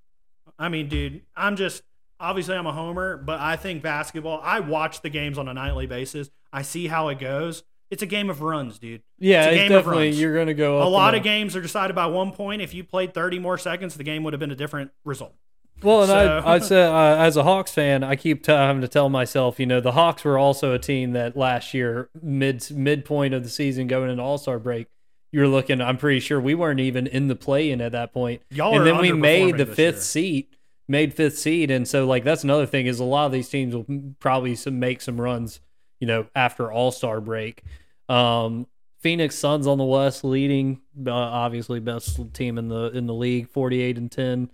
I 0.59 0.69
mean, 0.69 0.89
dude, 0.89 1.23
I'm 1.37 1.57
just 1.57 1.83
obviously 2.19 2.57
I'm 2.57 2.67
a 2.67 2.73
homer, 2.73 3.17
but 3.17 3.41
I 3.41 3.57
think 3.57 3.83
basketball. 3.83 4.41
I 4.43 4.61
watch 4.61 5.03
the 5.03 5.11
games 5.11 5.39
on 5.39 5.49
a 5.49 5.55
nightly 5.55 5.87
basis. 5.87 6.31
I 6.53 6.63
see 6.63 6.87
how 6.87 7.09
it 7.09 7.19
goes. 7.19 7.63
It's 7.91 8.03
a 8.03 8.07
game 8.07 8.31
of 8.31 8.43
runs, 8.43 8.79
dude. 8.79 9.03
Yeah, 9.19 9.45
It's 9.45 9.47
a 9.47 9.63
it's, 9.63 9.69
definitely 9.71 10.07
runs. 10.09 10.21
you're 10.21 10.37
gonna 10.37 10.55
go. 10.55 10.83
A 10.83 10.89
lot 10.89 11.15
of 11.15 11.23
games 11.23 11.55
are 11.55 11.63
decided 11.63 11.95
by 11.95 12.07
one 12.07 12.33
point. 12.33 12.61
If 12.61 12.75
you 12.75 12.83
played 12.83 13.15
30 13.15 13.39
more 13.39 13.59
seconds, 13.59 13.95
the 13.95 14.05
game 14.05 14.25
would 14.25 14.33
have 14.33 14.41
been 14.41 14.51
a 14.51 14.57
different 14.57 14.91
result. 15.05 15.35
Well, 15.83 16.01
and 16.03 16.09
So- 16.09 16.15
I, 16.17 16.55
I'd 16.55 16.65
say 16.65 16.83
uh, 16.85 17.17
as 17.17 17.37
a 17.37 17.43
Hawks 17.43 17.71
fan, 17.73 18.03
I 18.03 18.17
keep 18.17 18.47
having 18.47 18.83
to 18.83 18.89
tell 18.89 19.09
myself, 19.09 19.61
you 19.61 19.67
know, 19.67 19.81
the 19.81 19.93
Hawks 19.93 20.25
were 20.25 20.39
also 20.39 20.73
a 20.73 20.79
team 20.79 21.13
that 21.13 21.37
last 21.37 21.75
year, 21.75 22.09
mid 22.23 22.71
midpoint 22.71 23.35
of 23.35 23.43
the 23.43 23.51
season, 23.51 23.87
going 23.87 24.11
into 24.11 24.23
All 24.23 24.39
Star 24.39 24.59
break, 24.59 24.89
you 25.33 25.41
were 25.41 25.49
looking. 25.49 25.81
I'm 25.81 25.99
pretty 25.99 26.21
sure 26.21 26.41
we 26.41 26.55
weren't 26.55 26.81
even 26.81 27.07
in 27.07 27.29
the 27.29 27.37
play 27.37 27.71
in 27.71 27.81
at 27.81 27.93
that 27.93 28.13
point. 28.13 28.43
Y'all 28.51 28.77
and 28.77 28.87
then 28.87 28.99
we 28.99 29.13
made 29.13 29.59
the 29.59 29.67
fifth 29.67 29.97
year. 29.97 30.01
seed, 30.03 30.47
made 30.89 31.13
fifth 31.15 31.39
seed, 31.39 31.71
and 31.71 31.87
so 31.87 32.07
like 32.07 32.25
that's 32.25 32.43
another 32.45 32.67
thing 32.67 32.87
is 32.87 32.99
a 32.99 33.05
lot 33.05 33.27
of 33.27 33.33
these 33.33 33.49
teams 33.49 33.75
will 33.75 33.87
probably 34.19 34.55
some 34.55 34.79
make 34.79 35.03
some 35.03 35.21
runs, 35.21 35.61
you 36.01 36.07
know, 36.07 36.27
after 36.35 36.73
All 36.73 36.91
Star 36.91 37.21
break. 37.21 37.63
Um, 38.09 38.67
Phoenix 39.01 39.35
Suns 39.37 39.67
on 39.67 39.79
the 39.79 39.85
West 39.85 40.25
leading, 40.25 40.81
uh, 41.07 41.13
obviously 41.13 41.81
best 41.81 42.19
team 42.33 42.57
in 42.57 42.69
the 42.69 42.91
in 42.93 43.07
the 43.07 43.15
league, 43.15 43.49
48 43.51 43.99
and 43.99 44.11
10. 44.11 44.51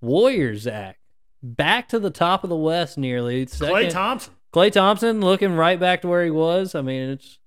Warriors, 0.00 0.62
Zach, 0.62 0.98
back 1.42 1.88
to 1.88 1.98
the 1.98 2.10
top 2.10 2.44
of 2.44 2.50
the 2.50 2.56
West 2.56 2.98
nearly. 2.98 3.46
Klay 3.46 3.90
Thompson. 3.90 4.34
Klay 4.52 4.70
Thompson 4.70 5.20
looking 5.20 5.54
right 5.54 5.80
back 5.80 6.02
to 6.02 6.08
where 6.08 6.24
he 6.24 6.30
was. 6.30 6.74
I 6.74 6.82
mean, 6.82 7.10
it's 7.10 7.38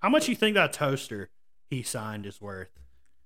How 0.00 0.08
much 0.08 0.28
you 0.28 0.34
think 0.36 0.54
that 0.54 0.72
toaster 0.72 1.30
he 1.70 1.82
signed 1.82 2.26
is 2.26 2.40
worth? 2.40 2.70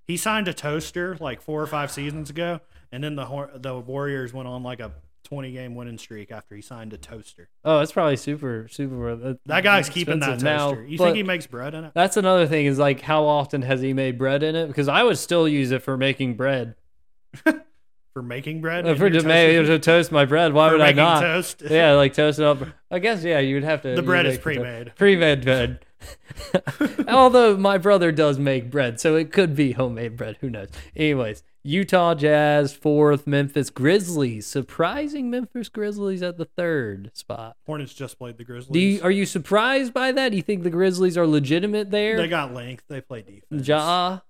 He 0.06 0.16
signed 0.16 0.48
a 0.48 0.54
toaster 0.54 1.16
like 1.20 1.40
four 1.40 1.62
or 1.62 1.66
five 1.66 1.90
seasons 1.90 2.30
ago, 2.30 2.60
and 2.92 3.02
then 3.02 3.16
the 3.16 3.50
the 3.56 3.78
Warriors 3.78 4.32
went 4.32 4.48
on 4.48 4.62
like 4.62 4.80
a 4.80 4.92
twenty 5.24 5.52
game 5.52 5.74
winning 5.76 5.98
streak 5.98 6.32
after 6.32 6.56
he 6.56 6.62
signed 6.62 6.92
a 6.92 6.98
toaster. 6.98 7.48
oh, 7.64 7.78
it's 7.80 7.92
probably 7.92 8.16
super 8.16 8.66
super. 8.70 9.10
uh, 9.10 9.34
That 9.46 9.62
guy's 9.62 9.88
keeping 9.88 10.18
that 10.20 10.34
expensive 10.34 10.44
now, 10.44 10.68
toaster. 10.70 10.84
you 10.84 10.98
think 10.98 11.16
he 11.16 11.22
makes 11.22 11.46
bread 11.46 11.74
in 11.74 11.84
it? 11.84 11.92
That's 11.94 12.16
another 12.16 12.46
thing 12.46 12.66
is 12.66 12.78
like 12.78 13.00
how 13.02 13.24
often 13.24 13.62
has 13.62 13.80
he 13.80 13.92
made 13.92 14.18
bread 14.18 14.42
in 14.42 14.54
it? 14.56 14.66
Because 14.68 14.88
I 14.88 15.02
would 15.04 15.18
still 15.18 15.48
use 15.48 15.70
it 15.70 15.82
for 15.82 15.96
making 15.96 16.34
bread. 16.34 16.74
For 18.12 18.22
making 18.22 18.60
bread? 18.60 18.86
Uh, 18.88 18.94
For 18.96 19.08
to, 19.08 19.22
ma- 19.22 19.66
to 19.66 19.78
toast 19.78 20.10
my 20.10 20.24
bread, 20.24 20.52
why 20.52 20.68
For 20.68 20.72
would 20.78 20.80
I 20.80 20.92
not? 20.92 21.20
toast? 21.20 21.62
yeah, 21.70 21.92
like 21.92 22.12
toast 22.12 22.38
it 22.40 22.44
up. 22.44 22.58
I 22.90 22.98
guess 22.98 23.22
yeah, 23.22 23.38
you 23.38 23.54
would 23.54 23.64
have 23.64 23.82
to. 23.82 23.94
The 23.94 24.02
bread 24.02 24.26
is 24.26 24.34
make 24.34 24.44
the 24.44 24.54
to- 24.54 24.60
pre-made. 24.60 24.92
Pre-made 24.96 25.44
bread. 25.44 25.86
Although 27.08 27.56
my 27.56 27.78
brother 27.78 28.10
does 28.10 28.38
make 28.38 28.70
bread, 28.70 28.98
so 29.00 29.16
it 29.16 29.32
could 29.32 29.54
be 29.54 29.72
homemade 29.72 30.16
bread. 30.16 30.38
Who 30.40 30.50
knows? 30.50 30.68
Anyways, 30.96 31.42
Utah 31.62 32.14
Jazz 32.14 32.72
fourth, 32.72 33.26
Memphis 33.26 33.70
Grizzlies 33.70 34.46
surprising 34.46 35.30
Memphis 35.30 35.68
Grizzlies 35.68 36.22
at 36.22 36.36
the 36.38 36.46
third 36.46 37.10
spot. 37.14 37.56
Hornets 37.66 37.92
just 37.94 38.18
played 38.18 38.38
the 38.38 38.44
Grizzlies. 38.44 38.72
Do 38.72 38.80
you, 38.80 39.02
are 39.02 39.10
you 39.10 39.26
surprised 39.26 39.92
by 39.92 40.10
that? 40.12 40.30
Do 40.30 40.36
you 40.36 40.42
think 40.42 40.62
the 40.62 40.70
Grizzlies 40.70 41.16
are 41.18 41.26
legitimate 41.26 41.90
there? 41.90 42.16
they 42.16 42.28
got 42.28 42.54
length. 42.54 42.84
They 42.88 43.00
play 43.02 43.22
defense. 43.22 43.68
Ja, 43.68 44.20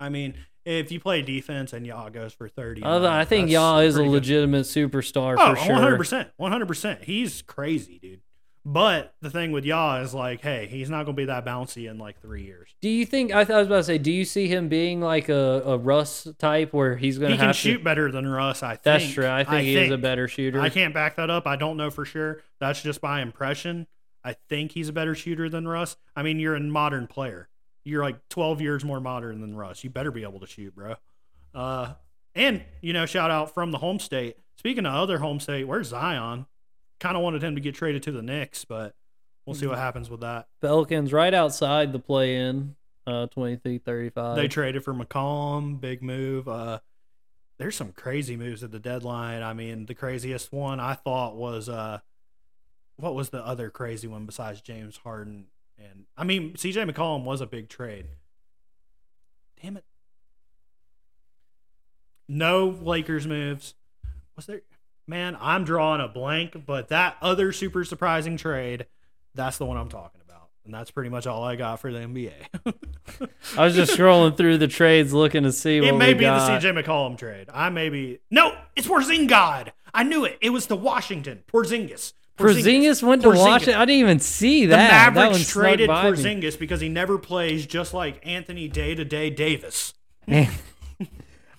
I 0.00 0.08
mean, 0.08 0.34
if 0.68 0.92
you 0.92 1.00
play 1.00 1.22
defense 1.22 1.72
and 1.72 1.86
Ja 1.86 2.08
goes 2.08 2.32
for 2.32 2.48
30. 2.48 2.82
I 2.84 3.20
I 3.20 3.24
think 3.24 3.50
Ja 3.50 3.78
is 3.78 3.94
a 3.94 3.98
pretty 3.98 4.08
good. 4.10 4.14
legitimate 4.14 4.66
superstar 4.66 5.36
Oh, 5.38 5.54
for 5.54 5.60
sure. 5.60 5.76
100%. 5.76 6.30
100%. 6.40 7.04
He's 7.04 7.42
crazy, 7.42 7.98
dude. 7.98 8.20
But 8.64 9.14
the 9.22 9.30
thing 9.30 9.52
with 9.52 9.64
Ja 9.64 9.96
is 10.02 10.12
like, 10.12 10.42
hey, 10.42 10.66
he's 10.66 10.90
not 10.90 11.04
going 11.04 11.16
to 11.16 11.20
be 11.22 11.24
that 11.24 11.46
bouncy 11.46 11.88
in 11.90 11.96
like 11.96 12.20
three 12.20 12.42
years. 12.44 12.68
Do 12.82 12.90
you 12.90 13.06
think 13.06 13.32
I, 13.32 13.44
th- 13.44 13.54
I 13.54 13.58
was 13.60 13.66
about 13.66 13.76
to 13.78 13.84
say? 13.84 13.96
Do 13.96 14.12
you 14.12 14.26
see 14.26 14.46
him 14.46 14.68
being 14.68 15.00
like 15.00 15.30
a, 15.30 15.62
a 15.64 15.78
Russ 15.78 16.28
type 16.38 16.74
where 16.74 16.94
he's 16.96 17.18
going 17.18 17.30
He 17.30 17.36
to 17.36 17.40
can 17.40 17.46
have 17.46 17.56
shoot 17.56 17.82
better 17.82 18.10
than 18.12 18.26
Russ, 18.26 18.62
I 18.62 18.70
think. 18.72 18.82
That's 18.82 19.10
true. 19.10 19.26
I 19.26 19.44
think 19.44 19.62
he 19.62 19.74
is 19.76 19.90
a 19.90 19.96
better 19.96 20.28
shooter. 20.28 20.60
I 20.60 20.68
can't 20.68 20.92
back 20.92 21.16
that 21.16 21.30
up. 21.30 21.46
I 21.46 21.56
don't 21.56 21.78
know 21.78 21.90
for 21.90 22.04
sure. 22.04 22.42
That's 22.60 22.82
just 22.82 23.00
by 23.00 23.22
impression. 23.22 23.86
I 24.22 24.34
think 24.50 24.72
he's 24.72 24.90
a 24.90 24.92
better 24.92 25.14
shooter 25.14 25.48
than 25.48 25.66
Russ. 25.66 25.96
I 26.14 26.22
mean, 26.22 26.38
you're 26.38 26.54
a 26.56 26.60
modern 26.60 27.06
player. 27.06 27.48
You're 27.88 28.02
like 28.02 28.28
12 28.28 28.60
years 28.60 28.84
more 28.84 29.00
modern 29.00 29.40
than 29.40 29.56
Russ. 29.56 29.82
You 29.82 29.90
better 29.90 30.10
be 30.10 30.22
able 30.22 30.40
to 30.40 30.46
shoot, 30.46 30.74
bro. 30.74 30.96
Uh, 31.54 31.94
and, 32.34 32.62
you 32.80 32.92
know, 32.92 33.06
shout 33.06 33.30
out 33.30 33.54
from 33.54 33.70
the 33.70 33.78
home 33.78 33.98
state. 33.98 34.36
Speaking 34.56 34.86
of 34.86 34.94
other 34.94 35.18
home 35.18 35.40
state, 35.40 35.64
where's 35.64 35.88
Zion? 35.88 36.46
Kind 37.00 37.16
of 37.16 37.22
wanted 37.22 37.42
him 37.42 37.54
to 37.54 37.60
get 37.60 37.74
traded 37.74 38.02
to 38.04 38.12
the 38.12 38.22
Knicks, 38.22 38.64
but 38.64 38.94
we'll 39.46 39.54
see 39.54 39.66
what 39.66 39.78
happens 39.78 40.10
with 40.10 40.20
that. 40.20 40.48
Pelicans 40.60 41.12
right 41.12 41.32
outside 41.32 41.92
the 41.92 41.98
play-in, 41.98 42.74
uh, 43.06 43.28
23-35. 43.36 44.36
They 44.36 44.48
traded 44.48 44.84
for 44.84 44.92
McCollum, 44.92 45.80
big 45.80 46.02
move. 46.02 46.48
Uh, 46.48 46.80
there's 47.58 47.76
some 47.76 47.92
crazy 47.92 48.36
moves 48.36 48.62
at 48.62 48.70
the 48.70 48.78
deadline. 48.78 49.42
I 49.42 49.54
mean, 49.54 49.86
the 49.86 49.94
craziest 49.94 50.52
one 50.52 50.80
I 50.80 50.94
thought 50.94 51.36
was 51.36 51.68
uh, 51.68 52.00
what 52.96 53.14
was 53.14 53.30
the 53.30 53.44
other 53.44 53.70
crazy 53.70 54.08
one 54.08 54.26
besides 54.26 54.60
James 54.60 54.98
Harden? 54.98 55.46
And 55.78 56.04
I 56.16 56.24
mean, 56.24 56.54
CJ 56.54 56.90
McCollum 56.90 57.24
was 57.24 57.40
a 57.40 57.46
big 57.46 57.68
trade. 57.68 58.06
Damn 59.62 59.76
it. 59.76 59.84
No 62.28 62.68
Lakers 62.68 63.26
moves. 63.26 63.74
Was 64.36 64.46
there? 64.46 64.62
Man, 65.06 65.36
I'm 65.40 65.64
drawing 65.64 66.00
a 66.02 66.08
blank, 66.08 66.66
but 66.66 66.88
that 66.88 67.16
other 67.22 67.50
super 67.52 67.84
surprising 67.84 68.36
trade, 68.36 68.86
that's 69.34 69.56
the 69.56 69.64
one 69.64 69.78
I'm 69.78 69.88
talking 69.88 70.20
about. 70.28 70.48
And 70.66 70.74
that's 70.74 70.90
pretty 70.90 71.08
much 71.08 71.26
all 71.26 71.42
I 71.44 71.56
got 71.56 71.80
for 71.80 71.90
the 71.90 72.00
NBA. 72.00 72.32
I 73.56 73.64
was 73.64 73.74
just 73.74 73.92
scrolling 73.96 74.36
through 74.36 74.58
the 74.58 74.68
trades 74.68 75.14
looking 75.14 75.44
to 75.44 75.52
see 75.52 75.80
what 75.80 75.88
It 75.88 75.96
may 75.96 76.08
we 76.08 76.14
be 76.14 76.20
got. 76.20 76.60
the 76.60 76.68
CJ 76.68 76.82
McCollum 76.84 77.16
trade. 77.16 77.48
I 77.52 77.70
may 77.70 77.88
be. 77.88 78.18
No, 78.30 78.54
it's 78.76 78.86
Porzingis. 78.86 79.70
I 79.94 80.02
knew 80.02 80.26
it. 80.26 80.36
It 80.42 80.50
was 80.50 80.66
the 80.66 80.76
Washington. 80.76 81.42
Porzingis. 81.50 82.12
Porzingis 82.38 83.02
went 83.02 83.22
to 83.22 83.28
Porzingis. 83.28 83.36
Washington. 83.38 83.74
I 83.74 83.84
didn't 83.84 84.00
even 84.00 84.18
see 84.20 84.66
that. 84.66 84.76
that 84.76 85.06
one 85.14 85.14
Mavericks 85.26 85.46
snuck 85.48 85.64
traded 85.64 85.88
by 85.88 86.10
me. 86.10 86.16
Porzingis 86.16 86.58
because 86.58 86.80
he 86.80 86.88
never 86.88 87.18
plays 87.18 87.66
just 87.66 87.92
like 87.94 88.24
Anthony 88.26 88.68
Day 88.68 88.94
to 88.94 89.04
Day 89.04 89.30
Davis. 89.30 89.94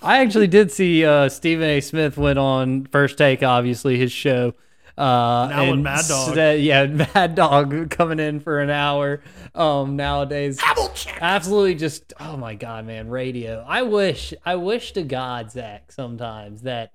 I 0.02 0.20
actually 0.22 0.48
did 0.48 0.72
see 0.72 1.06
uh, 1.06 1.28
Stephen 1.30 1.66
A. 1.68 1.82
Smith 1.82 2.18
went 2.18 2.40
on 2.40 2.86
First 2.86 3.18
Take, 3.18 3.44
obviously 3.44 3.98
his 3.98 4.12
show. 4.12 4.54
Uh, 4.98 5.48
Now 5.50 5.64
and 5.74 5.84
Mad 5.84 6.06
Dog. 6.08 6.34
said- 6.36 6.62
yeah, 6.62 6.86
Mad 7.16 7.36
Dog 7.36 7.90
coming 7.90 8.20
in 8.20 8.40
for 8.40 8.60
an 8.60 8.70
hour. 8.70 9.22
Um, 9.56 9.96
nowadays, 9.96 10.60
absolutely 11.20 11.76
just 11.76 12.14
oh 12.20 12.38
my 12.38 12.54
god, 12.56 12.86
man, 12.86 13.10
radio. 13.10 13.66
I 13.68 13.82
wish, 13.82 14.34
I 14.46 14.56
wish 14.56 14.92
to 14.94 15.04
God, 15.04 15.52
Zach, 15.52 15.92
sometimes 15.92 16.62
that 16.62 16.92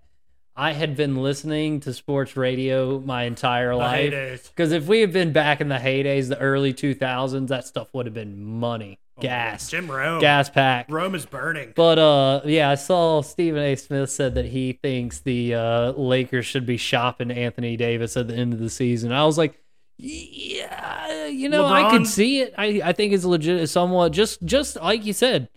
I 0.56 0.72
had 0.72 0.96
been 0.96 1.16
listening 1.16 1.80
to 1.80 1.92
sports 1.92 2.36
radio 2.36 3.00
my 3.00 3.24
entire 3.24 3.74
life. 3.74 4.12
heydays. 4.12 4.48
Because 4.48 4.70
if 4.72 4.86
we 4.86 5.00
had 5.00 5.12
been 5.12 5.32
back 5.32 5.60
in 5.60 5.68
the 5.68 5.78
heydays, 5.78 6.28
the 6.28 6.38
early 6.38 6.72
two 6.72 6.94
thousands, 6.94 7.48
that 7.48 7.66
stuff 7.66 7.88
would 7.92 8.06
have 8.06 8.14
been 8.14 8.44
money, 8.44 9.00
gas, 9.20 9.68
Jim 9.68 9.90
Rome. 9.90 10.20
gas 10.20 10.48
pack. 10.48 10.86
Rome 10.88 11.16
is 11.16 11.26
burning. 11.26 11.72
But 11.74 11.98
uh, 11.98 12.42
yeah, 12.44 12.70
I 12.70 12.76
saw 12.76 13.22
Stephen 13.22 13.62
A. 13.62 13.74
Smith 13.74 14.10
said 14.10 14.36
that 14.36 14.46
he 14.46 14.78
thinks 14.80 15.20
the 15.20 15.54
uh, 15.54 15.92
Lakers 15.92 16.46
should 16.46 16.66
be 16.66 16.76
shopping 16.76 17.32
Anthony 17.32 17.76
Davis 17.76 18.16
at 18.16 18.28
the 18.28 18.34
end 18.34 18.52
of 18.52 18.60
the 18.60 18.70
season. 18.70 19.10
I 19.10 19.24
was 19.24 19.36
like, 19.36 19.60
yeah, 19.96 21.26
you 21.26 21.48
know, 21.48 21.66
I 21.66 21.90
could 21.90 22.06
see 22.06 22.40
it. 22.40 22.54
I 22.56 22.80
I 22.84 22.92
think 22.92 23.12
it's 23.12 23.24
legit, 23.24 23.68
somewhat 23.68 24.12
just 24.12 24.44
just 24.44 24.76
like 24.76 25.04
you 25.04 25.12
said. 25.12 25.48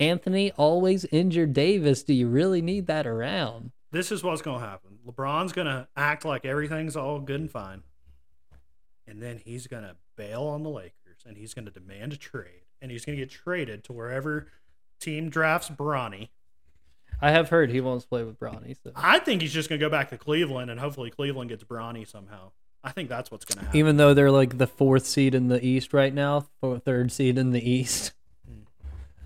Anthony 0.00 0.50
always 0.52 1.04
injured 1.12 1.52
Davis. 1.52 2.02
Do 2.02 2.14
you 2.14 2.26
really 2.26 2.62
need 2.62 2.86
that 2.86 3.06
around? 3.06 3.70
This 3.90 4.12
is 4.12 4.22
what's 4.22 4.42
going 4.42 4.60
to 4.60 4.66
happen. 4.66 4.98
LeBron's 5.06 5.52
going 5.52 5.66
to 5.66 5.88
act 5.96 6.24
like 6.24 6.44
everything's 6.44 6.96
all 6.96 7.18
good 7.18 7.40
and 7.40 7.50
fine. 7.50 7.82
And 9.06 9.20
then 9.20 9.40
he's 9.44 9.66
going 9.66 9.82
to 9.82 9.96
bail 10.16 10.44
on 10.44 10.62
the 10.62 10.70
Lakers 10.70 11.24
and 11.26 11.36
he's 11.36 11.54
going 11.54 11.64
to 11.64 11.70
demand 11.70 12.12
a 12.12 12.16
trade. 12.16 12.62
And 12.80 12.90
he's 12.90 13.04
going 13.04 13.18
to 13.18 13.22
get 13.22 13.30
traded 13.30 13.84
to 13.84 13.92
wherever 13.92 14.46
team 15.00 15.28
drafts 15.28 15.68
Bronny. 15.68 16.28
I 17.20 17.32
have 17.32 17.48
heard 17.48 17.70
he 17.70 17.80
wants 17.80 18.04
to 18.04 18.08
play 18.08 18.22
with 18.22 18.38
Bronny. 18.38 18.76
So. 18.82 18.92
I 18.94 19.18
think 19.18 19.42
he's 19.42 19.52
just 19.52 19.68
going 19.68 19.80
to 19.80 19.84
go 19.84 19.90
back 19.90 20.10
to 20.10 20.18
Cleveland 20.18 20.70
and 20.70 20.78
hopefully 20.78 21.10
Cleveland 21.10 21.50
gets 21.50 21.64
Bronny 21.64 22.06
somehow. 22.08 22.52
I 22.82 22.92
think 22.92 23.08
that's 23.08 23.30
what's 23.30 23.44
going 23.44 23.58
to 23.58 23.64
happen. 23.66 23.78
Even 23.78 23.96
though 23.96 24.14
they're 24.14 24.30
like 24.30 24.56
the 24.56 24.66
fourth 24.66 25.04
seed 25.04 25.34
in 25.34 25.48
the 25.48 25.62
East 25.64 25.92
right 25.92 26.14
now, 26.14 26.46
or 26.62 26.78
third 26.78 27.12
seed 27.12 27.36
in 27.36 27.50
the 27.50 27.68
East. 27.68 28.12
Hmm. 28.46 28.62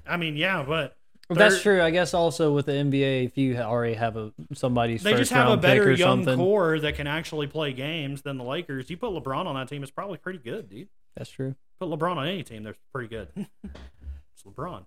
I 0.07 0.17
mean, 0.17 0.37
yeah, 0.37 0.65
but 0.67 0.97
That's 1.31 1.63
true. 1.63 1.81
I 1.81 1.91
guess 1.91 2.13
also 2.13 2.53
with 2.53 2.67
the 2.67 2.73
NBA, 2.73 3.25
if 3.25 3.39
you 3.39 3.57
already 3.57 3.95
have 3.95 4.17
a 4.17 4.33
somebody's 4.53 5.03
They 5.03 5.15
just 5.15 5.33
have 5.33 5.51
a 5.51 5.57
better 5.57 5.91
young 5.93 6.25
something. 6.25 6.37
core 6.39 6.79
that 6.79 6.97
can 6.97 7.07
actually 7.07 7.47
play 7.47 7.73
games 7.73 8.23
than 8.23 8.37
the 8.37 8.45
Lakers. 8.45 8.91
You 8.91 8.97
put 8.99 9.11
LeBron 9.11 9.47
on 9.47 9.55
that 9.55 9.69
team, 9.69 9.83
it's 9.83 9.91
probably 9.91 10.19
pretty 10.19 10.39
good, 10.39 10.69
dude. 10.69 10.89
That's 11.17 11.31
true. 11.31 11.55
Put 11.81 11.89
LeBron 11.89 12.17
on 12.17 12.27
any 12.27 12.43
team, 12.43 12.63
they're 12.63 12.77
pretty 12.93 13.09
good. 13.09 13.29
it's 13.65 14.43
LeBron. 14.47 14.85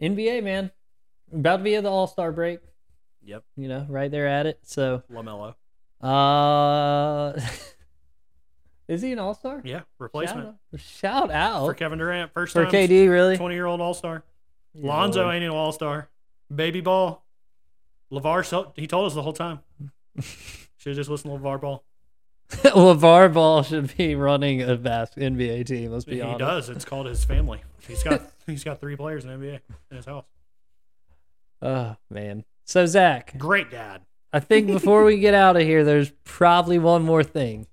NBA 0.00 0.42
man, 0.44 0.70
about 1.32 1.58
to 1.58 1.62
be 1.62 1.74
at 1.76 1.84
the 1.84 1.90
All 1.90 2.06
Star 2.06 2.32
break. 2.32 2.60
Yep, 3.24 3.44
You 3.56 3.68
know, 3.68 3.86
right 3.88 4.10
there 4.10 4.26
at 4.26 4.46
it. 4.46 4.58
So, 4.64 5.04
LaMelo. 5.10 5.54
uh, 6.02 7.40
is 8.88 9.00
he 9.00 9.12
an 9.12 9.18
All 9.20 9.34
Star? 9.34 9.60
Yeah, 9.64 9.78
Shout 9.78 9.86
replacement 9.98 10.48
out, 10.48 10.80
shout 10.80 11.30
out 11.30 11.66
for 11.66 11.74
Kevin 11.74 11.98
Durant. 11.98 12.32
First 12.34 12.52
for 12.52 12.64
time 12.64 12.72
KD. 12.72 13.08
Really, 13.08 13.36
twenty-year-old 13.36 13.80
All 13.80 13.94
Star. 13.94 14.24
Yeah, 14.74 14.88
Lonzo 14.88 15.30
ain't 15.30 15.44
an 15.44 15.50
All 15.50 15.72
Star. 15.72 16.08
Baby 16.54 16.80
Ball. 16.80 17.22
LaVar, 18.10 18.44
so- 18.44 18.72
he 18.76 18.86
told 18.86 19.06
us 19.06 19.14
the 19.14 19.22
whole 19.22 19.32
time. 19.32 19.60
Should 20.20 20.90
have 20.90 20.96
just 20.96 21.10
listened 21.10 21.32
to 21.32 21.38
LaVar 21.40 21.60
Ball. 21.60 21.84
LaVar 22.50 23.32
Ball 23.32 23.62
should 23.62 23.96
be 23.96 24.14
running 24.14 24.60
a 24.60 24.76
bas- 24.76 25.14
NBA 25.16 25.64
team. 25.64 25.90
Let's 25.92 26.04
be 26.04 26.16
He 26.16 26.20
honest. 26.20 26.34
He 26.40 26.44
does. 26.44 26.68
It's 26.68 26.84
called 26.84 27.06
his 27.06 27.24
family. 27.24 27.62
He's 27.86 28.02
got 28.02 28.20
he's 28.46 28.62
got 28.64 28.78
three 28.80 28.94
players 28.96 29.24
in 29.24 29.30
the 29.30 29.36
NBA 29.46 29.60
in 29.90 29.96
his 29.96 30.04
house. 30.04 30.26
Oh 31.62 31.96
man. 32.10 32.44
So 32.64 32.84
Zach, 32.84 33.38
Great 33.38 33.70
dad. 33.70 34.02
I 34.34 34.40
think 34.40 34.66
before 34.66 35.04
we 35.04 35.18
get 35.18 35.32
out 35.34 35.56
of 35.56 35.62
here, 35.62 35.82
there's 35.84 36.12
probably 36.24 36.78
one 36.78 37.02
more 37.02 37.22
thing. 37.24 37.66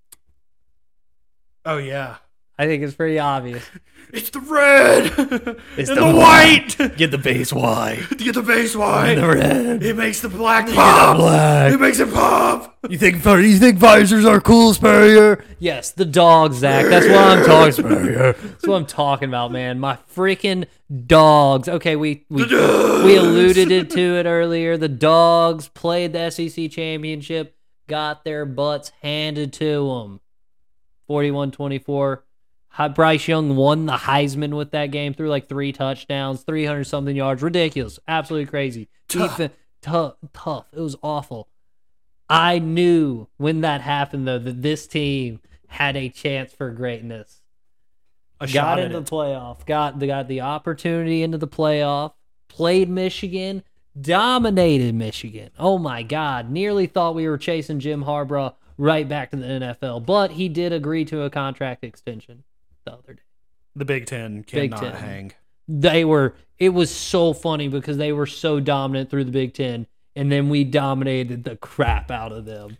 Oh 1.65 1.77
yeah. 1.77 2.17
I 2.57 2.65
think 2.65 2.83
it's 2.83 2.95
pretty 2.95 3.19
obvious. 3.19 3.63
It's 4.11 4.31
the 4.31 4.39
red 4.39 5.05
It's 5.77 5.89
and 5.89 5.97
the 5.97 6.05
the, 6.11 6.15
white. 6.15 6.97
Get 6.97 7.11
the 7.11 7.17
base 7.17 7.53
white. 7.53 8.05
Get 8.17 8.33
the 8.35 8.41
base 8.41 8.75
white. 8.75 9.15
The 9.19 9.27
red. 9.27 9.83
It 9.83 9.95
makes 9.95 10.21
the 10.21 10.29
black 10.29 10.67
pop. 10.69 11.17
black. 11.17 11.73
It 11.73 11.79
makes 11.79 11.99
it 11.99 12.11
pop. 12.13 12.77
You 12.89 12.97
think 12.97 13.23
you 13.23 13.57
think 13.57 13.77
visors 13.77 14.25
are 14.25 14.39
cool, 14.39 14.73
Spurrier? 14.73 15.43
Yes, 15.59 15.91
the 15.91 16.05
dog, 16.05 16.53
Zach. 16.53 16.85
That's 16.85 17.05
what 17.05 17.17
I'm 17.17 17.45
talking 17.45 17.71
Spurrier. 17.73 18.33
That's 18.33 18.67
what 18.67 18.75
I'm 18.77 18.85
talking 18.85 19.29
about, 19.29 19.51
man. 19.51 19.79
My 19.79 19.97
freaking 20.15 20.65
dogs. 21.05 21.67
Okay, 21.67 21.95
we 21.95 22.25
we 22.29 22.45
we 22.45 23.15
alluded 23.17 23.71
it 23.71 23.89
to 23.91 24.17
it 24.17 24.25
earlier. 24.25 24.77
The 24.77 24.87
dogs 24.89 25.67
played 25.67 26.13
the 26.13 26.29
SEC 26.29 26.71
championship, 26.71 27.55
got 27.87 28.23
their 28.23 28.45
butts 28.45 28.91
handed 29.01 29.53
to 29.53 29.87
them. 29.87 30.21
41 31.07 31.51
24. 31.51 32.23
Bryce 32.95 33.27
Young 33.27 33.55
won 33.55 33.85
the 33.85 33.93
Heisman 33.93 34.55
with 34.55 34.71
that 34.71 34.91
game, 34.91 35.13
threw 35.13 35.29
like 35.29 35.47
three 35.47 35.71
touchdowns, 35.71 36.43
300 36.43 36.85
something 36.85 37.15
yards. 37.15 37.43
Ridiculous. 37.43 37.99
Absolutely 38.07 38.45
crazy. 38.45 38.87
Tough. 39.07 39.41
Tough. 39.81 40.15
Tough. 40.33 40.65
It 40.73 40.79
was 40.79 40.95
awful. 41.01 41.49
I 42.29 42.59
knew 42.59 43.27
when 43.37 43.61
that 43.61 43.81
happened, 43.81 44.27
though, 44.27 44.39
that 44.39 44.61
this 44.61 44.87
team 44.87 45.41
had 45.67 45.97
a 45.97 46.09
chance 46.09 46.53
for 46.53 46.69
greatness. 46.69 47.41
A 48.39 48.47
got 48.47 48.79
into 48.79 48.97
it. 48.97 49.05
the 49.05 49.11
playoff, 49.11 49.65
got, 49.65 49.99
got 49.99 50.27
the 50.27 50.41
opportunity 50.41 51.23
into 51.23 51.37
the 51.37 51.47
playoff, 51.47 52.13
played 52.47 52.87
Michigan, 52.89 53.63
dominated 53.99 54.95
Michigan. 54.95 55.49
Oh 55.59 55.77
my 55.77 56.03
God. 56.03 56.49
Nearly 56.49 56.87
thought 56.87 57.15
we 57.15 57.27
were 57.27 57.37
chasing 57.37 57.79
Jim 57.79 58.05
Harbaugh 58.05 58.53
right 58.77 59.07
back 59.09 59.31
to 59.31 59.37
the 59.37 59.45
NFL, 59.45 60.05
but 60.05 60.31
he 60.31 60.47
did 60.47 60.71
agree 60.71 61.03
to 61.05 61.23
a 61.23 61.29
contract 61.29 61.83
extension 61.83 62.43
the 62.91 62.97
other 62.97 63.13
day. 63.13 63.21
The 63.75 63.85
Big 63.85 64.05
Ten 64.05 64.45
Big 64.51 64.71
cannot 64.71 64.81
Ten. 64.81 65.01
hang. 65.01 65.31
They 65.67 66.03
were, 66.03 66.35
it 66.57 66.69
was 66.69 66.89
so 66.93 67.33
funny 67.33 67.67
because 67.67 67.97
they 67.97 68.11
were 68.11 68.25
so 68.25 68.59
dominant 68.59 69.09
through 69.09 69.25
the 69.25 69.31
Big 69.31 69.53
Ten, 69.53 69.85
and 70.15 70.31
then 70.31 70.49
we 70.49 70.63
dominated 70.63 71.43
the 71.43 71.55
crap 71.55 72.09
out 72.11 72.31
of 72.31 72.45
them. 72.45 72.77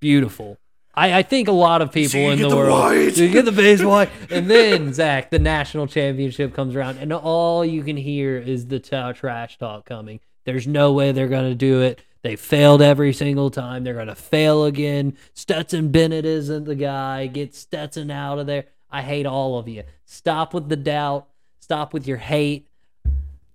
Beautiful. 0.00 0.58
I, 0.94 1.18
I 1.18 1.22
think 1.22 1.48
a 1.48 1.52
lot 1.52 1.82
of 1.82 1.90
people 1.90 2.10
So 2.10 2.18
you 2.18 2.30
in 2.30 2.38
get 2.38 2.42
the, 2.44 2.48
the 2.50 2.56
world 2.56 2.70
white. 2.80 3.16
you 3.16 3.28
get 3.30 3.44
the 3.46 3.52
base 3.52 3.82
white, 3.82 4.10
and 4.30 4.48
then 4.48 4.92
Zach, 4.92 5.30
the 5.30 5.38
national 5.38 5.86
championship 5.86 6.54
comes 6.54 6.76
around, 6.76 6.98
and 6.98 7.12
all 7.12 7.64
you 7.64 7.82
can 7.82 7.96
hear 7.96 8.36
is 8.38 8.66
the 8.66 8.78
ta- 8.78 9.12
trash 9.12 9.58
talk 9.58 9.86
coming. 9.86 10.20
There's 10.44 10.66
no 10.66 10.92
way 10.92 11.10
they're 11.12 11.26
gonna 11.28 11.54
do 11.54 11.80
it. 11.80 12.00
They 12.22 12.36
failed 12.36 12.80
every 12.80 13.12
single 13.12 13.50
time. 13.50 13.82
They're 13.82 13.94
gonna 13.94 14.14
fail 14.14 14.64
again. 14.66 15.16
Stetson 15.34 15.90
Bennett 15.90 16.24
isn't 16.24 16.64
the 16.64 16.74
guy. 16.76 17.26
Get 17.26 17.54
Stetson 17.54 18.10
out 18.10 18.38
of 18.38 18.46
there. 18.46 18.66
I 18.94 19.02
hate 19.02 19.26
all 19.26 19.58
of 19.58 19.66
you. 19.66 19.82
Stop 20.04 20.54
with 20.54 20.68
the 20.68 20.76
doubt. 20.76 21.26
Stop 21.58 21.92
with 21.92 22.06
your 22.06 22.18
hate. 22.18 22.68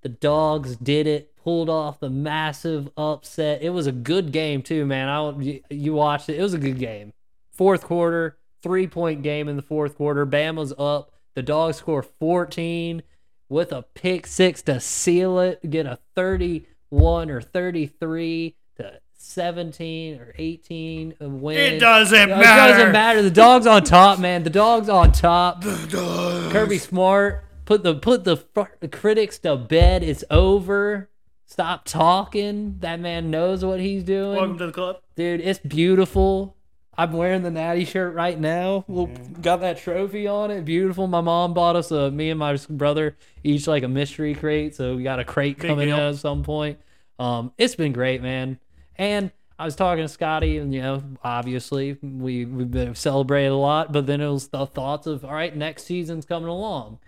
The 0.01 0.09
dogs 0.09 0.75
did 0.75 1.07
it. 1.07 1.33
Pulled 1.37 1.69
off 1.69 2.01
the 2.01 2.09
massive 2.09 2.89
upset. 2.97 3.61
It 3.61 3.69
was 3.69 3.87
a 3.87 3.93
good 3.93 4.33
game 4.33 4.61
too, 4.61 4.85
man. 4.85 5.07
I 5.07 5.61
you- 5.69 5.93
watched 5.93 6.27
it. 6.27 6.37
It 6.37 6.41
was 6.41 6.53
a 6.53 6.57
good 6.57 6.77
game. 6.77 7.13
Fourth 7.53 7.83
quarter, 7.85 8.37
three 8.61 8.85
point 8.85 9.21
game 9.21 9.47
in 9.47 9.55
the 9.55 9.61
fourth 9.61 9.95
quarter. 9.95 10.25
Bama's 10.25 10.73
up. 10.77 11.13
The 11.35 11.41
dogs 11.41 11.77
score 11.77 12.03
14 12.03 13.01
with 13.47 13.71
a 13.71 13.83
pick 13.83 14.27
six 14.27 14.61
to 14.63 14.81
seal 14.81 15.39
it. 15.39 15.69
Get 15.69 15.85
a 15.85 15.99
31 16.17 17.29
or 17.29 17.39
33 17.41 18.49
to 18.51 18.55
17 19.29 20.19
or 20.19 20.33
18 20.37 21.15
and 21.19 21.41
win. 21.41 21.57
It 21.57 21.79
doesn't 21.79 22.29
matter. 22.29 22.41
It 22.41 22.77
doesn't 22.77 22.91
matter. 22.91 23.21
The 23.21 23.31
dog's 23.31 23.67
on 23.67 23.83
top, 23.83 24.19
man. 24.19 24.43
The 24.43 24.49
dog's 24.49 24.89
on 24.89 25.11
top. 25.11 25.61
The 25.61 25.87
dogs. 25.89 26.51
Kirby 26.51 26.77
Smart 26.79 27.43
put 27.65 27.83
the 27.83 27.95
put 27.95 28.23
the, 28.23 28.43
the 28.79 28.87
critics 28.87 29.37
to 29.39 29.55
bed. 29.55 30.03
It's 30.03 30.23
over. 30.31 31.09
Stop 31.45 31.85
talking. 31.85 32.77
That 32.79 32.99
man 32.99 33.31
knows 33.31 33.63
what 33.63 33.79
he's 33.79 34.03
doing, 34.03 34.37
Welcome 34.37 34.57
to 34.59 34.65
the 34.67 34.71
club. 34.71 34.97
dude. 35.15 35.41
It's 35.41 35.59
beautiful. 35.59 36.55
I'm 36.97 37.13
wearing 37.13 37.43
the 37.43 37.51
Natty 37.51 37.85
shirt 37.85 38.13
right 38.13 38.37
now. 38.37 38.83
Well, 38.87 39.09
got 39.41 39.61
that 39.61 39.77
trophy 39.77 40.27
on 40.27 40.51
it. 40.51 40.65
Beautiful. 40.65 41.07
My 41.07 41.21
mom 41.21 41.53
bought 41.53 41.77
us 41.77 41.91
a 41.91 42.11
me 42.11 42.29
and 42.29 42.37
my 42.37 42.57
brother 42.69 43.15
each 43.43 43.67
like 43.67 43.83
a 43.83 43.87
mystery 43.87 44.35
crate, 44.35 44.75
so 44.75 44.95
we 44.97 45.03
got 45.03 45.19
a 45.19 45.23
crate 45.23 45.59
Big 45.59 45.69
coming 45.69 45.89
in 45.89 45.95
deal. 45.95 46.09
at 46.09 46.17
some 46.17 46.43
point. 46.43 46.77
Um, 47.17 47.53
it's 47.57 47.75
been 47.75 47.93
great, 47.93 48.21
man. 48.21 48.59
And 48.99 49.31
I 49.57 49.63
was 49.63 49.77
talking 49.77 50.03
to 50.03 50.09
Scotty, 50.09 50.57
and 50.57 50.73
you 50.73 50.81
know, 50.81 51.01
obviously 51.23 51.97
we 52.03 52.45
we've 52.45 52.69
been 52.69 52.93
celebrated 52.95 53.51
a 53.51 53.55
lot, 53.55 53.93
but 53.93 54.05
then 54.05 54.19
it 54.19 54.29
was 54.29 54.49
the 54.49 54.65
thoughts 54.67 55.07
of 55.07 55.23
all 55.23 55.33
right, 55.33 55.55
next 55.55 55.85
season's 55.85 56.25
coming 56.25 56.49
along. 56.49 56.99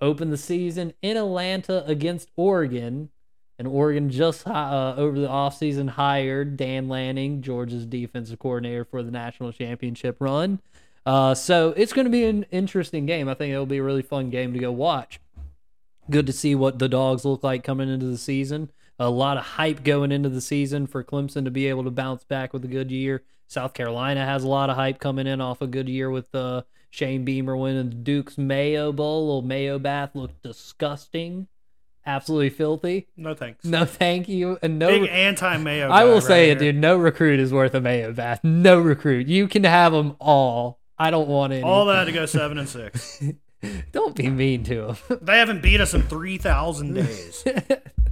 Open 0.00 0.30
the 0.30 0.36
season 0.36 0.92
in 1.00 1.16
Atlanta 1.16 1.84
against 1.86 2.30
Oregon, 2.36 3.10
and 3.58 3.68
Oregon 3.68 4.10
just 4.10 4.46
uh, 4.46 4.94
over 4.96 5.20
the 5.20 5.28
offseason 5.28 5.90
hired 5.90 6.56
Dan 6.56 6.88
Lanning, 6.88 7.42
Georgia's 7.42 7.86
defensive 7.86 8.40
coordinator 8.40 8.84
for 8.84 9.04
the 9.04 9.12
national 9.12 9.52
championship 9.52 10.16
run. 10.18 10.60
Uh, 11.06 11.34
so 11.34 11.72
it's 11.76 11.92
going 11.92 12.06
to 12.06 12.10
be 12.10 12.24
an 12.24 12.44
interesting 12.50 13.06
game. 13.06 13.28
I 13.28 13.34
think 13.34 13.52
it'll 13.52 13.66
be 13.66 13.78
a 13.78 13.82
really 13.82 14.02
fun 14.02 14.30
game 14.30 14.52
to 14.52 14.58
go 14.58 14.72
watch. 14.72 15.20
Good 16.10 16.26
to 16.26 16.32
see 16.32 16.56
what 16.56 16.80
the 16.80 16.88
dogs 16.88 17.24
look 17.24 17.44
like 17.44 17.62
coming 17.62 17.88
into 17.88 18.06
the 18.06 18.18
season. 18.18 18.70
A 19.00 19.08
lot 19.08 19.38
of 19.38 19.44
hype 19.44 19.82
going 19.82 20.12
into 20.12 20.28
the 20.28 20.42
season 20.42 20.86
for 20.86 21.02
Clemson 21.02 21.44
to 21.44 21.50
be 21.50 21.66
able 21.68 21.84
to 21.84 21.90
bounce 21.90 22.22
back 22.22 22.52
with 22.52 22.62
a 22.64 22.68
good 22.68 22.90
year. 22.90 23.22
South 23.48 23.72
Carolina 23.72 24.24
has 24.26 24.44
a 24.44 24.48
lot 24.48 24.68
of 24.68 24.76
hype 24.76 24.98
coming 25.00 25.26
in 25.26 25.40
off 25.40 25.62
a 25.62 25.66
good 25.66 25.88
year 25.88 26.10
with 26.10 26.32
uh, 26.34 26.62
Shane 26.90 27.24
Beamer 27.24 27.56
winning 27.56 27.88
the 27.88 27.94
Duke's 27.96 28.36
Mayo 28.36 28.92
Bowl. 28.92 29.26
Little 29.26 29.42
Mayo 29.42 29.78
bath 29.78 30.10
looked 30.14 30.42
disgusting, 30.42 31.48
absolutely 32.04 32.50
filthy. 32.50 33.08
No 33.16 33.32
thanks. 33.32 33.64
No, 33.64 33.86
thank 33.86 34.28
you, 34.28 34.58
and 34.62 34.78
no. 34.78 34.88
Big 34.88 35.08
anti-mayo. 35.08 35.86
I 35.90 36.00
guy 36.00 36.04
will 36.04 36.14
right 36.16 36.22
say 36.22 36.50
it, 36.50 36.60
here. 36.60 36.72
dude. 36.72 36.82
No 36.82 36.96
recruit 36.98 37.40
is 37.40 37.54
worth 37.54 37.74
a 37.74 37.80
Mayo 37.80 38.12
bath. 38.12 38.40
No 38.44 38.78
recruit. 38.78 39.28
You 39.28 39.48
can 39.48 39.64
have 39.64 39.92
them 39.92 40.14
all. 40.20 40.78
I 40.98 41.10
don't 41.10 41.26
want 41.28 41.54
any. 41.54 41.62
All 41.62 41.86
that 41.86 42.04
to 42.04 42.12
go 42.12 42.26
seven 42.26 42.58
and 42.58 42.68
six. 42.68 43.22
Don't 43.92 44.14
be 44.14 44.28
mean 44.28 44.62
to 44.64 44.94
them. 45.08 45.18
They 45.22 45.38
haven't 45.38 45.62
beat 45.62 45.80
us 45.80 45.94
in 45.94 46.02
three 46.02 46.36
thousand 46.38 46.94
days. 46.94 47.44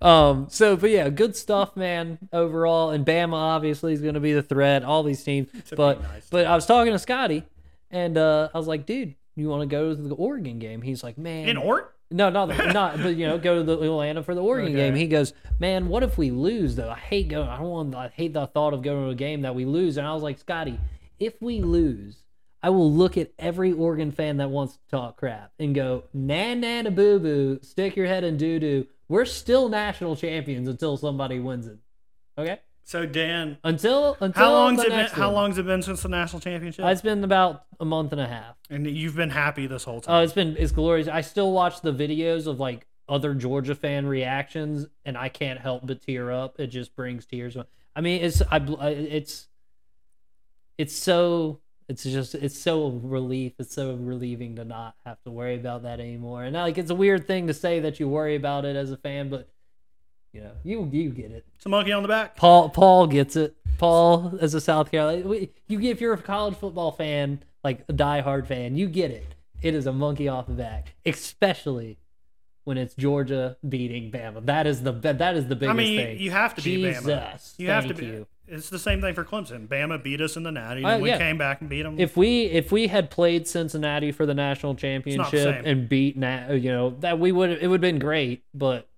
um. 0.00 0.46
So, 0.50 0.76
but 0.76 0.90
yeah, 0.90 1.08
good 1.08 1.36
stuff, 1.36 1.76
man. 1.76 2.18
Overall, 2.32 2.90
and 2.90 3.04
Bama 3.04 3.34
obviously 3.34 3.92
is 3.92 4.00
going 4.00 4.14
to 4.14 4.20
be 4.20 4.32
the 4.32 4.42
threat. 4.42 4.84
All 4.84 5.02
these 5.02 5.22
teams, 5.24 5.48
but 5.76 6.00
nice. 6.02 6.28
but 6.30 6.46
I 6.46 6.54
was 6.54 6.66
talking 6.66 6.92
to 6.92 6.98
Scotty, 6.98 7.44
and 7.90 8.16
uh, 8.16 8.48
I 8.54 8.58
was 8.58 8.66
like, 8.66 8.86
dude, 8.86 9.14
you 9.36 9.48
want 9.48 9.62
to 9.62 9.66
go 9.66 9.94
to 9.94 10.00
the 10.00 10.14
Oregon 10.14 10.58
game? 10.58 10.82
He's 10.82 11.02
like, 11.02 11.18
man, 11.18 11.48
In 11.48 11.56
Ort, 11.56 11.94
No, 12.10 12.30
not 12.30 12.46
the, 12.46 12.72
not, 12.72 12.96
but 12.98 13.16
you 13.16 13.26
know, 13.26 13.38
go 13.38 13.56
to 13.58 13.62
the 13.64 13.80
Atlanta 13.80 14.22
for 14.22 14.34
the 14.34 14.42
Oregon 14.42 14.72
Okay. 14.72 14.76
game. 14.86 14.94
He 14.94 15.06
goes, 15.06 15.32
man, 15.58 15.88
what 15.88 16.02
if 16.02 16.16
we 16.18 16.30
lose 16.30 16.76
though? 16.76 16.90
I 16.90 16.98
hate 16.98 17.28
going. 17.28 17.48
I 17.48 17.56
don't 17.58 17.68
want. 17.68 17.94
I 17.94 18.08
hate 18.08 18.32
the 18.32 18.46
thought 18.46 18.74
of 18.74 18.82
going 18.82 19.04
to 19.04 19.10
a 19.10 19.14
game 19.14 19.42
that 19.42 19.54
we 19.54 19.64
lose. 19.64 19.96
And 19.96 20.06
I 20.06 20.14
was 20.14 20.22
like, 20.22 20.38
Scotty, 20.38 20.78
if 21.18 21.34
we 21.40 21.60
lose, 21.62 22.16
I 22.62 22.70
will 22.70 22.92
look 22.92 23.16
at 23.16 23.30
every 23.38 23.72
Oregon 23.72 24.10
fan 24.10 24.38
that 24.38 24.50
wants 24.50 24.74
to 24.74 24.80
talk 24.90 25.16
crap 25.16 25.52
and 25.60 25.74
go, 25.74 26.04
na 26.12 26.54
na 26.54 26.82
na 26.82 26.90
boo 26.90 27.20
boo, 27.20 27.60
stick 27.62 27.94
your 27.94 28.06
head 28.06 28.24
in 28.24 28.36
doo 28.36 28.58
doo. 28.58 28.86
We're 29.08 29.24
still 29.24 29.68
national 29.68 30.16
champions 30.16 30.68
until 30.68 30.96
somebody 30.96 31.38
wins 31.40 31.66
it. 31.66 31.78
Okay. 32.36 32.58
so 32.84 33.04
Dan, 33.06 33.58
Until 33.64 34.16
until 34.20 34.42
how 34.44 34.52
long's 34.52 34.80
it 34.82 34.90
been? 34.90 35.06
How 35.06 35.26
one. 35.28 35.34
long's 35.34 35.58
it 35.58 35.66
been 35.66 35.82
since 35.82 36.02
the 36.02 36.08
national 36.08 36.40
championship? 36.40 36.84
It's 36.84 37.00
been 37.00 37.24
about 37.24 37.64
a 37.80 37.84
month 37.84 38.12
and 38.12 38.20
a 38.20 38.26
half. 38.28 38.56
and 38.70 38.86
you've 38.86 39.16
been 39.16 39.30
happy 39.30 39.66
this 39.66 39.84
whole 39.84 40.00
time. 40.00 40.14
Oh, 40.14 40.22
it's 40.22 40.32
been 40.34 40.56
it's 40.58 40.72
glorious. 40.72 41.08
I 41.08 41.22
still 41.22 41.52
watch 41.52 41.80
the 41.80 41.92
videos 41.92 42.46
of 42.46 42.60
like 42.60 42.86
other 43.08 43.32
Georgia 43.34 43.74
fan 43.74 44.06
reactions, 44.06 44.86
and 45.04 45.16
I 45.16 45.30
can't 45.30 45.58
help 45.58 45.86
but 45.86 46.02
tear 46.02 46.30
up. 46.30 46.60
It 46.60 46.66
just 46.68 46.94
brings 46.94 47.24
tears. 47.26 47.56
I 47.96 48.00
mean, 48.00 48.22
it's 48.22 48.42
I- 48.42 48.88
it's 48.90 49.48
it's 50.76 50.94
so 50.94 51.60
it's 51.88 52.04
just 52.04 52.34
it's 52.34 52.58
so 52.58 52.90
relief. 52.90 53.54
It's 53.58 53.74
so 53.74 53.94
relieving 53.94 54.56
to 54.56 54.64
not 54.64 54.94
have 55.06 55.20
to 55.22 55.30
worry 55.30 55.54
about 55.54 55.82
that 55.84 56.00
anymore. 56.00 56.44
And 56.44 56.54
like 56.54 56.76
it's 56.76 56.90
a 56.90 56.94
weird 56.94 57.26
thing 57.26 57.46
to 57.46 57.54
say 57.54 57.80
that 57.80 57.98
you 57.98 58.08
worry 58.08 58.36
about 58.36 58.64
it 58.64 58.76
as 58.76 58.92
a 58.92 58.96
fan, 58.96 59.30
but 59.30 59.48
you 60.32 60.42
know 60.42 60.52
you 60.62 60.88
you 60.92 61.10
get 61.10 61.30
it. 61.30 61.46
it's 61.56 61.66
a 61.66 61.70
monkey 61.70 61.92
on 61.92 62.02
the 62.02 62.08
back. 62.08 62.36
Paul 62.36 62.68
Paul 62.68 63.06
gets 63.06 63.36
it. 63.36 63.56
Paul 63.78 64.38
as 64.40 64.54
a 64.54 64.60
South 64.60 64.90
Carolina, 64.90 65.48
you 65.66 65.78
get 65.78 65.90
if 65.90 66.00
you're 66.00 66.12
a 66.12 66.18
college 66.18 66.56
football 66.56 66.92
fan, 66.92 67.42
like 67.64 67.84
a 67.88 67.92
diehard 67.92 68.46
fan, 68.46 68.76
you 68.76 68.86
get 68.88 69.10
it. 69.10 69.34
It 69.62 69.74
is 69.74 69.86
a 69.86 69.92
monkey 69.92 70.28
off 70.28 70.46
the 70.46 70.52
back, 70.52 70.94
especially 71.06 71.98
when 72.64 72.76
it's 72.76 72.94
Georgia 72.94 73.56
beating 73.66 74.10
Bama. 74.12 74.44
That 74.44 74.66
is 74.66 74.82
the 74.82 74.92
that 74.92 75.36
is 75.36 75.46
the 75.46 75.56
biggest 75.56 75.70
I 75.70 75.72
mean, 75.72 75.92
you, 75.92 76.00
thing. 76.00 76.18
you 76.18 76.30
have 76.32 76.54
to 76.56 76.62
beat 76.62 76.84
Bama. 76.96 77.58
You 77.58 77.68
have 77.70 77.88
to 77.88 77.94
be. 77.94 78.04
you. 78.04 78.26
It's 78.50 78.70
the 78.70 78.78
same 78.78 79.00
thing 79.00 79.14
for 79.14 79.24
Clemson. 79.24 79.68
Bama 79.68 80.02
beat 80.02 80.20
us 80.20 80.36
in 80.36 80.42
the 80.42 80.50
Natty, 80.50 80.82
and 80.82 80.86
Oh, 80.90 80.98
we 80.98 81.10
yeah. 81.10 81.18
came 81.18 81.36
back 81.38 81.60
and 81.60 81.68
beat 81.68 81.82
them. 81.82 81.98
If 81.98 82.16
we 82.16 82.44
if 82.44 82.72
we 82.72 82.86
had 82.88 83.10
played 83.10 83.46
Cincinnati 83.46 84.10
for 84.12 84.24
the 84.26 84.34
national 84.34 84.72
not 84.72 84.76
the 84.78 84.80
championship 84.80 85.62
and 85.66 85.88
beat 85.88 86.16
Na- 86.16 86.52
you 86.52 86.70
know 86.70 86.90
that 87.00 87.18
we 87.18 87.30
would 87.32 87.50
it 87.50 87.66
would 87.68 87.76
have 87.76 87.80
been 87.82 87.98
great, 87.98 88.42
but 88.54 88.88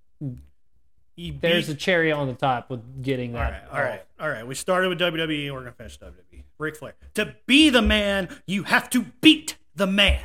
you 1.17 1.33
beat, 1.33 1.41
there's 1.41 1.69
a 1.69 1.75
cherry 1.75 2.13
on 2.13 2.29
the 2.29 2.35
top 2.35 2.71
with 2.71 3.03
getting 3.03 3.35
all 3.35 3.43
that. 3.43 3.69
right, 3.73 3.79
all 3.79 3.83
right, 3.85 4.03
all 4.21 4.29
right. 4.31 4.47
We 4.47 4.55
started 4.55 4.89
with 4.89 4.99
WWE, 5.01 5.53
we're 5.53 5.59
gonna 5.61 5.73
finish 5.73 5.99
WWE. 5.99 6.45
Ric 6.59 6.77
Flair. 6.77 6.95
To 7.15 7.35
be 7.47 7.71
the 7.71 7.83
man, 7.83 8.29
you 8.47 8.65
have 8.65 8.89
to 8.91 9.03
beat 9.21 9.57
the 9.75 9.87
man. 9.87 10.21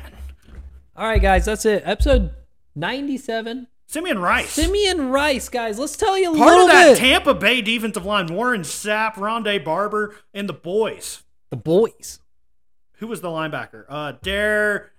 All 0.94 1.06
right, 1.06 1.20
guys, 1.20 1.44
that's 1.46 1.64
it. 1.66 1.82
Episode 1.84 2.30
ninety 2.74 3.16
seven. 3.18 3.66
Simeon 3.86 4.18
Rice. 4.18 4.50
Simeon 4.50 5.10
Rice, 5.10 5.48
guys. 5.48 5.78
Let's 5.78 5.96
tell 5.96 6.18
you 6.18 6.34
a 6.34 6.36
Part 6.36 6.48
little 6.50 6.66
of 6.66 6.72
that 6.72 6.88
bit. 6.92 6.98
Tampa 6.98 7.34
Bay 7.34 7.62
defensive 7.62 8.04
line, 8.04 8.26
Warren 8.26 8.62
Sapp, 8.62 9.14
Rondé 9.14 9.62
Barber, 9.64 10.16
and 10.34 10.48
the 10.48 10.52
boys. 10.52 11.22
the 11.50 11.56
boys. 11.56 12.20
Who 12.98 13.06
was 13.06 13.20
the 13.20 13.28
linebacker? 13.28 13.84
Uh, 13.88 14.12
Dare, 14.22 14.92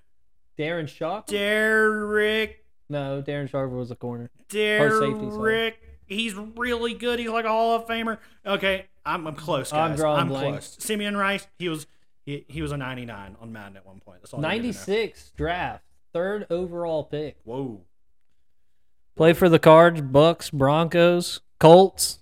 Darren 0.58 0.88
Sharp. 0.88 1.28
Derek, 1.28 2.64
No, 2.90 3.22
Darren 3.22 3.50
Sharp 3.50 3.72
was 3.72 3.92
a 3.92 3.96
corner. 3.96 4.30
Derek 4.50 5.76
he's 6.08 6.34
really 6.36 6.94
good. 6.94 7.20
He's 7.20 7.30
like 7.30 7.46
a 7.46 7.50
Hall 7.50 7.76
of 7.76 7.88
Famer. 7.88 8.18
Okay, 8.46 8.86
I'm, 9.06 9.28
I'm 9.28 9.36
close, 9.36 9.74
I'm 9.74 9.92
guys. 9.92 10.00
drawing 10.00 10.22
I'm, 10.22 10.30
close. 10.30 10.78
Simeon 10.80 11.18
Rice, 11.18 11.48
he 11.60 11.70
was 11.70 11.86
he, 12.26 12.46
he 12.48 12.62
was 12.62 12.72
a 12.72 12.78
99 12.78 13.38
on 13.40 13.52
Madden 13.54 13.78
at 13.78 13.86
one 13.86 14.00
point. 14.00 14.22
That's 14.22 14.34
all. 14.34 14.46
I 14.46 14.58
need 14.58 14.74
to 14.74 14.80
know. 14.80 14.86
96 14.94 15.32
draft, 15.36 15.84
third 16.14 16.48
overall 16.50 17.04
pick. 17.04 17.38
Whoa. 17.44 17.82
Play 19.18 19.34
for 19.34 19.50
the 19.50 19.58
Cards, 19.58 20.00
Bucks, 20.00 20.52
Broncos, 20.52 21.42
Colts. 21.60 22.20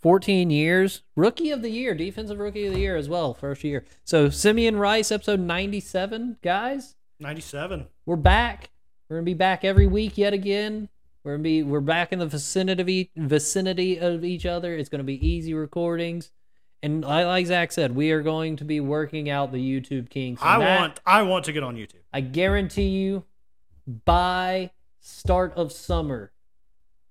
14 0.00 0.50
years. 0.50 1.02
Rookie 1.14 1.52
of 1.52 1.62
the 1.62 1.70
year, 1.70 1.94
defensive 1.94 2.40
rookie 2.40 2.66
of 2.66 2.74
the 2.74 2.80
year 2.80 2.96
as 2.96 3.08
well, 3.08 3.32
first 3.32 3.62
year. 3.62 3.84
So 4.02 4.28
Simeon 4.28 4.76
Rice, 4.76 5.12
episode 5.12 5.38
97, 5.38 6.38
guys. 6.42 6.96
97. 7.20 7.86
We're 8.06 8.16
back. 8.16 8.70
We're 9.08 9.18
gonna 9.18 9.24
be 9.24 9.34
back 9.34 9.64
every 9.64 9.86
week 9.86 10.18
yet 10.18 10.32
again. 10.32 10.88
We're 11.22 11.34
gonna 11.34 11.44
be 11.44 11.62
we're 11.62 11.80
back 11.80 12.12
in 12.12 12.18
the 12.18 12.26
vicinity 12.26 12.80
of 12.82 12.88
each, 12.88 13.10
vicinity 13.16 13.98
of 13.98 14.24
each 14.24 14.46
other. 14.46 14.74
It's 14.76 14.88
gonna 14.88 15.04
be 15.04 15.24
easy 15.24 15.54
recordings, 15.54 16.32
and 16.82 17.04
li- 17.04 17.24
like 17.24 17.46
Zach 17.46 17.70
said, 17.70 17.94
we 17.94 18.10
are 18.10 18.22
going 18.22 18.56
to 18.56 18.64
be 18.64 18.80
working 18.80 19.30
out 19.30 19.52
the 19.52 19.58
YouTube 19.58 20.10
kinks. 20.10 20.42
I 20.42 20.58
that, 20.58 20.80
want 20.80 21.00
I 21.06 21.22
want 21.22 21.44
to 21.44 21.52
get 21.52 21.62
on 21.62 21.76
YouTube. 21.76 22.02
I 22.12 22.20
guarantee 22.20 22.88
you, 22.88 23.24
by 24.04 24.70
start 25.06 25.52
of 25.56 25.72
summer, 25.72 26.32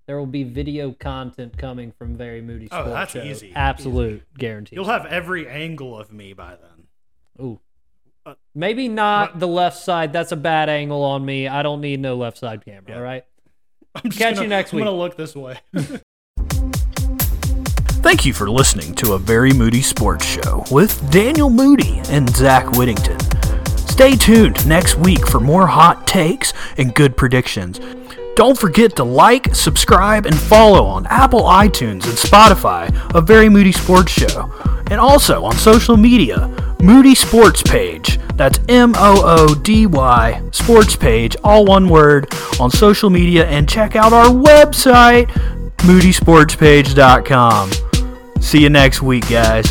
there 0.06 0.18
will 0.18 0.26
be 0.26 0.44
video 0.44 0.92
content 0.92 1.56
coming 1.58 1.92
from 1.92 2.14
Very 2.14 2.40
Moody 2.42 2.66
Sports. 2.66 2.86
Oh, 2.86 2.90
Sports 2.90 3.12
that's 3.12 3.24
Show. 3.26 3.30
easy. 3.30 3.52
Absolute 3.54 4.22
guarantee. 4.38 4.76
You'll 4.76 4.84
have 4.84 5.06
every 5.06 5.48
angle 5.48 5.98
of 5.98 6.12
me 6.12 6.32
by 6.32 6.56
then. 6.56 7.44
Ooh. 7.44 7.60
Uh, 8.24 8.34
Maybe 8.54 8.88
not 8.88 9.32
what- 9.32 9.40
the 9.40 9.48
left 9.48 9.78
side. 9.78 10.12
That's 10.12 10.32
a 10.32 10.36
bad 10.36 10.68
angle 10.68 11.02
on 11.02 11.24
me. 11.24 11.48
I 11.48 11.62
don't 11.62 11.80
need 11.80 12.00
no 12.00 12.16
left 12.16 12.38
side 12.38 12.64
camera. 12.64 12.84
Yeah. 12.90 12.96
All 12.96 13.02
right. 13.02 13.24
I'm 13.94 14.02
just 14.10 14.18
Catch 14.18 14.34
gonna- 14.34 14.44
you 14.44 14.48
next 14.48 14.72
week. 14.72 14.82
I'm 14.82 14.86
gonna 14.88 14.96
look 14.98 15.16
this 15.16 15.34
way. 15.34 15.58
Thank 18.02 18.24
you 18.24 18.32
for 18.32 18.48
listening 18.48 18.94
to 18.96 19.14
a 19.14 19.18
Very 19.18 19.52
Moody 19.52 19.82
Sports 19.82 20.24
Show 20.24 20.64
with 20.70 21.10
Daniel 21.10 21.50
Moody 21.50 22.00
and 22.08 22.28
Zach 22.30 22.70
Whittington. 22.76 23.18
Stay 23.96 24.14
tuned 24.14 24.68
next 24.68 24.98
week 24.98 25.26
for 25.26 25.40
more 25.40 25.66
hot 25.66 26.06
takes 26.06 26.52
and 26.76 26.94
good 26.94 27.16
predictions. 27.16 27.80
Don't 28.34 28.58
forget 28.58 28.94
to 28.96 29.04
like, 29.04 29.54
subscribe, 29.54 30.26
and 30.26 30.38
follow 30.38 30.84
on 30.84 31.06
Apple 31.06 31.44
iTunes 31.44 32.04
and 32.04 32.18
Spotify 32.18 32.90
a 33.14 33.22
Very 33.22 33.48
Moody 33.48 33.72
Sports 33.72 34.12
Show. 34.12 34.52
And 34.90 35.00
also 35.00 35.46
on 35.46 35.56
social 35.56 35.96
media, 35.96 36.46
Moody 36.78 37.14
Sports 37.14 37.62
Page. 37.62 38.18
That's 38.34 38.60
M 38.68 38.92
O 38.98 39.22
O 39.24 39.54
D 39.54 39.86
Y 39.86 40.42
Sports 40.52 40.94
Page, 40.94 41.34
all 41.42 41.64
one 41.64 41.88
word, 41.88 42.30
on 42.60 42.70
social 42.70 43.08
media. 43.08 43.46
And 43.46 43.66
check 43.66 43.96
out 43.96 44.12
our 44.12 44.26
website, 44.26 45.28
moodysportspage.com. 45.78 48.42
See 48.42 48.60
you 48.60 48.68
next 48.68 49.00
week, 49.00 49.26
guys. 49.30 49.64